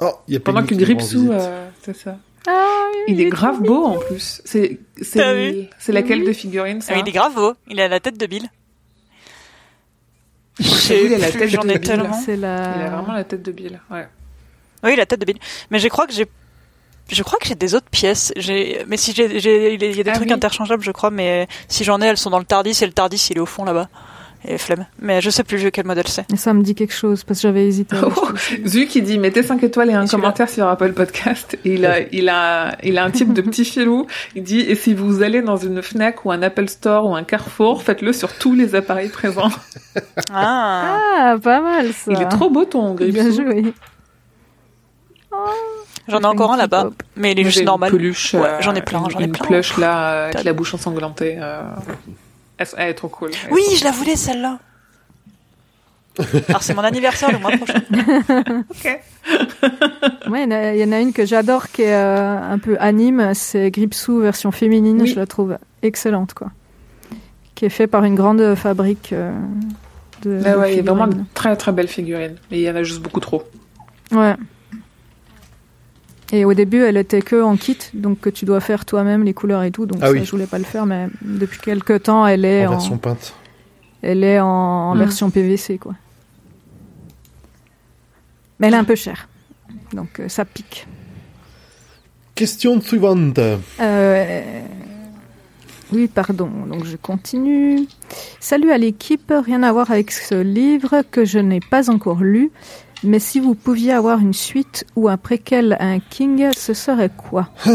Oh, 0.00 0.12
il 0.28 0.34
y 0.34 0.36
a 0.36 0.40
Pendant 0.40 0.60
rend 0.60 0.66
Gripsou, 0.66 1.30
euh, 1.32 1.68
c'est 1.82 1.96
ça. 1.96 2.16
Ah, 2.46 2.84
oui, 3.06 3.14
Il 3.14 3.20
est 3.20 3.24
est 3.24 3.28
grave 3.30 3.60
beau 3.62 3.84
en 3.84 3.98
plus. 3.98 4.40
C'est 4.44 4.78
c'est 5.02 5.68
c'est 5.78 5.92
laquelle 5.92 6.20
Oui. 6.20 6.26
de 6.28 6.32
figurine 6.32 6.80
ça 6.80 6.92
Ah, 6.96 6.98
il 7.04 7.08
est 7.08 7.12
grave 7.12 7.34
beau. 7.34 7.54
Il 7.68 7.80
a 7.80 7.88
la 7.88 8.00
tête 8.00 8.16
de 8.18 8.26
Bill. 8.26 8.48
Il 10.90 11.14
a 11.14 11.18
la 11.18 11.30
tête 11.30 11.50
j'en 11.50 11.62
de 11.62 11.70
ai 11.70 11.78
Bill. 11.78 11.88
tellement. 11.88 12.12
C'est 12.24 12.36
la. 12.36 12.74
Il 12.76 12.82
a 12.82 12.90
vraiment 12.90 13.12
la 13.12 13.24
tête 13.24 13.42
de 13.42 13.52
Bill. 13.52 13.80
Ouais. 13.90 14.08
Oui, 14.82 14.96
la 14.96 15.06
tête 15.06 15.20
de 15.20 15.24
Bill. 15.24 15.38
Mais 15.70 15.78
je 15.78 15.88
crois 15.88 16.06
que 16.06 16.12
j'ai, 16.12 16.26
je 17.10 17.22
crois 17.22 17.38
que 17.38 17.46
j'ai 17.46 17.54
des 17.54 17.74
autres 17.74 17.88
pièces. 17.90 18.32
J'ai, 18.36 18.84
mais 18.86 18.96
si 18.96 19.12
j'ai, 19.12 19.38
j'ai, 19.40 19.74
il 19.74 19.82
y 19.96 20.00
a 20.00 20.02
des 20.04 20.10
Ah 20.10 20.14
trucs 20.14 20.28
oui. 20.28 20.32
interchangeables, 20.34 20.82
je 20.82 20.90
crois. 20.92 21.10
Mais 21.10 21.46
si 21.68 21.84
j'en 21.84 22.00
ai, 22.00 22.06
elles 22.06 22.16
sont 22.18 22.30
dans 22.30 22.38
le 22.38 22.44
Tardis 22.44 22.76
et 22.82 22.86
le 22.86 22.92
Tardis, 22.92 23.28
il 23.30 23.36
est 23.36 23.40
au 23.40 23.46
fond 23.46 23.64
là-bas. 23.64 23.88
Et 24.44 24.56
flemme. 24.56 24.86
Mais 25.00 25.20
je 25.20 25.30
sais 25.30 25.42
plus 25.42 25.70
quel 25.72 25.84
modèle 25.84 26.06
c'est. 26.06 26.24
Ça 26.36 26.54
me 26.54 26.62
dit 26.62 26.74
quelque 26.76 26.94
chose 26.94 27.24
parce 27.24 27.40
que 27.40 27.42
j'avais 27.48 27.66
hésité. 27.66 27.96
à 27.96 28.00
Oh, 28.06 28.12
l'acheter. 28.32 28.62
Zu 28.68 28.86
qui 28.86 29.02
dit 29.02 29.18
mettez 29.18 29.42
5 29.42 29.62
étoiles 29.64 29.90
et 29.90 29.94
un 29.94 30.06
Et 30.06 30.08
commentaire 30.08 30.48
sur 30.48 30.68
Apple 30.68 30.92
Podcast. 30.92 31.58
Et 31.64 31.74
il 31.74 31.84
a, 31.84 32.00
il 32.12 32.28
a, 32.28 32.76
il 32.84 32.98
a 32.98 33.04
un 33.04 33.10
type 33.10 33.32
de 33.32 33.42
petit 33.42 33.64
filou. 33.64 34.06
Il 34.36 34.44
dit 34.44 34.60
et 34.60 34.76
si 34.76 34.94
vous 34.94 35.22
allez 35.22 35.42
dans 35.42 35.56
une 35.56 35.82
Fnac 35.82 36.24
ou 36.24 36.30
un 36.30 36.40
Apple 36.42 36.68
Store 36.68 37.06
ou 37.06 37.16
un 37.16 37.24
Carrefour, 37.24 37.82
faites-le 37.82 38.12
sur 38.12 38.32
tous 38.38 38.54
les 38.54 38.74
appareils 38.74 39.08
présents. 39.10 39.50
Ah. 40.32 40.98
Ah, 41.16 41.36
pas 41.42 41.60
mal 41.60 41.92
ça. 41.92 42.12
Il 42.12 42.22
est 42.22 42.28
trop 42.28 42.48
beau 42.50 42.64
ton 42.64 42.94
bien 42.94 43.08
Gripsou. 43.24 43.42
joué. 43.42 43.72
J'en 46.06 46.20
ai 46.20 46.24
encore 46.26 46.52
un 46.52 46.56
là-bas. 46.56 46.90
Mais 47.16 47.32
il 47.32 47.40
est 47.40 47.44
juste 47.44 47.64
normal. 47.64 47.90
Une 47.92 47.98
peluche, 47.98 48.34
Ouais, 48.34 48.40
euh, 48.48 48.56
j'en 48.60 48.74
ai 48.74 48.82
plein, 48.82 49.00
une- 49.04 49.10
j'en 49.10 49.18
ai 49.18 49.24
une 49.24 49.32
plein. 49.32 49.46
plush 49.46 49.76
là 49.78 50.10
euh, 50.12 50.24
avec 50.30 50.44
la 50.44 50.52
bouche 50.52 50.72
ensanglantée. 50.74 51.36
Euh... 51.40 51.62
Elle, 52.58 52.66
elle 52.76 52.88
est 52.90 52.94
trop 52.94 53.08
cool. 53.08 53.30
Est 53.30 53.50
Oui, 53.50 53.62
trop 53.64 53.76
je 53.76 53.84
la 53.84 53.90
voulais 53.92 54.16
celle-là. 54.16 54.58
Alors 56.48 56.62
c'est 56.64 56.74
mon 56.74 56.82
anniversaire 56.82 57.30
le 57.30 57.38
mois 57.38 57.52
prochain. 57.52 57.80
Ok. 58.70 59.00
Ouais, 60.30 60.42
il 60.44 60.44
y 60.44 60.46
en 60.46 60.50
a- 60.50 60.74
il 60.74 60.80
y, 60.80 60.84
en 60.84 60.92
a 60.92 61.00
une 61.00 61.12
que 61.12 61.24
j'adore 61.24 61.68
qui 61.70 61.82
est 61.82 61.94
euh, 61.94 62.38
un 62.52 62.58
peu 62.58 62.76
anime, 62.80 63.32
c'est 63.34 63.70
Gripsou 63.70 64.18
version 64.20 64.50
féminine, 64.52 65.00
Oui. 65.02 65.06
je 65.08 65.16
la 65.16 65.26
trouve 65.26 65.56
excellente 65.82 66.34
quoi. 66.34 66.50
Qui 67.54 67.64
est 67.66 67.70
fait 67.70 67.86
par 67.86 68.04
une 68.04 68.14
grande 68.14 68.54
fabrique 68.54 69.12
euh, 69.12 69.32
de. 70.22 70.38
Bah 70.42 70.52
de 70.54 70.58
ouais, 70.58 70.72
il 70.74 70.76
y 70.76 70.80
a 70.80 70.82
vraiment 70.82 71.06
de 71.06 71.16
très 71.34 71.56
très 71.56 71.72
belles 71.72 71.88
figurines. 71.88 72.36
Mais 72.50 72.58
il 72.58 72.62
y 72.62 72.70
en 72.70 72.76
a 72.76 72.82
juste 72.82 73.00
beaucoup 73.00 73.20
trop. 73.20 73.42
Ouais. 74.12 74.34
Et 76.32 76.44
au 76.44 76.52
début, 76.52 76.82
elle 76.82 76.96
était 76.98 77.22
que 77.22 77.40
en 77.42 77.56
kit, 77.56 77.78
donc 77.94 78.20
que 78.20 78.28
tu 78.30 78.44
dois 78.44 78.60
faire 78.60 78.84
toi-même 78.84 79.24
les 79.24 79.32
couleurs 79.34 79.62
et 79.62 79.70
tout. 79.70 79.86
Donc 79.86 79.98
Ah 80.02 80.06
ça, 80.06 80.12
oui. 80.12 80.24
je 80.24 80.30
voulais 80.30 80.46
pas 80.46 80.58
le 80.58 80.64
faire, 80.64 80.84
mais 80.84 81.08
depuis 81.22 81.58
quelques 81.58 82.02
temps, 82.02 82.26
elle 82.26 82.44
est 82.44 82.66
en 82.66 82.72
en, 82.72 82.74
version 82.74 82.98
peinte. 82.98 83.34
elle 84.02 84.22
est 84.24 84.38
en, 84.40 84.46
en 84.46 84.94
Mm. 84.94 84.98
version 84.98 85.30
PVC 85.30 85.78
quoi. 85.78 85.94
Mais 88.60 88.66
elle 88.68 88.74
est 88.74 88.78
un 88.78 88.84
peu 88.84 88.96
chère, 88.96 89.28
donc 89.92 90.20
euh, 90.20 90.28
ça 90.28 90.44
pique. 90.44 90.86
Question 92.34 92.80
suivante. 92.80 93.38
Euh, 93.80 94.62
Oui, 95.92 96.06
pardon. 96.08 96.50
Donc 96.70 96.84
je 96.84 96.96
continue. 96.96 97.86
Salut 98.40 98.70
à 98.70 98.78
l'équipe. 98.78 99.32
Rien 99.44 99.62
à 99.62 99.72
voir 99.72 99.90
avec 99.90 100.10
ce 100.12 100.34
livre 100.34 101.02
que 101.10 101.24
je 101.24 101.38
n'ai 101.38 101.60
pas 101.60 101.88
encore 101.90 102.22
lu. 102.22 102.50
Mais 103.04 103.18
si 103.20 103.38
vous 103.40 103.54
pouviez 103.54 103.92
avoir 103.92 104.18
une 104.18 104.34
suite 104.34 104.84
ou 104.96 105.08
un 105.08 105.16
préquel 105.16 105.74
à 105.78 105.84
un 105.86 106.00
King, 106.00 106.48
ce 106.56 106.74
serait 106.74 107.10
quoi 107.16 107.48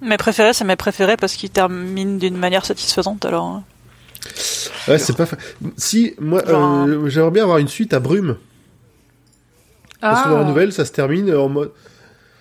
Mes 0.00 0.16
préférés, 0.16 0.52
c'est 0.52 0.64
mes 0.64 0.76
préférés 0.76 1.16
parce 1.16 1.34
qu'ils 1.34 1.50
terminent 1.50 2.16
d'une 2.18 2.36
manière 2.36 2.64
satisfaisante. 2.64 3.24
Alors, 3.24 3.44
hein. 3.46 3.64
Ouais, 4.88 4.98
c'est 4.98 5.16
pas. 5.16 5.26
fa- 5.26 5.36
Si 5.76 6.14
moi, 6.20 6.42
Genre 6.46 6.86
euh, 6.88 7.08
j'aimerais 7.08 7.30
bien 7.30 7.44
avoir 7.44 7.58
une 7.58 7.68
suite 7.68 7.92
à 7.94 8.00
Brume. 8.00 8.36
Parce 10.00 10.24
que 10.24 10.28
dans 10.30 10.38
la 10.38 10.44
nouvelle, 10.44 10.72
ça 10.72 10.84
se 10.84 10.90
termine 10.90 11.32
en 11.32 11.48
mode. 11.48 11.70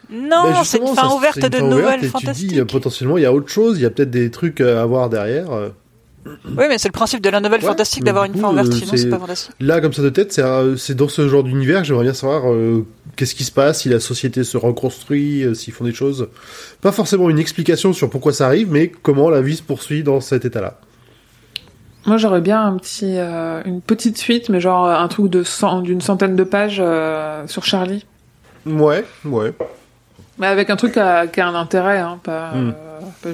non, 0.09 0.43
Ben, 0.45 0.63
c'est 0.63 0.79
une 0.79 0.87
fin 0.95 1.09
ça- 1.09 1.15
ouverte 1.15 1.37
une 1.37 1.49
de 1.49 1.57
fin 1.57 1.63
nouvelles 1.67 2.03
et 2.03 2.07
fantastiques. 2.07 2.47
Tu 2.49 2.53
dis 2.55 2.59
euh, 2.59 2.65
potentiellement 2.65 3.17
il 3.19 3.23
y 3.23 3.25
a 3.27 3.33
autre 3.33 3.49
chose, 3.49 3.77
il 3.77 3.83
y 3.83 3.85
a 3.85 3.91
peut-être 3.91 4.09
des 4.09 4.31
trucs 4.31 4.59
à 4.61 4.81
avoir 4.81 5.09
derrière. 5.11 5.51
Oui, 6.25 6.65
mais 6.69 6.77
c'est 6.77 6.87
le 6.87 6.93
principe 6.93 7.21
de 7.21 7.29
la 7.29 7.39
nouvelle 7.39 7.61
Ouais, 7.61 7.67
fantastique 7.67 8.03
d'avoir 8.03 8.25
une 8.25 8.35
fin 8.35 8.49
ouverte, 8.51 8.67
euh, 8.67 8.71
sinon 8.71 8.91
c'est- 8.95 9.09
pas 9.09 9.17
fantastique. 9.17 9.51
Là, 9.59 9.81
comme 9.81 9.91
ça 9.93 10.01
de 10.03 10.09
tête, 10.09 10.39
c'est 10.77 10.93
dans 10.95 11.07
ce 11.07 11.27
genre 11.27 11.43
d'univers 11.43 11.81
que 11.81 11.87
j'aimerais 11.87 12.03
bien 12.03 12.13
savoir 12.13 12.51
euh, 12.51 12.85
qu'est-ce 13.15 13.33
qui 13.33 13.43
se 13.43 13.51
passe, 13.51 13.81
si 13.81 13.89
la 13.89 13.99
société 13.99 14.43
se 14.43 14.55
reconstruit, 14.57 15.43
euh, 15.43 15.53
s'ils 15.55 15.73
font 15.73 15.83
des 15.85 15.93
choses. 15.93 16.27
Pas 16.81 16.91
forcément 16.91 17.29
une 17.29 17.39
explication 17.39 17.91
sur 17.93 18.09
pourquoi 18.09 18.33
ça 18.33 18.45
arrive, 18.45 18.71
mais 18.71 18.89
comment 18.89 19.29
la 19.31 19.41
vie 19.41 19.55
se 19.55 19.63
poursuit 19.63 20.03
dans 20.03 20.21
cet 20.21 20.45
état-là. 20.45 20.79
Moi, 22.05 22.17
j'aurais 22.17 22.41
bien 22.41 22.61
un 22.65 22.77
petit, 22.77 23.13
euh, 23.17 23.61
une 23.65 23.81
petite 23.81 24.17
suite, 24.17 24.49
mais 24.49 24.59
genre 24.59 24.87
un 24.89 25.07
truc 25.07 25.27
de 25.29 25.43
cent- 25.43 25.81
d'une 25.81 26.01
centaine 26.01 26.35
de 26.35 26.43
pages 26.43 26.77
euh, 26.83 27.45
sur 27.47 27.63
Charlie. 27.63 28.05
Ouais, 28.65 29.05
ouais. 29.25 29.53
Mais 30.39 30.47
avec 30.47 30.69
un 30.71 30.75
truc 30.75 30.93
qui 30.93 30.99
a, 30.99 31.27
qui 31.27 31.39
a 31.41 31.47
un 31.47 31.55
intérêt, 31.55 31.99
hein, 31.99 32.19
pas, 32.23 32.53
Mm. 32.53 32.73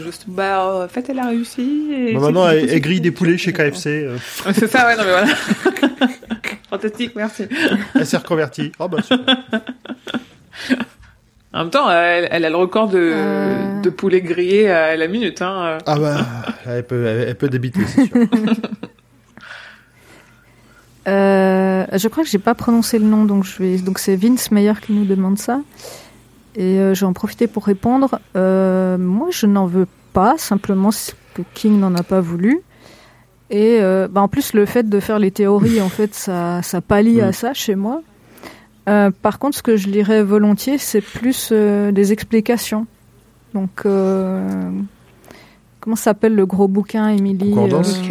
Juste, 0.01 0.25
bah, 0.27 0.83
en 0.83 0.87
fait, 0.87 1.09
elle 1.09 1.19
a 1.19 1.27
réussi. 1.27 1.87
Et 1.91 2.13
Bah, 2.13 2.19
maintenant, 2.21 2.47
elle, 2.49 2.69
elle 2.69 2.81
grille 2.81 3.01
des 3.01 3.11
poulets 3.11 3.37
chez 3.37 3.53
KFC. 3.53 3.89
euh. 4.05 4.17
C'est 4.53 4.67
ça, 4.67 4.85
ouais, 4.87 4.95
non, 4.97 5.03
mais 5.05 5.11
voilà. 5.11 6.07
Fantastique, 6.69 7.13
merci. 7.15 7.43
Elle 7.95 8.05
s'est 8.05 8.17
reconvertie. 8.17 8.71
Oh 8.79 8.89
bah 8.89 9.01
super. 9.01 9.37
En 11.53 11.59
même 11.59 11.69
temps, 11.69 11.89
elle, 11.89 12.27
elle 12.29 12.43
a 12.43 12.49
le 12.49 12.55
record 12.57 12.89
de, 12.89 12.99
Euh. 12.99 13.81
de 13.81 13.89
poulet 13.89 14.19
grillé 14.21 14.69
à 14.69 14.95
la 14.97 15.07
minute, 15.07 15.41
hein. 15.41 15.77
Ah 15.85 15.97
bah, 15.97 16.17
elle 16.65 16.83
peut, 16.85 17.05
elle, 17.05 17.29
elle 17.29 17.35
peut 17.35 17.47
débiter, 17.47 17.79
c'est 17.87 18.05
sûr. 18.05 18.17
Euh, 21.07 21.85
je 21.93 22.07
crois 22.09 22.23
que 22.23 22.29
j'ai 22.29 22.37
pas 22.37 22.53
prononcé 22.53 22.99
le 22.99 23.05
nom, 23.05 23.23
donc 23.23 23.45
je 23.45 23.63
vais. 23.63 23.77
Donc 23.77 23.97
c'est 23.97 24.15
Vince 24.17 24.51
Meyer 24.51 24.73
qui 24.81 24.91
nous 24.91 25.05
demande 25.05 25.39
ça. 25.39 25.61
Et 26.57 26.79
euh, 26.79 26.93
je 26.95 27.01
vais 27.01 27.05
en 27.05 27.13
profiter 27.13 27.45
pour 27.47 27.65
répondre. 27.65 28.19
Euh, 28.35 28.97
moi, 28.97 29.27
je 29.31 29.45
n'en 29.45 29.67
veux 29.67 29.87
pas, 30.11 30.35
simplement 30.37 30.89
que 31.35 31.43
King 31.53 31.79
n'en 31.79 31.93
a 31.95 32.01
pas 32.01 32.19
voulu. 32.19 32.61
Et 33.51 33.77
euh, 33.79 34.07
bah, 34.09 34.21
en 34.21 34.27
plus, 34.27 34.53
le 34.53 34.65
fait 34.65 34.89
de 34.89 34.99
faire 34.99 35.19
les 35.19 35.29
théories, 35.31 35.79
en 35.81 35.89
fait, 35.89 36.15
ça, 36.15 36.61
ça 36.63 36.81
pallie 36.81 37.21
à 37.21 37.29
Mm. 37.29 37.33
ça 37.33 37.53
chez 37.53 37.75
moi. 37.75 38.01
Euh, 38.89 39.11
par 39.21 39.37
contre, 39.37 39.57
ce 39.57 39.61
que 39.63 39.77
je 39.77 39.87
lirais 39.87 40.23
volontiers, 40.23 40.79
c'est 40.79 41.01
plus 41.01 41.51
des 41.51 42.11
explications. 42.11 42.87
Donc, 43.53 43.83
comment 45.79 45.95
s'appelle 45.95 46.35
le 46.35 46.45
gros 46.45 46.67
bouquin, 46.67 47.09
Émilie 47.09 47.51
Concordance, 47.51 48.01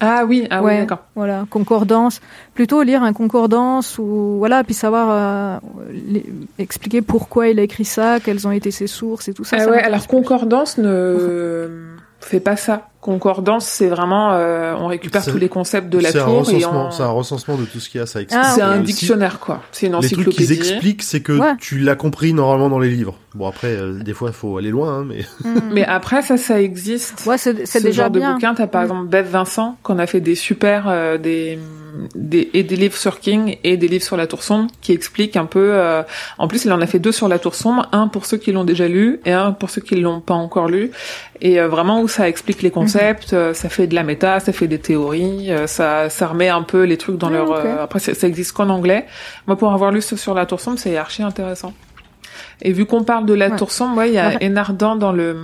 Ah 0.00 0.24
oui, 0.26 0.46
ah 0.50 0.60
oui, 0.60 0.66
Ouais. 0.66 0.78
d'accord. 0.80 1.04
voilà, 1.14 1.46
concordance. 1.50 2.20
Plutôt 2.54 2.82
lire 2.82 3.02
un 3.02 3.12
concordance 3.12 3.98
ou 3.98 4.36
voilà, 4.38 4.62
puis 4.64 4.74
savoir 4.74 5.08
euh, 5.10 5.58
les- 5.92 6.26
expliquer 6.58 7.00
pourquoi 7.02 7.48
il 7.48 7.58
a 7.58 7.62
écrit 7.62 7.84
ça, 7.86 8.18
quelles 8.20 8.46
ont 8.46 8.50
été 8.50 8.70
ses 8.70 8.86
sources 8.86 9.28
et 9.28 9.34
tout 9.34 9.44
ça. 9.44 9.56
Ah 9.58 9.64
ça 9.64 9.70
ouais, 9.70 9.82
alors 9.82 10.06
concordance 10.06 10.76
ne 10.78 11.78
fait 12.20 12.40
pas 12.40 12.56
ça. 12.56 12.88
Concordance, 13.06 13.64
c'est 13.66 13.86
vraiment, 13.86 14.32
euh, 14.32 14.74
on 14.78 14.88
récupère 14.88 15.24
tous 15.24 15.38
les 15.38 15.48
concepts 15.48 15.88
de 15.88 15.98
la 15.98 16.10
c'est 16.10 16.18
un 16.18 16.24
tour 16.24 16.34
et 16.34 16.38
recensement, 16.56 16.86
on... 16.88 16.90
c'est 16.90 17.02
un 17.04 17.08
recensement 17.08 17.56
de 17.56 17.64
tout 17.64 17.78
ce 17.80 17.88
qu'il 17.88 18.00
y 18.00 18.02
a, 18.02 18.06
ça 18.06 18.20
explique. 18.20 18.42
Ah, 18.44 18.50
c'est 18.54 18.62
un 18.62 18.80
dictionnaire, 18.80 19.38
quoi. 19.38 19.62
C'est 19.72 19.86
une 19.86 19.92
Les 20.00 20.10
trucs 20.10 20.28
qu'ils 20.30 20.44
encyclopédie. 20.44 20.52
expliquent, 20.72 21.02
c'est 21.02 21.20
que 21.20 21.32
Ouais. 21.32 21.54
tu 21.60 21.78
l'as 21.78 21.94
compris 21.94 22.32
normalement 22.34 22.68
dans 22.68 22.80
les 22.80 22.90
livres. 22.90 23.14
Bon 23.34 23.46
après, 23.48 23.68
euh, 23.68 23.92
des 24.02 24.12
fois, 24.12 24.28
il 24.30 24.34
faut 24.34 24.58
aller 24.58 24.70
loin, 24.70 24.98
hein, 25.00 25.04
mais 25.08 25.24
Mm. 25.44 25.60
Mais 25.72 25.84
après, 25.86 26.22
ça, 26.22 26.36
ça 26.36 26.60
existe. 26.60 27.24
ouais, 27.26 27.38
c'est 27.38 27.66
c'est 27.66 27.78
ce 27.78 27.84
déjà 27.84 28.02
genre 28.04 28.10
bien. 28.10 28.28
de 28.30 28.34
bouquin, 28.34 28.54
t'as 28.54 28.66
par 28.66 28.82
Mm. 28.82 28.84
exemple 28.84 29.06
Bev 29.08 29.26
Vincent, 29.30 29.76
qu'on 29.82 29.98
a 29.98 30.06
fait 30.06 30.20
des 30.20 30.34
super, 30.34 30.86
euh, 30.88 31.16
des, 31.16 31.58
des, 32.14 32.50
et 32.54 32.62
des 32.62 32.76
livres 32.76 32.96
sur 32.96 33.20
King 33.20 33.56
et 33.64 33.76
des 33.76 33.88
livres 33.88 34.04
sur 34.04 34.16
la 34.16 34.26
Tour 34.26 34.42
Sombre, 34.42 34.70
qui 34.80 34.92
expliquent 34.92 35.36
un 35.36 35.46
peu, 35.46 35.70
euh, 35.72 36.02
en 36.38 36.48
plus, 36.48 36.64
il 36.64 36.72
en 36.72 36.80
a 36.80 36.86
fait 36.86 36.98
deux 36.98 37.12
sur 37.12 37.28
la 37.28 37.38
Tour 37.38 37.54
Sombre, 37.54 37.88
un 37.92 38.08
pour 38.08 38.26
ceux 38.26 38.36
qui 38.36 38.52
l'ont 38.52 38.64
déjà 38.64 38.88
lu 38.88 39.20
et 39.24 39.32
un 39.32 39.52
pour 39.52 39.70
ceux 39.70 39.80
qui 39.80 39.96
l'ont 39.96 40.20
pas 40.20 40.34
encore 40.34 40.68
lu. 40.68 40.90
Et 41.40 41.60
euh, 41.60 41.68
vraiment 41.68 42.00
où 42.00 42.08
ça 42.08 42.28
explique 42.28 42.62
les 42.62 42.70
concepts, 42.70 43.32
euh, 43.32 43.52
ça 43.54 43.68
fait 43.68 43.86
de 43.86 43.94
la 43.94 44.02
méta, 44.02 44.40
ça 44.40 44.52
fait 44.52 44.68
des 44.68 44.78
théories, 44.78 45.50
euh, 45.52 45.66
ça, 45.66 46.08
ça 46.10 46.28
remet 46.28 46.48
un 46.48 46.62
peu 46.62 46.84
les 46.84 46.96
trucs 46.96 47.16
dans 47.18 47.28
Ah, 47.28 47.32
leur, 47.32 47.50
ok. 47.50 47.56
euh, 47.64 47.82
après, 47.82 47.98
ça, 47.98 48.26
existe 48.26 48.52
qu'en 48.52 48.68
anglais. 48.70 49.06
Moi, 49.46 49.56
pour 49.56 49.72
avoir 49.72 49.92
lu 49.92 50.00
ce 50.02 50.16
sur 50.16 50.34
la 50.34 50.46
Tour 50.46 50.60
Sombre, 50.60 50.78
c'est 50.78 50.96
archi 50.96 51.22
intéressant. 51.22 51.72
Et 52.62 52.72
vu 52.72 52.86
qu'on 52.86 53.04
parle 53.04 53.26
de 53.26 53.34
la 53.34 53.48
Ouais. 53.48 53.56
Tour 53.56 53.70
Sombre, 53.70 53.98
ouais, 53.98 54.08
il 54.08 54.14
y 54.14 54.18
a. 54.18 54.38
Enardan 54.42 54.96
dans 54.96 55.12
le, 55.12 55.36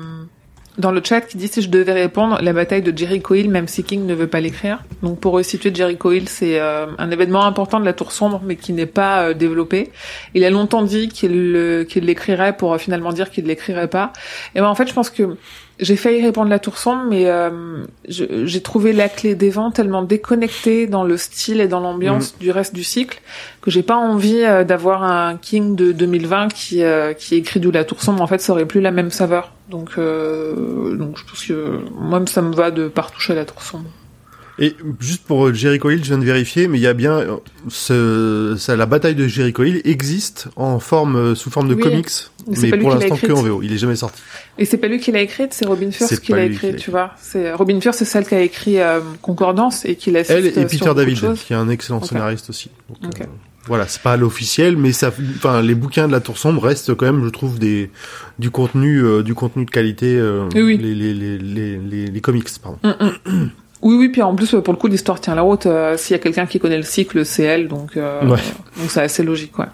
dans 0.79 0.91
le 0.91 1.03
chat 1.05 1.21
qui 1.21 1.37
dit 1.37 1.49
si 1.49 1.61
je 1.61 1.69
devais 1.69 1.93
répondre, 1.93 2.39
la 2.41 2.53
bataille 2.53 2.83
de 2.83 2.97
Jericho 2.97 3.35
Hill, 3.35 3.51
même 3.51 3.69
si 3.69 3.85
King 3.85 4.07
ne 4.07 4.15
veut 4.15 4.27
pas 4.27 4.41
l'écrire. 4.41 4.83
Donc 5.03 5.21
pour 5.21 5.35
resituer 5.35 5.75
Jericho 5.75 6.13
Hill, 6.13 6.29
c'est 6.29 6.61
euh, 6.61 6.87
un 6.99 7.11
événement 7.11 7.45
important 7.45 7.79
de 7.79 7.85
la 7.85 7.93
Tour 7.93 8.13
Sombre, 8.13 8.41
mais 8.45 8.57
qui 8.57 8.73
n'est 8.73 8.87
pas 8.87 9.23
euh, 9.23 9.35
développé. 9.35 9.91
Il 10.35 10.45
a 10.45 10.51
longtemps 10.51 10.83
dit 10.83 11.09
qu'il 11.09 11.85
l'écrirait 11.97 12.57
pour 12.57 12.73
euh, 12.73 12.79
finalement 12.79 13.13
dire 13.13 13.31
qu'il 13.31 13.45
l'écrirait 13.45 13.89
pas. 13.89 14.13
Et 14.55 14.61
ben 14.61 14.67
en 14.67 14.75
fait, 14.75 14.89
je 14.89 14.95
pense 14.95 15.11
que 15.11 15.37
j'ai 15.81 15.97
failli 15.97 16.23
répondre 16.23 16.49
la 16.49 16.59
Tour 16.59 16.79
Sombre, 16.79 17.05
mais 17.09 17.27
euh, 17.27 17.85
j'ai 18.09 18.61
trouvé 18.61 18.93
la 18.93 19.09
clé 19.09 19.35
des 19.35 19.51
vents 19.51 19.71
tellement 19.71 20.03
déconnectée 20.03 20.87
dans 20.87 21.03
le 21.05 21.17
style 21.17 21.61
et 21.61 21.69
dans 21.69 21.81
l'ambiance 21.81 22.37
du 22.39 22.51
reste 22.51 22.75
du 22.75 22.85
cycle 22.85 23.21
que 23.63 23.71
j'ai 23.71 23.83
pas 23.83 23.97
envie 23.97 24.43
euh, 24.43 24.65
d'avoir 24.65 25.03
un 25.03 25.37
King 25.37 25.75
de 25.75 25.93
2020 25.93 26.49
qui 26.53 26.83
euh, 26.83 27.13
qui 27.15 27.37
écrit 27.37 27.59
du 27.61 27.71
La 27.71 27.85
Tour 27.85 28.03
Sombre. 28.03 28.23
En 28.23 28.27
fait, 28.27 28.41
ça 28.41 28.53
aurait 28.53 28.67
plus 28.67 28.81
la 28.81 28.91
même 28.91 29.11
saveur. 29.11 29.53
Donc, 29.71 29.91
euh, 29.99 30.95
donc 30.97 31.17
je 31.19 31.25
pense 31.25 31.45
que 31.47 31.79
moi, 31.99 32.23
ça 32.27 32.43
me 32.43 32.55
va 32.55 32.71
de 32.71 32.89
pas 32.89 33.03
retoucher 33.03 33.35
la 33.35 33.45
Tour 33.45 33.63
Sombre. 33.63 33.89
Et 34.59 34.77
juste 35.01 35.25
pour 35.25 35.47
euh, 35.47 35.55
Jericho 35.55 35.89
Hill, 35.91 36.01
je 36.05 36.09
viens 36.11 36.19
de 36.19 36.25
vérifier, 36.25 36.69
mais 36.69 36.79
il 36.79 36.83
y 36.83 36.87
a 36.87 36.93
bien 36.93 37.25
ce, 37.69 38.55
ça, 38.59 38.77
la 38.77 38.85
bataille 38.87 39.15
de 39.15 39.27
Jericho 39.27 39.65
Hill 39.65 39.81
existe 39.85 40.49
en 40.57 40.79
forme 40.79 41.35
sous 41.35 41.51
forme 41.51 41.69
de 41.69 41.75
Oui. 41.75 41.83
comics, 41.83 42.11
Mais 42.47 42.77
pour 42.77 42.91
l'instant 42.91 43.17
que 43.17 43.33
en 43.33 43.43
VO. 43.43 43.63
Il 43.63 43.73
est 43.73 43.79
jamais 43.79 43.97
sorti. 43.97 44.21
Et 44.59 44.65
c'est 44.67 44.77
pas 44.77 44.87
lui 44.89 44.99
qui 45.01 45.11
l'a 45.13 45.21
écrite, 45.23 45.55
c'est 45.55 45.65
Robin 45.67 45.91
Furst 45.91 46.21
qui 46.21 46.33
l'a 46.33 46.45
écrite, 46.45 46.73
l'a 46.73 46.79
tu 46.79 46.91
vois. 46.91 47.13
C'est 47.19 47.53
Robin 47.55 47.81
Furst, 47.81 47.99
c'est 48.01 48.05
celle 48.05 48.27
qui 48.27 48.35
a 48.35 48.41
écrit 48.43 48.79
euh, 48.81 49.01
Concordance 49.23 49.85
et 49.87 49.97
qui 49.97 50.11
l'a 50.11 50.21
Elle 50.29 50.47
et 50.47 50.53
sur 50.53 50.67
Peter 50.67 50.95
David, 50.95 51.35
qui 51.35 51.53
est 51.55 51.57
un 51.57 51.69
excellent 51.71 52.03
scénariste 52.03 52.51
aussi. 52.51 52.71
Donc, 52.89 53.15
Ok. 53.15 53.21
euh, 53.23 53.25
voilà, 53.67 53.87
c'est 53.89 54.03
pas 54.03 54.17
l'officiel, 54.19 54.77
mais 54.77 54.93
ça, 54.93 55.09
enfin, 55.37 55.63
les 55.63 55.75
bouquins 55.75 56.07
de 56.07 56.13
la 56.13 56.21
Tour 56.21 56.37
Sombre 56.37 56.63
restent 56.65 56.95
quand 56.95 57.07
même, 57.07 57.25
je 57.25 57.31
trouve, 57.31 57.59
des 57.59 57.91
du 58.39 58.51
contenu, 58.51 58.99
euh, 59.03 59.23
du 59.23 59.35
contenu 59.35 59.65
de 59.65 59.71
qualité. 59.71 60.17
euh, 60.19 60.49
Oui. 60.55 60.77
Les, 60.77 60.95
les, 60.95 61.15
les, 61.15 61.39
les, 61.39 61.79
les, 61.79 62.07
les 62.09 62.21
comics, 62.21 62.49
pardon. 62.63 62.79
Mm, 62.83 63.31
mm. 63.31 63.51
Oui, 63.83 63.97
oui, 63.97 64.09
puis 64.11 64.21
en 64.23 64.35
plus, 64.35 64.51
pour 64.63 64.75
le 64.75 64.79
coup, 64.79 64.87
l'histoire 64.89 65.19
tient 65.21 65.35
la 65.35 65.43
route. 65.43 65.65
Euh, 65.67 65.97
S'il 65.97 66.15
y 66.15 66.21
a 66.21 66.23
quelqu'un 66.23 66.45
qui 66.47 66.59
connaît 66.61 66.77
le 66.77 66.83
cycle, 66.83 67.25
c'est 67.25 67.43
elle, 67.45 67.69
donc 67.69 67.97
euh, 67.97 68.21
Ouais. 68.27 68.39
donc 68.79 68.91
c'est 68.91 69.01
assez 69.01 69.23
logique, 69.23 69.59
ouais. 69.59 69.67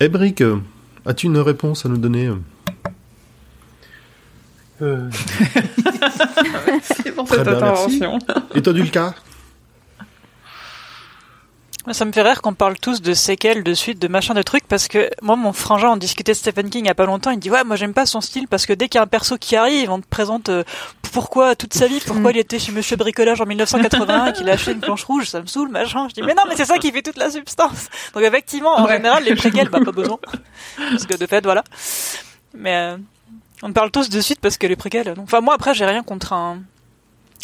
Ebrick, 0.00 0.40
euh, 0.40 0.56
as-tu 1.06 1.26
une 1.26 1.38
réponse 1.38 1.84
à 1.86 1.88
nous 1.88 1.98
donner? 1.98 2.30
Euh 4.82 5.08
C'est 6.82 7.12
pour 7.12 7.26
Très 7.26 7.36
cette 7.38 7.48
bien, 7.48 7.60
merci. 7.60 7.96
intervention. 7.96 8.18
Et 8.54 8.62
toi, 8.62 8.72
Dulca 8.72 9.14
Ça 11.92 12.04
me 12.06 12.12
fait 12.12 12.22
rire 12.22 12.40
qu'on 12.42 12.54
parle 12.54 12.78
tous 12.78 13.02
de 13.02 13.12
séquelles, 13.12 13.62
de 13.62 13.74
suites, 13.74 13.98
de 14.00 14.08
machin, 14.08 14.32
de 14.34 14.42
trucs, 14.42 14.66
parce 14.66 14.88
que 14.88 15.10
moi, 15.22 15.36
mon 15.36 15.52
frangin, 15.52 15.90
on 15.90 15.96
discutait 15.96 16.32
de 16.32 16.36
Stephen 16.36 16.70
King 16.70 16.84
il 16.84 16.88
y 16.88 16.90
a 16.90 16.94
pas 16.94 17.04
longtemps, 17.06 17.30
il 17.30 17.36
me 17.36 17.40
dit, 17.40 17.50
ouais, 17.50 17.62
moi 17.62 17.76
j'aime 17.76 17.92
pas 17.92 18.06
son 18.06 18.20
style, 18.22 18.48
parce 18.48 18.64
que 18.66 18.72
dès 18.72 18.88
qu'il 18.88 18.98
y 18.98 19.00
a 19.00 19.02
un 19.02 19.06
perso 19.06 19.36
qui 19.36 19.54
arrive, 19.54 19.90
on 19.90 20.00
te 20.00 20.06
présente 20.08 20.48
euh, 20.48 20.64
pourquoi 21.12 21.54
toute 21.54 21.74
sa 21.74 21.86
vie, 21.86 22.00
pourquoi 22.04 22.30
il 22.32 22.38
était 22.38 22.58
chez 22.58 22.72
Monsieur 22.72 22.96
Bricolage 22.96 23.40
en 23.40 23.46
1981 23.46 24.26
et 24.26 24.32
qu'il 24.32 24.48
a 24.48 24.54
acheté 24.54 24.72
une 24.72 24.80
planche 24.80 25.04
rouge, 25.04 25.28
ça 25.28 25.40
me 25.42 25.46
saoule, 25.46 25.68
machin. 25.68 26.08
Je 26.08 26.14
dis, 26.14 26.22
mais 26.22 26.34
non, 26.34 26.42
mais 26.48 26.56
c'est 26.56 26.64
ça 26.64 26.78
qui 26.78 26.90
fait 26.90 27.02
toute 27.02 27.18
la 27.18 27.30
substance. 27.30 27.88
Donc 28.14 28.22
effectivement, 28.24 28.74
en 28.78 28.86
Ouais. 28.86 28.96
général, 28.96 29.22
les 29.24 29.34
préquels, 29.36 29.68
bah 29.68 29.78
pas 29.84 29.92
besoin. 29.92 30.18
Parce 30.76 31.04
que 31.06 31.16
de 31.16 31.26
fait, 31.26 31.44
voilà. 31.44 31.62
Mais 32.56 32.74
euh, 32.76 32.96
on 33.62 33.72
parle 33.72 33.90
tous 33.90 34.08
de 34.10 34.20
suite 34.20 34.40
parce 34.40 34.58
que 34.58 34.66
les 34.66 34.76
préquels, 34.76 35.14
non. 35.16 35.22
Enfin, 35.22 35.40
moi 35.40 35.54
après, 35.54 35.74
j'ai 35.74 35.84
rien 35.86 36.02
contre 36.02 36.32
un 36.32 36.58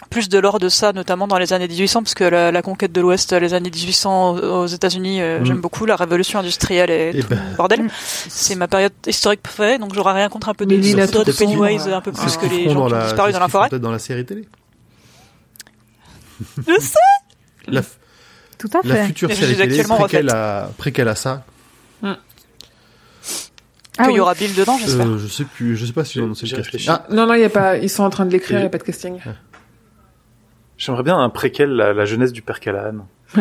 plus 0.09 0.31
de 0.31 0.39
l'or 0.39 0.59
de 0.59 0.71
ça, 0.71 0.93
notamment 0.95 1.29
dans 1.29 1.37
les 1.37 1.53
années 1.53 1.69
1800, 1.69 2.03
parce 2.03 2.15
que 2.15 2.25
la, 2.25 2.51
la 2.51 2.63
conquête 2.63 2.91
de 2.91 3.01
l'Ouest, 3.03 3.33
les 3.35 3.53
années 3.53 3.71
1800 3.71 4.31
aux, 4.31 4.63
aux 4.63 4.67
États-Unis, 4.67 5.21
euh, 5.21 5.41
Mm. 5.41 5.45
j'aime 5.47 5.61
beaucoup 5.61 5.85
la 5.85 5.95
révolution 5.95 6.39
industrielle 6.39 6.91
et 6.91 7.11
Eh 7.15 7.21
tout 7.21 7.29
ben, 7.29 7.39
le 7.51 7.57
bordel. 7.57 7.91
C'est 8.29 8.55
ma 8.55 8.67
période 8.67 8.93
historique 9.07 9.43
préférée, 9.43 9.79
donc 9.79 9.93
j'aurais 9.95 10.15
rien 10.15 10.29
contre 10.31 10.49
un 10.49 10.55
peu 10.55 10.65
de 10.65 10.75
de 10.75 11.07
Tourson, 11.07 11.33
Pennywise, 11.45 11.87
un 11.89 12.01
peu 12.01 12.13
plus 12.13 12.37
que 12.39 12.47
les 12.47 12.65
gens 12.71 12.75
dans 12.75 12.87
qui 12.87 12.93
ont 12.95 12.97
la, 12.97 13.05
disparu 13.05 13.33
dans 13.33 13.41
la 13.41 13.49
forêt. 13.49 13.69
Peut-être 13.69 13.83
dans 13.83 13.93
la 13.93 13.99
série 13.99 14.25
télé. 14.25 14.49
Je 16.67 16.81
sais. 16.81 16.99
La, 17.69 17.83
Tout 18.59 18.71
à 18.73 18.87
la 18.87 18.95
fait. 18.95 19.07
future 19.09 19.29
Mais 19.29 19.35
je 19.35 19.41
série 19.41 19.53
suis 19.55 19.63
télé 19.63 19.79
actuellement 19.81 19.99
préquelle 19.99 20.31
à, 20.31 20.71
préquelle 20.79 21.09
à 21.09 21.15
ça. 21.15 21.45
Ah 23.99 24.05
Qu'il 24.05 24.13
y 24.13 24.15
oui. 24.15 24.21
aura 24.21 24.35
Bill 24.35 24.55
dedans, 24.55 24.79
j'espère. 24.79 25.07
Euh, 25.07 25.19
je 25.19 25.27
sais 25.27 25.45
plus, 25.45 25.77
je 25.77 25.85
sais 25.85 25.93
pas 25.93 26.05
si 26.05 26.15
J'ai- 26.15 26.23
annoncé 26.25 26.47
le 26.47 26.57
casting. 26.57 26.81
Ah, 26.89 27.05
Non, 27.11 27.27
non, 27.27 27.35
il 27.35 27.41
y 27.41 27.45
a 27.45 27.51
pas. 27.51 27.77
Ils 27.77 27.91
sont 27.91 28.05
en 28.05 28.11
train 28.11 28.25
de 28.25 28.31
l'écrire, 28.31 28.59
il 28.59 28.61
Et- 28.61 28.65
y 28.65 28.67
a 28.67 28.71
pas 28.71 28.79
de 28.79 28.83
casting. 28.85 29.19
J'aimerais 30.79 31.03
bien 31.03 31.19
un 31.19 31.29
préquel, 31.29 31.71
la, 31.71 31.93
la 31.93 32.05
jeunesse 32.07 32.33
du 32.33 32.41
père 32.43 32.61
Callahan. 32.61 33.07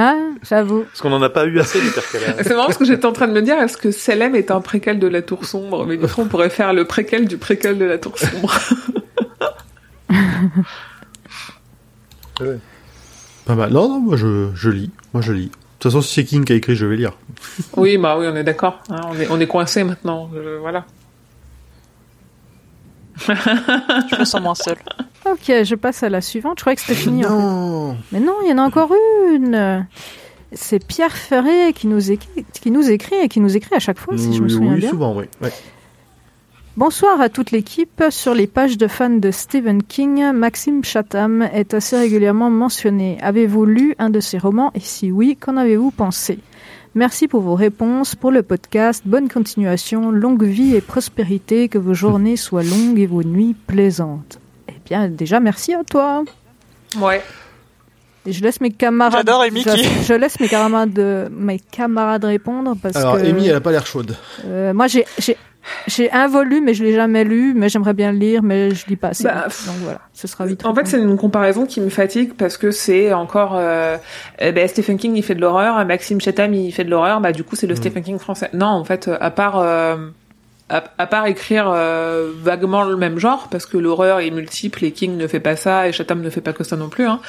Ah, 0.00 0.14
j'avoue. 0.48 0.84
Parce 0.84 1.00
qu'on 1.00 1.12
en 1.12 1.20
a 1.22 1.28
pas 1.28 1.44
eu 1.46 1.58
assez 1.58 1.80
du 1.80 1.90
père 1.90 2.08
Callahan. 2.08 2.34
C'est 2.42 2.50
marrant 2.50 2.66
parce 2.66 2.78
que 2.78 2.84
j'étais 2.84 3.04
en 3.06 3.10
train 3.12 3.26
de 3.26 3.32
me 3.32 3.42
dire, 3.42 3.58
est-ce 3.58 3.76
que 3.76 3.90
Selem 3.90 4.36
est 4.36 4.52
un 4.52 4.60
préquel 4.60 5.00
de 5.00 5.08
la 5.08 5.22
Tour 5.22 5.44
Sombre? 5.44 5.86
Mais 5.86 5.96
du 5.96 6.06
coup, 6.06 6.20
on 6.20 6.26
pourrait 6.26 6.50
faire 6.50 6.72
le 6.72 6.84
préquel 6.84 7.26
du 7.26 7.36
préquel 7.36 7.78
de 7.78 7.84
la 7.84 7.98
Tour 7.98 8.16
Sombre. 8.16 8.56
pas 13.44 13.54
mal. 13.56 13.72
Non, 13.72 13.88
non, 13.88 14.00
moi 14.00 14.16
je, 14.16 14.50
je 14.54 14.70
lis. 14.70 14.90
Moi 15.12 15.20
je 15.22 15.32
lis. 15.32 15.50
De 15.78 15.82
toute 15.82 15.92
façon, 15.92 16.02
si 16.02 16.14
c'est 16.14 16.24
King 16.24 16.44
qui 16.44 16.52
a 16.52 16.56
écrit, 16.56 16.74
je 16.74 16.84
vais 16.86 16.96
lire. 16.96 17.12
oui, 17.76 17.98
bah 17.98 18.16
oui, 18.18 18.26
on 18.28 18.34
est 18.34 18.42
d'accord. 18.42 18.80
hein, 18.90 19.00
on 19.10 19.14
est, 19.20 19.28
on 19.30 19.38
est 19.38 19.46
coincé 19.46 19.84
maintenant. 19.84 20.28
je- 20.34 20.58
voilà. 20.58 20.84
Je 23.26 24.18
me 24.18 24.24
sens 24.24 24.40
moins 24.40 24.54
seule. 24.54 24.76
Ok, 25.28 25.44
je 25.46 25.74
passe 25.74 26.02
à 26.02 26.08
la 26.08 26.20
suivante. 26.20 26.58
Je 26.58 26.62
croyais 26.62 26.76
que 26.76 26.82
c'était 26.82 26.94
fini. 26.94 27.24
en 27.24 27.28
fait. 27.28 27.34
Non. 27.34 27.96
Mais 28.12 28.20
non, 28.20 28.34
il 28.44 28.50
y 28.50 28.52
en 28.52 28.58
a 28.58 28.62
encore 28.62 28.92
une. 29.32 29.86
C'est 30.52 30.84
Pierre 30.84 31.16
Ferré 31.16 31.72
qui 31.74 31.86
nous, 31.88 32.10
écrit, 32.10 32.46
qui 32.54 32.70
nous 32.70 32.90
écrit 32.90 33.16
et 33.16 33.28
qui 33.28 33.40
nous 33.40 33.56
écrit 33.56 33.74
à 33.74 33.80
chaque 33.80 33.98
fois, 33.98 34.16
si 34.16 34.32
je 34.34 34.40
me 34.40 34.46
Oui, 34.46 34.50
souviens 34.52 34.72
oui, 34.74 34.80
bien. 34.80 34.90
souvent, 34.90 35.14
oui. 35.14 35.24
Ouais. 35.42 35.52
Bonsoir 36.78 37.20
à 37.20 37.28
toute 37.28 37.50
l'équipe. 37.50 38.04
Sur 38.08 38.34
les 38.34 38.46
pages 38.46 38.78
de 38.78 38.86
fans 38.86 39.10
de 39.10 39.32
Stephen 39.32 39.82
King, 39.82 40.30
Maxime 40.30 40.84
Chatham 40.84 41.42
est 41.42 41.74
assez 41.74 41.98
régulièrement 41.98 42.50
mentionné. 42.50 43.18
Avez-vous 43.20 43.64
lu 43.64 43.96
un 43.98 44.10
de 44.10 44.20
ses 44.20 44.38
romans 44.38 44.70
Et 44.76 44.80
si 44.80 45.10
oui, 45.10 45.36
qu'en 45.36 45.56
avez-vous 45.56 45.90
pensé? 45.90 46.38
Merci 46.94 47.26
pour 47.26 47.40
vos 47.40 47.56
réponses, 47.56 48.14
pour 48.14 48.30
le 48.30 48.44
podcast. 48.44 49.02
Bonne 49.06 49.28
continuation, 49.28 50.12
longue 50.12 50.44
vie 50.44 50.76
et 50.76 50.80
prospérité, 50.80 51.68
que 51.68 51.78
vos 51.78 51.94
journées 51.94 52.36
soient 52.36 52.62
longues 52.62 53.00
et 53.00 53.06
vos 53.06 53.24
nuits 53.24 53.56
plaisantes. 53.66 54.38
Eh 54.68 54.74
bien, 54.86 55.08
déjà, 55.08 55.40
merci 55.40 55.74
à 55.74 55.82
toi. 55.82 56.22
Ouais. 57.00 57.24
Et 58.26 58.32
je 58.32 58.42
laisse 58.42 58.60
mes 58.60 58.70
camarades. 58.70 59.14
J'adore 59.26 59.42
Amy 59.42 59.62
je, 59.62 59.70
qui- 59.70 60.04
je 60.04 60.14
laisse 60.14 60.38
mes 60.40 60.48
camarades, 60.48 61.30
mes 61.30 61.58
camarades 61.58 62.24
répondre 62.24 62.74
parce 62.82 62.96
Alors, 62.96 63.16
que. 63.16 63.24
Amy, 63.26 63.46
elle 63.48 63.56
a 63.56 63.60
pas 63.60 63.70
l'air 63.72 63.86
chaude. 63.86 64.16
Euh, 64.44 64.74
moi, 64.74 64.86
j'ai, 64.86 65.04
j'ai, 65.18 65.36
j'ai 65.86 66.10
un 66.10 66.28
volume, 66.28 66.64
mais 66.64 66.74
je 66.74 66.84
l'ai 66.84 66.92
jamais 66.94 67.24
lu, 67.24 67.54
mais 67.54 67.68
j'aimerais 67.68 67.94
bien 67.94 68.12
le 68.12 68.18
lire, 68.18 68.42
mais 68.42 68.74
je 68.74 68.86
lis 68.86 68.96
pas 68.96 69.08
assez. 69.08 69.24
Bah, 69.24 69.46
donc 69.66 69.76
voilà, 69.82 70.00
ce 70.12 70.26
sera 70.26 70.44
vite. 70.46 70.64
En 70.66 70.74
fait, 70.74 70.86
c'est 70.86 70.98
une 70.98 71.16
comparaison 71.16 71.64
qui 71.64 71.80
me 71.80 71.88
fatigue 71.88 72.34
parce 72.34 72.56
que 72.56 72.70
c'est 72.70 73.12
encore 73.12 73.52
euh, 73.56 73.96
eh 74.40 74.52
ben, 74.52 74.66
Stephen 74.68 74.98
King 74.98 75.14
il 75.16 75.22
fait 75.22 75.34
de 75.34 75.40
l'horreur, 75.40 75.84
Maxime 75.86 76.20
Chatham 76.20 76.52
il 76.54 76.72
fait 76.72 76.84
de 76.84 76.90
l'horreur, 76.90 77.20
bah 77.20 77.32
du 77.32 77.44
coup 77.44 77.56
c'est 77.56 77.66
le 77.66 77.76
Stephen 77.76 78.02
King 78.02 78.18
français. 78.18 78.50
Non, 78.52 78.66
en 78.66 78.84
fait, 78.84 79.08
à 79.20 79.30
part 79.30 79.58
euh, 79.58 79.96
à, 80.70 80.84
à 80.98 81.06
part 81.06 81.26
écrire 81.26 81.70
euh, 81.74 82.30
vaguement 82.42 82.82
le 82.84 82.96
même 82.96 83.18
genre 83.18 83.48
parce 83.50 83.66
que 83.66 83.76
l'horreur 83.78 84.20
est 84.20 84.30
multiple 84.30 84.84
et 84.84 84.92
King 84.92 85.16
ne 85.16 85.26
fait 85.26 85.40
pas 85.40 85.56
ça 85.56 85.88
et 85.88 85.92
Chatham 85.92 86.20
ne 86.20 86.30
fait 86.30 86.40
pas 86.40 86.52
que 86.52 86.64
ça 86.64 86.76
non 86.76 86.88
plus. 86.88 87.06
Hein, 87.06 87.20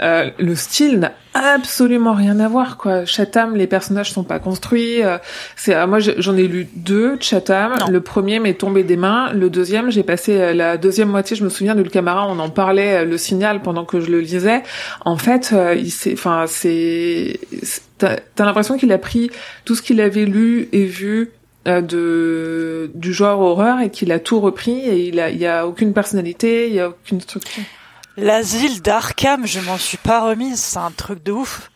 euh, 0.00 0.30
le 0.38 0.54
style 0.54 0.98
n'a 1.00 1.12
absolument 1.34 2.14
rien 2.14 2.40
à 2.40 2.48
voir 2.48 2.76
quoi. 2.76 3.04
Chatham, 3.04 3.54
les 3.56 3.66
personnages 3.66 4.10
sont 4.12 4.24
pas 4.24 4.38
construits. 4.38 5.02
euh, 5.02 5.18
c'est 5.56 5.74
euh, 5.74 5.86
moi 5.86 5.98
j'en 6.00 6.36
ai 6.36 6.48
lu 6.48 6.68
deux 6.74 7.16
de 7.16 7.22
Chatham. 7.22 7.74
Non. 7.80 7.86
Le 7.90 8.00
premier 8.00 8.40
m'est 8.40 8.54
tombé 8.54 8.84
des 8.84 8.96
mains. 8.96 9.32
Le 9.32 9.50
deuxième, 9.50 9.90
j'ai 9.90 10.02
passé 10.02 10.40
euh, 10.40 10.54
la 10.54 10.76
deuxième 10.76 11.08
moitié. 11.08 11.36
Je 11.36 11.44
me 11.44 11.48
souviens 11.50 11.74
de 11.74 11.82
le 11.82 11.90
Camara, 11.90 12.26
on 12.26 12.38
en 12.38 12.48
parlait, 12.50 13.02
euh, 13.02 13.04
le 13.04 13.18
signal 13.18 13.60
pendant 13.62 13.84
que 13.84 14.00
je 14.00 14.10
le 14.10 14.20
lisais. 14.20 14.62
En 15.04 15.16
fait, 15.16 15.50
euh, 15.52 15.74
il 15.74 15.90
s'est, 15.90 16.12
enfin 16.14 16.44
c'est, 16.46 17.38
c'est- 17.62 17.82
t'as 17.98 18.44
l'impression 18.44 18.76
qu'il 18.78 18.92
a 18.92 18.98
pris 18.98 19.30
tout 19.64 19.74
ce 19.74 19.82
qu'il 19.82 20.00
avait 20.00 20.24
lu 20.24 20.68
et 20.72 20.84
vu 20.84 21.32
de 21.66 22.90
du 22.94 23.12
genre 23.12 23.40
horreur 23.40 23.80
et 23.80 23.90
qu'il 23.90 24.12
a 24.12 24.18
tout 24.18 24.40
repris 24.40 24.78
et 24.80 25.08
il 25.08 25.20
a 25.20 25.30
il 25.30 25.38
y 25.38 25.46
a 25.46 25.66
aucune 25.66 25.92
personnalité, 25.92 26.68
il 26.68 26.74
y 26.74 26.80
a 26.80 26.88
aucune 26.88 27.20
structure. 27.20 27.62
L'asile 28.16 28.82
d'Arkham, 28.82 29.46
je 29.46 29.60
m'en 29.60 29.78
suis 29.78 29.96
pas 29.98 30.20
remise. 30.22 30.58
C'est 30.58 30.78
un 30.78 30.90
truc 30.90 31.22
de 31.22 31.30
ouf. 31.32 31.70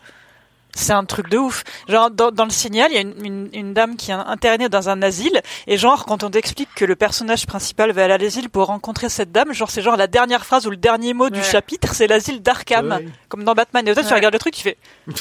C'est 0.75 0.91
un 0.91 1.05
truc 1.05 1.29
de 1.29 1.37
ouf. 1.37 1.63
Genre, 1.87 2.09
dans, 2.09 2.31
dans 2.31 2.43
le 2.45 2.49
signal, 2.51 2.89
il 2.91 2.95
y 2.95 2.97
a 2.97 3.01
une, 3.01 3.13
une, 3.23 3.49
une 3.53 3.73
dame 3.73 3.95
qui 3.95 4.09
est 4.11 4.15
internée 4.15 4.67
dans 4.69 4.89
un 4.89 5.01
asile. 5.03 5.39
Et 5.67 5.77
genre, 5.77 6.03
quand 6.05 6.23
on 6.23 6.31
t'explique 6.31 6.67
que 6.75 6.83
le 6.83 6.95
personnage 6.95 7.45
principal 7.45 7.91
va 7.91 8.03
aller 8.05 8.13
à 8.13 8.17
l'asile 8.17 8.49
pour 8.49 8.65
rencontrer 8.65 9.07
cette 9.07 9.31
dame, 9.31 9.53
genre, 9.53 9.69
c'est 9.69 9.83
genre 9.83 9.95
la 9.95 10.07
dernière 10.07 10.43
phrase 10.45 10.65
ou 10.67 10.71
le 10.71 10.75
dernier 10.77 11.13
mot 11.13 11.29
du 11.29 11.43
chapitre, 11.43 11.93
c'est 11.93 12.07
l'asile 12.07 12.41
d'Arkham. 12.41 12.89
Ouais. 12.91 13.07
Comme 13.29 13.43
dans 13.43 13.53
Batman. 13.53 13.87
Et 13.87 13.93
toi, 13.93 14.01
tu 14.03 14.09
Ouais. 14.09 14.15
regardes 14.15 14.33
le 14.33 14.39
truc, 14.39 14.55
tu 14.55 14.63
fais. 14.63 14.77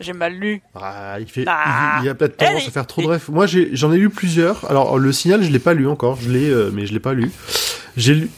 J'ai 0.00 0.12
mal 0.12 0.32
lu. 0.34 0.62
Ah, 0.74 1.16
il 1.18 1.26
fait, 1.26 1.44
Ah. 1.48 1.98
il, 2.00 2.04
il 2.04 2.08
a 2.08 2.14
peut-être 2.14 2.36
tendance 2.36 2.62
Eh, 2.64 2.68
à 2.68 2.70
faire 2.70 2.86
trop 2.86 3.02
de 3.02 3.06
rêves. 3.08 3.24
Moi, 3.30 3.46
j'ai, 3.46 3.70
j'en 3.74 3.92
ai 3.92 3.98
lu 3.98 4.10
plusieurs. 4.10 4.70
Alors, 4.70 4.96
le 4.98 5.12
signal, 5.12 5.42
je 5.42 5.50
l'ai 5.50 5.58
pas 5.58 5.74
lu 5.74 5.88
encore. 5.88 6.16
Je 6.20 6.30
l'ai, 6.30 6.48
euh, 6.48 6.70
mais 6.72 6.86
je 6.86 6.92
l'ai 6.92 7.00
pas 7.00 7.14
lu. 7.14 7.30
J'ai 7.96 8.14
lu, 8.14 8.30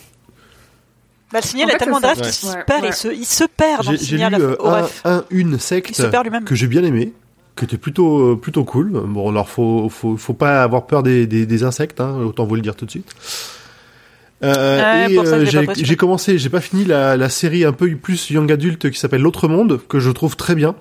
Bah, 1.32 1.40
le 1.42 1.46
signal 1.46 1.66
En 1.66 1.68
a 1.68 1.72
fait, 1.72 1.78
tellement 1.78 2.00
de 2.00 2.06
rêves 2.06 2.20
qu'il 2.20 2.32
se 2.32 2.56
perd, 2.66 2.82
Ouais. 2.82 2.88
il 2.88 2.94
se, 2.94 3.08
il 3.08 3.24
se 3.26 3.44
perd 3.44 3.76
dans 3.84 3.90
j'ai, 3.92 3.92
le 3.92 3.98
j'ai 3.98 4.04
signal 4.04 4.34
lu 4.34 4.42
euh, 4.42 4.56
un, 5.04 5.10
un- 5.18 5.24
une 5.30 5.52
Il 5.54 5.60
secte 5.60 5.94
se 5.94 6.40
que 6.44 6.54
j'ai 6.54 6.66
bien 6.66 6.82
aimé, 6.82 7.12
qui 7.56 7.64
était 7.66 7.76
plutôt, 7.78 8.32
euh, 8.32 8.36
plutôt 8.40 8.64
cool. 8.64 8.90
Bon, 8.92 9.28
alors 9.28 9.48
faut, 9.48 9.88
faut, 9.90 10.16
faut 10.16 10.32
pas 10.34 10.62
avoir 10.62 10.86
peur 10.86 11.02
des, 11.02 11.26
des, 11.26 11.44
des 11.46 11.62
insectes, 11.62 12.00
hein, 12.00 12.16
autant 12.24 12.46
vous 12.46 12.54
le 12.56 12.62
dire 12.62 12.74
tout 12.74 12.86
de 12.86 12.90
suite. 12.90 13.10
Euh, 14.42 15.06
Ouais, 15.06 15.12
et 15.12 15.18
euh, 15.18 15.44
j'ai 15.44 15.66
j'ai, 15.76 15.84
j'ai 15.84 15.96
commencé, 15.96 16.38
j'ai 16.38 16.48
pas 16.48 16.62
fini 16.62 16.86
la, 16.86 17.18
la 17.18 17.28
série 17.28 17.64
un 17.66 17.72
peu 17.74 17.94
plus 17.96 18.30
young 18.30 18.50
adulte 18.50 18.90
qui 18.90 18.98
s'appelle 18.98 19.20
L'autre 19.20 19.48
monde 19.48 19.78
que 19.86 20.00
je 20.00 20.10
trouve 20.10 20.34
très 20.36 20.54
bien. 20.54 20.74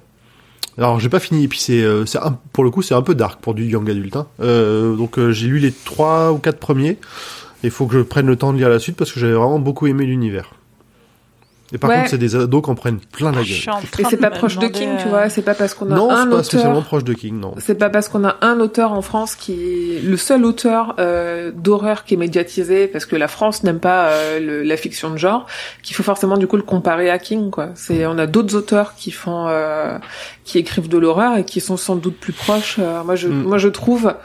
Alors 0.80 0.97
j'ai 0.97 1.10
pas 1.10 1.19
fini 1.19 1.43
et 1.43 1.47
puis 1.49 1.60
c'est, 1.60 1.84
euh, 1.84 2.06
pour 2.53 2.64
le 2.64 2.72
coup 2.72 2.81
c'est 2.81 2.95
un 2.95 3.01
peu 3.01 3.14
dark 3.14 3.41
pour 3.41 3.53
du 3.53 3.65
young 3.65 3.89
adulte. 3.89 4.15
Hein. 4.15 4.27
Euh, 4.39 4.95
donc 4.95 5.19
euh, 5.19 5.34
j'ai 5.34 5.47
lu 5.47 5.60
les 5.60 5.73
trois 5.73 6.31
ou 6.31 6.38
quatre 6.38 6.57
premiers. 6.57 6.97
Il 7.64 7.69
faut 7.69 7.85
que 7.85 7.97
je 7.97 8.01
prenne 8.01 8.27
le 8.27 8.38
temps 8.38 8.53
de 8.53 8.57
lire 8.57 8.69
la 8.69 8.80
suite 8.80 8.95
parce 8.95 9.11
que 9.11 9.19
j'avais 9.19 9.34
vraiment 9.34 9.60
beaucoup 9.60 9.88
aimé 9.88 10.06
l'univers. 10.06 10.53
Et 11.73 11.77
par 11.77 11.89
Ouais. 11.91 11.97
contre 11.97 12.09
c'est 12.09 12.17
des 12.17 12.35
ados 12.35 12.63
qui 12.63 12.69
en 12.71 12.75
prennent 12.75 12.99
plein 12.99 13.31
la 13.31 13.43
gueule. 13.43 13.75
Et 13.99 14.03
c'est 14.09 14.17
pas 14.17 14.31
proche 14.31 14.57
de 14.57 14.67
King, 14.67 14.89
tu 14.99 15.05
euh, 15.05 15.09
vois. 15.09 15.29
C'est 15.29 15.43
pas 15.43 15.53
parce 15.53 15.73
qu'on 15.75 15.91
a 15.91 15.95
Non, 15.95 16.09
un 16.09 16.15
c'est 16.23 16.29
pas 16.29 16.35
auteur. 16.35 16.45
spécialement 16.45 16.81
proche 16.81 17.03
de 17.03 17.13
King, 17.13 17.39
non. 17.39 17.53
C'est 17.59 17.75
pas 17.75 17.89
parce 17.89 18.09
qu'on 18.09 18.23
a 18.25 18.37
un 18.41 18.59
auteur 18.59 18.91
en 18.93 19.01
France 19.03 19.35
qui 19.35 19.53
est 19.53 20.01
le 20.03 20.17
seul 20.17 20.45
auteur 20.45 20.95
euh, 20.99 21.51
d'horreur 21.53 22.05
qui 22.05 22.15
est 22.15 22.17
médiatisé 22.17 22.87
parce 22.87 23.05
que 23.05 23.15
la 23.15 23.27
France 23.27 23.63
n'aime 23.63 23.79
pas 23.79 24.07
euh, 24.07 24.39
le- 24.39 24.63
la 24.63 24.77
fiction 24.77 25.11
de 25.11 25.17
genre 25.17 25.45
qu'il 25.83 25.95
faut 25.95 26.03
forcément 26.03 26.37
du 26.37 26.47
coup 26.47 26.55
le 26.57 26.63
comparer 26.63 27.09
à 27.11 27.19
King 27.19 27.51
quoi. 27.51 27.69
C'est 27.75 28.05
on 28.07 28.17
a 28.17 28.25
d'autres 28.25 28.55
auteurs 28.55 28.95
qui 28.95 29.11
font 29.11 29.45
euh, 29.47 29.97
qui 30.45 30.57
écrivent 30.57 30.89
de 30.89 30.97
l'horreur 30.97 31.37
et 31.37 31.43
qui 31.43 31.61
sont 31.61 31.77
sans 31.77 31.95
doute 31.95 32.17
plus 32.17 32.33
proches. 32.33 32.77
Euh, 32.79 33.03
moi 33.03 33.15
je 33.15 33.27
Mm. 33.27 33.43
moi 33.43 33.57
je 33.59 33.67
trouve 33.67 34.15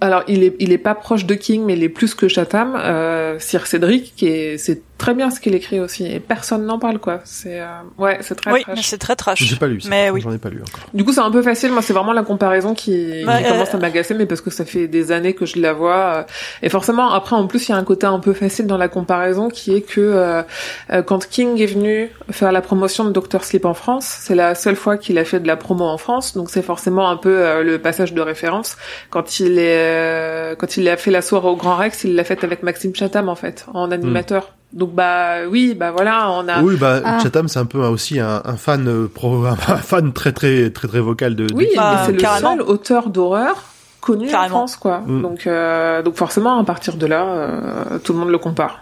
alors 0.00 0.22
il 0.28 0.42
est 0.42 0.56
il 0.58 0.72
est 0.72 0.78
pas 0.78 0.94
proche 0.94 1.24
de 1.24 1.34
King 1.34 1.62
mais 1.64 1.74
il 1.74 1.82
est 1.84 1.88
plus 1.88 2.14
que 2.14 2.26
Chatham. 2.28 2.74
Euh, 2.76 3.38
Sir 3.38 3.66
Cédric 3.66 4.14
qui 4.16 4.26
est 4.26 4.58
c'est 4.58 4.82
très 4.98 5.12
bien 5.14 5.30
ce 5.30 5.40
qu'il 5.40 5.54
écrit 5.54 5.80
aussi 5.80 6.06
et 6.06 6.20
personne 6.20 6.64
n'en 6.66 6.78
parle 6.78 6.98
quoi. 6.98 7.20
C'est 7.24 7.60
euh, 7.60 7.66
ouais 7.98 8.18
c'est 8.20 8.34
très 8.36 8.52
Oui, 8.52 8.62
trash. 8.62 8.76
mais 8.76 8.82
c'est 8.82 8.98
très 8.98 9.16
trash. 9.16 9.42
J'ai 9.42 9.56
pas 9.56 9.66
lu 9.66 9.80
ça. 9.80 9.88
Mais 9.88 10.10
oui. 10.10 10.20
J'en 10.20 10.32
ai 10.32 10.38
pas 10.38 10.48
lu 10.50 10.60
encore. 10.62 10.88
Du 10.94 11.04
coup, 11.04 11.12
c'est 11.12 11.20
un 11.20 11.30
peu 11.30 11.42
facile. 11.42 11.72
Moi, 11.72 11.82
c'est 11.82 11.92
vraiment 11.92 12.12
la 12.12 12.22
comparaison 12.22 12.74
qui, 12.74 12.92
qui 12.92 13.24
euh, 13.28 13.48
commence 13.50 13.74
à 13.74 13.78
m'agacer, 13.78 14.14
mais 14.14 14.26
parce 14.26 14.40
que 14.40 14.50
ça 14.50 14.64
fait 14.64 14.86
des 14.88 15.12
années 15.12 15.34
que 15.34 15.46
je 15.46 15.58
la 15.58 15.72
vois. 15.72 15.96
euh, 15.96 16.22
Et 16.62 16.68
forcément, 16.68 17.10
après, 17.12 17.34
en 17.36 17.46
plus, 17.46 17.68
il 17.68 17.72
y 17.72 17.74
a 17.74 17.76
un 17.76 17.84
côté 17.84 18.06
un 18.06 18.18
peu 18.20 18.32
facile 18.32 18.66
dans 18.66 18.76
la 18.78 18.88
comparaison 18.88 19.48
qui 19.50 19.74
est 19.74 19.80
que 19.82 20.00
euh, 20.00 20.42
euh, 20.90 21.02
quand 21.02 21.26
King 21.28 21.60
est 21.60 21.66
venu 21.66 22.10
faire 22.30 22.52
la 22.52 22.62
promotion 22.62 23.04
de 23.04 23.10
Dr. 23.10 23.42
Sleep 23.44 23.64
en 23.64 23.74
France, 23.74 24.04
c'est 24.06 24.34
la 24.36 24.54
seule 24.54 24.76
fois 24.76 24.96
qu'il 24.96 25.18
a 25.18 25.24
fait 25.24 25.40
de 25.40 25.46
la 25.46 25.56
promo 25.56 25.84
en 25.84 25.98
France, 25.98 26.34
donc 26.34 26.50
c'est 26.50 26.62
forcément 26.62 27.08
un 27.10 27.16
peu 27.16 27.36
euh, 27.36 27.62
le 27.62 27.78
passage 27.78 28.12
de 28.14 28.20
référence. 28.20 28.76
Quand 29.10 29.40
il 29.40 29.58
est, 29.58 29.76
euh, 29.76 30.54
quand 30.54 30.76
il 30.76 30.88
a 30.88 30.96
fait 30.96 31.10
la 31.10 31.20
soirée 31.22 31.48
au 31.48 31.56
Grand 31.56 31.76
Rex, 31.76 32.04
il 32.04 32.14
l'a 32.14 32.24
faite 32.24 32.44
avec 32.44 32.62
Maxime 32.62 32.94
Chatham 32.94 33.28
en 33.28 33.34
fait, 33.34 33.66
en 33.74 33.90
animateur. 33.90 34.54
Donc 34.74 34.92
bah 34.92 35.46
oui, 35.48 35.74
bah 35.74 35.92
voilà, 35.92 36.30
on 36.32 36.48
a. 36.48 36.60
Oui, 36.60 36.76
bah 36.76 37.00
Ah. 37.04 37.20
Chatham, 37.22 37.46
c'est 37.48 37.60
un 37.60 37.64
peu 37.64 37.78
aussi 37.78 38.18
un, 38.18 38.42
un 38.44 38.56
fan 38.56 38.88
euh, 38.88 39.06
pro, 39.08 39.44
un 39.46 39.54
fan 39.56 40.12
très 40.12 40.32
très 40.32 40.70
très 40.70 40.88
très 40.88 41.00
vocal 41.00 41.36
de. 41.36 41.46
Oui. 41.54 41.68
Bah, 41.76 42.02
c'est 42.06 42.12
le 42.12 42.18
carrément. 42.18 42.50
seul 42.56 42.62
auteur 42.62 43.08
d'horreur 43.08 43.62
connu 44.00 44.34
en. 44.34 44.48
France, 44.48 44.76
quoi. 44.76 44.98
Mm. 45.06 45.22
Donc, 45.22 45.46
euh, 45.46 46.02
donc 46.02 46.16
forcément, 46.16 46.58
à 46.58 46.64
partir 46.64 46.96
de 46.96 47.06
là, 47.06 47.24
euh, 47.24 47.98
tout 48.00 48.12
le 48.12 48.18
monde 48.18 48.30
le 48.30 48.38
compare. 48.38 48.80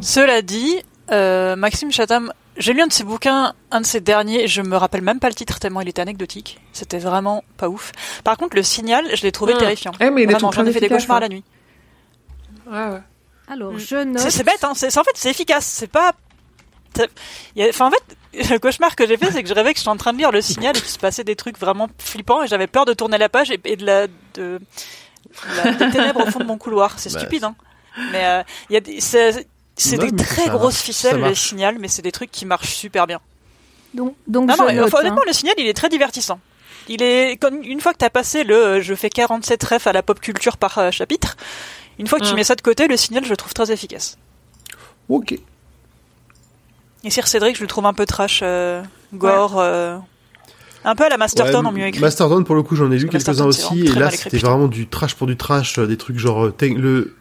Cela 0.00 0.40
dit, 0.42 0.78
euh, 1.10 1.54
Maxime 1.54 1.92
Chatham, 1.92 2.32
j'ai 2.56 2.72
lu 2.72 2.80
un 2.80 2.86
de 2.86 2.92
ses 2.92 3.04
bouquins, 3.04 3.52
un 3.70 3.80
de 3.82 3.86
ses 3.86 4.00
derniers, 4.00 4.48
je 4.48 4.62
me 4.62 4.76
rappelle 4.76 5.02
même 5.02 5.20
pas 5.20 5.28
le 5.28 5.34
titre 5.34 5.58
tellement 5.58 5.80
il 5.82 5.88
était 5.88 6.00
anecdotique. 6.02 6.58
C'était 6.72 6.98
vraiment 6.98 7.44
pas 7.58 7.68
ouf. 7.68 7.92
Par 8.24 8.36
contre, 8.38 8.56
le 8.56 8.62
signal, 8.62 9.04
je 9.14 9.22
l'ai 9.22 9.32
trouvé 9.32 9.54
Mm. 9.54 9.58
terrifiant. 9.58 9.92
Eh, 10.00 10.10
mais 10.10 10.22
il 10.22 10.30
est 10.30 10.32
Vraiment, 10.32 10.50
j'en 10.52 10.64
ai 10.64 10.72
fait 10.72 10.80
des 10.80 10.88
cauchemars 10.88 11.18
hein. 11.18 11.20
la 11.20 11.28
nuit. 11.28 11.44
Ouais, 12.70 12.78
ouais. 12.88 13.02
Alors, 13.52 13.72
Mm. 13.72 13.78
je 13.78 13.96
note. 14.04 14.30
C'est 14.30 14.44
bête, 14.44 14.62
hein. 14.64 14.72
C'est 14.74 14.96
en 14.98 15.04
fait 15.04 15.10
c'est 15.14 15.30
efficace. 15.30 15.66
C'est 15.66 15.86
pas. 15.90 16.12
c'est- 16.96 17.10
il 17.56 17.62
y 17.62 17.66
a- 17.66 17.68
Enfin 17.68 17.86
en 17.86 17.90
fait, 17.90 18.16
le 18.52 18.58
cauchemar 18.58 18.96
que 18.96 19.06
j'ai 19.06 19.16
fait, 19.16 19.30
c'est 19.30 19.42
que 19.42 19.48
je 19.48 19.54
rêvais 19.54 19.72
que 19.72 19.78
j'étais 19.78 19.88
en 19.90 19.96
train 19.96 20.12
de 20.12 20.18
lire 20.18 20.30
le 20.32 20.40
signal 20.40 20.76
et 20.76 20.80
qu'il 20.80 20.88
se 20.90 20.98
passait 20.98 21.24
des 21.24 21.36
trucs 21.36 21.58
vraiment 21.58 21.88
flippants 21.98 22.42
et 22.42 22.46
j'avais 22.46 22.66
peur 22.66 22.84
de 22.84 22.92
tourner 22.94 23.18
la 23.18 23.28
page 23.28 23.50
et, 23.50 23.60
et 23.64 23.76
de 23.76 23.84
la 23.84 24.06
de, 24.34 24.58
la- 25.64 25.72
des 25.72 25.90
ténèbres 25.90 26.26
au 26.26 26.30
fond 26.30 26.38
de 26.40 26.44
mon 26.44 26.58
couloir. 26.58 26.98
C'est 26.98 27.12
Bah, 27.12 27.18
stupide, 27.20 27.44
hein. 27.44 27.54
Mais 28.10 28.24
euh, 28.24 28.42
il 28.70 28.74
y 28.74 28.76
a 28.76 28.80
des, 28.80 29.00
c'est 29.00 29.98
des 29.98 30.16
très 30.16 30.48
grosses 30.48 30.80
ficelles 30.80 31.20
le 31.20 31.34
signal, 31.34 31.76
mais 31.78 31.88
c'est 31.88 32.02
des 32.02 32.12
trucs 32.12 32.30
qui 32.30 32.46
marchent 32.46 32.74
super 32.74 33.06
bien. 33.06 33.20
Donc, 33.92 34.14
donc 34.26 34.48
Non, 34.48 34.54
je 34.54 34.62
non, 34.62 34.72
note, 34.72 34.86
enfin, 34.86 34.98
hein. 34.98 35.00
honnêtement, 35.02 35.22
le 35.26 35.32
signal, 35.34 35.54
il 35.58 35.66
est 35.66 35.74
très 35.74 35.90
divertissant. 35.90 36.40
Il 36.88 37.02
est, 37.02 37.36
comme- 37.40 37.62
une 37.62 37.80
fois 37.80 37.92
que 37.92 37.98
t'as 37.98 38.08
passé 38.10 38.42
le, 38.44 38.56
euh, 38.56 38.80
je 38.80 38.94
fais 38.94 39.10
47 39.10 39.62
refs 39.64 39.86
à 39.86 39.92
la 39.92 40.02
pop 40.02 40.18
culture 40.20 40.56
par 40.56 40.78
euh, 40.78 40.90
chapitre, 40.90 41.36
une 41.98 42.06
fois 42.06 42.18
que 42.18 42.24
tu 42.26 42.32
Mm. 42.32 42.36
mets 42.36 42.44
ça 42.44 42.54
de 42.54 42.62
côté, 42.62 42.88
le 42.88 42.96
signal, 42.96 43.24
je 43.24 43.30
le 43.30 43.36
trouve 43.36 43.52
très 43.54 43.70
efficace. 43.72 44.18
Ok. 45.08 45.34
Et 47.04 47.10
Sir 47.10 47.26
Cédric, 47.26 47.56
je 47.56 47.62
le 47.62 47.66
trouve 47.66 47.86
un 47.86 47.92
peu 47.94 48.06
trash, 48.06 48.40
euh, 48.42 48.82
gore, 49.12 49.58
euh, 49.58 49.98
un 50.84 50.94
peu 50.94 51.04
à 51.04 51.08
la 51.08 51.16
Masterton 51.16 51.60
Ouais, 51.60 51.66
en 51.66 51.72
mieux 51.72 51.86
écrit. 51.86 52.00
Masterton, 52.00 52.44
pour 52.44 52.54
le 52.54 52.62
coup, 52.62 52.76
j'en 52.76 52.90
ai 52.92 52.98
lu 52.98 53.08
quelques-uns 53.08 53.44
aussi, 53.46 53.80
et 53.86 53.88
là, 53.94 54.10
c'était 54.10 54.38
vraiment 54.38 54.68
du 54.68 54.86
trash 54.86 55.14
pour 55.16 55.26
du 55.26 55.36
trash, 55.36 55.78
euh, 55.78 55.86
des 55.86 55.96
trucs 55.96 56.18
genre 56.18 56.44
euh, 56.46 56.54
le 56.60 57.14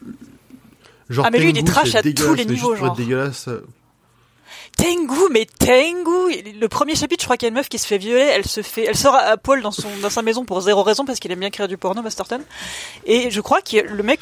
genre 1.10 1.26
Ah, 1.26 1.32
mais 1.32 1.40
lui, 1.40 1.50
il 1.50 1.58
est 1.58 1.62
Tengu, 1.62 1.72
trash 1.72 1.90
c'est 1.92 1.98
à 1.98 2.14
tous 2.14 2.34
les 2.36 2.46
niveaux, 2.46 2.76
genre. 2.76 2.96
dégueulasse. 2.96 3.50
Tengu, 4.78 5.28
mais 5.32 5.46
Tengu 5.60 6.32
Le 6.60 6.68
premier 6.68 6.96
chapitre, 6.96 7.22
je 7.22 7.26
crois 7.28 7.36
qu'il 7.38 7.46
y 7.46 7.50
a 7.50 7.50
une 7.50 7.56
meuf 7.56 7.68
qui 7.70 7.78
se 7.78 7.86
fait 7.86 7.98
violer, 7.98 8.22
elle 8.22 8.46
se 8.46 8.62
fait, 8.62 8.86
elle 8.86 8.96
sort 8.96 9.16
à 9.16 9.36
poil 9.38 9.62
dans 9.62 9.72
son, 9.72 9.90
dans 10.02 10.10
sa 10.10 10.22
maison 10.22 10.46
pour 10.46 10.62
zéro 10.62 10.82
raison 10.84 11.06
parce 11.06 11.20
qu'il 11.20 11.32
aime 11.32 11.40
bien 11.40 11.50
créer 11.50 11.68
du 11.68 11.78
porno, 11.78 12.02
Masterton. 12.02 12.40
Et 13.06 13.30
je 13.32 13.42
crois 13.42 13.62
que 13.62 13.78
le 13.78 14.02
mec 14.04 14.22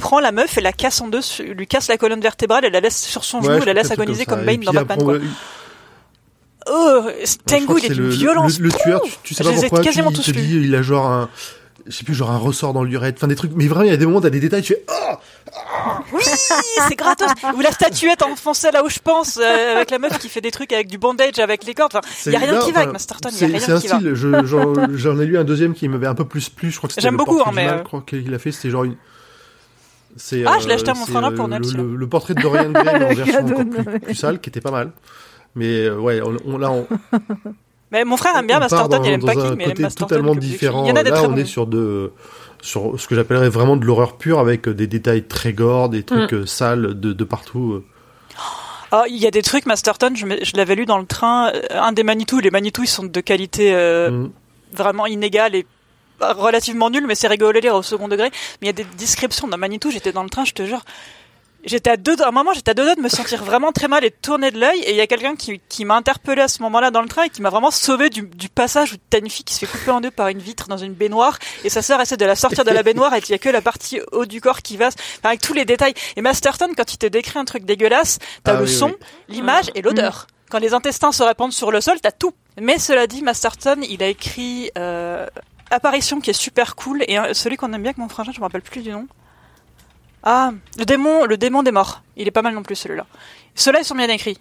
prend 0.00 0.20
la 0.20 0.32
meuf 0.32 0.58
et 0.58 0.60
la 0.60 0.72
casse 0.72 1.00
en 1.00 1.08
deux, 1.08 1.20
lui 1.54 1.66
casse 1.66 1.88
la 1.88 1.96
colonne 1.98 2.20
vertébrale 2.20 2.64
et 2.64 2.70
la 2.70 2.80
laisse 2.80 3.00
sur 3.00 3.24
son 3.24 3.38
ouais, 3.38 3.44
genou 3.46 3.58
je 3.58 3.62
et 3.62 3.66
la 3.66 3.72
laisse 3.74 3.90
agoniser 3.90 4.24
comme 4.26 4.38
comme 4.38 4.46
Bane 4.46 4.60
dans 4.60 4.72
Batman, 4.72 4.98
quoi. 5.02 5.12
ouais, 5.14 5.20
Oh, 6.70 7.02
Tengu, 7.46 7.74
il 7.78 7.86
est 7.86 7.88
d'une 7.94 8.04
le- 8.04 8.10
violence. 8.10 8.58
Le, 8.58 8.66
le 8.66 8.72
tueur, 8.72 9.00
tu, 9.02 9.10
tu 9.24 9.34
sais 9.34 9.42
pas 9.42 9.50
pourquoi, 9.52 9.80
quasiment 9.80 10.10
il 10.10 10.16
tous 10.16 10.22
te 10.26 10.30
dit, 10.30 10.56
il 10.62 10.74
a 10.74 10.82
genre 10.82 11.06
un, 11.06 11.30
je 11.86 11.90
sais 11.96 12.04
plus, 12.04 12.14
genre 12.14 12.30
un 12.30 12.36
ressort 12.36 12.74
dans 12.74 12.84
l'urètre, 12.84 13.16
enfin 13.18 13.28
des 13.28 13.34
trucs, 13.34 13.52
mais 13.56 13.66
vraiment, 13.66 13.84
il 13.86 13.90
y 13.90 13.94
a 13.94 13.96
des 13.96 14.04
moments, 14.04 14.20
t'as 14.20 14.28
des 14.28 14.40
détails, 14.40 14.60
tu 14.60 14.74
fais, 14.74 14.84
oh 14.88 15.14
Oui, 16.12 16.22
c'est 16.86 16.94
gratos. 16.96 17.30
Ou 17.56 17.60
la 17.60 17.72
statuette 17.72 18.22
enfoncée 18.22 18.70
là 18.72 18.84
où 18.84 18.90
je 18.90 18.98
pense, 18.98 19.38
euh, 19.42 19.76
avec 19.76 19.90
la 19.90 19.98
meuf 19.98 20.18
qui 20.18 20.28
fait 20.28 20.42
des 20.42 20.50
trucs 20.50 20.72
avec 20.74 20.86
du 20.86 20.98
bandage 20.98 21.38
avec 21.38 21.64
les 21.64 21.72
cordes. 21.72 21.96
Enfin, 21.96 22.06
il 22.26 22.32
y 22.32 22.36
a 22.36 22.38
rien 22.38 22.52
là, 22.52 22.60
qui 22.60 22.72
va 22.72 22.80
avec 22.80 22.92
Masterton. 22.92 23.30
Il 23.32 23.58
C'est 23.60 23.72
un 23.72 23.80
qui 23.80 23.88
style, 23.88 24.12
je- 24.14 24.96
j'en 24.96 25.18
ai 25.18 25.24
lu 25.24 25.38
un 25.38 25.44
deuxième 25.44 25.72
qui 25.72 25.88
m'avait 25.88 26.06
un 26.08 26.14
peu 26.14 26.26
plus 26.26 26.50
plu, 26.50 26.70
je 26.70 26.76
crois 26.76 26.88
que 26.88 26.94
c'était 26.94 27.06
J'aime 27.06 27.16
beaucoup, 27.16 27.40
hein, 27.44 27.52
mais, 27.54 27.68
euh, 27.68 27.78
je 27.78 27.82
crois 27.84 28.02
qu'il 28.06 28.32
a 28.34 28.38
fait, 28.38 28.52
c'était 28.52 28.68
genre 28.70 28.84
une... 28.84 28.96
c'est, 30.16 30.44
Ah, 30.46 30.56
je 30.60 30.68
l'ai 30.68 30.74
acheté 30.74 30.90
à 30.90 30.94
mon 30.94 31.04
c'est, 31.04 31.10
frère 31.12 31.22
là 31.22 31.28
euh, 31.28 31.36
pour 31.36 31.48
Noël, 31.48 31.62
le, 31.76 31.82
le, 31.82 31.96
le 31.96 32.08
portrait 32.08 32.34
de 32.34 32.40
Dorian 32.42 32.70
Gray, 32.70 33.04
en 33.04 33.08
version 33.14 33.46
encore 33.46 33.64
plus, 34.02 34.14
sale, 34.14 34.40
qui 34.40 34.48
était 34.50 34.60
pas 34.60 34.70
mal. 34.70 34.90
Mais 35.54 35.84
euh, 35.86 35.96
ouais, 35.98 36.20
on, 36.22 36.36
on- 36.46 36.58
là, 36.58 36.70
on, 36.70 36.86
Mais 37.92 38.04
mon 38.04 38.16
frère 38.16 38.36
aime 38.36 38.46
bien 38.46 38.60
Masterton, 38.60 39.02
il 39.04 39.10
aime 39.10 39.24
pas 39.24 39.34
King, 39.34 39.54
mais 39.56 39.64
il 39.64 39.70
aime 39.72 39.80
Masterton. 39.80 40.06
totalement 40.14 40.34
différent. 40.36 40.84
Il 40.84 40.88
y 40.88 40.92
en 40.92 40.96
a 40.96 41.02
des 41.02 41.10
Là, 41.10 41.16
très 41.16 41.26
on 41.26 41.30
bons. 41.32 41.36
est 41.38 41.44
sur 41.44 41.66
de 41.66 42.12
sur 42.62 43.00
ce 43.00 43.08
que 43.08 43.14
j'appellerais 43.16 43.48
vraiment 43.48 43.76
de 43.76 43.84
l'horreur 43.84 44.16
pure 44.18 44.38
avec 44.38 44.68
des 44.68 44.86
détails 44.86 45.24
très 45.24 45.52
gore, 45.52 45.88
des 45.88 46.02
trucs 46.04 46.34
euh, 46.34 46.46
sales 46.46 47.00
de, 47.00 47.12
de 47.12 47.24
partout. 47.24 47.82
Ah, 48.92 49.04
il 49.08 49.16
y 49.16 49.26
a 49.26 49.30
des 49.30 49.42
trucs 49.42 49.66
Masterton, 49.66 50.12
je, 50.14 50.56
l'avais 50.56 50.74
lu 50.74 50.84
dans 50.84 50.98
le 50.98 51.06
train, 51.06 51.50
euh, 51.54 51.60
un 51.70 51.92
des 51.92 52.02
Manitou, 52.02 52.38
les 52.40 52.50
Manitou 52.50 52.82
ils 52.82 52.88
sont 52.88 53.04
de 53.04 53.20
qualité 53.20 53.72
euh, 53.74 54.10
Mm. 54.10 54.30
vraiment 54.72 55.06
inégale 55.06 55.54
et 55.54 55.60
euh, 55.60 55.64
relativement 56.20 56.90
nulle, 56.90 57.06
mais 57.06 57.14
c'est 57.14 57.28
rigolo 57.28 57.56
à 57.56 57.60
lire 57.60 57.74
au 57.74 57.82
second 57.82 58.08
degré. 58.08 58.30
Mais 58.60 58.62
il 58.62 58.66
y 58.66 58.70
a 58.70 58.72
des 58.72 58.84
descriptions 58.98 59.48
d'un 59.48 59.56
Manitou, 59.56 59.90
j'étais 59.90 60.12
dans 60.12 60.22
le 60.22 60.30
train, 60.30 60.44
je 60.44 60.52
te 60.52 60.64
jure. 60.64 60.84
J'étais 61.62 61.90
à 61.90 61.98
deux, 61.98 62.16
à 62.22 62.28
un 62.28 62.30
moment, 62.30 62.54
j'étais 62.54 62.70
à 62.70 62.74
deux 62.74 62.84
doigts 62.84 62.94
de 62.94 63.02
me 63.02 63.10
sentir 63.10 63.44
vraiment 63.44 63.70
très 63.70 63.86
mal 63.86 64.02
et 64.02 64.08
de 64.08 64.14
tourner 64.22 64.50
de 64.50 64.58
l'œil. 64.58 64.80
Et 64.80 64.92
il 64.92 64.96
y 64.96 65.00
a 65.02 65.06
quelqu'un 65.06 65.36
qui, 65.36 65.60
qui 65.68 65.84
m'a 65.84 65.94
interpellé 65.94 66.40
à 66.40 66.48
ce 66.48 66.62
moment-là 66.62 66.90
dans 66.90 67.02
le 67.02 67.08
train 67.08 67.24
et 67.24 67.28
qui 67.28 67.42
m'a 67.42 67.50
vraiment 67.50 67.70
sauvé 67.70 68.08
du, 68.08 68.22
du 68.22 68.48
passage 68.48 68.94
où 68.94 68.96
t'as 69.10 69.18
une 69.18 69.28
fille 69.28 69.44
qui 69.44 69.52
se 69.52 69.66
fait 69.66 69.78
couper 69.78 69.90
en 69.90 70.00
deux 70.00 70.10
par 70.10 70.28
une 70.28 70.38
vitre 70.38 70.68
dans 70.68 70.78
une 70.78 70.94
baignoire 70.94 71.38
et 71.62 71.68
sa 71.68 71.82
sœur 71.82 72.00
essaie 72.00 72.16
de 72.16 72.24
la 72.24 72.34
sortir 72.34 72.64
de 72.64 72.70
la 72.70 72.82
baignoire 72.82 73.12
et 73.14 73.18
il 73.18 73.30
y 73.30 73.34
a 73.34 73.38
que 73.38 73.50
la 73.50 73.60
partie 73.60 74.00
haut 74.12 74.24
du 74.24 74.40
corps 74.40 74.62
qui 74.62 74.78
va, 74.78 74.86
enfin, 74.86 74.96
avec 75.24 75.42
tous 75.42 75.52
les 75.52 75.66
détails. 75.66 75.92
Et 76.16 76.22
Masterton, 76.22 76.70
quand 76.74 76.94
il 76.94 76.96
te 76.96 77.06
décrit 77.06 77.38
un 77.38 77.44
truc 77.44 77.66
dégueulasse, 77.66 78.20
t'as 78.42 78.54
Ah 78.54 78.60
le 78.60 78.64
oui, 78.64 78.72
son, 78.72 78.86
oui. 78.86 78.94
l'image 79.28 79.66
et 79.74 79.82
l'odeur. 79.82 80.28
Quand 80.48 80.58
les 80.60 80.72
intestins 80.72 81.12
se 81.12 81.22
répandent 81.22 81.52
sur 81.52 81.70
le 81.70 81.82
sol, 81.82 82.00
t'as 82.00 82.10
tout. 82.10 82.32
Mais 82.58 82.78
cela 82.78 83.06
dit, 83.06 83.22
Masterton, 83.22 83.80
il 83.88 84.02
a 84.02 84.08
écrit 84.08 84.70
euh, 84.78 85.26
Apparition 85.70 86.20
qui 86.20 86.30
est 86.30 86.34
super 86.34 86.74
cool 86.76 87.04
et 87.06 87.18
euh, 87.18 87.32
celui 87.34 87.56
qu'on 87.56 87.72
aime 87.72 87.82
bien 87.82 87.90
avec 87.90 87.98
mon 87.98 88.08
frangin, 88.08 88.32
je 88.32 88.38
me 88.38 88.44
rappelle 88.44 88.62
plus 88.62 88.82
du 88.82 88.90
nom. 88.90 89.06
Ah, 90.22 90.50
le 90.78 90.84
démon, 90.84 91.24
le 91.24 91.36
démon 91.36 91.62
des 91.62 91.70
morts. 91.72 92.02
Il 92.16 92.26
est 92.28 92.32
pas 92.32 92.42
mal 92.42 92.54
non 92.54 92.62
plus 92.62 92.74
celui-là. 92.76 93.06
Ceux-là, 93.54 93.80
ils 93.80 93.84
sont 93.84 93.94
bien 93.94 94.08
écrits. 94.08 94.38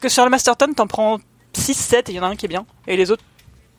Que 0.00 0.08
sur 0.08 0.24
le 0.24 0.30
Masterton, 0.30 0.72
t'en 0.74 0.86
prends 0.86 1.18
6, 1.52 1.74
7 1.74 2.08
et 2.08 2.12
il 2.12 2.14
y 2.16 2.20
en 2.20 2.22
a 2.22 2.26
un 2.28 2.36
qui 2.36 2.46
est 2.46 2.48
bien. 2.48 2.64
Et 2.86 2.96
les 2.96 3.10
autres, 3.10 3.24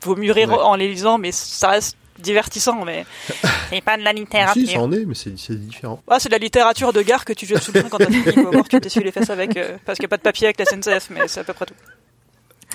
vaut 0.03 0.15
mieux 0.15 0.31
rire 0.31 0.49
Ouais. 0.49 0.57
en 0.60 0.76
les 0.76 0.88
lisant, 0.89 1.18
mais 1.18 1.31
ça 1.31 1.69
reste 1.69 1.98
divertissant, 2.19 2.85
mais 2.85 3.06
c'est 3.72 3.81
pas 3.81 3.98
de 3.98 4.03
la 4.03 4.11
Si, 4.11 4.18
littérature. 4.18 4.69
ça 4.69 4.80
en 4.80 4.91
est, 4.91 5.06
mais 5.06 5.15
c'est 5.15 5.31
différent. 5.60 6.03
Ah, 6.07 6.19
c'est 6.19 6.30
de 6.30 6.34
la 6.34 6.38
littérature 6.39 6.93
de 6.93 7.02
gare 7.02 7.26
que 7.26 7.34
tu 7.34 7.48
jettes 7.48 7.64
sous 7.64 7.72
le 7.72 7.80
train 7.81 7.89
quand 7.89 7.98
t'as 7.98 8.11
fini. 8.11 8.43
Voir, 8.52 8.68
tu 8.68 8.80
t'essuies 8.80 9.03
les 9.03 9.11
fesses 9.11 9.30
avec, 9.31 9.57
euh, 9.57 9.77
parce 9.85 9.98
qu'il 9.98 10.03
n'y 10.03 10.07
a 10.07 10.10
pas 10.10 10.18
de 10.18 10.22
papier 10.22 10.48
avec 10.48 10.60
la 10.60 10.65
SNCF, 10.65 11.10
mais 11.10 11.27
c'est 11.27 11.39
à 11.39 11.43
peu 11.43 11.53
près 11.53 11.65
tout. 11.65 11.73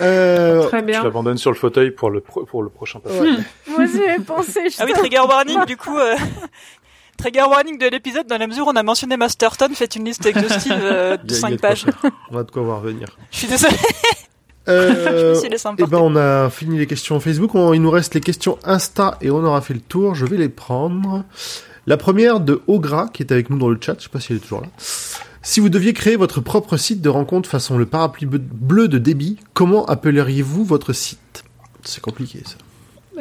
Euh, 0.01 0.67
Très 0.67 0.79
Je 0.81 0.85
bien. 0.85 1.03
l'abandonne 1.03 1.37
sur 1.37 1.51
le 1.51 1.57
fauteuil 1.57 1.91
pour 1.91 2.09
le, 2.09 2.21
pro- 2.21 2.45
pour 2.45 2.61
le 2.63 2.69
prochain 2.69 2.99
passage. 2.99 3.21
ouais. 3.21 3.37
Moi, 3.67 3.85
j'y 3.85 4.01
ai 4.01 4.19
pensé. 4.19 4.61
Ah 4.79 4.83
oui, 4.85 4.93
trigger 4.93 5.19
warning, 5.27 5.65
du 5.65 5.75
coup, 5.77 5.97
euh, 5.97 6.15
trigger 7.17 7.43
warning 7.49 7.77
de 7.77 7.87
l'épisode, 7.87 8.27
dans 8.27 8.37
la 8.37 8.47
mesure 8.47 8.67
où 8.67 8.69
on 8.69 8.75
a 8.75 8.83
mentionné 8.83 9.17
Masterton, 9.17 9.69
faites 9.73 9.95
une 9.95 10.05
liste 10.05 10.25
exhaustive 10.25 10.73
euh, 10.81 11.17
de 11.23 11.33
y 11.33 11.35
a- 11.35 11.35
il 11.35 11.35
y 11.35 11.35
a 11.35 11.39
5 11.39 11.49
de 11.51 11.57
quoi 11.57 11.69
pages. 11.69 11.85
On 12.31 12.37
a 12.37 12.43
de 12.43 12.51
quoi 12.51 12.61
voir 12.61 12.79
venir. 12.81 13.07
Je 13.31 13.37
suis 13.39 13.47
désolé, 13.47 13.73
je 14.67 14.71
Euh, 14.71 15.29
me 15.33 15.39
suis 15.39 15.49
laissé 15.49 15.69
Eh 15.79 15.83
ben, 15.85 15.97
on 15.99 16.15
a 16.15 16.49
fini 16.49 16.77
les 16.77 16.87
questions 16.87 17.19
Facebook. 17.19 17.55
On- 17.55 17.73
il 17.73 17.81
nous 17.81 17.89
reste 17.91 18.13
les 18.13 18.21
questions 18.21 18.57
Insta 18.65 19.17
et 19.21 19.31
on 19.31 19.43
aura 19.43 19.61
fait 19.61 19.73
le 19.73 19.79
tour. 19.79 20.13
Je 20.13 20.25
vais 20.25 20.37
les 20.37 20.49
prendre. 20.49 21.23
La 21.87 21.95
première 21.95 22.41
de 22.41 22.61
Ogra, 22.67 23.07
qui 23.13 23.23
est 23.23 23.31
avec 23.31 23.49
nous 23.49 23.57
dans 23.57 23.69
le 23.69 23.79
chat. 23.81 23.95
Je 23.97 24.03
sais 24.03 24.09
pas 24.09 24.19
si 24.19 24.33
elle 24.33 24.39
est 24.39 24.41
toujours 24.41 24.59
là. 24.61 24.67
Si 25.49 25.61
vous 25.61 25.69
deviez 25.69 25.93
créer 25.93 26.17
votre 26.17 26.41
propre 26.41 26.75
site 26.75 27.01
de 27.01 27.07
rencontre 27.07 27.49
façon 27.49 27.77
le 27.77 27.85
parapluie 27.85 28.25
bleu- 28.25 28.89
de 28.89 28.97
débit, 28.97 29.39
comment 29.53 29.85
appelleriez-vous 29.85 30.65
votre 30.65 30.91
site? 30.91 31.45
C'est 31.83 32.01
compliqué, 32.01 32.43
ça. 32.45 32.57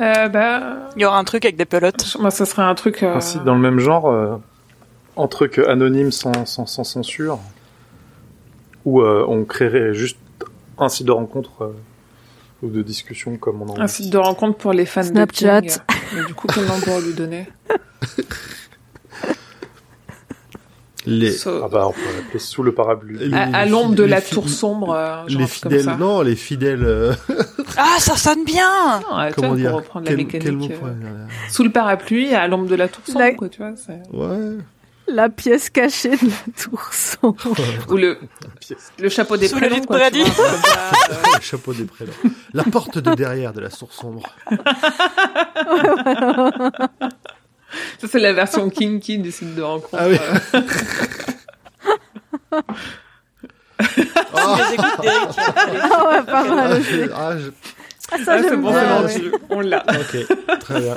Euh, 0.02 0.28
bah, 0.28 0.88
Il 0.96 1.02
y 1.02 1.04
aura 1.04 1.18
un 1.20 1.22
truc 1.24 1.44
avec 1.44 1.54
des 1.56 1.66
pelotes. 1.66 2.16
moi, 2.18 2.32
ça 2.32 2.44
serait 2.44 2.62
un 2.64 2.74
truc. 2.74 3.04
euh, 3.04 3.14
Un 3.14 3.20
site 3.20 3.44
dans 3.44 3.54
le 3.54 3.60
même 3.60 3.78
genre, 3.78 4.08
euh, 4.10 4.34
en 5.14 5.28
truc 5.28 5.58
anonyme 5.60 6.10
sans, 6.10 6.46
sans, 6.46 6.66
sans 6.66 6.82
censure, 6.82 7.38
où 8.84 9.02
euh, 9.02 9.24
on 9.28 9.44
créerait 9.44 9.94
juste 9.94 10.18
un 10.78 10.88
site 10.88 11.06
de 11.06 11.12
rencontre 11.12 11.62
euh, 11.62 11.76
ou 12.64 12.70
de 12.70 12.82
discussion 12.82 13.36
comme 13.36 13.62
on 13.62 13.68
en 13.68 13.80
Un 13.80 13.86
site 13.86 14.10
de 14.12 14.18
rencontre 14.18 14.58
pour 14.58 14.72
les 14.72 14.84
fans 14.84 15.04
Snapchat. 15.04 15.60
de. 15.60 15.68
Mais 16.16 16.24
du 16.26 16.34
coup, 16.34 16.48
quel 16.52 16.64
nom 16.66 16.80
pour 16.80 16.98
lui 16.98 17.14
donner? 17.14 17.46
Les, 21.06 21.30
So- 21.32 21.60
Ah 21.64 21.68
bah 21.68 21.86
on 21.88 21.92
peut 21.92 22.00
l'appeler 22.16 22.38
sous 22.40 22.62
le 22.62 22.72
parapluie. 22.72 23.16
les- 23.18 23.32
À, 23.36 23.42
à 23.56 23.66
l'ombre 23.66 23.94
de 23.94 24.02
la 24.02 24.20
tour 24.20 24.48
sombre, 24.48 24.92
euh, 24.94 25.28
genre 25.28 25.40
les 25.40 25.46
truc 25.46 25.60
comme 25.62 25.72
fidèles, 25.72 25.84
ça. 25.84 25.96
non, 25.96 26.20
les 26.22 26.36
fidèles. 26.36 26.84
euh, 26.84 27.12
Ah, 27.76 27.96
ça 27.98 28.16
sonne 28.16 28.44
bien 28.44 29.00
Non, 29.00 29.30
comment 29.34 29.48
vois, 29.48 29.56
dire 29.56 29.70
pour 29.70 29.78
reprendre 29.80 30.04
la 30.06 30.10
quel, 30.10 30.16
mécanique. 30.16 30.44
quel 30.44 30.56
mot 30.56 30.68
euh, 30.86 31.26
Sous 31.50 31.62
le 31.64 31.70
parapluie, 31.70 32.34
à 32.34 32.48
l'ombre 32.48 32.66
de 32.66 32.74
la 32.74 32.88
tour 32.88 33.02
sombre, 33.06 33.18
La- 33.20 33.32
quoi, 33.34 33.48
tu 33.48 33.58
vois. 33.62 33.72
Ouais. 34.12 34.56
La 35.08 35.28
pièce 35.28 35.70
cachée 35.70 36.10
de 36.16 36.26
la 36.26 36.52
tour 36.64 36.82
sombre. 36.92 37.36
Ou 37.88 37.96
le, 37.96 38.18
pièce. 38.60 38.90
le 38.98 39.08
chapeau 39.08 39.36
des 39.36 39.46
Sous 39.46 39.54
le 39.54 39.60
prénoms, 39.60 39.74
lit 39.76 39.80
de 39.82 39.86
quoi, 39.86 39.98
Brady. 39.98 40.22
vois, 40.24 40.32
ça, 40.34 40.90
euh, 41.10 41.14
Le 41.36 41.40
chapeau 41.42 41.72
des 41.72 41.84
prénoms. 41.84 42.12
La 42.54 42.64
porte 42.64 42.98
de 42.98 43.14
derrière 43.14 43.52
de 43.52 43.60
la 43.60 43.70
source 43.70 43.94
sombre. 43.96 44.28
Ça, 48.00 48.06
c'est 48.10 48.18
la 48.20 48.32
version 48.32 48.68
kinky 48.70 49.18
du 49.18 49.30
site 49.32 49.54
de 49.54 49.62
rencontre. 49.62 49.96
Ah 49.98 50.08
oui. 50.08 50.18
euh. 50.54 50.60
Ah. 54.34 54.56
Ah 55.88 56.08
ouais, 56.10 56.22
pas 56.24 56.44
mal. 56.44 56.82
ah, 57.14 57.32
je- 57.38 57.50
ah, 58.12 58.16
Ah, 58.18 58.24
ça, 58.24 58.32
Ah, 58.36 58.42
c'est 58.48 58.56
bon, 58.56 58.72
c'est 58.72 58.86
vendu. 59.18 59.32
On 59.50 59.60
l'a. 59.60 59.84
Ok, 59.88 60.58
très 60.60 60.80
bien. 60.80 60.94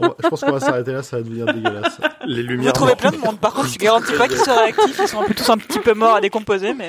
Va- 0.00 0.14
je 0.22 0.28
pense 0.28 0.40
qu'on 0.40 0.52
va 0.52 0.60
s'arrêter 0.60 0.92
là, 0.92 1.02
ça 1.02 1.16
va 1.16 1.22
devenir 1.22 1.46
dégueulasse. 1.46 1.98
Les 2.26 2.42
Vous 2.42 2.48
lumières. 2.48 2.72
trouvez 2.72 2.94
plein 2.94 3.10
de 3.10 3.16
monde. 3.16 3.38
Par 3.38 3.52
contre, 3.52 3.68
je 3.68 3.78
garantis 3.78 4.12
pas 4.12 4.28
qu'ils 4.28 4.38
soient 4.38 4.60
réactifs. 4.62 4.98
Ils 5.02 5.08
sont 5.08 5.20
un 5.22 5.24
peu- 5.24 5.34
tous 5.34 5.50
un 5.50 5.58
petit 5.58 5.78
peu 5.80 5.94
morts 5.94 6.14
à 6.16 6.20
décomposer, 6.20 6.72
mais 6.74 6.88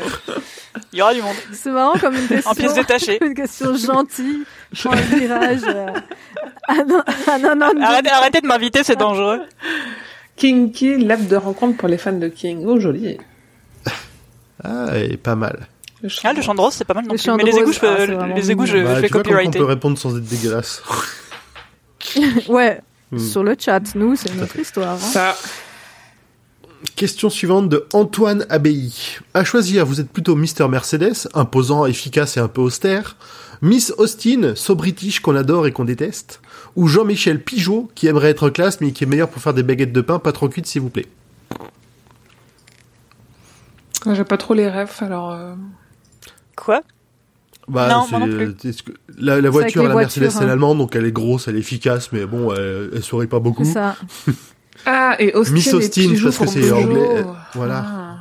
il 0.94 1.00
y 1.00 1.02
aura 1.02 1.14
du 1.14 1.22
monde. 1.22 1.36
C'est 1.54 1.72
marrant 1.72 1.98
comme 2.00 2.16
une 2.16 2.28
question. 2.28 2.52
En 2.52 2.56
pièces 2.56 2.74
détachées. 2.76 3.18
Une 3.24 3.34
question 3.34 3.76
gentille. 3.76 4.44
Prends 4.80 4.92
un 4.92 4.96
virage. 4.96 5.62
euh, 5.68 5.88
Ah 6.68 6.84
non, 6.88 7.02
ah 7.28 7.38
non, 7.40 7.56
non, 7.56 7.74
non. 7.76 7.82
Arrêtez, 7.82 8.10
arrêtez 8.12 8.42
de 8.42 8.48
m'inviter, 8.48 8.84
c'est 8.84 8.96
dangereux. 8.96 9.40
Kinky, 10.36 10.98
l'app 10.98 11.26
de 11.28 11.36
rencontre 11.36 11.78
pour 11.78 11.88
les 11.90 11.98
fans 11.98 12.14
de 12.14 12.28
King. 12.28 12.64
Oh, 12.68 12.80
joli. 12.80 13.18
Ah, 14.64 14.98
et 14.98 15.18
pas 15.18 15.36
mal. 15.36 15.68
Le 16.02 16.10
Ah, 16.24 16.34
le 16.34 16.42
chant 16.42 16.56
de 16.56 16.62
rose, 16.62 16.74
c'est 16.74 16.86
pas 16.86 16.94
mal 16.94 17.06
non 17.06 17.14
Le 17.14 17.18
plus. 17.20 17.32
Mais 17.32 17.44
de 17.44 17.50
les 17.50 17.58
égouts, 17.58 17.66
rose, 17.66 17.76
je 17.76 17.80
peux, 17.80 17.88
ah, 18.20 18.28
les 18.28 18.52
égouts, 18.52 18.66
je. 18.66 18.78
Bah, 18.78 19.02
je 19.02 19.08
comment 19.08 19.40
on 19.46 19.52
peut 19.52 19.64
répondre 19.66 19.98
sans 19.98 20.18
être 20.18 20.24
dégueulasse. 20.26 20.82
Ouais. 22.48 22.80
Hmm. 23.12 23.20
Sur 23.20 23.44
le 23.44 23.56
chat, 23.60 23.94
nous, 23.96 24.16
c'est 24.16 24.34
notre 24.36 24.58
histoire. 24.58 24.94
hein. 24.94 24.98
Ça, 24.98 25.36
Question 26.96 27.30
suivante 27.30 27.68
de 27.68 27.86
Antoine 27.94 28.46
Abbaye. 28.50 28.94
À 29.34 29.44
choisir, 29.44 29.86
vous 29.86 30.00
êtes 30.00 30.10
plutôt 30.10 30.36
Mr. 30.36 30.68
Mercedes, 30.70 31.28
imposant, 31.34 31.86
efficace 31.86 32.38
et 32.38 32.40
un 32.40 32.48
peu 32.48 32.62
austère, 32.62 33.18
Miss 33.62 33.94
Austin, 33.98 34.54
so 34.56 34.76
british 34.76 35.20
qu'on 35.20 35.36
adore 35.36 35.68
et 35.68 35.74
qu'on 35.74 35.84
déteste, 35.84 36.40
ou 36.78 36.88
Jean-Michel 36.88 37.44
Pigeot, 37.44 37.92
qui 37.96 38.08
aimerait 38.08 38.30
être 38.30 38.50
classe 38.50 38.80
mais 38.80 38.94
qui 38.94 39.04
est 39.04 39.08
meilleur 39.08 39.28
pour 39.30 39.42
faire 39.42 39.54
des 39.54 39.64
baguettes 39.64 39.92
de 39.92 40.02
pain 40.02 40.20
pas 40.20 40.32
trop 40.32 40.48
cuites 40.48 40.68
s'il 40.68 40.82
vous 40.82 40.90
plaît? 40.90 41.08
j'ai 44.14 44.24
pas 44.24 44.38
trop 44.38 44.54
les 44.54 44.70
rêves, 44.70 44.96
alors. 45.02 45.32
euh, 45.32 45.56
Quoi 46.64 46.82
Bah, 47.68 47.88
Non, 47.90 48.04
c'est- 48.10 48.18
moi 48.18 48.28
non 48.28 48.36
plus. 48.36 48.56
La, 49.20 49.40
la 49.42 49.50
voiture, 49.50 49.84
la 49.84 49.94
Mercedes, 49.96 50.22
voitures, 50.24 50.32
c'est 50.40 50.44
hein. 50.44 50.48
l'allemande, 50.48 50.78
donc 50.80 50.96
elle 50.96 51.06
est 51.06 51.12
grosse, 51.12 51.48
elle 51.48 51.56
est 51.56 51.60
efficace, 51.60 52.12
mais 52.12 52.26
bon, 52.26 52.54
elle, 52.54 52.90
elle 52.96 53.04
sourit 53.04 53.28
pas 53.28 53.40
beaucoup. 53.40 53.64
C'est 53.64 53.74
ça. 53.74 53.96
Ah, 54.86 55.16
et 55.20 55.34
Austin. 55.34 55.54
Miss 55.54 55.74
Austin, 55.74 56.14
parce 56.24 56.38
que 56.38 56.48
c'est 56.48 56.72
anglais, 56.72 57.00
euh, 57.18 57.24
voilà. 57.54 57.86
Ah. 57.86 58.16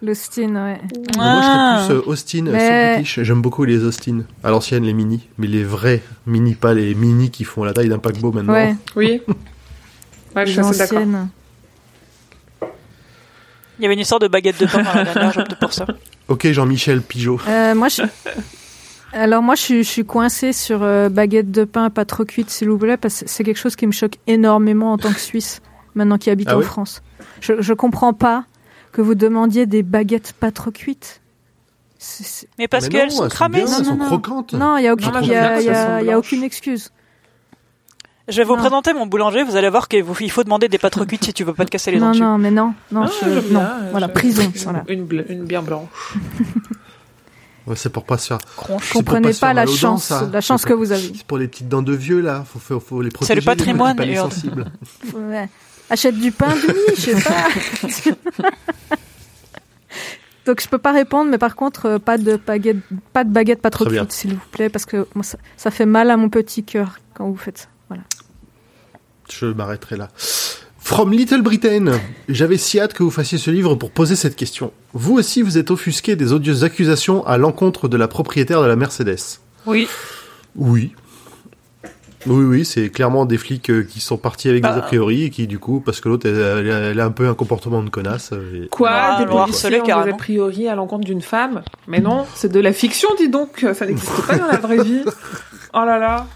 L'Austin, 0.00 0.54
ouais. 0.54 0.80
Moi, 1.16 1.24
Ah. 1.24 1.78
je 1.82 1.86
serais 1.88 2.00
plus 2.02 2.08
euh, 2.08 2.12
Austin, 2.12 2.46
euh, 2.46 2.52
Mais- 2.52 2.94
british. 2.94 3.20
J'aime 3.22 3.42
beaucoup 3.42 3.64
les 3.64 3.82
Austin. 3.84 4.20
À 4.44 4.50
l'ancienne, 4.50 4.84
les 4.84 4.92
mini. 4.92 5.26
Mais 5.38 5.48
les 5.48 5.64
vrais 5.64 6.02
mini, 6.26 6.54
pas 6.54 6.72
les 6.72 6.94
mini 6.94 7.30
qui 7.32 7.42
font 7.42 7.64
la 7.64 7.72
taille 7.72 7.88
d'un 7.88 7.98
paquebot 7.98 8.30
maintenant. 8.30 8.52
Ouais, 8.52 8.76
Oui. 8.96 9.22
Ouais, 10.36 10.46
je 10.46 10.52
suis 10.52 10.60
assez 10.60 10.78
d'accord. 10.78 11.02
Il 13.78 13.82
y 13.82 13.84
avait 13.86 13.94
une 13.94 14.00
histoire 14.00 14.18
de 14.20 14.28
baguette 14.28 14.60
de 14.60 14.66
pain 14.66 14.82
dans 14.82 14.94
la 14.94 15.04
dernière, 15.04 15.32
j'opte 15.32 15.54
pour 15.56 15.72
ça. 15.72 15.86
Ok, 16.28 16.46
Jean-Michel 16.48 17.00
Pigeot. 17.00 17.40
Euh, 17.48 17.74
moi, 17.74 17.88
je... 17.88 18.02
Alors 19.12 19.42
moi, 19.42 19.54
je 19.54 19.62
suis, 19.62 19.84
je 19.84 19.88
suis 19.88 20.04
coincée 20.04 20.52
sur 20.52 20.82
euh, 20.82 21.08
baguette 21.08 21.50
de 21.50 21.64
pain 21.64 21.88
pas 21.88 22.04
trop 22.04 22.24
cuite, 22.24 22.50
s'il 22.50 22.68
vous 22.68 22.76
plaît, 22.78 22.96
parce 22.96 23.20
que 23.22 23.28
c'est 23.28 23.44
quelque 23.44 23.56
chose 23.58 23.76
qui 23.76 23.86
me 23.86 23.92
choque 23.92 24.16
énormément 24.26 24.92
en 24.92 24.98
tant 24.98 25.12
que 25.12 25.20
Suisse, 25.20 25.62
maintenant 25.94 26.18
qui 26.18 26.28
habite 26.28 26.48
Ah 26.50 26.56
en 26.56 26.58
oui 26.58 26.64
France. 26.64 27.02
Je, 27.40 27.54
je 27.60 27.72
comprends 27.72 28.12
pas 28.12 28.44
que 28.92 29.00
vous 29.00 29.14
demandiez 29.14 29.64
des 29.66 29.82
baguettes 29.82 30.32
pas 30.38 30.50
trop 30.50 30.70
cuites. 30.70 31.20
C'est- 31.98 32.24
c'est- 32.24 32.48
Mais 32.58 32.68
parce 32.68 32.88
qu'elles 32.88 33.08
non, 33.08 33.14
sont 33.16 33.24
elles 33.24 33.30
cramées. 33.30 33.62
bien, 33.62 33.64
Non, 33.66 33.76
elles 33.78 33.84
non, 33.84 33.90
sont 33.90 33.96
non. 33.96 34.06
croquantes. 34.06 34.52
Non, 34.54 34.76
il 34.76 34.84
y 34.84 34.88
a 34.88 34.92
aucune, 34.92 35.10
Non, 35.12 35.20
il 35.20 35.24
y 35.26 35.28
j'aime 35.28 35.74
a, 35.74 36.02
y 36.02 36.06
y 36.06 36.14
aucune 36.14 36.42
excuse. 36.44 36.90
Je 38.28 38.36
vais 38.36 38.44
vous 38.44 38.54
Non. 38.56 38.60
présenter 38.60 38.92
mon 38.92 39.06
boulanger, 39.06 39.42
vous 39.42 39.56
allez 39.56 39.70
voir 39.70 39.88
qu'il 39.88 40.30
faut 40.30 40.44
demander 40.44 40.68
des 40.68 40.76
pâtes 40.78 40.96
recuites 40.96 41.24
si 41.24 41.32
tu 41.32 41.44
veux 41.44 41.54
pas 41.54 41.64
te 41.64 41.70
casser 41.70 41.90
les 41.92 41.98
dents 41.98 42.12
Non, 42.12 42.32
non, 42.32 42.38
mais 42.38 42.50
non, 42.50 42.74
non, 42.92 43.04
Ah, 43.06 43.10
je- 43.24 43.28
non. 43.30 43.40
bien, 43.60 43.72
Voilà, 43.90 44.08
prison. 44.08 44.42
Une, 44.42 44.50
Voilà. 44.62 44.84
une, 44.88 45.06
bl- 45.06 45.24
une 45.30 45.44
bière 45.44 45.62
blanche. 45.62 45.88
Ouais, 47.66 47.76
c'est 47.76 47.90
pour 47.90 48.04
pas 48.04 48.18
se 48.18 48.26
faire. 48.28 48.38
C'est 48.82 48.92
Comprenez 48.92 49.32
faire 49.32 49.48
pas 49.48 49.54
la 49.54 49.64
dents, 49.66 49.72
chance, 49.72 50.12
la 50.32 50.40
chance 50.42 50.62
C'est 50.62 50.68
que 50.68 50.74
vous 50.74 50.92
avez. 50.92 51.12
C'est 51.16 51.24
pour 51.26 51.38
les 51.38 51.48
petites 51.48 51.68
dents 51.68 51.82
de 51.82 51.94
vieux 51.94 52.20
là, 52.20 52.44
faut, 52.46 52.58
faut, 52.58 52.80
faut 52.80 53.02
les 53.02 53.10
protéger. 53.10 53.40
le 53.40 53.44
patrimoine, 53.44 53.96
les 54.00 54.16
sensibles. 54.16 54.70
Ouais. 55.14 55.48
Achète 55.90 56.16
du 56.18 56.30
pain 56.32 56.54
du 56.54 56.66
lit, 56.66 56.96
je 56.96 57.00
sais 57.00 57.22
pas. 57.22 57.48
Donc 60.46 60.62
je 60.62 60.68
peux 60.68 60.78
pas 60.78 60.92
répondre, 60.92 61.30
mais 61.30 61.38
par 61.38 61.56
contre, 61.56 61.86
euh, 61.86 61.98
pas 61.98 62.16
de 62.18 62.36
baguette, 62.36 62.78
pas 63.12 63.24
de 63.24 63.30
baguette, 63.30 63.60
pas 63.62 63.70
trop 63.70 63.84
cuite, 63.86 64.12
s'il 64.12 64.34
vous 64.34 64.40
plaît, 64.50 64.68
parce 64.70 64.86
que 64.86 65.06
moi, 65.14 65.22
ça, 65.22 65.36
ça 65.58 65.70
fait 65.70 65.84
mal 65.86 66.10
à 66.10 66.16
mon 66.16 66.28
petit 66.30 66.64
cœur 66.64 66.98
quand 67.14 67.26
vous 67.28 67.36
faites 67.36 67.58
ça. 67.58 67.66
Voilà. 67.88 68.02
Je 69.30 69.46
m'arrêterai 69.46 69.96
là. 69.96 70.08
From 70.78 71.12
Little 71.12 71.42
Britain, 71.42 71.92
j'avais 72.30 72.56
si 72.56 72.80
hâte 72.80 72.94
que 72.94 73.02
vous 73.02 73.10
fassiez 73.10 73.36
ce 73.36 73.50
livre 73.50 73.74
pour 73.74 73.90
poser 73.90 74.16
cette 74.16 74.36
question. 74.36 74.72
Vous 74.94 75.14
aussi, 75.18 75.42
vous 75.42 75.58
êtes 75.58 75.70
offusqué 75.70 76.16
des 76.16 76.32
odieuses 76.32 76.64
accusations 76.64 77.26
à 77.26 77.36
l'encontre 77.36 77.88
de 77.88 77.96
la 77.98 78.08
propriétaire 78.08 78.62
de 78.62 78.66
la 78.66 78.76
Mercedes. 78.76 79.18
Oui. 79.66 79.86
Oui. 80.56 80.94
Oui, 82.26 82.44
oui, 82.44 82.64
c'est 82.64 82.88
clairement 82.90 83.26
des 83.26 83.38
flics 83.38 83.70
euh, 83.70 83.82
qui 83.84 84.00
sont 84.00 84.16
partis 84.16 84.48
avec 84.48 84.62
Bah. 84.62 84.72
des 84.72 84.78
a 84.78 84.82
priori 84.82 85.24
et 85.24 85.30
qui, 85.30 85.46
du 85.46 85.58
coup, 85.58 85.80
parce 85.80 86.00
que 86.00 86.08
l'autre, 86.08 86.26
elle, 86.28 86.36
elle 86.36 86.70
a- 86.72 86.78
elle 86.90 87.00
a 87.00 87.04
un 87.04 87.10
peu 87.12 87.28
un 87.28 87.34
comportement 87.34 87.82
de 87.82 87.90
connasse. 87.90 88.30
euh, 88.32 88.64
et- 88.64 88.68
Quoi 88.68 88.90
Ah, 88.92 89.18
Des 89.20 89.26
policiers 89.26 89.80
ont 89.80 89.84
des 89.84 90.10
a 90.10 90.14
priori 90.16 90.68
à 90.68 90.74
l'encontre 90.74 91.04
d'une 91.04 91.20
femme? 91.22 91.62
Mais 91.86 92.00
non, 92.00 92.26
c'est 92.34 92.50
de 92.50 92.58
la 92.60 92.72
fiction, 92.72 93.08
dis 93.18 93.28
donc. 93.28 93.64
Ça 93.74 93.86
n'existe 93.86 94.26
pas 94.26 94.36
dans 94.36 94.46
la 94.48 94.56
vraie 94.58 94.82
vie. 94.82 95.02
Oh 95.74 95.84
là 95.84 95.98
là. 95.98 96.26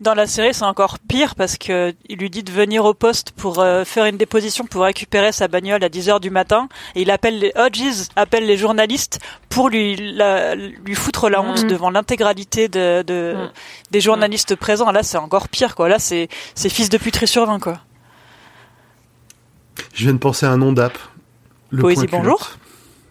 Dans 0.00 0.14
la 0.14 0.26
série, 0.26 0.52
c'est 0.52 0.64
encore 0.64 0.98
pire 0.98 1.34
parce 1.34 1.56
que 1.56 1.94
il 2.08 2.18
lui 2.18 2.28
dit 2.28 2.42
de 2.42 2.50
venir 2.50 2.84
au 2.84 2.94
poste 2.94 3.30
pour 3.32 3.60
euh, 3.60 3.84
faire 3.84 4.04
une 4.06 4.16
déposition 4.16 4.66
pour 4.66 4.82
récupérer 4.82 5.30
sa 5.32 5.46
bagnole 5.48 5.82
à 5.84 5.88
10 5.88 6.08
heures 6.08 6.20
du 6.20 6.30
matin 6.30 6.68
et 6.94 7.02
il 7.02 7.10
appelle 7.10 7.38
les 7.38 7.52
Hodges, 7.56 8.08
appelle 8.16 8.44
les 8.46 8.56
journalistes 8.56 9.20
pour 9.48 9.68
lui 9.68 9.96
la- 9.96 10.54
lui 10.56 10.94
foutre 10.94 11.28
la 11.30 11.40
honte 11.40 11.62
Mhm. 11.62 11.68
devant 11.70 11.90
l'intégralité 11.90 12.68
de, 12.68 13.02
de- 13.06 13.34
Mhm. 13.36 13.50
des 13.92 14.00
journalistes 14.00 14.56
présents. 14.56 14.90
Là, 14.90 15.02
c'est 15.02 15.16
encore 15.18 15.48
pire 15.48 15.74
quoi. 15.76 15.88
Là, 15.88 15.98
c'est 15.98 16.28
c'est 16.54 16.68
fils 16.68 16.88
de 16.88 16.98
puterie 16.98 17.28
sur 17.28 17.46
20 17.46 17.60
quoi. 17.60 17.78
Je 19.94 20.04
viens 20.04 20.12
de 20.14 20.18
penser 20.18 20.44
à 20.46 20.50
un 20.50 20.56
nom 20.58 20.72
d'app. 20.72 20.98
Poésie, 21.80 22.06
bonjour. 22.10 22.50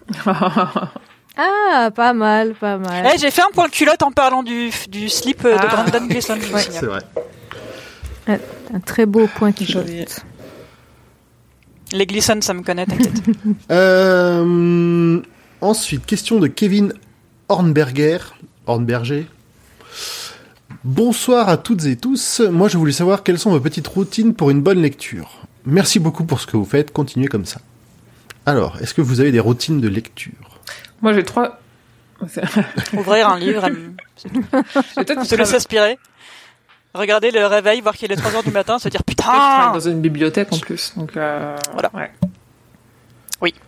culotte. 1.35 1.47
Ah, 1.73 1.91
pas 1.91 2.13
mal, 2.13 2.53
pas 2.53 2.77
mal. 2.77 3.11
Eh, 3.13 3.17
j'ai 3.17 3.31
fait 3.31 3.41
un 3.41 3.51
point 3.53 3.69
culotte 3.69 4.03
en 4.03 4.11
parlant 4.11 4.43
du 4.43 4.69
du 4.89 5.09
slip 5.09 5.43
de 5.43 5.49
Ah. 5.57 5.67
Brandon 5.67 6.05
Gleeson. 6.07 6.35
Ouais. 6.53 6.61
C'est 6.61 6.85
vrai. 6.85 7.01
Un 8.27 8.79
très 8.79 9.05
beau 9.05 9.27
point 9.35 9.51
qui 9.51 9.65
Joli. 9.65 10.05
Les 11.91 12.05
Gleeson, 12.07 12.39
ça 12.41 12.53
me 12.53 12.61
connaît, 12.63 12.85
t'inquiète. 12.85 13.21
Euh, 13.71 15.21
ensuite, 15.61 16.05
question 16.05 16.39
de 16.39 16.47
Kevin 16.47 16.93
Hornberger. 17.49 18.17
Hornberger. 18.65 19.27
Bonsoir 20.83 21.49
à 21.49 21.57
toutes 21.57 21.85
et 21.85 21.95
tous. 21.95 22.41
Moi, 22.51 22.67
je 22.67 22.77
voulais 22.77 22.91
savoir 22.93 23.23
quelles 23.23 23.37
sont 23.39 23.51
vos 23.51 23.59
petites 23.59 23.87
routines 23.87 24.33
pour 24.33 24.49
une 24.49 24.61
bonne 24.61 24.81
lecture. 24.81 25.41
Merci 25.65 25.99
beaucoup 25.99 26.23
pour 26.25 26.39
ce 26.41 26.47
que 26.47 26.57
vous 26.57 26.65
faites. 26.65 26.91
Continuez 26.91 27.27
comme 27.27 27.45
ça. 27.45 27.59
Alors, 28.45 28.77
est-ce 28.81 28.93
que 28.93 29.01
vous 29.01 29.19
avez 29.21 29.31
des 29.31 29.39
routines 29.39 29.79
de 29.79 29.87
lecture? 29.87 30.52
Moi, 31.03 31.13
j'ai 31.13 31.23
trois. 31.23 31.59
Ouvrir 32.93 33.29
un 33.29 33.37
livre, 33.37 33.67
peut-être 34.95 35.25
se 35.25 35.35
laisser 35.35 35.55
aspirer. 35.55 35.99
Regarder 36.93 37.31
le 37.31 37.45
réveil, 37.45 37.81
voir 37.81 37.95
qu'il 37.95 38.11
est 38.11 38.15
3 38.15 38.35
heures 38.35 38.43
du 38.43 38.51
matin, 38.51 38.77
se 38.79 38.87
dire 38.87 39.03
putain 39.03 39.71
dans 39.73 39.79
une 39.79 39.99
bibliothèque 39.99 40.53
en 40.53 40.57
plus. 40.59 40.93
Donc, 40.95 41.17
euh, 41.17 41.55
Voilà. 41.73 41.91
ouais. 41.93 42.11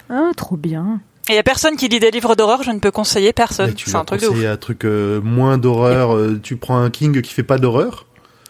Ah, 0.09 0.29
trop 0.37 0.55
bien. 0.55 1.01
Et 1.27 1.33
y 1.33 1.37
a 1.37 1.43
personne 1.43 1.75
qui 1.75 1.87
lit 1.87 1.99
des 1.99 2.11
livres 2.11 2.35
d'horreur, 2.35 2.61
je 2.63 2.69
ne 2.71 2.79
peux 2.79 2.91
conseiller 2.91 3.33
personne. 3.33 3.73
C'est 3.77 3.95
un 3.95 4.05
truc 4.05 4.21
de 4.21 4.27
ouf. 4.27 4.31
conseiller 4.33 4.47
un 4.47 4.57
truc 4.57 4.85
euh, 4.85 5.19
moins 5.21 5.57
d'horreur. 5.57 6.15
euh, 6.15 6.39
tu 6.41 6.55
prends 6.55 6.77
un 6.77 6.89
King 6.91 7.21
qui 7.21 7.33
fait 7.33 7.43
pas 7.43 7.57
d'horreur? 7.57 8.05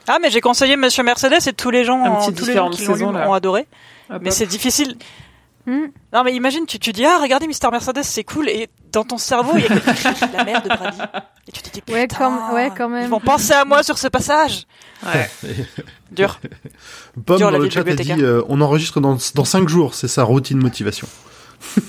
Ah, 0.07 0.17
mais 0.21 0.29
j'ai 0.29 0.41
conseillé 0.41 0.75
Monsieur 0.75 1.03
Mercedes 1.03 1.47
et 1.47 1.53
tous 1.53 1.71
les 1.71 1.83
gens, 1.85 2.03
Un 2.03 2.15
petit 2.27 2.33
tous 2.35 2.45
les 2.45 2.53
gens 2.53 2.69
qui 2.69 2.83
l'ont 2.85 2.93
lu 2.93 2.99
saisons, 2.99 3.11
là. 3.11 3.27
ont 3.29 3.33
adoré. 3.33 3.65
Hop, 4.11 4.21
Mais 4.21 4.29
c'est 4.29 4.45
difficile. 4.45 4.97
Hmm. 5.67 5.87
Non, 6.13 6.23
mais 6.23 6.33
imagine, 6.35 6.65
tu, 6.67 6.77
tu 6.79 6.91
dis, 6.91 7.03
ah, 7.05 7.17
regardez 7.21 7.47
Mister 7.47 7.67
Mercedes, 7.71 8.03
c'est 8.03 8.23
cool, 8.23 8.49
et 8.49 8.69
dans 8.91 9.03
ton 9.03 9.17
cerveau, 9.17 9.53
il 9.55 9.61
y 9.63 9.65
a 9.65 9.69
quelqu'un 9.69 9.93
qui 10.13 10.25
dit 10.25 10.31
la 10.37 10.43
mère 10.43 10.61
de 10.61 10.67
Brady. 10.69 10.97
Et 11.47 11.51
tu 11.51 11.61
te 11.61 11.69
dis, 11.73 11.81
Ouais, 11.93 12.07
quand- 12.07 12.53
ouais, 12.53 12.71
quand 12.77 12.87
même. 12.89 13.03
Ils 13.05 13.09
vont 13.09 13.19
penser 13.19 13.53
à 13.53 13.65
moi 13.65 13.81
sur 13.83 13.97
ce 13.97 14.07
passage. 14.07 14.67
Ouais. 15.05 15.29
Dur. 16.11 16.39
Pomme 17.25 17.37
Dur, 17.37 17.47
la 17.51 17.57
dans 17.57 17.63
le 17.63 17.67
de 17.69 17.73
chat 17.73 17.81
a 17.81 17.95
dit 17.95 18.13
euh, 18.19 18.41
on 18.47 18.61
enregistre 18.61 18.99
dans, 19.01 19.17
dans 19.33 19.45
5 19.45 19.67
jours. 19.67 19.95
C'est 19.95 20.07
sa 20.07 20.23
routine 20.23 20.57
motivation. 20.59 21.07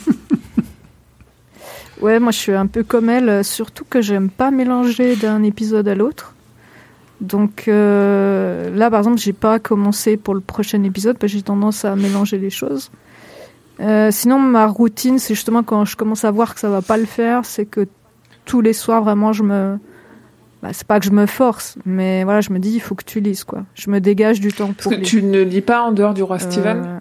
Ouais, 2.01 2.21
moi 2.21 2.31
je 2.31 2.37
suis 2.39 2.53
un 2.53 2.67
peu 2.67 2.83
comme 2.85 3.09
elle, 3.09 3.29
euh, 3.31 3.43
surtout 3.43 3.85
que 3.89 4.03
j'aime 4.03 4.29
pas 4.29 4.51
mélanger 4.51 5.17
d'un 5.17 5.43
épisode 5.43 5.89
à 5.89 5.95
l'autre. 5.95 6.35
Donc 7.23 7.69
euh, 7.69 8.69
là, 8.77 8.91
par 8.91 9.01
exemple, 9.01 9.19
j'ai 9.19 9.33
pas 9.33 9.59
commencé 9.59 10.19
pour 10.19 10.35
le 10.35 10.41
prochain 10.43 10.83
épisode 10.83 11.17
parce 11.17 11.33
que 11.33 11.39
j'ai 11.39 11.43
tendance 11.43 11.87
à 11.87 11.97
mélanger 11.97 12.37
les 12.37 12.51
choses. 12.51 12.91
Euh, 13.81 14.11
sinon, 14.11 14.39
ma 14.39 14.67
routine, 14.67 15.19
c'est 15.19 15.35
justement 15.35 15.63
quand 15.63 15.85
je 15.85 15.97
commence 15.97 16.25
à 16.25 16.31
voir 16.31 16.55
que 16.55 16.61
ça 16.61 16.69
va 16.71 16.81
pas 16.83 16.97
le 16.97 17.05
faire, 17.05 17.45
c'est 17.45 17.67
que 17.67 17.87
tous 18.45 18.61
les 18.61 18.73
soirs, 18.73 19.03
vraiment, 19.03 19.33
je 19.33 19.43
me. 19.43 19.79
Bah, 20.63 20.71
c'est 20.73 20.87
pas 20.87 20.99
que 20.99 21.05
je 21.05 21.11
me 21.11 21.27
force, 21.27 21.77
mais 21.85 22.25
voilà, 22.25 22.41
je 22.41 22.51
me 22.51 22.59
dis, 22.59 22.73
il 22.73 22.81
faut 22.81 22.95
que 22.95 23.05
tu 23.05 23.21
lises, 23.21 23.45
quoi. 23.45 23.65
Je 23.75 23.91
me 23.91 24.01
dégage 24.01 24.41
du 24.41 24.53
temps 24.53 24.69
Parce 24.69 24.83
pour 24.85 24.93
que 24.93 24.97
lire. 24.97 25.07
tu 25.07 25.23
ne 25.23 25.43
lis 25.43 25.61
pas 25.61 25.83
en 25.83 25.93
dehors 25.93 26.15
du 26.15 26.23
roi 26.23 26.37
Euh, 26.37 26.39
Steven? 26.39 27.01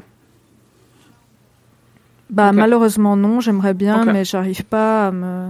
Bah, 2.29 2.51
malheureusement, 2.51 3.15
non, 3.15 3.39
j'aimerais 3.39 3.73
bien, 3.73 4.01
Ok. 4.01 4.09
mais 4.11 4.25
j'arrive 4.25 4.63
pas 4.65 5.07
à 5.07 5.11
me. 5.11 5.47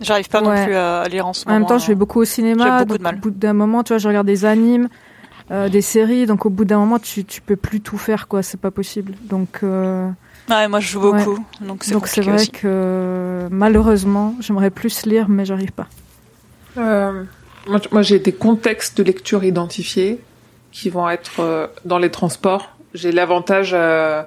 J'arrive 0.00 0.28
pas 0.28 0.40
non 0.40 0.50
plus 0.64 0.74
à 0.74 1.04
lire 1.08 1.26
en 1.26 1.32
ce 1.32 1.44
En 1.46 1.50
moment. 1.50 1.60
même 1.60 1.68
temps, 1.68 1.78
je 1.78 1.86
vais 1.86 1.94
beaucoup 1.94 2.20
au 2.20 2.24
j'ai 2.24 2.30
cinéma. 2.32 2.84
beaucoup 2.84 2.98
de 2.98 3.02
mal. 3.02 3.16
Au 3.16 3.18
bout 3.18 3.30
d'un 3.30 3.52
moment, 3.52 3.82
tu 3.82 3.92
vois, 3.92 3.98
je 3.98 4.08
regarde 4.08 4.26
des 4.26 4.44
animes, 4.44 4.88
euh, 5.50 5.68
des 5.68 5.80
séries. 5.82 6.26
Donc, 6.26 6.46
au 6.46 6.50
bout 6.50 6.64
d'un 6.64 6.78
moment, 6.78 6.98
tu, 6.98 7.24
tu 7.24 7.40
peux 7.40 7.56
plus 7.56 7.80
tout 7.80 7.98
faire, 7.98 8.28
quoi. 8.28 8.42
C'est 8.42 8.60
pas 8.60 8.70
possible. 8.70 9.14
Donc, 9.24 9.60
euh, 9.62 10.08
Ouais, 10.48 10.68
moi, 10.68 10.78
je 10.80 10.88
joue 10.88 11.00
Ouais. 11.10 11.24
beaucoup. 11.24 11.44
Donc, 11.60 11.82
c'est 11.84 11.92
donc 11.92 12.06
c'est 12.06 12.20
vrai 12.20 12.34
aussi. 12.34 12.50
que 12.50 13.48
malheureusement, 13.50 14.34
j'aimerais 14.40 14.70
plus 14.70 15.04
lire, 15.06 15.28
mais 15.28 15.44
j'arrive 15.44 15.72
pas. 15.72 15.88
Euh, 16.76 17.24
moi, 17.66 17.80
moi, 17.90 18.02
j'ai 18.02 18.18
des 18.20 18.32
contextes 18.32 18.98
de 18.98 19.02
lecture 19.02 19.42
identifiés 19.44 20.20
qui 20.72 20.90
vont 20.90 21.08
être 21.08 21.40
euh, 21.40 21.66
dans 21.84 21.98
les 21.98 22.10
transports. 22.10 22.75
J'ai 22.96 23.12
l'avantage 23.12 23.70
euh, 23.72 24.22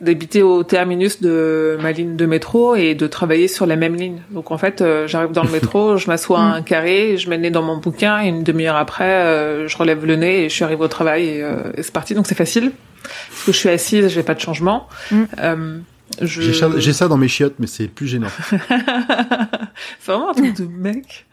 d'habiter 0.00 0.42
au 0.42 0.62
terminus 0.62 1.20
de 1.20 1.76
ma 1.80 1.92
ligne 1.92 2.16
de 2.16 2.26
métro 2.26 2.74
et 2.74 2.94
de 2.94 3.06
travailler 3.06 3.48
sur 3.48 3.66
la 3.66 3.76
même 3.76 3.94
ligne. 3.94 4.22
Donc 4.30 4.50
en 4.50 4.58
fait, 4.58 4.80
euh, 4.80 5.06
j'arrive 5.06 5.32
dans 5.32 5.42
le 5.44 5.50
métro, 5.50 5.96
je 5.98 6.06
m'assois 6.06 6.40
à 6.40 6.42
un 6.42 6.62
carré, 6.62 7.16
je 7.18 7.28
mets 7.28 7.36
le 7.36 7.42
nez 7.42 7.50
dans 7.50 7.62
mon 7.62 7.76
bouquin 7.76 8.22
et 8.22 8.28
une 8.28 8.42
demi-heure 8.42 8.76
après, 8.76 9.04
euh, 9.04 9.68
je 9.68 9.76
relève 9.76 10.06
le 10.06 10.16
nez 10.16 10.44
et 10.44 10.48
je 10.48 10.54
suis 10.54 10.64
arrivé 10.64 10.82
au 10.82 10.88
travail 10.88 11.26
et, 11.26 11.42
euh, 11.42 11.72
et 11.76 11.82
c'est 11.82 11.92
parti. 11.92 12.14
Donc 12.14 12.26
c'est 12.26 12.34
facile 12.34 12.72
parce 13.02 13.44
que 13.44 13.52
je 13.52 13.58
suis 13.58 13.68
assise, 13.68 14.08
j'ai 14.08 14.22
pas 14.22 14.34
de 14.34 14.40
changement. 14.40 14.88
Mm. 15.10 15.22
Euh, 15.38 15.78
je... 16.20 16.42
J'ai 16.78 16.92
ça, 16.92 17.08
dans 17.08 17.16
mes 17.16 17.28
chiottes, 17.28 17.54
mais 17.58 17.66
c'est 17.66 17.88
plus 17.88 18.06
gênant. 18.06 18.28
c'est 18.48 18.58
vraiment 20.06 20.30
un 20.30 20.34
truc 20.34 20.56
de 20.56 20.66
mec. 20.66 21.26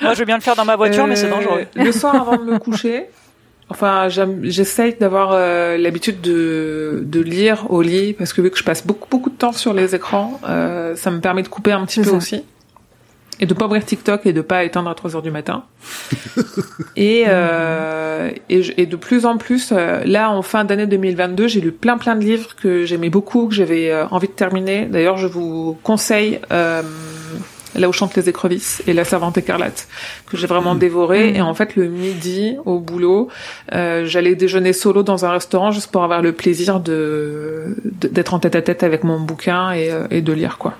Moi, 0.00 0.14
je 0.14 0.18
veux 0.20 0.24
bien 0.24 0.36
le 0.36 0.42
faire 0.42 0.56
dans 0.56 0.64
ma 0.64 0.76
voiture, 0.76 1.06
mais 1.06 1.16
c'est 1.16 1.28
dangereux. 1.28 1.66
Le 1.74 1.92
soir 1.92 2.14
avant 2.14 2.36
de 2.36 2.44
me 2.44 2.58
coucher, 2.58 3.06
enfin, 3.68 4.08
j'essaye 4.42 4.94
d'avoir 5.00 5.30
euh, 5.32 5.76
l'habitude 5.78 6.20
de, 6.20 7.02
de 7.04 7.20
lire 7.20 7.66
au 7.70 7.82
lit 7.82 8.12
parce 8.12 8.32
que 8.32 8.40
vu 8.42 8.50
que 8.50 8.58
je 8.58 8.64
passe 8.64 8.86
beaucoup 8.86 9.08
beaucoup 9.10 9.30
de 9.30 9.36
temps 9.36 9.52
sur 9.52 9.72
les 9.72 9.94
écrans, 9.94 10.40
euh, 10.48 10.94
ça 10.96 11.10
me 11.10 11.20
permet 11.20 11.42
de 11.42 11.48
couper 11.48 11.72
un 11.72 11.84
petit 11.86 12.00
peu 12.00 12.10
ça. 12.10 12.16
aussi. 12.16 12.44
Et 13.40 13.46
de 13.46 13.54
pas 13.54 13.64
ouvrir 13.66 13.84
TikTok 13.84 14.24
et 14.26 14.32
de 14.32 14.40
pas 14.40 14.62
éteindre 14.62 14.88
à 14.90 14.94
3 14.94 15.16
heures 15.16 15.22
du 15.22 15.32
matin. 15.32 15.64
et, 16.96 17.24
euh, 17.26 18.30
et, 18.48 18.62
je- 18.62 18.72
et 18.76 18.86
de 18.86 18.94
plus 18.94 19.26
en 19.26 19.36
plus, 19.36 19.72
là 19.72 20.30
en 20.30 20.42
fin 20.42 20.64
d'année 20.64 20.86
2022, 20.86 21.48
j'ai 21.48 21.60
lu 21.60 21.72
plein 21.72 21.98
plein 21.98 22.14
de 22.14 22.22
livres 22.24 22.54
que 22.62 22.84
j'aimais 22.84 23.10
beaucoup, 23.10 23.48
que 23.48 23.54
j'avais 23.54 23.92
envie 24.12 24.28
de 24.28 24.32
terminer. 24.32 24.84
D'ailleurs, 24.86 25.16
je 25.16 25.26
vous 25.26 25.76
conseille 25.82 26.38
euh, 26.52 26.82
Là 27.74 27.88
où 27.88 27.92
chantent 27.92 28.16
les 28.16 28.28
écrevisses 28.28 28.82
et 28.86 28.92
La 28.92 29.04
Servante 29.04 29.38
écarlate 29.38 29.88
que 30.26 30.36
j'ai 30.36 30.46
vraiment 30.46 30.74
dévoré. 30.74 31.32
Mm. 31.32 31.36
Et 31.36 31.40
en 31.42 31.54
fait, 31.54 31.76
le 31.76 31.88
midi 31.88 32.56
au 32.64 32.78
boulot, 32.78 33.28
euh, 33.72 34.04
j'allais 34.04 34.34
déjeuner 34.34 34.72
solo 34.72 35.02
dans 35.02 35.24
un 35.24 35.30
restaurant 35.30 35.70
juste 35.70 35.90
pour 35.90 36.04
avoir 36.04 36.22
le 36.22 36.32
plaisir 36.32 36.80
de 36.80 37.76
d'être 37.84 38.34
en 38.34 38.38
tête 38.38 38.56
à 38.56 38.62
tête 38.62 38.82
avec 38.82 39.04
mon 39.04 39.20
bouquin 39.20 39.72
et, 39.72 39.90
euh, 39.90 40.06
et 40.10 40.20
de 40.20 40.32
lire 40.32 40.58
quoi. 40.58 40.74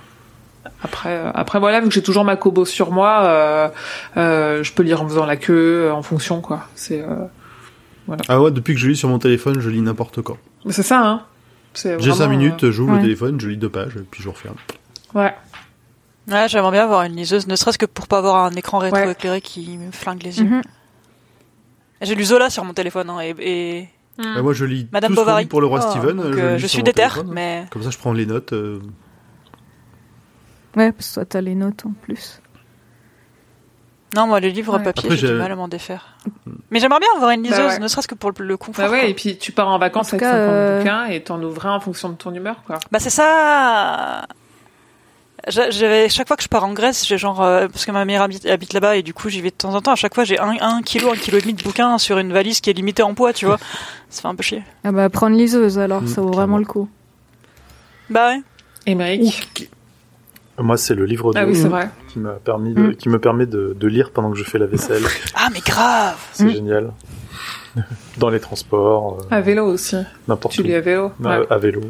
Après, 0.84 1.10
euh, 1.10 1.30
après 1.34 1.60
voilà, 1.60 1.80
vu 1.80 1.88
que 1.88 1.94
j'ai 1.94 2.02
toujours 2.02 2.24
ma 2.24 2.36
cobo 2.36 2.64
sur 2.64 2.90
moi, 2.90 3.22
euh, 3.24 3.68
euh, 4.16 4.62
je 4.62 4.72
peux 4.72 4.82
lire 4.82 5.02
en 5.02 5.08
faisant 5.08 5.26
la 5.26 5.36
queue, 5.36 5.90
en 5.92 6.02
fonction 6.02 6.40
quoi. 6.40 6.68
C'est 6.74 7.00
euh, 7.02 8.16
Ah 8.28 8.40
ouais, 8.40 8.50
depuis 8.50 8.74
que 8.74 8.80
je 8.80 8.88
lis 8.88 8.96
sur 8.96 9.08
mon 9.08 9.18
téléphone, 9.18 9.60
je 9.60 9.70
lis 9.70 9.80
n'importe 9.80 10.22
quand. 10.22 10.36
c'est 10.70 10.82
ça, 10.82 11.00
hein. 11.06 11.22
J'ai 11.74 11.96
vraiment, 11.96 12.14
5 12.14 12.28
minutes, 12.28 12.70
j'ouvre 12.70 12.90
ouais. 12.92 12.98
le 12.98 13.02
téléphone, 13.04 13.40
je 13.40 13.48
lis 13.48 13.56
deux 13.56 13.68
pages, 13.70 13.94
puis 14.10 14.22
je 14.22 14.28
referme. 14.28 14.56
ouais. 15.14 15.32
Ouais, 16.28 16.48
j'aimerais 16.48 16.70
bien 16.70 16.84
avoir 16.84 17.02
une 17.02 17.16
liseuse, 17.16 17.46
ne 17.48 17.56
serait-ce 17.56 17.78
que 17.78 17.86
pour 17.86 18.06
pas 18.06 18.18
avoir 18.18 18.44
un 18.44 18.50
écran 18.52 18.78
rétro-éclairé 18.78 19.40
qui 19.40 19.76
me 19.76 19.90
flingue 19.90 20.22
les 20.22 20.38
yeux. 20.40 20.44
Mhm. 20.48 20.62
J'ai 22.02 22.14
lu 22.14 22.24
Zola 22.24 22.48
sur 22.50 22.64
mon 22.64 22.72
téléphone 22.74 23.10
hein, 23.10 23.20
et, 23.20 23.34
et 23.38 23.88
Hmm. 24.18 24.34
Bah, 24.34 24.42
moi, 24.42 24.52
je 24.52 24.66
lis 24.66 24.86
Madame 24.92 25.12
tout 25.12 25.16
ce 25.16 25.20
Bovary. 25.22 25.44
lit 25.44 25.48
pour 25.48 25.62
le 25.62 25.66
roi 25.66 25.80
Oh, 25.82 25.90
Steven. 25.90 26.16
donc, 26.18 26.34
je, 26.34 26.38
euh, 26.38 26.58
je 26.58 26.66
suis 26.66 26.82
déter, 26.82 26.96
téléphone. 27.00 27.30
mais 27.32 27.64
Comme 27.70 27.82
ça, 27.82 27.88
je 27.88 27.96
prends 27.96 28.12
les 28.12 28.26
notes. 28.26 28.52
euh, 28.52 28.78
Ouais, 30.76 30.92
parce 30.92 31.08
que 31.08 31.14
toi, 31.14 31.24
t'as 31.24 31.40
les 31.40 31.54
notes 31.54 31.86
en 31.86 31.92
plus. 32.02 32.42
non, 34.14 34.26
moi 34.26 34.38
les 34.40 34.50
livres 34.50 34.76
Ouais. 34.76 34.82
papier, 34.82 35.16
j'ai 35.16 35.28
du 35.28 35.32
mal 35.34 35.50
à 35.50 35.56
m'en 35.56 35.66
défaire. 35.66 36.18
Mais 36.70 36.78
j'aimerais 36.78 37.00
bien 37.00 37.08
avoir 37.16 37.30
une 37.30 37.42
liseuse, 37.42 37.58
Bah 37.58 37.68
ouais. 37.68 37.78
ne 37.78 37.88
serait-ce 37.88 38.06
que 38.06 38.14
pour 38.14 38.32
le, 38.38 38.44
le 38.44 38.56
confort. 38.58 38.84
Bah 38.84 38.90
ouais, 38.90 39.00
quoi. 39.00 39.08
et 39.08 39.14
puis 39.14 39.38
tu 39.38 39.50
pars 39.52 39.68
en 39.68 39.78
vacances 39.78 40.08
En 40.12 40.16
avec 40.18 40.20
cas, 40.20 40.30
50 40.32 40.44
euh, 40.50 40.78
bouquins 40.80 41.04
et 41.06 41.22
t'en 41.22 41.42
ouvres 41.42 41.64
un 41.66 41.76
en 41.76 41.80
fonction 41.80 42.10
de 42.10 42.14
ton 42.16 42.34
humeur, 42.34 42.62
quoi. 42.66 42.78
Bah 42.90 42.98
c'est 43.00 43.08
ça. 43.08 44.26
J'avais 45.48 46.08
chaque 46.08 46.28
fois 46.28 46.36
que 46.36 46.42
je 46.44 46.48
pars 46.48 46.62
en 46.62 46.72
Grèce, 46.72 47.04
j'ai 47.04 47.18
genre 47.18 47.42
euh, 47.42 47.66
parce 47.66 47.84
que 47.84 47.90
ma 47.90 48.04
mère 48.04 48.22
habite, 48.22 48.46
habite 48.46 48.72
là-bas 48.74 48.96
et 48.96 49.02
du 49.02 49.12
coup 49.12 49.28
j'y 49.28 49.40
vais 49.40 49.50
de 49.50 49.56
temps 49.56 49.74
en 49.74 49.80
temps. 49.80 49.90
À 49.92 49.96
chaque 49.96 50.14
fois 50.14 50.22
j'ai 50.22 50.38
un, 50.38 50.54
un 50.60 50.82
kilo, 50.82 51.10
un 51.10 51.16
kilo 51.16 51.38
et 51.38 51.40
demi 51.40 51.54
de 51.54 51.62
bouquins 51.64 51.98
sur 51.98 52.18
une 52.18 52.32
valise 52.32 52.60
qui 52.60 52.70
est 52.70 52.74
limitée 52.74 53.02
en 53.02 53.14
poids, 53.14 53.32
tu 53.32 53.46
vois. 53.46 53.58
Ça 54.08 54.22
fait 54.22 54.28
un 54.28 54.34
peu 54.36 54.42
chier. 54.44 54.62
Ah 54.84 54.92
bah, 54.92 55.08
prendre 55.10 55.36
liseuse 55.36 55.78
alors, 55.80 56.02
Mm, 56.02 56.06
ça 56.06 56.20
vaut 56.20 56.28
clairement. 56.28 56.36
vraiment 56.36 56.58
le 56.58 56.64
coup. 56.64 56.88
Bah 58.08 58.28
ouais. 58.28 58.42
Émeric. 58.86 59.70
Moi, 60.58 60.76
c'est 60.76 60.94
le 60.94 61.06
livre 61.06 61.32
de 61.32 61.38
Ah 61.38 61.46
oui, 61.46 61.56
c'est 61.56 61.66
vrai. 61.68 61.88
qui 62.12 62.18
m'a 62.18 62.32
permis 62.34 62.74
de, 62.74 62.80
Mm. 62.88 62.96
qui 62.96 63.08
me 63.08 63.18
permet 63.18 63.46
de, 63.46 63.74
de 63.78 63.86
lire 63.88 64.10
pendant 64.10 64.30
que 64.30 64.36
je 64.36 64.44
fais 64.44 64.58
la 64.58 64.66
vaisselle. 64.66 65.02
Ah 65.34 65.48
mais 65.52 65.60
grave. 65.60 66.18
C'est 66.34 66.44
Mm. 66.44 66.50
génial. 66.50 66.92
Dans 68.18 68.28
les 68.28 68.38
transports, 68.38 69.18
euh, 69.22 69.34
À 69.34 69.40
vélo 69.40 69.64
aussi. 69.66 69.96
n'importe 70.28 70.54
Tu 70.54 70.60
où. 70.60 70.64
lis 70.64 70.74
à 70.74 70.80
vélo. 70.80 71.10
à, 71.24 71.40
Ouais. 71.40 71.46
à 71.50 71.58
vélo. 71.58 71.80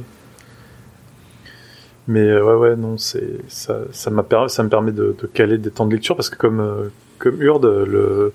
Mais 2.13 2.21
euh, 2.29 2.45
ouais, 2.45 2.55
ouais, 2.71 2.77
non, 2.77 2.99
c'est 2.99 3.39
ça, 3.49 3.79
ça 3.93 4.11
m'a 4.11 4.23
per- 4.23 4.49
ça 4.49 4.63
me 4.63 4.69
permet 4.69 4.93
de, 4.93 5.15
de 5.21 5.27
caler 5.27 5.57
des 5.59 5.71
temps 5.71 5.87
de 5.87 5.93
lecture 5.93 6.17
parce 6.17 6.31
que 6.31 6.37
comme 6.37 6.61
euh, 6.61 6.89
comme 7.19 7.41
Urde, 7.41 7.67
le, 7.87 8.33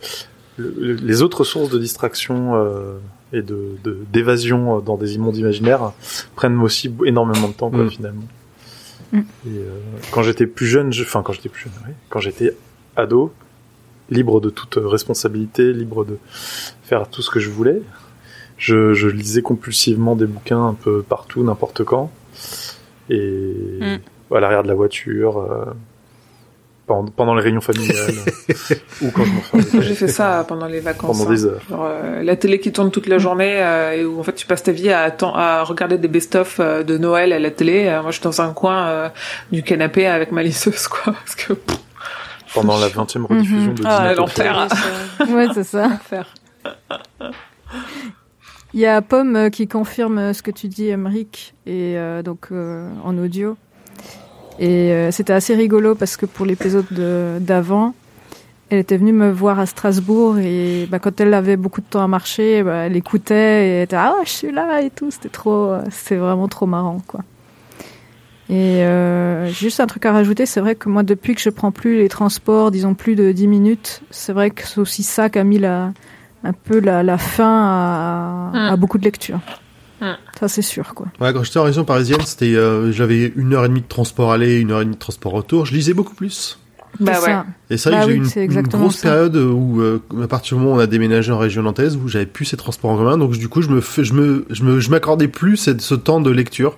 le- 0.58 0.94
les 0.94 1.22
autres 1.22 1.44
sources 1.44 1.70
de 1.70 1.78
distraction 1.78 2.56
euh, 2.56 2.98
et 3.34 3.42
de 3.42 3.60
de- 3.84 4.00
d'évasion 4.14 4.80
dans 4.80 4.98
des 4.98 5.18
mondes 5.18 5.38
imaginaires 5.38 5.92
prennent 6.36 6.60
aussi 6.62 6.94
énormément 7.06 7.50
de 7.50 7.54
temps, 7.54 7.70
quoi, 7.70 7.84
Mm. 7.84 7.90
finalement. 7.90 8.28
Mm. 9.12 9.18
Et 9.20 9.24
euh, 9.58 9.70
quand 10.12 10.24
j'étais 10.24 10.48
plus 10.48 10.66
jeune, 10.68 10.92
je- 10.94 11.04
enfin 11.04 11.22
quand 11.24 11.34
j'étais 11.34 11.50
plus 11.50 11.64
jeune, 11.66 11.74
ouais, 11.88 11.94
quand 12.10 12.20
j'étais 12.20 12.56
ado, 12.96 13.32
libre 14.10 14.40
de 14.42 14.50
toute 14.50 14.80
responsabilité, 14.82 15.74
libre 15.74 16.06
de 16.06 16.18
faire 16.84 17.10
tout 17.10 17.22
ce 17.22 17.30
que 17.30 17.40
je 17.42 17.50
voulais, 17.50 17.82
je, 18.58 18.94
je 18.94 19.08
lisais 19.10 19.42
compulsivement 19.42 20.16
des 20.16 20.26
bouquins 20.26 20.66
un 20.66 20.74
peu 20.74 21.04
partout, 21.04 21.44
n'importe 21.44 21.84
quand. 21.84 22.10
Et 23.10 23.80
Mm. 23.80 24.36
à 24.36 24.40
l'arrière 24.40 24.64
de 24.64 24.68
la 24.68 24.74
voiture, 24.76 25.38
euh, 25.40 25.66
pendant, 26.86 27.10
pendant 27.12 27.36
les 27.36 27.42
réunions 27.42 27.62
familiales, 27.62 28.14
ou 29.02 29.12
quand 29.12 29.24
je 29.54 29.82
J'ai 29.82 29.94
fait 29.96 30.08
ça 30.08 30.46
pendant 30.48 30.68
les 30.68 30.80
vacances. 30.80 31.18
pendant 31.18 31.30
hein. 31.30 31.34
des 31.34 31.46
heures. 31.46 31.62
Genre, 31.70 31.86
euh, 31.86 32.24
la 32.24 32.36
télé 32.38 32.60
qui 32.60 32.72
tourne 32.72 32.92
toute 32.92 33.08
la 33.08 33.18
journée 33.18 33.62
euh, 33.62 33.92
et 33.94 34.06
où 34.06 34.20
en 34.20 34.24
fait 34.24 34.34
tu 34.36 34.46
passes 34.46 34.64
ta 34.64 34.72
vie 34.72 34.90
à, 34.92 35.64
regarder 35.64 35.98
des 35.98 36.08
best-of 36.08 36.60
euh, 36.60 36.84
de 36.84 36.98
Noël 36.98 37.34
à 37.34 37.40
la 37.40 37.52
télé. 37.52 37.88
Euh, 37.88 38.02
moi, 38.02 38.12
je 38.12 38.16
suis 38.18 38.24
dans 38.24 38.42
un 38.42 38.54
coin 38.54 38.88
euh, 38.88 39.10
du 39.52 39.64
canapé 39.64 40.06
avec 40.08 40.32
ma 40.32 40.44
lisseuse, 40.44 40.88
quoi. 40.88 41.14
Parce 41.14 41.36
que 41.36 41.54
pff, 41.54 41.78
Pendant 42.54 42.78
la 42.80 42.88
20e 42.88 43.26
rediffusion 43.26 43.72
Mhm. 43.72 43.76
de 43.76 43.84
Ah, 43.86 43.98
Disney 44.00 44.16
l'enfer. 44.16 44.68
Ouais, 45.30 45.48
c'est 45.54 45.64
ça. 45.66 45.90
Il 48.78 48.82
y 48.82 48.86
a 48.86 49.02
Pomme 49.02 49.36
euh, 49.36 49.50
qui 49.50 49.68
confirme 49.68 50.20
euh, 50.20 50.34
ce 50.34 50.44
que 50.44 50.52
tu 50.52 50.68
dis, 50.68 50.90
Emric, 50.90 51.56
et 51.66 51.98
euh, 51.98 52.22
donc 52.22 52.50
en 52.52 53.18
audio. 53.18 53.58
Et 54.60 54.92
c'était 55.12 55.34
assez 55.34 55.56
rigolo 55.56 55.96
parce 55.96 56.16
que 56.16 56.28
pour 56.28 56.46
l'épisode 56.46 56.86
de- 56.92 57.38
d'avant, 57.40 57.96
elle 58.70 58.78
était 58.80 58.98
venue 58.98 59.14
me 59.14 59.32
voir 59.32 59.60
à 59.60 59.66
Strasbourg 59.66 60.38
et 60.38 60.88
bah, 60.92 61.00
quand 61.00 61.20
elle 61.22 61.34
avait 61.34 61.58
beaucoup 61.58 61.82
de 61.82 61.86
temps 61.88 62.04
à 62.04 62.08
marcher, 62.08 62.62
bah, 62.62 62.86
elle 62.86 62.96
écoutait 62.96 63.68
et 63.68 63.82
était 63.84 63.96
ah 63.96 64.16
je 64.26 64.30
suis 64.30 64.52
là 64.52 64.82
et 64.82 64.90
tout. 64.92 65.10
C'était 65.12 65.30
trop, 65.30 65.74
c'était 65.92 66.16
vraiment 66.16 66.48
trop 66.48 66.66
marrant 66.68 67.02
quoi. 67.08 67.22
Et 68.50 68.84
juste 69.50 69.80
un 69.80 69.88
truc 69.88 70.06
à 70.06 70.12
rajouter, 70.12 70.46
c'est 70.48 70.60
vrai 70.60 70.74
que 70.76 70.90
moi 70.90 71.04
depuis 71.04 71.36
que 71.36 71.42
je 71.42 71.50
prends 71.52 71.72
plus 71.72 71.98
les 71.98 72.10
transports, 72.10 72.72
disons 72.72 72.96
plus 72.96 73.16
de 73.16 73.32
10 73.32 73.48
minutes, 73.48 74.02
c'est 74.10 74.34
vrai 74.34 74.50
que 74.50 74.68
c'est 74.68 74.80
aussi 74.80 75.04
ça 75.04 75.30
qui 75.30 75.38
a 75.38 75.44
mis 75.44 75.60
la, 75.60 75.94
un 76.44 76.54
peu 76.54 76.80
la, 76.80 77.04
la 77.04 77.18
fin 77.18 77.46
à, 77.66 78.52
Mm. 78.54 78.74
à 78.74 78.76
beaucoup 78.78 78.98
de 78.98 79.04
lectures. 79.04 79.40
Mm. 80.02 80.12
Ça 80.40 80.48
c'est 80.48 80.62
sûr 80.62 80.94
quoi. 80.94 81.08
Ouais, 81.20 81.34
quand 81.34 81.44
j'étais 81.44 81.60
en 81.60 81.64
région 81.64 81.84
parisienne, 81.84 82.22
c'était, 82.26 82.56
euh, 82.56 82.92
j'avais 82.92 83.34
une 83.36 83.54
heure 83.54 83.66
et 83.66 83.70
demie 83.70 83.82
de 83.82 83.88
transport 83.88 84.32
aller, 84.32 84.60
une 84.60 84.72
heure 84.72 84.82
et 84.82 84.86
demie 84.86 84.96
de 84.96 85.00
transport 85.00 85.32
retour. 85.34 85.66
Je 85.66 85.74
lisais 85.74 85.94
beaucoup 85.94 86.14
plus. 86.16 86.60
Bah 87.00 87.12
ouais. 87.14 87.20
ça. 87.26 87.46
Et 87.70 87.78
c'est 87.78 87.90
vrai 87.90 88.00
Bah 88.00 88.06
que 88.06 88.12
j'ai 88.12 88.20
oui, 88.20 88.26
eu 88.26 88.30
c'est 88.30 88.46
une, 88.46 88.62
grosse 88.64 88.96
ça. 88.98 89.10
période 89.10 89.36
où, 89.36 89.82
euh, 89.82 90.02
à 90.24 90.28
partir 90.28 90.58
du 90.58 90.64
moment 90.64 90.76
où 90.76 90.80
on 90.80 90.82
a 90.82 90.88
déménagé 90.88 91.32
en 91.32 91.38
région 91.38 91.62
nantaise, 91.62 91.96
où 91.96 92.08
j'avais 92.08 92.26
plus 92.26 92.46
ces 92.46 92.58
transports 92.58 92.90
en 92.92 92.98
commun, 92.98 93.18
donc 93.20 93.34
du 93.38 93.50
coup, 93.50 93.62
je 93.62 93.70
me, 93.70 93.82
fais- 93.82 94.04
je 94.04 94.14
me, 94.14 94.46
je 94.50 94.64
me, 94.64 94.80
je 94.80 94.90
m'accordais 94.90 95.28
plus 95.28 95.58
cette- 95.58 95.82
ce 95.82 95.94
temps 95.94 96.22
de 96.22 96.32
lecture 96.32 96.76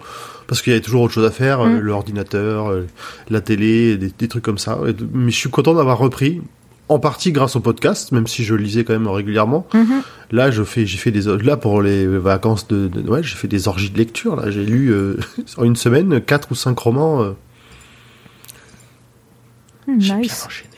parce 0.47 0.61
qu'il 0.61 0.71
y 0.71 0.75
avait 0.75 0.83
toujours 0.83 1.03
autre 1.03 1.13
chose 1.13 1.25
à 1.25 1.31
faire, 1.31 1.59
Mm. 1.63 1.75
euh, 1.75 1.79
l'ordinateur, 1.79 2.69
euh, 2.71 2.85
la 3.29 3.39
télé, 3.39 3.95
des, 3.97 4.11
des 4.17 4.27
trucs 4.27 4.43
comme 4.43 4.57
ça. 4.57 4.77
Mais 5.13 5.31
je 5.31 5.37
suis 5.37 5.49
content 5.49 5.73
d'avoir 5.73 5.97
repris. 5.99 6.41
En 6.89 6.97
partie 6.99 7.31
grâce 7.31 7.55
au 7.55 7.59
podcast, 7.59 8.11
même 8.11 8.25
si 8.27 8.43
je 8.43 8.55
lisais 8.55 8.83
quand 8.83 8.93
même 8.93 9.07
régulièrement. 9.07 9.67
Mhm. 9.75 10.01
Là, 10.31 10.49
je 10.51 10.63
fais, 10.63 10.85
j'ai 10.87 10.97
fait 10.97 11.11
des, 11.11 11.21
là 11.43 11.55
pour 11.55 11.81
les 11.83 12.07
vacances 12.07 12.67
de, 12.67 12.87
de 12.87 13.01
Noël, 13.01 13.23
j'ai 13.23 13.35
fait 13.35 13.47
des 13.47 13.67
orgies 13.67 13.91
de 13.91 13.97
lecture. 13.97 14.35
Là, 14.35 14.49
j'ai 14.49 14.65
lu 14.65 14.89
euh, 14.91 15.17
en 15.57 15.63
une 15.65 15.75
semaine 15.75 16.19
quatre 16.19 16.51
ou 16.51 16.55
cinq 16.55 16.77
romans. 16.79 17.21
euh, 17.21 17.31
Mm, 19.87 19.99
j'ai 19.99 20.13
bien 20.13 20.17
nice. 20.21 20.43
enchaîné. 20.45 20.69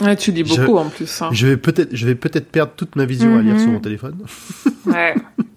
Ouais, 0.00 0.16
tu 0.16 0.32
lis 0.32 0.44
Je- 0.46 0.60
beaucoup 0.62 0.76
en 0.78 0.88
plus. 0.90 1.22
Hein. 1.22 1.30
Je 1.32 1.46
vais 1.46 1.56
peut-être, 1.56 1.94
je 1.96 2.06
vais 2.06 2.14
peut-être 2.14 2.50
perdre 2.50 2.72
toute 2.76 2.94
ma 2.96 3.04
vision 3.04 3.36
à 3.38 3.42
lire 3.42 3.54
Mhm. 3.54 3.60
sur 3.60 3.68
mon 3.70 3.80
téléphone. 3.80 4.16
Ouais. 4.86 5.14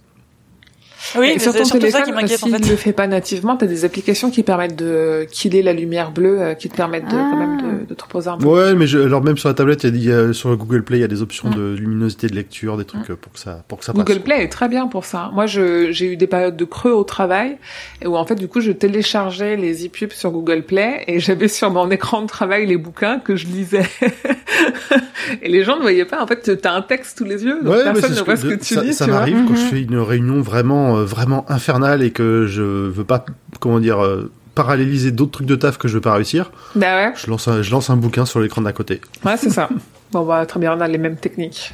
Oui, 1.18 1.32
mais 1.34 1.40
sur 1.40 1.52
c'est 1.52 1.60
ton 1.60 1.65
surtout 1.65 1.88
ça 1.88 1.91
téléphone, 2.02 2.03
qui 2.03 2.11
m'inquiète 2.11 2.44
en 2.44 2.45
s'il 2.48 2.56
fait. 2.56 2.64
ne 2.64 2.69
le 2.69 2.76
fait 2.76 2.94
pas 2.94 3.07
nativement, 3.07 3.57
t'as 3.57 3.65
des 3.65 3.86
applications 3.86 4.30
qui 4.32 4.44
permettent 4.44 4.76
de 4.76 5.26
killer 5.32 5.61
la 5.64 5.73
lumière 5.73 6.11
bleue, 6.11 6.41
euh, 6.41 6.53
qui 6.53 6.69
te 6.69 6.76
permettent 6.76 7.06
de, 7.06 7.10
quand 7.11 7.38
même 7.38 7.61
de, 7.82 7.86
de 7.88 7.94
te 7.94 8.03
reposer 8.03 8.30
un 8.30 8.38
peu. 8.38 8.45
Ouais, 8.45 8.73
mais 8.76 8.88
je, 8.88 8.99
alors 8.99 9.23
même 9.23 9.38
sur 9.38 9.49
la 9.49 9.56
tablette, 9.56 9.84
il 9.84 10.03
y 10.03 10.11
a, 10.11 10.30
y 10.30 10.34
sur 10.34 10.49
le 10.49 10.56
Google 10.57 10.84
Play, 10.84 10.98
il 10.99 11.02
y 11.02 11.03
a 11.03 11.07
des 11.07 11.22
options 11.22 11.49
Mm. 11.49 11.56
de 11.56 11.76
luminosité 11.76 12.28
de 12.28 12.36
lecture, 12.36 12.78
des 12.78 12.86
trucs 12.86 13.10
euh, 13.10 13.15
pour 13.15 13.32
que 13.34 13.40
ça, 13.40 13.64
pour 13.68 13.80
que 13.80 13.86
ça 13.86 13.94
passe. 13.94 14.03
Google 14.06 14.19
Play 14.22 14.44
est 14.44 14.49
très 14.49 14.69
bien 14.69 14.88
pour 14.88 15.06
ça. 15.06 15.32
Moi, 15.34 15.48
je, 15.48 15.91
j'ai 15.91 16.06
eu 16.14 16.18
des 16.18 16.28
périodes 16.28 16.56
de 16.56 16.65
creux 16.65 16.91
au 16.91 17.03
travail 17.03 17.57
et 18.02 18.07
où 18.07 18.15
en 18.15 18.26
fait, 18.26 18.36
du 18.36 18.48
coup, 18.48 18.61
je 18.61 18.72
téléchargeais 18.72 19.56
les 19.57 19.86
e-pubs 19.88 20.11
sur 20.11 20.30
Google 20.32 20.64
Play 20.64 21.03
et 21.07 21.19
j'avais 21.19 21.48
sur 21.48 21.72
mon 21.72 21.90
écran 21.90 22.22
de 22.22 22.28
travail 22.28 22.68
les 22.68 22.78
bouquins 22.78 23.18
que 23.19 23.36
je 23.36 23.48
lisais. 23.48 23.90
et 25.41 25.49
les 25.49 25.64
gens 25.64 25.78
ne 25.78 25.82
voyaient 25.82 26.06
pas. 26.06 26.22
En 26.22 26.28
fait, 26.28 26.57
t'as 26.61 26.73
un 26.73 26.82
texte 26.82 27.18
sous 27.18 27.23
les 27.26 27.44
yeux, 27.44 27.60
donc 27.64 27.73
Ouais, 27.73 27.84
personne 27.84 28.14
c'est 28.14 28.19
ne 28.19 28.26
voit 28.26 28.36
ce 28.36 28.44
que, 28.44 28.49
que 28.56 28.64
tu 28.64 28.73
ça, 28.76 28.82
lis. 28.84 28.94
ça 28.94 29.07
m'arrive 29.07 29.45
quand 29.48 29.56
je 29.56 29.61
Mhm. 29.61 29.68
fais 29.69 29.82
une 29.82 29.98
réunion 29.98 30.41
vraiment, 30.41 30.90
euh, 30.97 31.05
vraiment 31.05 31.45
infernale 31.49 32.03
et 32.03 32.11
que 32.11 32.45
je 32.47 32.61
veux 32.61 33.03
pas, 33.03 33.26
comment 33.59 33.80
dire, 33.80 34.03
euh, 34.03 34.31
paralléliser 34.55 35.11
d'autres 35.11 35.31
trucs 35.31 35.47
de 35.47 35.55
taf 35.55 35.77
que 35.77 35.88
je 35.88 35.95
veux 35.95 36.01
pas 36.01 36.13
réussir. 36.13 36.51
Bah 36.76 36.95
ouais, 36.95 37.13
Je 37.15 37.30
lance 37.30 37.47
un, 37.47 37.61
je 37.61 37.72
lance 37.72 37.89
un 37.89 37.97
bouquin 37.97 38.26
sur 38.26 38.39
l'écran 38.39 38.61
d'à 38.61 38.73
côté. 38.73 39.01
ouais, 39.26 39.38
c'est 39.38 39.49
ça. 39.49 39.69
Bon, 40.11 40.26
bah, 40.26 40.45
très 40.45 40.59
bien, 40.59 40.76
on 40.77 40.81
a 40.81 40.89
les 40.89 40.97
mêmes 40.97 41.15
techniques. 41.15 41.73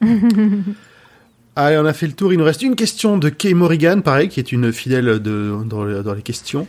Allez, 1.56 1.76
on 1.76 1.84
a 1.84 1.92
fait 1.92 2.06
le 2.06 2.12
tour. 2.12 2.32
Il 2.32 2.38
nous 2.38 2.44
reste 2.44 2.62
une 2.62 2.76
question 2.76 3.18
de 3.18 3.28
Kay 3.28 3.52
Morrigan, 3.52 4.00
pareil, 4.00 4.28
qui 4.28 4.40
est 4.40 4.52
une 4.52 4.72
fidèle 4.72 5.20
de, 5.20 5.54
dans, 5.66 5.84
les, 5.84 6.02
dans 6.02 6.14
les 6.14 6.22
questions. 6.22 6.66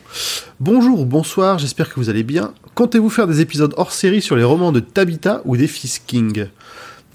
Bonjour 0.60 1.00
ou 1.02 1.06
bonsoir, 1.06 1.58
j'espère 1.58 1.90
que 1.90 1.96
vous 2.00 2.10
allez 2.10 2.24
bien. 2.24 2.54
Comptez-vous 2.76 3.10
faire 3.10 3.28
des 3.28 3.40
épisodes 3.40 3.74
hors 3.78 3.92
série 3.94 4.22
sur 4.22 4.36
les 4.36 4.44
romans 4.44 4.72
de 4.72 4.80
Tabitha 4.82 5.42
ou 5.46 5.56
des 5.56 5.68
Fils 5.68 6.00
King? 6.00 6.48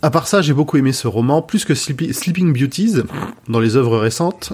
À 0.02 0.10
part 0.10 0.28
ça, 0.28 0.42
j'ai 0.42 0.52
beaucoup 0.52 0.76
aimé 0.76 0.92
ce 0.92 1.08
roman, 1.08 1.42
plus 1.42 1.64
que 1.64 1.74
Sleeping 1.74 2.52
Beauties, 2.52 2.96
dans 3.48 3.60
les 3.60 3.76
œuvres 3.76 3.98
récentes. 3.98 4.52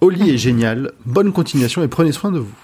Oli 0.00 0.30
est 0.30 0.38
génial, 0.38 0.92
bonne 1.04 1.32
continuation 1.32 1.82
et 1.82 1.88
prenez 1.88 2.12
soin 2.12 2.30
de 2.32 2.38
vous. 2.38 2.54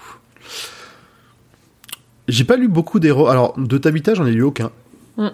J'ai 2.27 2.43
pas 2.43 2.55
lu 2.55 2.67
beaucoup 2.67 2.99
d'héros. 2.99 3.27
Alors, 3.27 3.53
de 3.57 3.77
Tabitha, 3.77 4.15
j'en 4.15 4.25
ai 4.25 4.31
lu 4.31 4.41
aucun. 4.41 4.71
Mm. 5.17 5.27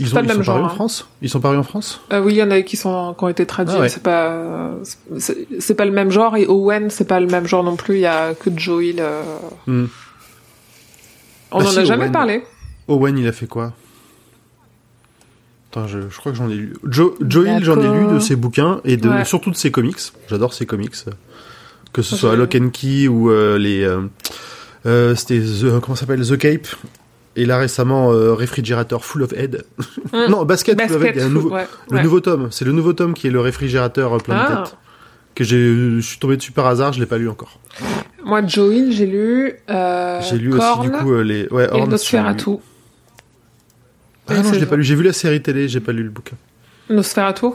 Ils, 0.00 0.06
ont, 0.18 0.20
ils 0.22 0.28
sont 0.32 0.42
parus 0.42 0.48
en 0.48 0.64
hein. 0.64 0.68
France? 0.68 1.08
Ils 1.22 1.30
sont 1.30 1.40
parus 1.40 1.58
en 1.58 1.62
France? 1.62 2.00
Euh, 2.12 2.20
oui, 2.20 2.34
il 2.34 2.36
y 2.38 2.42
en 2.42 2.50
a 2.50 2.60
qui 2.62 2.76
sont 2.76 3.14
qui 3.16 3.24
ont 3.24 3.28
été 3.28 3.46
traduits. 3.46 3.76
Ah 3.78 3.82
ouais. 3.82 3.88
C'est 3.88 4.02
pas 4.02 4.72
c'est 5.60 5.74
pas 5.76 5.84
le 5.84 5.92
même 5.92 6.10
genre 6.10 6.36
et 6.36 6.46
Owen 6.48 6.90
c'est 6.90 7.06
pas 7.06 7.20
le 7.20 7.28
même 7.28 7.46
genre 7.46 7.62
non 7.62 7.76
plus. 7.76 7.94
Il 7.94 8.00
y 8.00 8.06
a 8.06 8.34
que 8.34 8.50
Joel. 8.58 8.96
euh, 8.98 9.22
Hmm. 9.68 9.86
On 11.52 11.58
Bah 11.60 11.64
en 11.66 11.68
si, 11.68 11.78
a 11.78 11.84
jamais 11.84 12.04
Owen. 12.04 12.12
parlé. 12.12 12.42
Owen, 12.88 13.16
il 13.16 13.28
a 13.28 13.32
fait 13.32 13.46
quoi? 13.46 13.72
Je, 15.88 16.00
je 16.10 16.16
crois 16.16 16.32
que 16.32 16.38
j'en 16.38 16.48
ai 16.48 16.54
lu. 16.54 16.74
Jo, 16.88 17.14
Joel, 17.20 17.62
j'en 17.64 17.80
ai 17.80 17.98
lu 18.00 18.14
de 18.14 18.18
ses 18.18 18.36
bouquins 18.36 18.80
et 18.84 18.96
de, 18.96 19.08
Ouais. 19.08 19.24
surtout 19.24 19.50
de 19.50 19.56
ses 19.56 19.70
comics. 19.70 19.98
J'adore 20.28 20.54
ses 20.54 20.66
comics. 20.66 20.94
Que 21.92 22.02
ce 22.02 22.16
soit 22.16 22.34
Lock 22.36 22.56
and 22.60 22.70
Key 22.70 23.08
ou 23.08 23.30
euh, 23.30 23.56
les. 23.58 23.82
euh, 23.82 24.00
euh, 24.86 25.14
C'était 25.14 25.40
The. 25.40 25.80
Comment 25.80 25.94
ça 25.94 26.00
s'appelle? 26.06 26.26
The 26.26 26.36
Cape. 26.36 26.66
Et 27.36 27.46
là 27.46 27.58
récemment, 27.58 28.12
euh, 28.12 28.32
Réfrigérateur 28.34 29.04
Full 29.04 29.22
of 29.24 29.32
Head. 29.32 29.64
Non, 30.28 30.44
Basket, 30.44 30.80
Full 30.80 30.96
of 30.96 31.02
Head. 31.02 31.14
Basket, 31.14 31.16
il 31.16 31.20
y 31.20 31.22
a 31.22 31.26
un 31.26 31.30
nouveau, 31.30 31.50
ouais, 31.50 31.66
le 31.90 31.96
ouais. 31.96 32.02
nouveau 32.04 32.20
tome. 32.20 32.48
C'est 32.52 32.64
le 32.64 32.70
nouveau 32.72 32.92
tome 32.92 33.14
qui 33.14 33.26
est 33.26 33.30
le 33.30 33.40
réfrigérateur 33.40 34.16
plein 34.22 34.34
de 34.36 34.40
Ah. 34.48 34.62
tête. 34.64 34.76
Que 35.34 35.42
j'ai, 35.42 35.58
je 35.96 36.00
suis 36.00 36.18
tombé 36.20 36.36
dessus 36.36 36.52
par 36.52 36.66
hasard, 36.68 36.92
je 36.92 37.00
l'ai 37.00 37.06
pas 37.06 37.18
lu 37.18 37.28
encore. 37.28 37.58
Moi, 38.24 38.46
Joel, 38.46 38.92
j'ai 38.92 39.06
lu. 39.06 39.54
J'ai 39.68 40.38
lu 40.38 40.50
Korn 40.50 40.80
aussi 40.82 40.90
du 40.90 40.96
coup 40.96 41.12
les. 41.22 41.48
Ouais, 41.48 41.64
et 41.64 41.70
Horn, 41.72 41.90
lu. 41.90 41.98
Ah 44.28 44.34
non, 44.42 44.52
je 44.52 44.58
l'ai 44.58 44.66
pas 44.66 44.76
lu. 44.76 44.82
J'ai 44.82 44.94
vu 44.94 45.02
la 45.02 45.12
série 45.12 45.42
télé, 45.42 45.68
j'ai 45.68 45.80
pas 45.80 45.92
lu 45.92 46.02
le 46.02 46.10
bouquin. 46.10 46.36
Nosferatu 46.90 47.46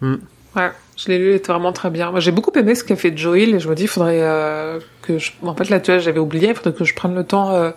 Hmm. 0.00 0.16
Ouais, 0.56 0.70
je 0.96 1.08
l'ai 1.08 1.18
lu, 1.18 1.30
il 1.30 1.34
était 1.36 1.50
vraiment 1.52 1.72
très 1.72 1.90
bien. 1.90 2.10
Moi, 2.10 2.20
j'ai 2.20 2.30
beaucoup 2.32 2.50
aimé 2.58 2.74
ce 2.74 2.84
qu'a 2.84 2.96
fait 2.96 3.16
Joel 3.16 3.54
et 3.54 3.60
je 3.60 3.68
me 3.68 3.74
dis, 3.74 3.82
il 3.84 3.88
faudrait 3.88 4.20
euh, 4.22 4.78
que 5.02 5.18
je... 5.18 5.32
En 5.42 5.54
fait, 5.54 5.68
là, 5.70 5.80
tu 5.80 5.90
vois, 5.90 5.98
j'avais 6.00 6.18
oublié, 6.20 6.48
il 6.50 6.54
faudrait 6.54 6.72
que 6.72 6.84
je 6.84 6.94
prenne 6.94 7.14
le 7.14 7.24
temps 7.24 7.50
euh, 7.52 7.70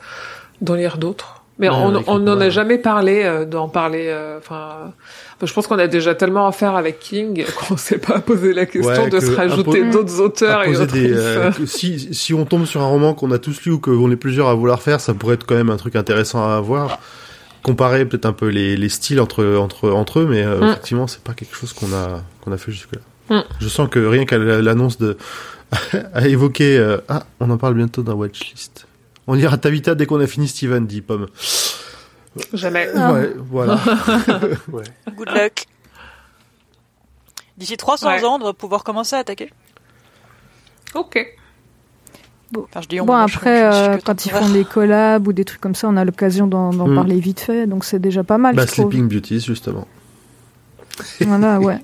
d'en 0.62 0.76
lire 0.76 0.98
d'autres. 0.98 1.44
Mais 1.60 1.70
Ouais, 1.70 1.76
on 2.08 2.20
n'en 2.20 2.40
a 2.40 2.50
jamais 2.52 2.78
parlé, 2.78 3.24
euh, 3.24 3.46
d'en 3.46 3.68
parler. 3.68 4.06
euh, 4.10 4.38
Enfin, 4.38 4.94
je 5.44 5.52
pense 5.52 5.66
qu'on 5.66 5.80
a 5.80 5.88
déjà 5.88 6.14
tellement 6.14 6.46
à 6.48 6.52
faire 6.52 6.76
avec 6.76 7.00
King 7.00 7.46
qu'on 7.68 7.78
s'est 7.78 7.98
pas 7.98 8.20
posé 8.20 8.54
la 8.54 8.68
question 8.68 8.92
Ouais, 9.04 9.10
de 9.10 9.18
que 9.20 9.26
se 9.26 9.32
rajouter 9.32 9.84
impo- 9.84 9.92
d'autres 9.92 10.20
auteurs 10.22 10.64
et 10.64 10.68
poser 10.68 10.84
autres. 10.84 10.94
des, 10.94 11.12
euh, 11.14 11.52
que 11.52 11.66
si, 11.66 12.14
si 12.14 12.34
on 12.36 12.46
tombe 12.46 12.66
sur 12.66 12.82
un 12.82 12.88
roman 12.88 13.16
qu'on 13.16 13.32
a 13.32 13.40
tous 13.40 13.64
lu 13.66 13.72
ou 13.72 13.80
qu'on 13.80 14.12
est 14.12 14.16
plusieurs 14.18 14.50
à 14.50 14.54
vouloir 14.54 14.84
faire, 14.84 15.00
ça 15.02 15.16
pourrait 15.16 15.34
être 15.36 15.46
quand 15.48 15.56
même 15.56 15.72
un 15.72 15.78
truc 15.78 15.96
intéressant 15.96 16.48
à 16.48 16.60
voir. 16.62 17.00
Comparer 17.64 18.06
peut-être 18.06 18.26
un 18.26 18.34
peu 18.34 18.48
les, 18.48 18.78
les 18.78 18.90
styles 18.90 19.20
entre, 19.20 19.56
entre, 19.58 19.90
entre 19.90 20.20
eux, 20.20 20.28
mais 20.28 20.44
euh, 20.44 20.60
Mm. 20.62 20.70
effectivement, 20.72 21.08
c'est 21.08 21.22
pas 21.24 21.34
quelque 21.34 21.56
chose 21.56 21.74
qu'on 21.74 21.92
a, 21.94 22.22
qu'on 22.42 22.52
a 22.52 22.58
fait 22.58 22.72
jusque-là. 22.72 23.02
Mm. 23.36 23.44
Je 23.60 23.68
sens 23.68 23.90
que 23.90 24.00
rien 24.00 24.26
qu'à 24.26 24.38
l'annonce 24.38 24.98
de, 24.98 25.18
à 26.14 26.28
évoquer, 26.28 26.78
euh, 26.78 26.98
ah, 27.10 27.26
on 27.40 27.50
en 27.50 27.58
parle 27.58 27.74
bientôt 27.74 28.04
d'un 28.04 28.14
watchlist. 28.14 28.88
On 29.28 29.38
ira 29.38 29.58
Tabitha 29.58 29.96
dès 29.96 30.06
qu'on 30.06 30.22
a 30.22 30.28
fini 30.28 30.48
Steven, 30.48 30.88
dit 30.88 31.02
Pomme. 31.02 31.28
Jamais. 32.54 32.88
Ah. 32.96 33.14
Ouais, 33.14 33.34
voilà. 33.38 33.80
Ouais. 34.72 34.84
Good 35.16 35.30
luck. 35.36 35.66
D'ici 37.58 37.76
300 37.76 38.08
Ouais. 38.08 38.24
ans, 38.24 38.38
on 38.40 38.46
va 38.46 38.54
pouvoir 38.54 38.84
commencer 38.84 39.16
à 39.16 39.20
attaquer. 39.20 39.52
Ok. 40.94 41.18
Enfin, 42.56 42.82
je 42.82 42.88
dis 42.88 43.02
on, 43.02 43.06
Bon, 43.06 43.14
après, 43.14 43.64
euh, 43.64 43.98
quand 44.06 44.26
ils 44.26 44.32
font 44.32 44.50
des 44.50 44.64
collabs 44.64 45.28
ou 45.28 45.34
des 45.34 45.44
trucs 45.46 45.60
comme 45.60 45.76
ça, 45.76 45.88
on 45.90 45.98
a 45.98 46.06
l'occasion 46.06 46.48
d'en 46.48 46.72
Mm. 46.72 46.96
parler 46.96 47.20
vite 47.20 47.40
fait, 47.42 47.68
donc 47.68 47.84
c'est 47.84 48.00
déjà 48.00 48.24
pas 48.24 48.38
mal, 48.38 48.56
bah, 48.56 48.66
je 48.66 48.72
trouve. 48.72 48.90
Sleeping 48.92 49.10
Beauties, 49.10 49.42
justement. 49.42 49.88
Voilà, 51.22 51.60
ouais. 51.60 51.80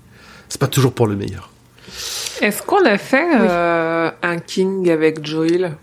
C'est 0.48 0.60
pas 0.60 0.66
toujours 0.66 0.92
pour 0.92 1.06
le 1.06 1.14
meilleur. 1.14 1.50
Est-ce 2.40 2.62
qu'on 2.62 2.84
a 2.84 2.96
fait 2.98 3.28
euh, 3.38 4.10
un 4.22 4.38
King 4.38 4.88
avec 4.90 5.24
Joel 5.26 5.76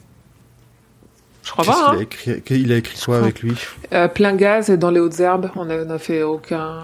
Je 1.44 1.52
crois 1.52 1.66
pas. 1.66 1.74
qu'il 1.74 1.84
Hein 1.84 1.98
a 2.00 2.78
écrit, 2.78 3.02
a 3.02 3.06
quoi 3.06 3.18
avec 3.20 3.42
lui? 3.42 3.54
Euh, 3.94 4.08
plein 4.08 4.36
gaz 4.36 4.70
et 4.70 4.78
dans 4.78 4.90
les 4.92 5.00
hautes 5.00 5.20
herbes, 5.20 5.50
on 5.56 5.70
a, 5.70 5.78
on 5.78 5.90
a 5.90 5.98
fait 6.00 6.24
aucun. 6.24 6.82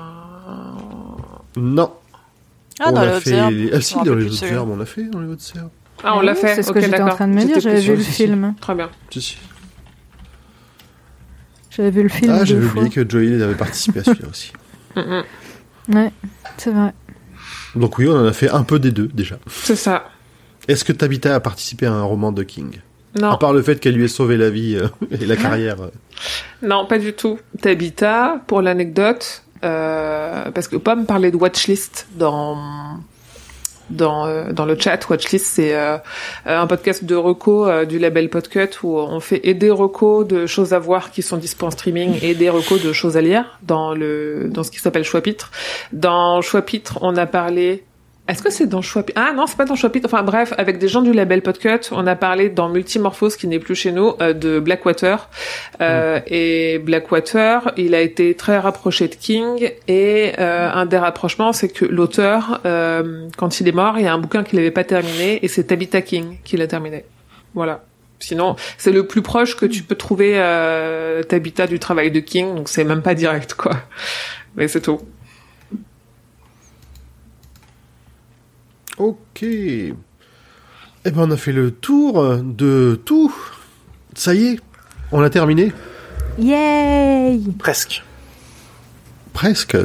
Non. 1.58 1.92
Ah, 2.80 2.86
on 2.88 2.92
dans 2.94 3.02
a 3.02 3.06
les 3.08 3.12
hautes 3.16 3.24
fait... 3.24 3.32
herbes. 3.32 3.54
Ah 3.74 3.82
si, 3.82 3.96
dans 3.96 4.16
les 4.16 4.30
celui-là. 4.30 4.54
herbes, 4.58 4.70
on 4.70 4.78
l'a 4.78 4.86
fait 4.86 5.04
dans 5.04 5.20
les 5.22 5.28
autres 5.30 5.44
herbes. 5.56 5.70
Ah, 6.04 6.16
on 6.18 6.22
l'a 6.22 6.36
fait. 6.36 6.56
C'est 6.56 6.64
ce 6.64 6.70
ok, 6.70 6.76
que 6.76 6.82
j'étais 6.82 7.02
en 7.02 7.10
train 7.10 7.28
de 7.28 7.34
me 7.34 7.44
dire, 7.44 7.60
j'avais 7.60 7.80
vu 7.82 7.96
le 7.96 8.04
film. 8.04 8.54
Très 8.60 8.76
bien. 8.76 8.90
Si, 9.12 9.22
si. 9.22 9.38
J'avais 11.70 11.92
vu 11.92 12.04
le 12.04 12.10
film 12.10 12.32
Ah, 12.32 12.44
j'avais 12.46 12.66
oublié 12.66 12.90
que 12.90 13.08
Joey 13.08 13.42
avait 13.42 13.56
participé 13.56 14.00
à 14.00 14.04
celui-là 14.04 14.30
aussi. 14.30 14.52
Mm, 14.94 15.00
mm. 15.00 15.96
Ouais, 15.96 16.12
c'est 16.58 16.70
vrai. 16.72 16.92
Donc 17.78 17.98
oui, 17.98 18.10
on 18.10 18.12
en 18.18 18.26
a 18.26 18.34
fait 18.34 18.50
un 18.50 18.64
peu 18.64 18.78
des 18.78 18.92
deux 18.92 19.08
déjà. 19.08 19.38
C'est 19.48 19.78
ça. 19.78 20.10
Est-ce 20.68 20.84
que 20.84 20.92
Tabitha 20.92 21.34
a 21.34 21.40
participé 21.40 21.86
à 21.86 21.94
un 21.94 22.04
roman 22.04 22.34
de 22.34 22.44
King? 22.44 22.82
Non, 23.18 23.32
À 23.32 23.38
part 23.38 23.54
le 23.54 23.62
fait 23.62 23.80
qu'elle 23.80 23.96
lui 23.96 24.04
ait 24.04 24.10
sauvé 24.10 24.36
la 24.36 24.50
vie 24.50 24.76
euh, 24.76 24.90
et 25.12 25.26
la 25.26 25.38
carrière. 25.38 25.82
euh. 25.82 25.88
non, 26.62 26.86
pas 26.88 27.00
du 27.00 27.14
tout. 27.14 27.40
Tabitha, 27.62 28.42
pour 28.48 28.62
l'anecdote, 28.62 29.44
euh, 29.64 30.52
parce 30.52 30.68
que 30.68 30.76
Pomme 30.76 31.06
parlait 31.06 31.32
de 31.32 31.38
watchlist 31.38 32.08
dans 32.18 32.58
dans 33.92 34.26
euh, 34.26 34.52
dans 34.52 34.66
le 34.66 34.78
chat. 34.80 35.10
Watchlist, 35.10 35.46
c'est 35.46 35.76
euh, 35.76 35.98
un 36.46 36.68
podcast 36.68 37.04
de 37.04 37.16
reco 37.16 37.68
euh, 37.68 37.86
du 37.86 38.00
label 38.00 38.30
Podcut 38.30 38.70
où 38.84 38.98
on 38.98 39.20
fait 39.20 39.42
et 39.44 39.54
des 39.54 39.72
recos 39.72 40.28
de 40.28 40.46
choses 40.46 40.74
à 40.74 40.80
voir 40.80 41.12
qui 41.12 41.22
sont 41.22 41.38
dispo 41.38 41.66
en 41.66 41.72
streaming 41.72 42.20
et 42.22 42.34
des 42.34 42.50
recos 42.50 42.82
de 42.82 42.94
choses 42.94 43.18
à 43.18 43.22
lire 43.22 43.60
dans 43.64 43.94
le 43.94 44.50
dans 44.50 44.64
ce 44.64 44.72
qui 44.72 44.80
s'appelle 44.80 45.04
Choix-Pitre. 45.04 45.52
Dans 45.92 46.42
Choix-Pitre, 46.42 47.00
on 47.02 47.16
a 47.18 47.26
parlé 47.26 47.84
est-ce 48.32 48.42
que 48.42 48.50
c'est 48.50 48.66
dans 48.66 48.82
Choix-Pitre 48.82 49.22
Ah 49.22 49.34
non, 49.34 49.46
c'est 49.46 49.58
pas 49.58 49.66
dans 49.66 49.76
Choix-Pitre. 49.76 50.06
Enfin 50.06 50.24
bref, 50.24 50.54
avec 50.58 50.78
des 50.78 50.88
gens 50.88 51.02
du 51.02 51.12
label 51.12 51.42
Podcut, 51.42 51.90
on 51.92 52.08
a 52.08 52.16
parlé 52.16 52.50
dans 52.50 52.70
Multimorphose, 52.70 53.36
qui 53.36 53.48
n'est 53.48 53.60
plus 53.60 53.76
chez 53.76 53.92
nous, 53.92 54.14
euh, 54.22 54.34
de 54.34 54.60
Blackwater. 54.60 55.30
Euh, 55.82 56.20
Et 56.28 56.80
Blackwater, 56.80 57.74
il 57.76 57.94
a 57.94 58.00
été 58.02 58.34
très 58.36 58.58
rapproché 58.58 59.10
de 59.10 59.16
King. 59.16 59.72
Et 59.88 60.32
euh, 60.40 60.72
un 60.72 60.86
des 60.86 60.98
rapprochements, 60.98 61.52
c'est 61.52 61.68
que 61.70 61.84
l'auteur, 61.84 62.62
euh, 62.66 63.28
quand 63.38 63.60
il 63.60 63.68
est 63.68 63.74
mort, 63.74 63.96
il 63.98 64.06
y 64.06 64.08
a 64.08 64.14
un 64.14 64.18
bouquin 64.18 64.44
qu'il 64.44 64.58
n'avait 64.60 64.72
pas 64.72 64.86
terminé, 64.86 65.44
et 65.44 65.48
c'est 65.50 65.66
Tabitha 65.66 66.02
King 66.02 66.38
qui 66.46 66.56
l'a 66.56 66.68
terminé. 66.68 67.04
Voilà. 67.54 67.84
Sinon, 68.20 68.56
c'est 68.78 68.92
le 68.92 69.08
plus 69.08 69.24
proche 69.24 69.58
que 69.58 69.66
tu 69.66 69.84
peux 69.84 69.96
trouver 69.96 70.34
euh, 70.36 71.22
Tabitha 71.24 71.68
du 71.68 71.80
travail 71.80 72.12
de 72.12 72.22
King, 72.22 72.56
donc 72.56 72.70
c'est 72.70 72.84
même 72.86 73.02
pas 73.02 73.16
direct, 73.16 73.56
quoi. 73.56 73.74
Mais 74.56 74.68
c'est 74.68 74.82
tout. 74.82 75.02
Ok. 78.98 79.44
Eh 79.44 79.94
ben, 81.06 81.14
on 81.18 81.32
a 81.32 81.38
fait 81.38 81.52
le 81.52 81.72
tour 81.72 82.38
de 82.38 83.00
tout. 83.06 83.34
Ça 84.14 84.34
y 84.34 84.48
est, 84.48 84.60
on 85.12 85.22
a 85.22 85.30
terminé. 85.30 85.72
Yay 86.38 87.40
Presque. 87.58 88.04
Presque. 89.34 89.78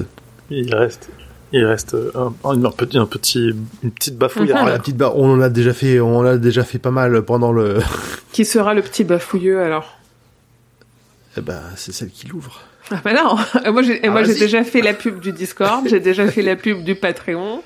Il 0.50 0.74
reste, 0.74 1.08
il 1.52 1.64
reste 1.64 1.96
un, 2.14 2.34
un, 2.44 2.64
un 2.64 2.70
petit, 2.70 2.98
un 2.98 3.06
petit, 3.06 3.52
une 3.82 3.90
petite 3.90 4.16
bafouille. 4.16 4.52
Ah, 4.52 4.64
la 4.68 4.78
petite 4.78 5.00
on 5.02 5.32
en 5.32 5.40
a 5.40 5.48
déjà 5.48 5.72
fait, 5.72 6.00
on 6.00 6.22
l'a 6.22 6.38
déjà 6.38 6.64
fait 6.64 6.78
pas 6.78 6.90
mal 6.90 7.22
pendant 7.22 7.52
le. 7.52 7.78
Qui 8.32 8.44
sera 8.44 8.74
le 8.74 8.82
petit 8.82 9.04
bafouilleux 9.04 9.60
alors? 9.60 9.98
Eh 11.36 11.40
ben, 11.40 11.60
c'est 11.76 11.92
celle 11.92 12.10
qui 12.10 12.26
l'ouvre. 12.26 12.60
Ah 12.90 13.00
bah 13.02 13.12
non, 13.14 13.36
Et 13.64 13.70
moi 13.70 13.82
j'ai 13.82 14.04
et 14.04 14.08
Ah, 14.08 14.22
déjà 14.22 14.62
fait 14.62 14.80
la 14.80 14.94
pub 14.94 15.18
du 15.20 15.32
Discord, 15.32 15.86
j'ai 15.88 15.98
déjà 15.98 16.26
fait 16.28 16.42
la 16.42 16.54
pub 16.54 16.84
du 16.84 16.94
Patreon, 16.94 17.62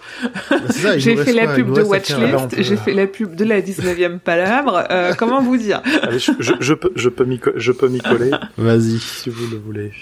Bah, 0.50 0.96
j'ai 0.96 1.14
fait 1.16 1.32
la 1.34 1.54
pub 1.54 1.72
de 1.74 1.82
Watchlist, 1.82 2.62
j'ai 2.62 2.76
fait 2.76 2.94
la 2.94 3.06
pub 3.06 3.34
de 3.34 3.44
la 3.44 3.60
19e 3.60 4.18
palabre. 4.18 4.84
Euh, 4.90 5.12
comment 5.18 5.42
vous 5.42 5.58
dire? 5.58 5.82
Allez, 6.02 6.18
je, 6.18 6.32
je, 6.38 6.52
je 6.58 6.72
peux, 6.74 6.90
je 6.96 7.08
peux 7.10 7.24
m'y, 7.24 7.38
co- 7.38 7.50
je 7.54 7.72
peux 7.72 7.88
m'y 7.88 7.98
coller 8.00 8.30
Vas-y. 8.56 8.98
si 8.98 9.28
vous 9.28 9.46
le 9.50 9.58
voulez. 9.58 9.92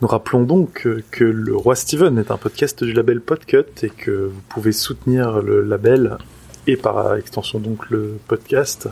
Nous 0.00 0.08
rappelons 0.08 0.42
donc 0.42 0.72
que, 0.82 1.02
que 1.12 1.22
le 1.22 1.54
Roi 1.56 1.76
Steven 1.76 2.18
est 2.18 2.32
un 2.32 2.36
podcast 2.38 2.82
du 2.82 2.92
label 2.92 3.20
Podcut 3.20 3.58
et 3.84 3.88
que 3.90 4.10
vous 4.10 4.40
pouvez 4.48 4.72
soutenir 4.72 5.40
le 5.40 5.62
label 5.62 6.18
et 6.66 6.76
par 6.76 7.14
extension 7.16 7.60
donc 7.60 7.88
le 7.90 8.18
podcast 8.26 8.88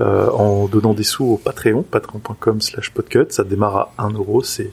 euh, 0.00 0.28
en 0.30 0.66
donnant 0.66 0.94
des 0.94 1.04
sous 1.04 1.24
au 1.24 1.36
Patreon, 1.36 1.82
patreon.com 1.82 2.60
slash 2.60 2.90
podcut. 2.90 3.26
Ça 3.30 3.44
démarre 3.44 3.92
à 3.98 4.04
1 4.04 4.10
euro, 4.12 4.42
c'est 4.42 4.70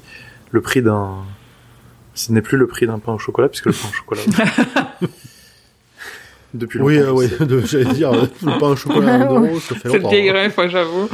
le 0.52 0.62
prix 0.62 0.82
d'un... 0.82 1.16
Ce 2.14 2.32
n'est 2.32 2.42
plus 2.42 2.58
le 2.58 2.68
prix 2.68 2.88
d'un 2.88 3.00
pain 3.00 3.14
au 3.14 3.20
chocolat 3.20 3.48
puisque 3.50 3.68
le 3.68 3.72
pain 3.74 3.88
au 3.90 3.94
chocolat... 3.94 4.22
Depuis 6.54 6.80
longtemps. 6.80 6.88
Oui, 6.90 6.98
euh, 6.98 7.12
oui, 7.12 7.30
c'est- 7.30 7.46
de- 7.46 7.62
j'allais 7.62 7.94
dire, 7.94 8.12
euh, 8.12 8.26
pas 8.60 8.66
un 8.68 8.76
chocolat 8.76 9.14
à 9.14 9.18
un 9.30 9.30
euro, 9.46 9.60
ça 9.62 9.74
fait 9.76 9.88
longtemps. 9.88 10.10
vieille 10.10 10.30
hein. 10.30 10.34
rêve, 10.34 10.54
moi, 10.58 10.68
j'avoue. 10.68 11.08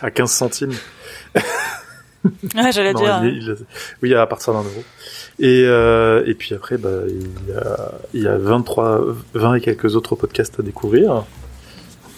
À 0.00 0.10
15 0.12 0.30
centimes. 0.30 0.72
Ouais, 2.54 2.70
j'allais 2.72 2.92
Non, 2.92 3.00
dire. 3.00 3.20
il 3.24 3.28
est- 3.28 3.36
il 3.42 3.50
est- 3.50 3.64
oui, 4.02 4.14
à 4.14 4.26
partir 4.26 4.52
d'un 4.52 4.60
euro. 4.60 4.84
Et, 5.40 5.64
euh, 5.66 6.22
et 6.26 6.34
puis 6.34 6.54
après, 6.54 6.78
bah, 6.78 6.90
il 7.08 7.48
y 7.48 7.52
a, 7.56 7.92
il 8.14 8.22
y 8.22 8.28
a 8.28 8.36
23, 8.38 9.00
20 9.34 9.54
et 9.56 9.60
quelques 9.60 9.96
autres 9.96 10.14
podcasts 10.14 10.60
à 10.60 10.62
découvrir. 10.62 11.24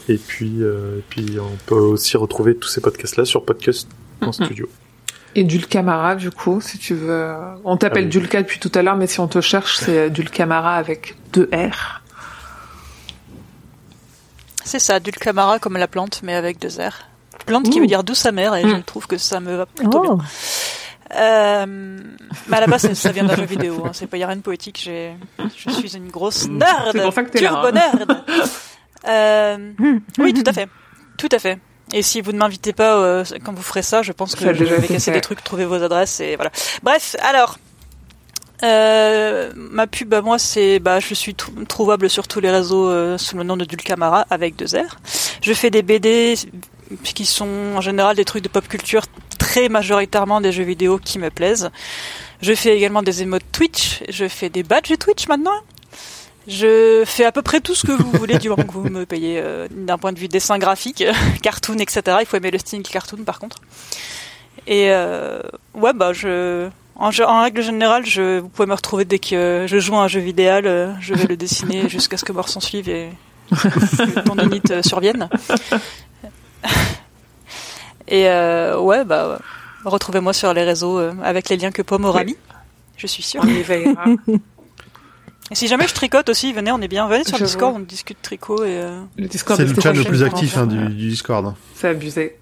Et 0.08 0.16
puis, 0.16 0.62
euh, 0.62 0.98
et 0.98 1.04
puis 1.10 1.38
on 1.40 1.56
peut 1.66 1.74
aussi 1.74 2.16
retrouver 2.16 2.56
tous 2.56 2.68
ces 2.68 2.80
podcasts-là 2.80 3.24
sur 3.24 3.44
Podcast 3.44 3.88
en 4.22 4.32
studio. 4.32 4.68
Et 5.34 5.44
Dulcamara, 5.44 6.14
du 6.16 6.30
coup, 6.30 6.60
si 6.60 6.78
tu 6.78 6.94
veux. 6.94 7.34
On 7.64 7.76
t'appelle 7.76 8.04
Ah 8.04 8.06
oui. 8.06 8.10
Dulca 8.10 8.42
depuis 8.42 8.58
tout 8.58 8.72
à 8.74 8.82
l'heure, 8.82 8.96
mais 8.96 9.06
si 9.06 9.20
on 9.20 9.28
te 9.28 9.40
cherche, 9.40 9.76
c'est 9.76 10.08
Dulcamara 10.10 10.74
avec 10.76 11.16
deux 11.32 11.48
R. 11.52 12.00
C'est 14.64 14.78
ça, 14.78 15.00
Dulcamara 15.00 15.58
comme 15.58 15.76
la 15.76 15.86
plante, 15.88 16.20
mais 16.22 16.34
avec 16.34 16.58
deux 16.58 16.68
R. 16.68 16.92
Plante 17.46 17.70
qui 17.70 17.80
veut 17.80 17.86
dire 17.86 18.04
douce 18.04 18.26
amère, 18.26 18.54
et 18.56 18.64
Mm. 18.64 18.68
je 18.76 18.82
trouve 18.82 19.06
que 19.06 19.16
ça 19.18 19.40
me 19.40 19.56
va 19.56 19.66
plutôt 19.66 20.00
bien. 20.00 20.18
Oh, 20.18 20.22
Euh, 21.16 21.64
mais 22.48 22.56
à 22.56 22.60
la 22.60 22.66
base, 22.66 22.92
ça- 22.92 23.12
vient 23.12 23.24
d'un 23.24 23.34
jeu 23.36 23.44
vidéo. 23.46 23.82
Hein. 23.86 23.90
C'est 23.94 24.06
pas 24.06 24.18
y 24.18 24.22
a 24.22 24.26
rien 24.26 24.36
de 24.36 24.42
poétique. 24.42 24.78
J'ai, 24.84 25.12
je 25.56 25.70
suis 25.70 25.96
une 25.96 26.08
grosse 26.10 26.46
nerd. 26.48 26.90
C'est 26.92 27.00
pour 27.02 27.12
ça 27.14 27.22
que 27.22 27.30
t'es 27.30 27.40
là, 27.40 27.48
turbo 27.48 27.66
hein. 27.68 27.72
nerd. 27.72 28.24
Euh, 29.06 29.72
oui, 30.18 30.34
tout 30.34 30.42
à 30.46 30.52
fait, 30.52 30.68
tout 31.16 31.28
à 31.32 31.38
fait. 31.38 31.58
Et 31.92 32.02
si 32.02 32.20
vous 32.20 32.32
ne 32.32 32.38
m'invitez 32.38 32.72
pas 32.72 32.96
euh, 32.98 33.24
quand 33.44 33.52
vous 33.54 33.62
ferez 33.62 33.82
ça, 33.82 34.02
je 34.02 34.12
pense 34.12 34.34
que 34.34 34.40
Ça 34.44 34.52
je 34.52 34.64
vais 34.64 34.88
casser 34.88 35.10
des 35.10 35.20
trucs, 35.20 35.42
trouver 35.44 35.64
vos 35.64 35.82
adresses 35.82 36.20
et 36.20 36.36
voilà. 36.36 36.50
Bref, 36.82 37.16
alors. 37.22 37.58
Euh, 38.64 39.52
ma 39.54 39.86
pub 39.86 40.12
à 40.14 40.20
moi 40.20 40.36
c'est 40.36 40.80
bah 40.80 40.98
je 40.98 41.14
suis 41.14 41.36
trou- 41.36 41.52
trouvable 41.68 42.10
sur 42.10 42.26
tous 42.26 42.40
les 42.40 42.50
réseaux 42.50 42.88
euh, 42.88 43.16
sous 43.16 43.36
le 43.36 43.44
nom 43.44 43.56
de 43.56 43.64
Dulcamara 43.64 44.26
avec 44.30 44.56
deux 44.56 44.76
R. 44.76 44.96
Je 45.42 45.52
fais 45.52 45.70
des 45.70 45.82
BD 45.82 46.34
qui 47.04 47.24
sont 47.24 47.46
en 47.76 47.80
général 47.80 48.16
des 48.16 48.24
trucs 48.24 48.42
de 48.42 48.48
pop 48.48 48.66
culture 48.66 49.02
très 49.38 49.68
majoritairement 49.68 50.40
des 50.40 50.50
jeux 50.50 50.64
vidéo 50.64 50.98
qui 50.98 51.20
me 51.20 51.30
plaisent. 51.30 51.70
Je 52.42 52.52
fais 52.52 52.76
également 52.76 53.04
des 53.04 53.22
émotes 53.22 53.44
Twitch, 53.52 54.02
je 54.08 54.26
fais 54.26 54.48
des 54.48 54.64
badges 54.64 54.92
Twitch 54.98 55.28
maintenant. 55.28 55.54
Je 56.48 57.04
fais 57.06 57.24
à 57.24 57.32
peu 57.32 57.42
près 57.42 57.60
tout 57.60 57.74
ce 57.74 57.86
que 57.86 57.92
vous 57.92 58.10
voulez 58.12 58.38
du 58.38 58.48
moment 58.48 58.64
que 58.64 58.72
vous 58.72 58.88
me 58.88 59.04
payez 59.04 59.38
euh, 59.38 59.68
d'un 59.70 59.98
point 59.98 60.12
de 60.12 60.18
vue 60.18 60.28
dessin 60.28 60.58
graphique, 60.58 61.04
cartoon, 61.42 61.78
etc. 61.78 62.18
Il 62.20 62.26
faut 62.26 62.36
aimer 62.36 62.50
le 62.50 62.58
style 62.58 62.82
cartoon 62.82 63.22
par 63.24 63.38
contre. 63.38 63.58
Et 64.66 64.90
euh, 64.90 65.40
ouais, 65.74 65.92
bah 65.92 66.12
je, 66.12 66.68
En, 66.96 67.10
règle 67.42 67.62
générale, 67.62 68.04
je, 68.06 68.38
vous 68.38 68.48
pouvez 68.48 68.66
me 68.66 68.74
retrouver 68.74 69.04
dès 69.04 69.18
que 69.18 69.66
je 69.68 69.78
joue 69.78 69.94
à 69.94 70.00
un 70.00 70.08
jeu 70.08 70.20
vidéo, 70.20 70.48
euh, 70.64 70.92
je 71.00 71.14
vais 71.14 71.26
le 71.26 71.36
dessiner 71.36 71.88
jusqu'à 71.94 72.16
ce 72.16 72.24
que 72.24 72.32
mort 72.32 72.48
s'en 72.48 72.60
suive 72.60 72.88
et 72.88 73.10
que 73.50 74.20
ton 74.20 74.36
unit 74.38 74.62
euh, 74.70 74.82
survienne. 74.82 75.28
Et 78.08 78.26
euh, 78.28 78.78
ouais, 78.80 79.04
bah, 79.04 79.38
retrouvez-moi 79.84 80.32
sur 80.32 80.54
les 80.54 80.64
réseaux 80.64 80.98
euh, 80.98 81.12
avec 81.22 81.48
les 81.50 81.56
liens 81.56 81.70
que 81.70 81.82
Pomme 81.82 82.06
aura 82.06 82.24
mis. 82.24 82.36
Je 82.96 83.06
suis 83.06 83.22
sûre. 83.22 83.42
On 83.44 83.48
y 83.48 83.62
veillera. 83.62 84.06
Et 85.50 85.54
si 85.54 85.66
jamais 85.68 85.88
je 85.88 85.94
tricote 85.94 86.28
aussi, 86.28 86.52
venez, 86.52 86.70
on 86.72 86.80
est 86.80 86.88
bien. 86.88 87.08
Venez 87.08 87.24
sur 87.24 87.36
Je 87.38 87.42
le 87.42 87.46
Discord, 87.46 87.72
vois. 87.72 87.80
on 87.80 87.84
discute 87.84 88.20
tricot 88.22 88.64
et. 88.64 88.76
euh, 88.82 89.00
Le 89.16 89.28
Discord 89.28 89.58
C'est 89.58 89.64
le 89.66 89.80
chat 89.80 89.92
le 89.92 90.04
plus 90.04 90.22
actif 90.22 90.56
hein, 90.58 90.66
du, 90.66 90.76
du 90.94 91.08
Discord. 91.08 91.54
C'est 91.74 91.88
abusé. 91.88 92.38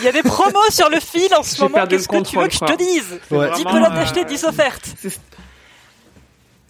Il 0.00 0.04
y 0.04 0.08
a 0.08 0.12
des 0.12 0.22
promos 0.22 0.70
sur 0.70 0.90
le 0.90 1.00
fil 1.00 1.28
en 1.38 1.42
ce 1.42 1.60
moment. 1.62 1.86
Qu'est-ce 1.86 2.08
que 2.08 2.22
tu 2.22 2.36
veux 2.38 2.46
que 2.48 2.52
je 2.54 2.58
te 2.58 2.76
dise 2.76 3.18
Ouais. 3.30 3.50
10 3.54 3.62
Vraiment, 3.62 3.70
pelotes 3.86 3.92
euh, 3.98 4.02
achetées, 4.02 4.24
10 4.24 4.44
offertes. 4.44 4.94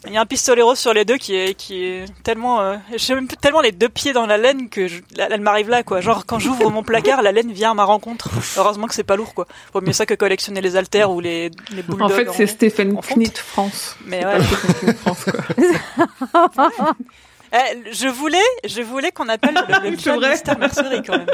Il 0.06 0.12
y 0.12 0.16
a 0.16 0.20
un 0.20 0.26
pistolet 0.26 0.62
rose 0.62 0.78
sur 0.78 0.94
les 0.94 1.04
deux 1.04 1.16
qui 1.16 1.34
est, 1.34 1.54
qui 1.54 1.84
est 1.84 2.04
tellement, 2.22 2.60
euh, 2.60 2.76
j'ai 2.96 3.14
même 3.14 3.26
tellement 3.26 3.60
les 3.60 3.72
deux 3.72 3.88
pieds 3.88 4.12
dans 4.12 4.26
la 4.26 4.38
laine 4.38 4.68
que 4.68 4.86
je, 4.86 5.00
la- 5.16 5.28
elle 5.28 5.40
m'arrive 5.40 5.68
là, 5.68 5.82
quoi. 5.82 6.00
Genre, 6.00 6.24
quand 6.24 6.38
j'ouvre 6.38 6.70
mon 6.70 6.82
placard, 6.84 7.20
la 7.20 7.32
laine 7.32 7.50
vient 7.52 7.72
à 7.72 7.74
ma 7.74 7.84
rencontre. 7.84 8.30
Heureusement 8.56 8.86
que 8.86 8.94
c'est 8.94 9.02
pas 9.02 9.16
lourd, 9.16 9.34
quoi. 9.34 9.46
Vaut 9.74 9.80
mieux 9.80 9.92
ça 9.92 10.06
que 10.06 10.14
collectionner 10.14 10.60
les 10.60 10.76
haltères 10.76 11.10
ou 11.10 11.20
les, 11.20 11.50
les 11.72 11.82
boules 11.82 12.02
En 12.02 12.08
fait, 12.08 12.28
c'est 12.32 12.70
fonte. 12.70 13.06
Knit 13.16 13.32
France. 13.36 13.96
Mais 14.06 14.24
ouais. 14.24 14.38
pas 14.38 14.92
France, 14.94 15.24
quoi. 15.24 16.94
Eh, 17.50 17.92
je 17.92 18.08
voulais, 18.08 18.36
je 18.66 18.82
voulais 18.82 19.10
qu'on 19.10 19.26
appelle 19.30 19.54
le, 19.54 19.90
le 19.90 19.98
chat. 19.98 20.18
Mister 20.18 20.52
Mercerie, 20.60 21.02
quand 21.02 21.16
même. 21.16 21.26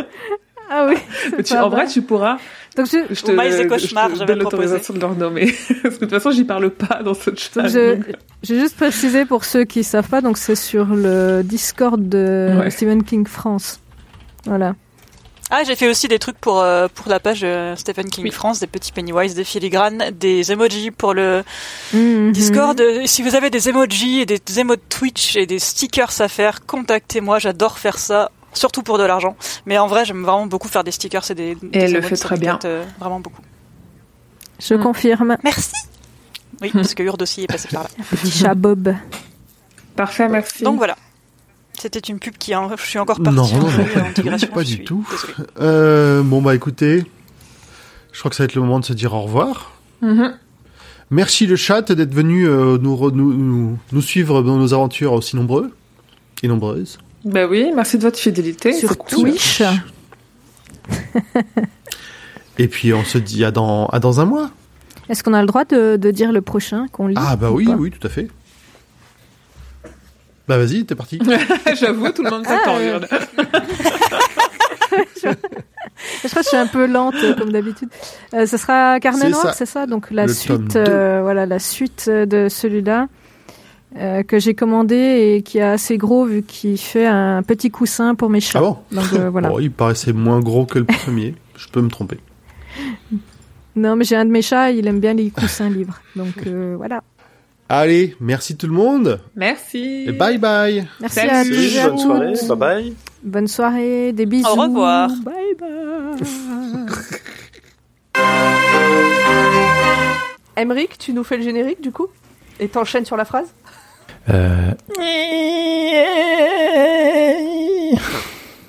Ah 0.70 0.86
oui. 0.88 0.96
Tu- 1.44 1.54
en 1.56 1.68
vrai, 1.68 1.86
tu 1.86 2.02
pourras. 2.02 2.38
Donc 2.76 2.86
je, 2.86 2.98
Je 3.14 3.22
te, 3.22 3.30
je 3.30 3.88
j'avais 4.16 4.26
donne 4.26 4.38
l'autorisation 4.40 4.94
de 4.94 5.00
leur 5.00 5.14
nommer. 5.14 5.46
Parce 5.82 5.94
que 5.96 6.00
de 6.04 6.06
toute 6.06 6.10
façon, 6.10 6.30
j'y 6.32 6.44
parle 6.44 6.70
pas 6.70 7.02
dans 7.02 7.14
ce 7.14 7.30
chat. 7.36 7.68
je, 7.68 7.98
j'ai 8.42 8.58
juste 8.58 8.76
précisé 8.76 9.24
pour 9.26 9.44
ceux 9.44 9.64
qui 9.64 9.84
savent 9.84 10.08
pas, 10.08 10.20
donc 10.20 10.38
c'est 10.38 10.56
sur 10.56 10.86
le 10.86 11.42
Discord 11.44 12.08
de 12.08 12.56
Ouais. 12.58 12.70
Stephen 12.70 13.04
King 13.04 13.26
France. 13.26 13.80
Voilà. 14.46 14.74
Ah, 15.50 15.62
j'ai 15.64 15.76
fait 15.76 15.88
aussi 15.88 16.08
des 16.08 16.18
trucs 16.18 16.38
pour 16.38 16.62
euh, 16.62 16.88
pour 16.92 17.08
la 17.08 17.20
page 17.20 17.42
euh, 17.44 17.76
Stephen 17.76 18.06
King 18.08 18.24
Oui. 18.24 18.30
France, 18.30 18.60
des 18.60 18.66
petits 18.66 18.90
Pennywise, 18.92 19.34
des 19.34 19.44
filigranes, 19.44 20.02
des 20.18 20.50
emojis 20.50 20.90
pour 20.90 21.12
le 21.14 21.44
Mhm. 21.92 22.32
Discord. 22.32 22.80
Euh, 22.80 23.02
Si 23.04 23.22
vous 23.22 23.36
avez 23.36 23.50
des 23.50 23.68
emojis 23.68 24.20
et 24.22 24.26
des 24.26 24.40
emotes 24.58 24.80
Twitch 24.88 25.36
et 25.36 25.46
des 25.46 25.58
stickers 25.58 26.20
à 26.20 26.28
faire, 26.28 26.64
contactez-moi. 26.66 27.38
J'adore 27.38 27.78
faire 27.78 27.98
ça, 27.98 28.30
surtout 28.54 28.82
pour 28.82 28.96
de 28.98 29.04
l'argent. 29.04 29.36
Mais 29.66 29.76
en 29.78 29.86
vrai, 29.86 30.04
j'aime 30.04 30.22
vraiment 30.22 30.46
beaucoup 30.46 30.68
faire 30.68 30.84
des 30.84 30.90
stickers 30.92 31.30
et 31.30 31.34
des. 31.34 31.54
des 31.56 31.68
elle 31.72 31.92
le 31.92 32.00
fait 32.02 32.16
très 32.16 32.36
bien. 32.38 32.58
euh, 32.64 32.84
vraiment 32.98 33.20
beaucoup. 33.20 33.42
Je 34.60 34.74
Mm. 34.74 34.82
confirme. 34.82 35.36
Merci. 35.44 35.72
Oui, 36.62 36.70
parce 36.72 36.94
que 36.94 37.02
Urde 37.02 37.22
aussi 37.22 37.42
est 37.42 37.46
passé 37.48 37.68
par 37.72 37.82
là. 37.82 37.88
Petit 38.10 38.30
chat 38.30 38.54
Bob. 38.54 38.94
Parfait, 39.96 40.28
merci. 40.28 40.62
Donc 40.62 40.76
voilà. 40.78 40.96
C'était 41.78 41.98
une 41.98 42.18
pub 42.20 42.36
qui, 42.38 42.54
en- 42.54 42.74
je 42.76 42.82
suis 42.82 42.98
encore 43.00 43.20
partie 43.20 43.36
non, 43.36 43.46
non, 43.48 43.66
en 43.66 44.12
digression, 44.14 44.48
pas 44.54 44.62
du 44.62 44.74
suis 44.74 44.84
tout. 44.84 45.04
Euh, 45.60 46.22
bon 46.22 46.40
bah 46.40 46.54
écoutez, 46.54 47.04
je 48.12 48.18
crois 48.20 48.30
que 48.30 48.36
ça 48.36 48.44
va 48.44 48.46
être 48.46 48.54
le 48.54 48.60
moment 48.62 48.78
de 48.80 48.84
se 48.84 48.92
dire 48.92 49.12
au 49.12 49.22
revoir. 49.22 49.72
Mhm. 50.00 50.34
Merci 51.10 51.46
le 51.46 51.56
chat 51.56 51.90
d'être 51.92 52.14
venu 52.14 52.46
euh, 52.48 52.78
nous, 52.80 52.96
re- 52.96 53.12
nous, 53.12 53.34
nous, 53.34 53.78
nous 53.92 54.02
suivre 54.02 54.42
dans 54.42 54.56
nos 54.56 54.72
aventures 54.72 55.12
aussi 55.12 55.34
nombreux 55.36 55.74
et 56.42 56.48
nombreuses. 56.48 56.98
Bah 57.24 57.46
oui, 57.46 57.70
merci 57.74 57.98
de 57.98 58.02
votre 58.02 58.18
fidélité. 58.18 58.72
Sur. 58.72 58.96
Twitch. 58.96 59.62
Et 62.58 62.68
puis 62.68 62.92
on 62.92 63.04
se 63.04 63.18
dit 63.18 63.44
à 63.44 63.50
dans, 63.50 63.86
à 63.86 63.98
dans 63.98 64.20
un 64.20 64.24
mois. 64.26 64.50
Est-ce 65.08 65.24
qu'on 65.24 65.34
a 65.34 65.40
le 65.40 65.46
droit 65.46 65.64
de, 65.64 65.96
de 65.96 66.10
dire 66.10 66.32
le 66.32 66.40
prochain 66.40 66.86
qu'on 66.92 67.08
lit 67.08 67.16
Ah 67.18 67.36
bah 67.36 67.50
ou 67.50 67.56
oui, 67.56 67.68
oui, 67.76 67.90
tout 67.90 68.06
à 68.06 68.10
fait. 68.10 68.28
Bah 70.46 70.58
vas-y, 70.58 70.84
t'es 70.84 70.94
parti. 70.94 71.18
J'avoue, 71.80 72.10
tout 72.10 72.22
le 72.22 72.30
monde 72.30 72.46
s'attend. 72.46 72.76
Ah, 72.76 72.78
euh. 72.78 73.00
Je 76.22 76.28
crois 76.28 76.42
que 76.42 76.44
je 76.44 76.48
suis 76.48 76.56
un 76.56 76.66
peu 76.66 76.86
lente 76.86 77.14
euh, 77.22 77.34
comme 77.34 77.52
d'habitude. 77.52 77.88
Euh, 78.34 78.46
ce 78.46 78.56
sera 78.56 79.00
Carnet 79.00 79.20
C'est 79.22 79.30
Noir, 79.30 79.44
ça. 79.46 79.52
c'est 79.52 79.66
ça? 79.66 79.86
Donc 79.86 80.10
la 80.10 80.26
Le 80.26 80.32
suite, 80.32 80.76
euh, 80.76 81.20
voilà, 81.22 81.46
la 81.46 81.58
suite 81.58 82.08
de 82.08 82.48
celui-là 82.48 83.08
euh, 83.96 84.22
que 84.22 84.38
j'ai 84.38 84.54
commandé 84.54 85.34
et 85.36 85.42
qui 85.42 85.58
est 85.58 85.62
assez 85.62 85.98
gros 85.98 86.24
vu 86.24 86.42
qu'il 86.42 86.78
fait 86.78 87.06
un 87.06 87.42
petit 87.42 87.70
coussin 87.70 88.14
pour 88.14 88.30
mes 88.30 88.40
chats. 88.40 88.58
Ah 88.58 88.62
bon 88.62 88.78
Donc 88.90 89.12
euh, 89.12 89.30
voilà. 89.30 89.48
Bon, 89.48 89.58
il 89.60 89.70
paraissait 89.70 90.12
moins 90.12 90.40
gros 90.40 90.66
que 90.66 90.78
le 90.80 90.84
premier. 90.84 91.34
Je 91.56 91.68
peux 91.68 91.80
me 91.80 91.88
tromper. 91.88 92.18
Non, 93.76 93.96
mais 93.96 94.04
j'ai 94.04 94.16
un 94.16 94.24
de 94.24 94.30
mes 94.30 94.42
chats, 94.42 94.70
il 94.70 94.86
aime 94.86 95.00
bien 95.00 95.14
les 95.14 95.30
coussins 95.30 95.70
libres. 95.70 96.00
Donc 96.16 96.46
euh, 96.46 96.74
voilà. 96.76 97.02
Allez, 97.68 98.14
merci 98.20 98.56
tout 98.56 98.66
le 98.66 98.72
monde. 98.72 99.20
Merci. 99.36 100.04
Et 100.06 100.12
bye 100.12 100.38
bye. 100.38 100.86
Merci 101.00 101.20
Salut, 101.20 101.78
à 101.78 101.88
tous. 101.88 101.88
bonne 101.88 101.98
soirée, 101.98 102.32
bye 102.48 102.56
bye. 102.56 102.94
Bonne 103.22 103.48
soirée, 103.48 104.12
des 104.12 104.26
bisous. 104.26 104.48
Au 104.48 104.54
revoir. 104.54 105.08
Bye 105.24 105.54
bye. 105.58 106.26
Emric, 110.56 110.98
tu 110.98 111.12
nous 111.12 111.24
fais 111.24 111.36
le 111.36 111.42
générique 111.42 111.80
du 111.80 111.90
coup 111.90 112.06
Et 112.60 112.68
t'enchaînes 112.68 113.04
sur 113.04 113.16
la 113.16 113.24
phrase? 113.24 113.52
Euh... 114.30 114.72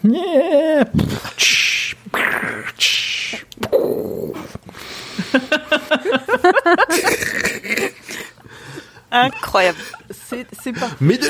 Incroyable. 9.12 9.78
C'est 10.12 10.46
c'est 10.62 10.74
pas. 10.74 10.90
Mais 11.00 11.18
de 11.18 11.30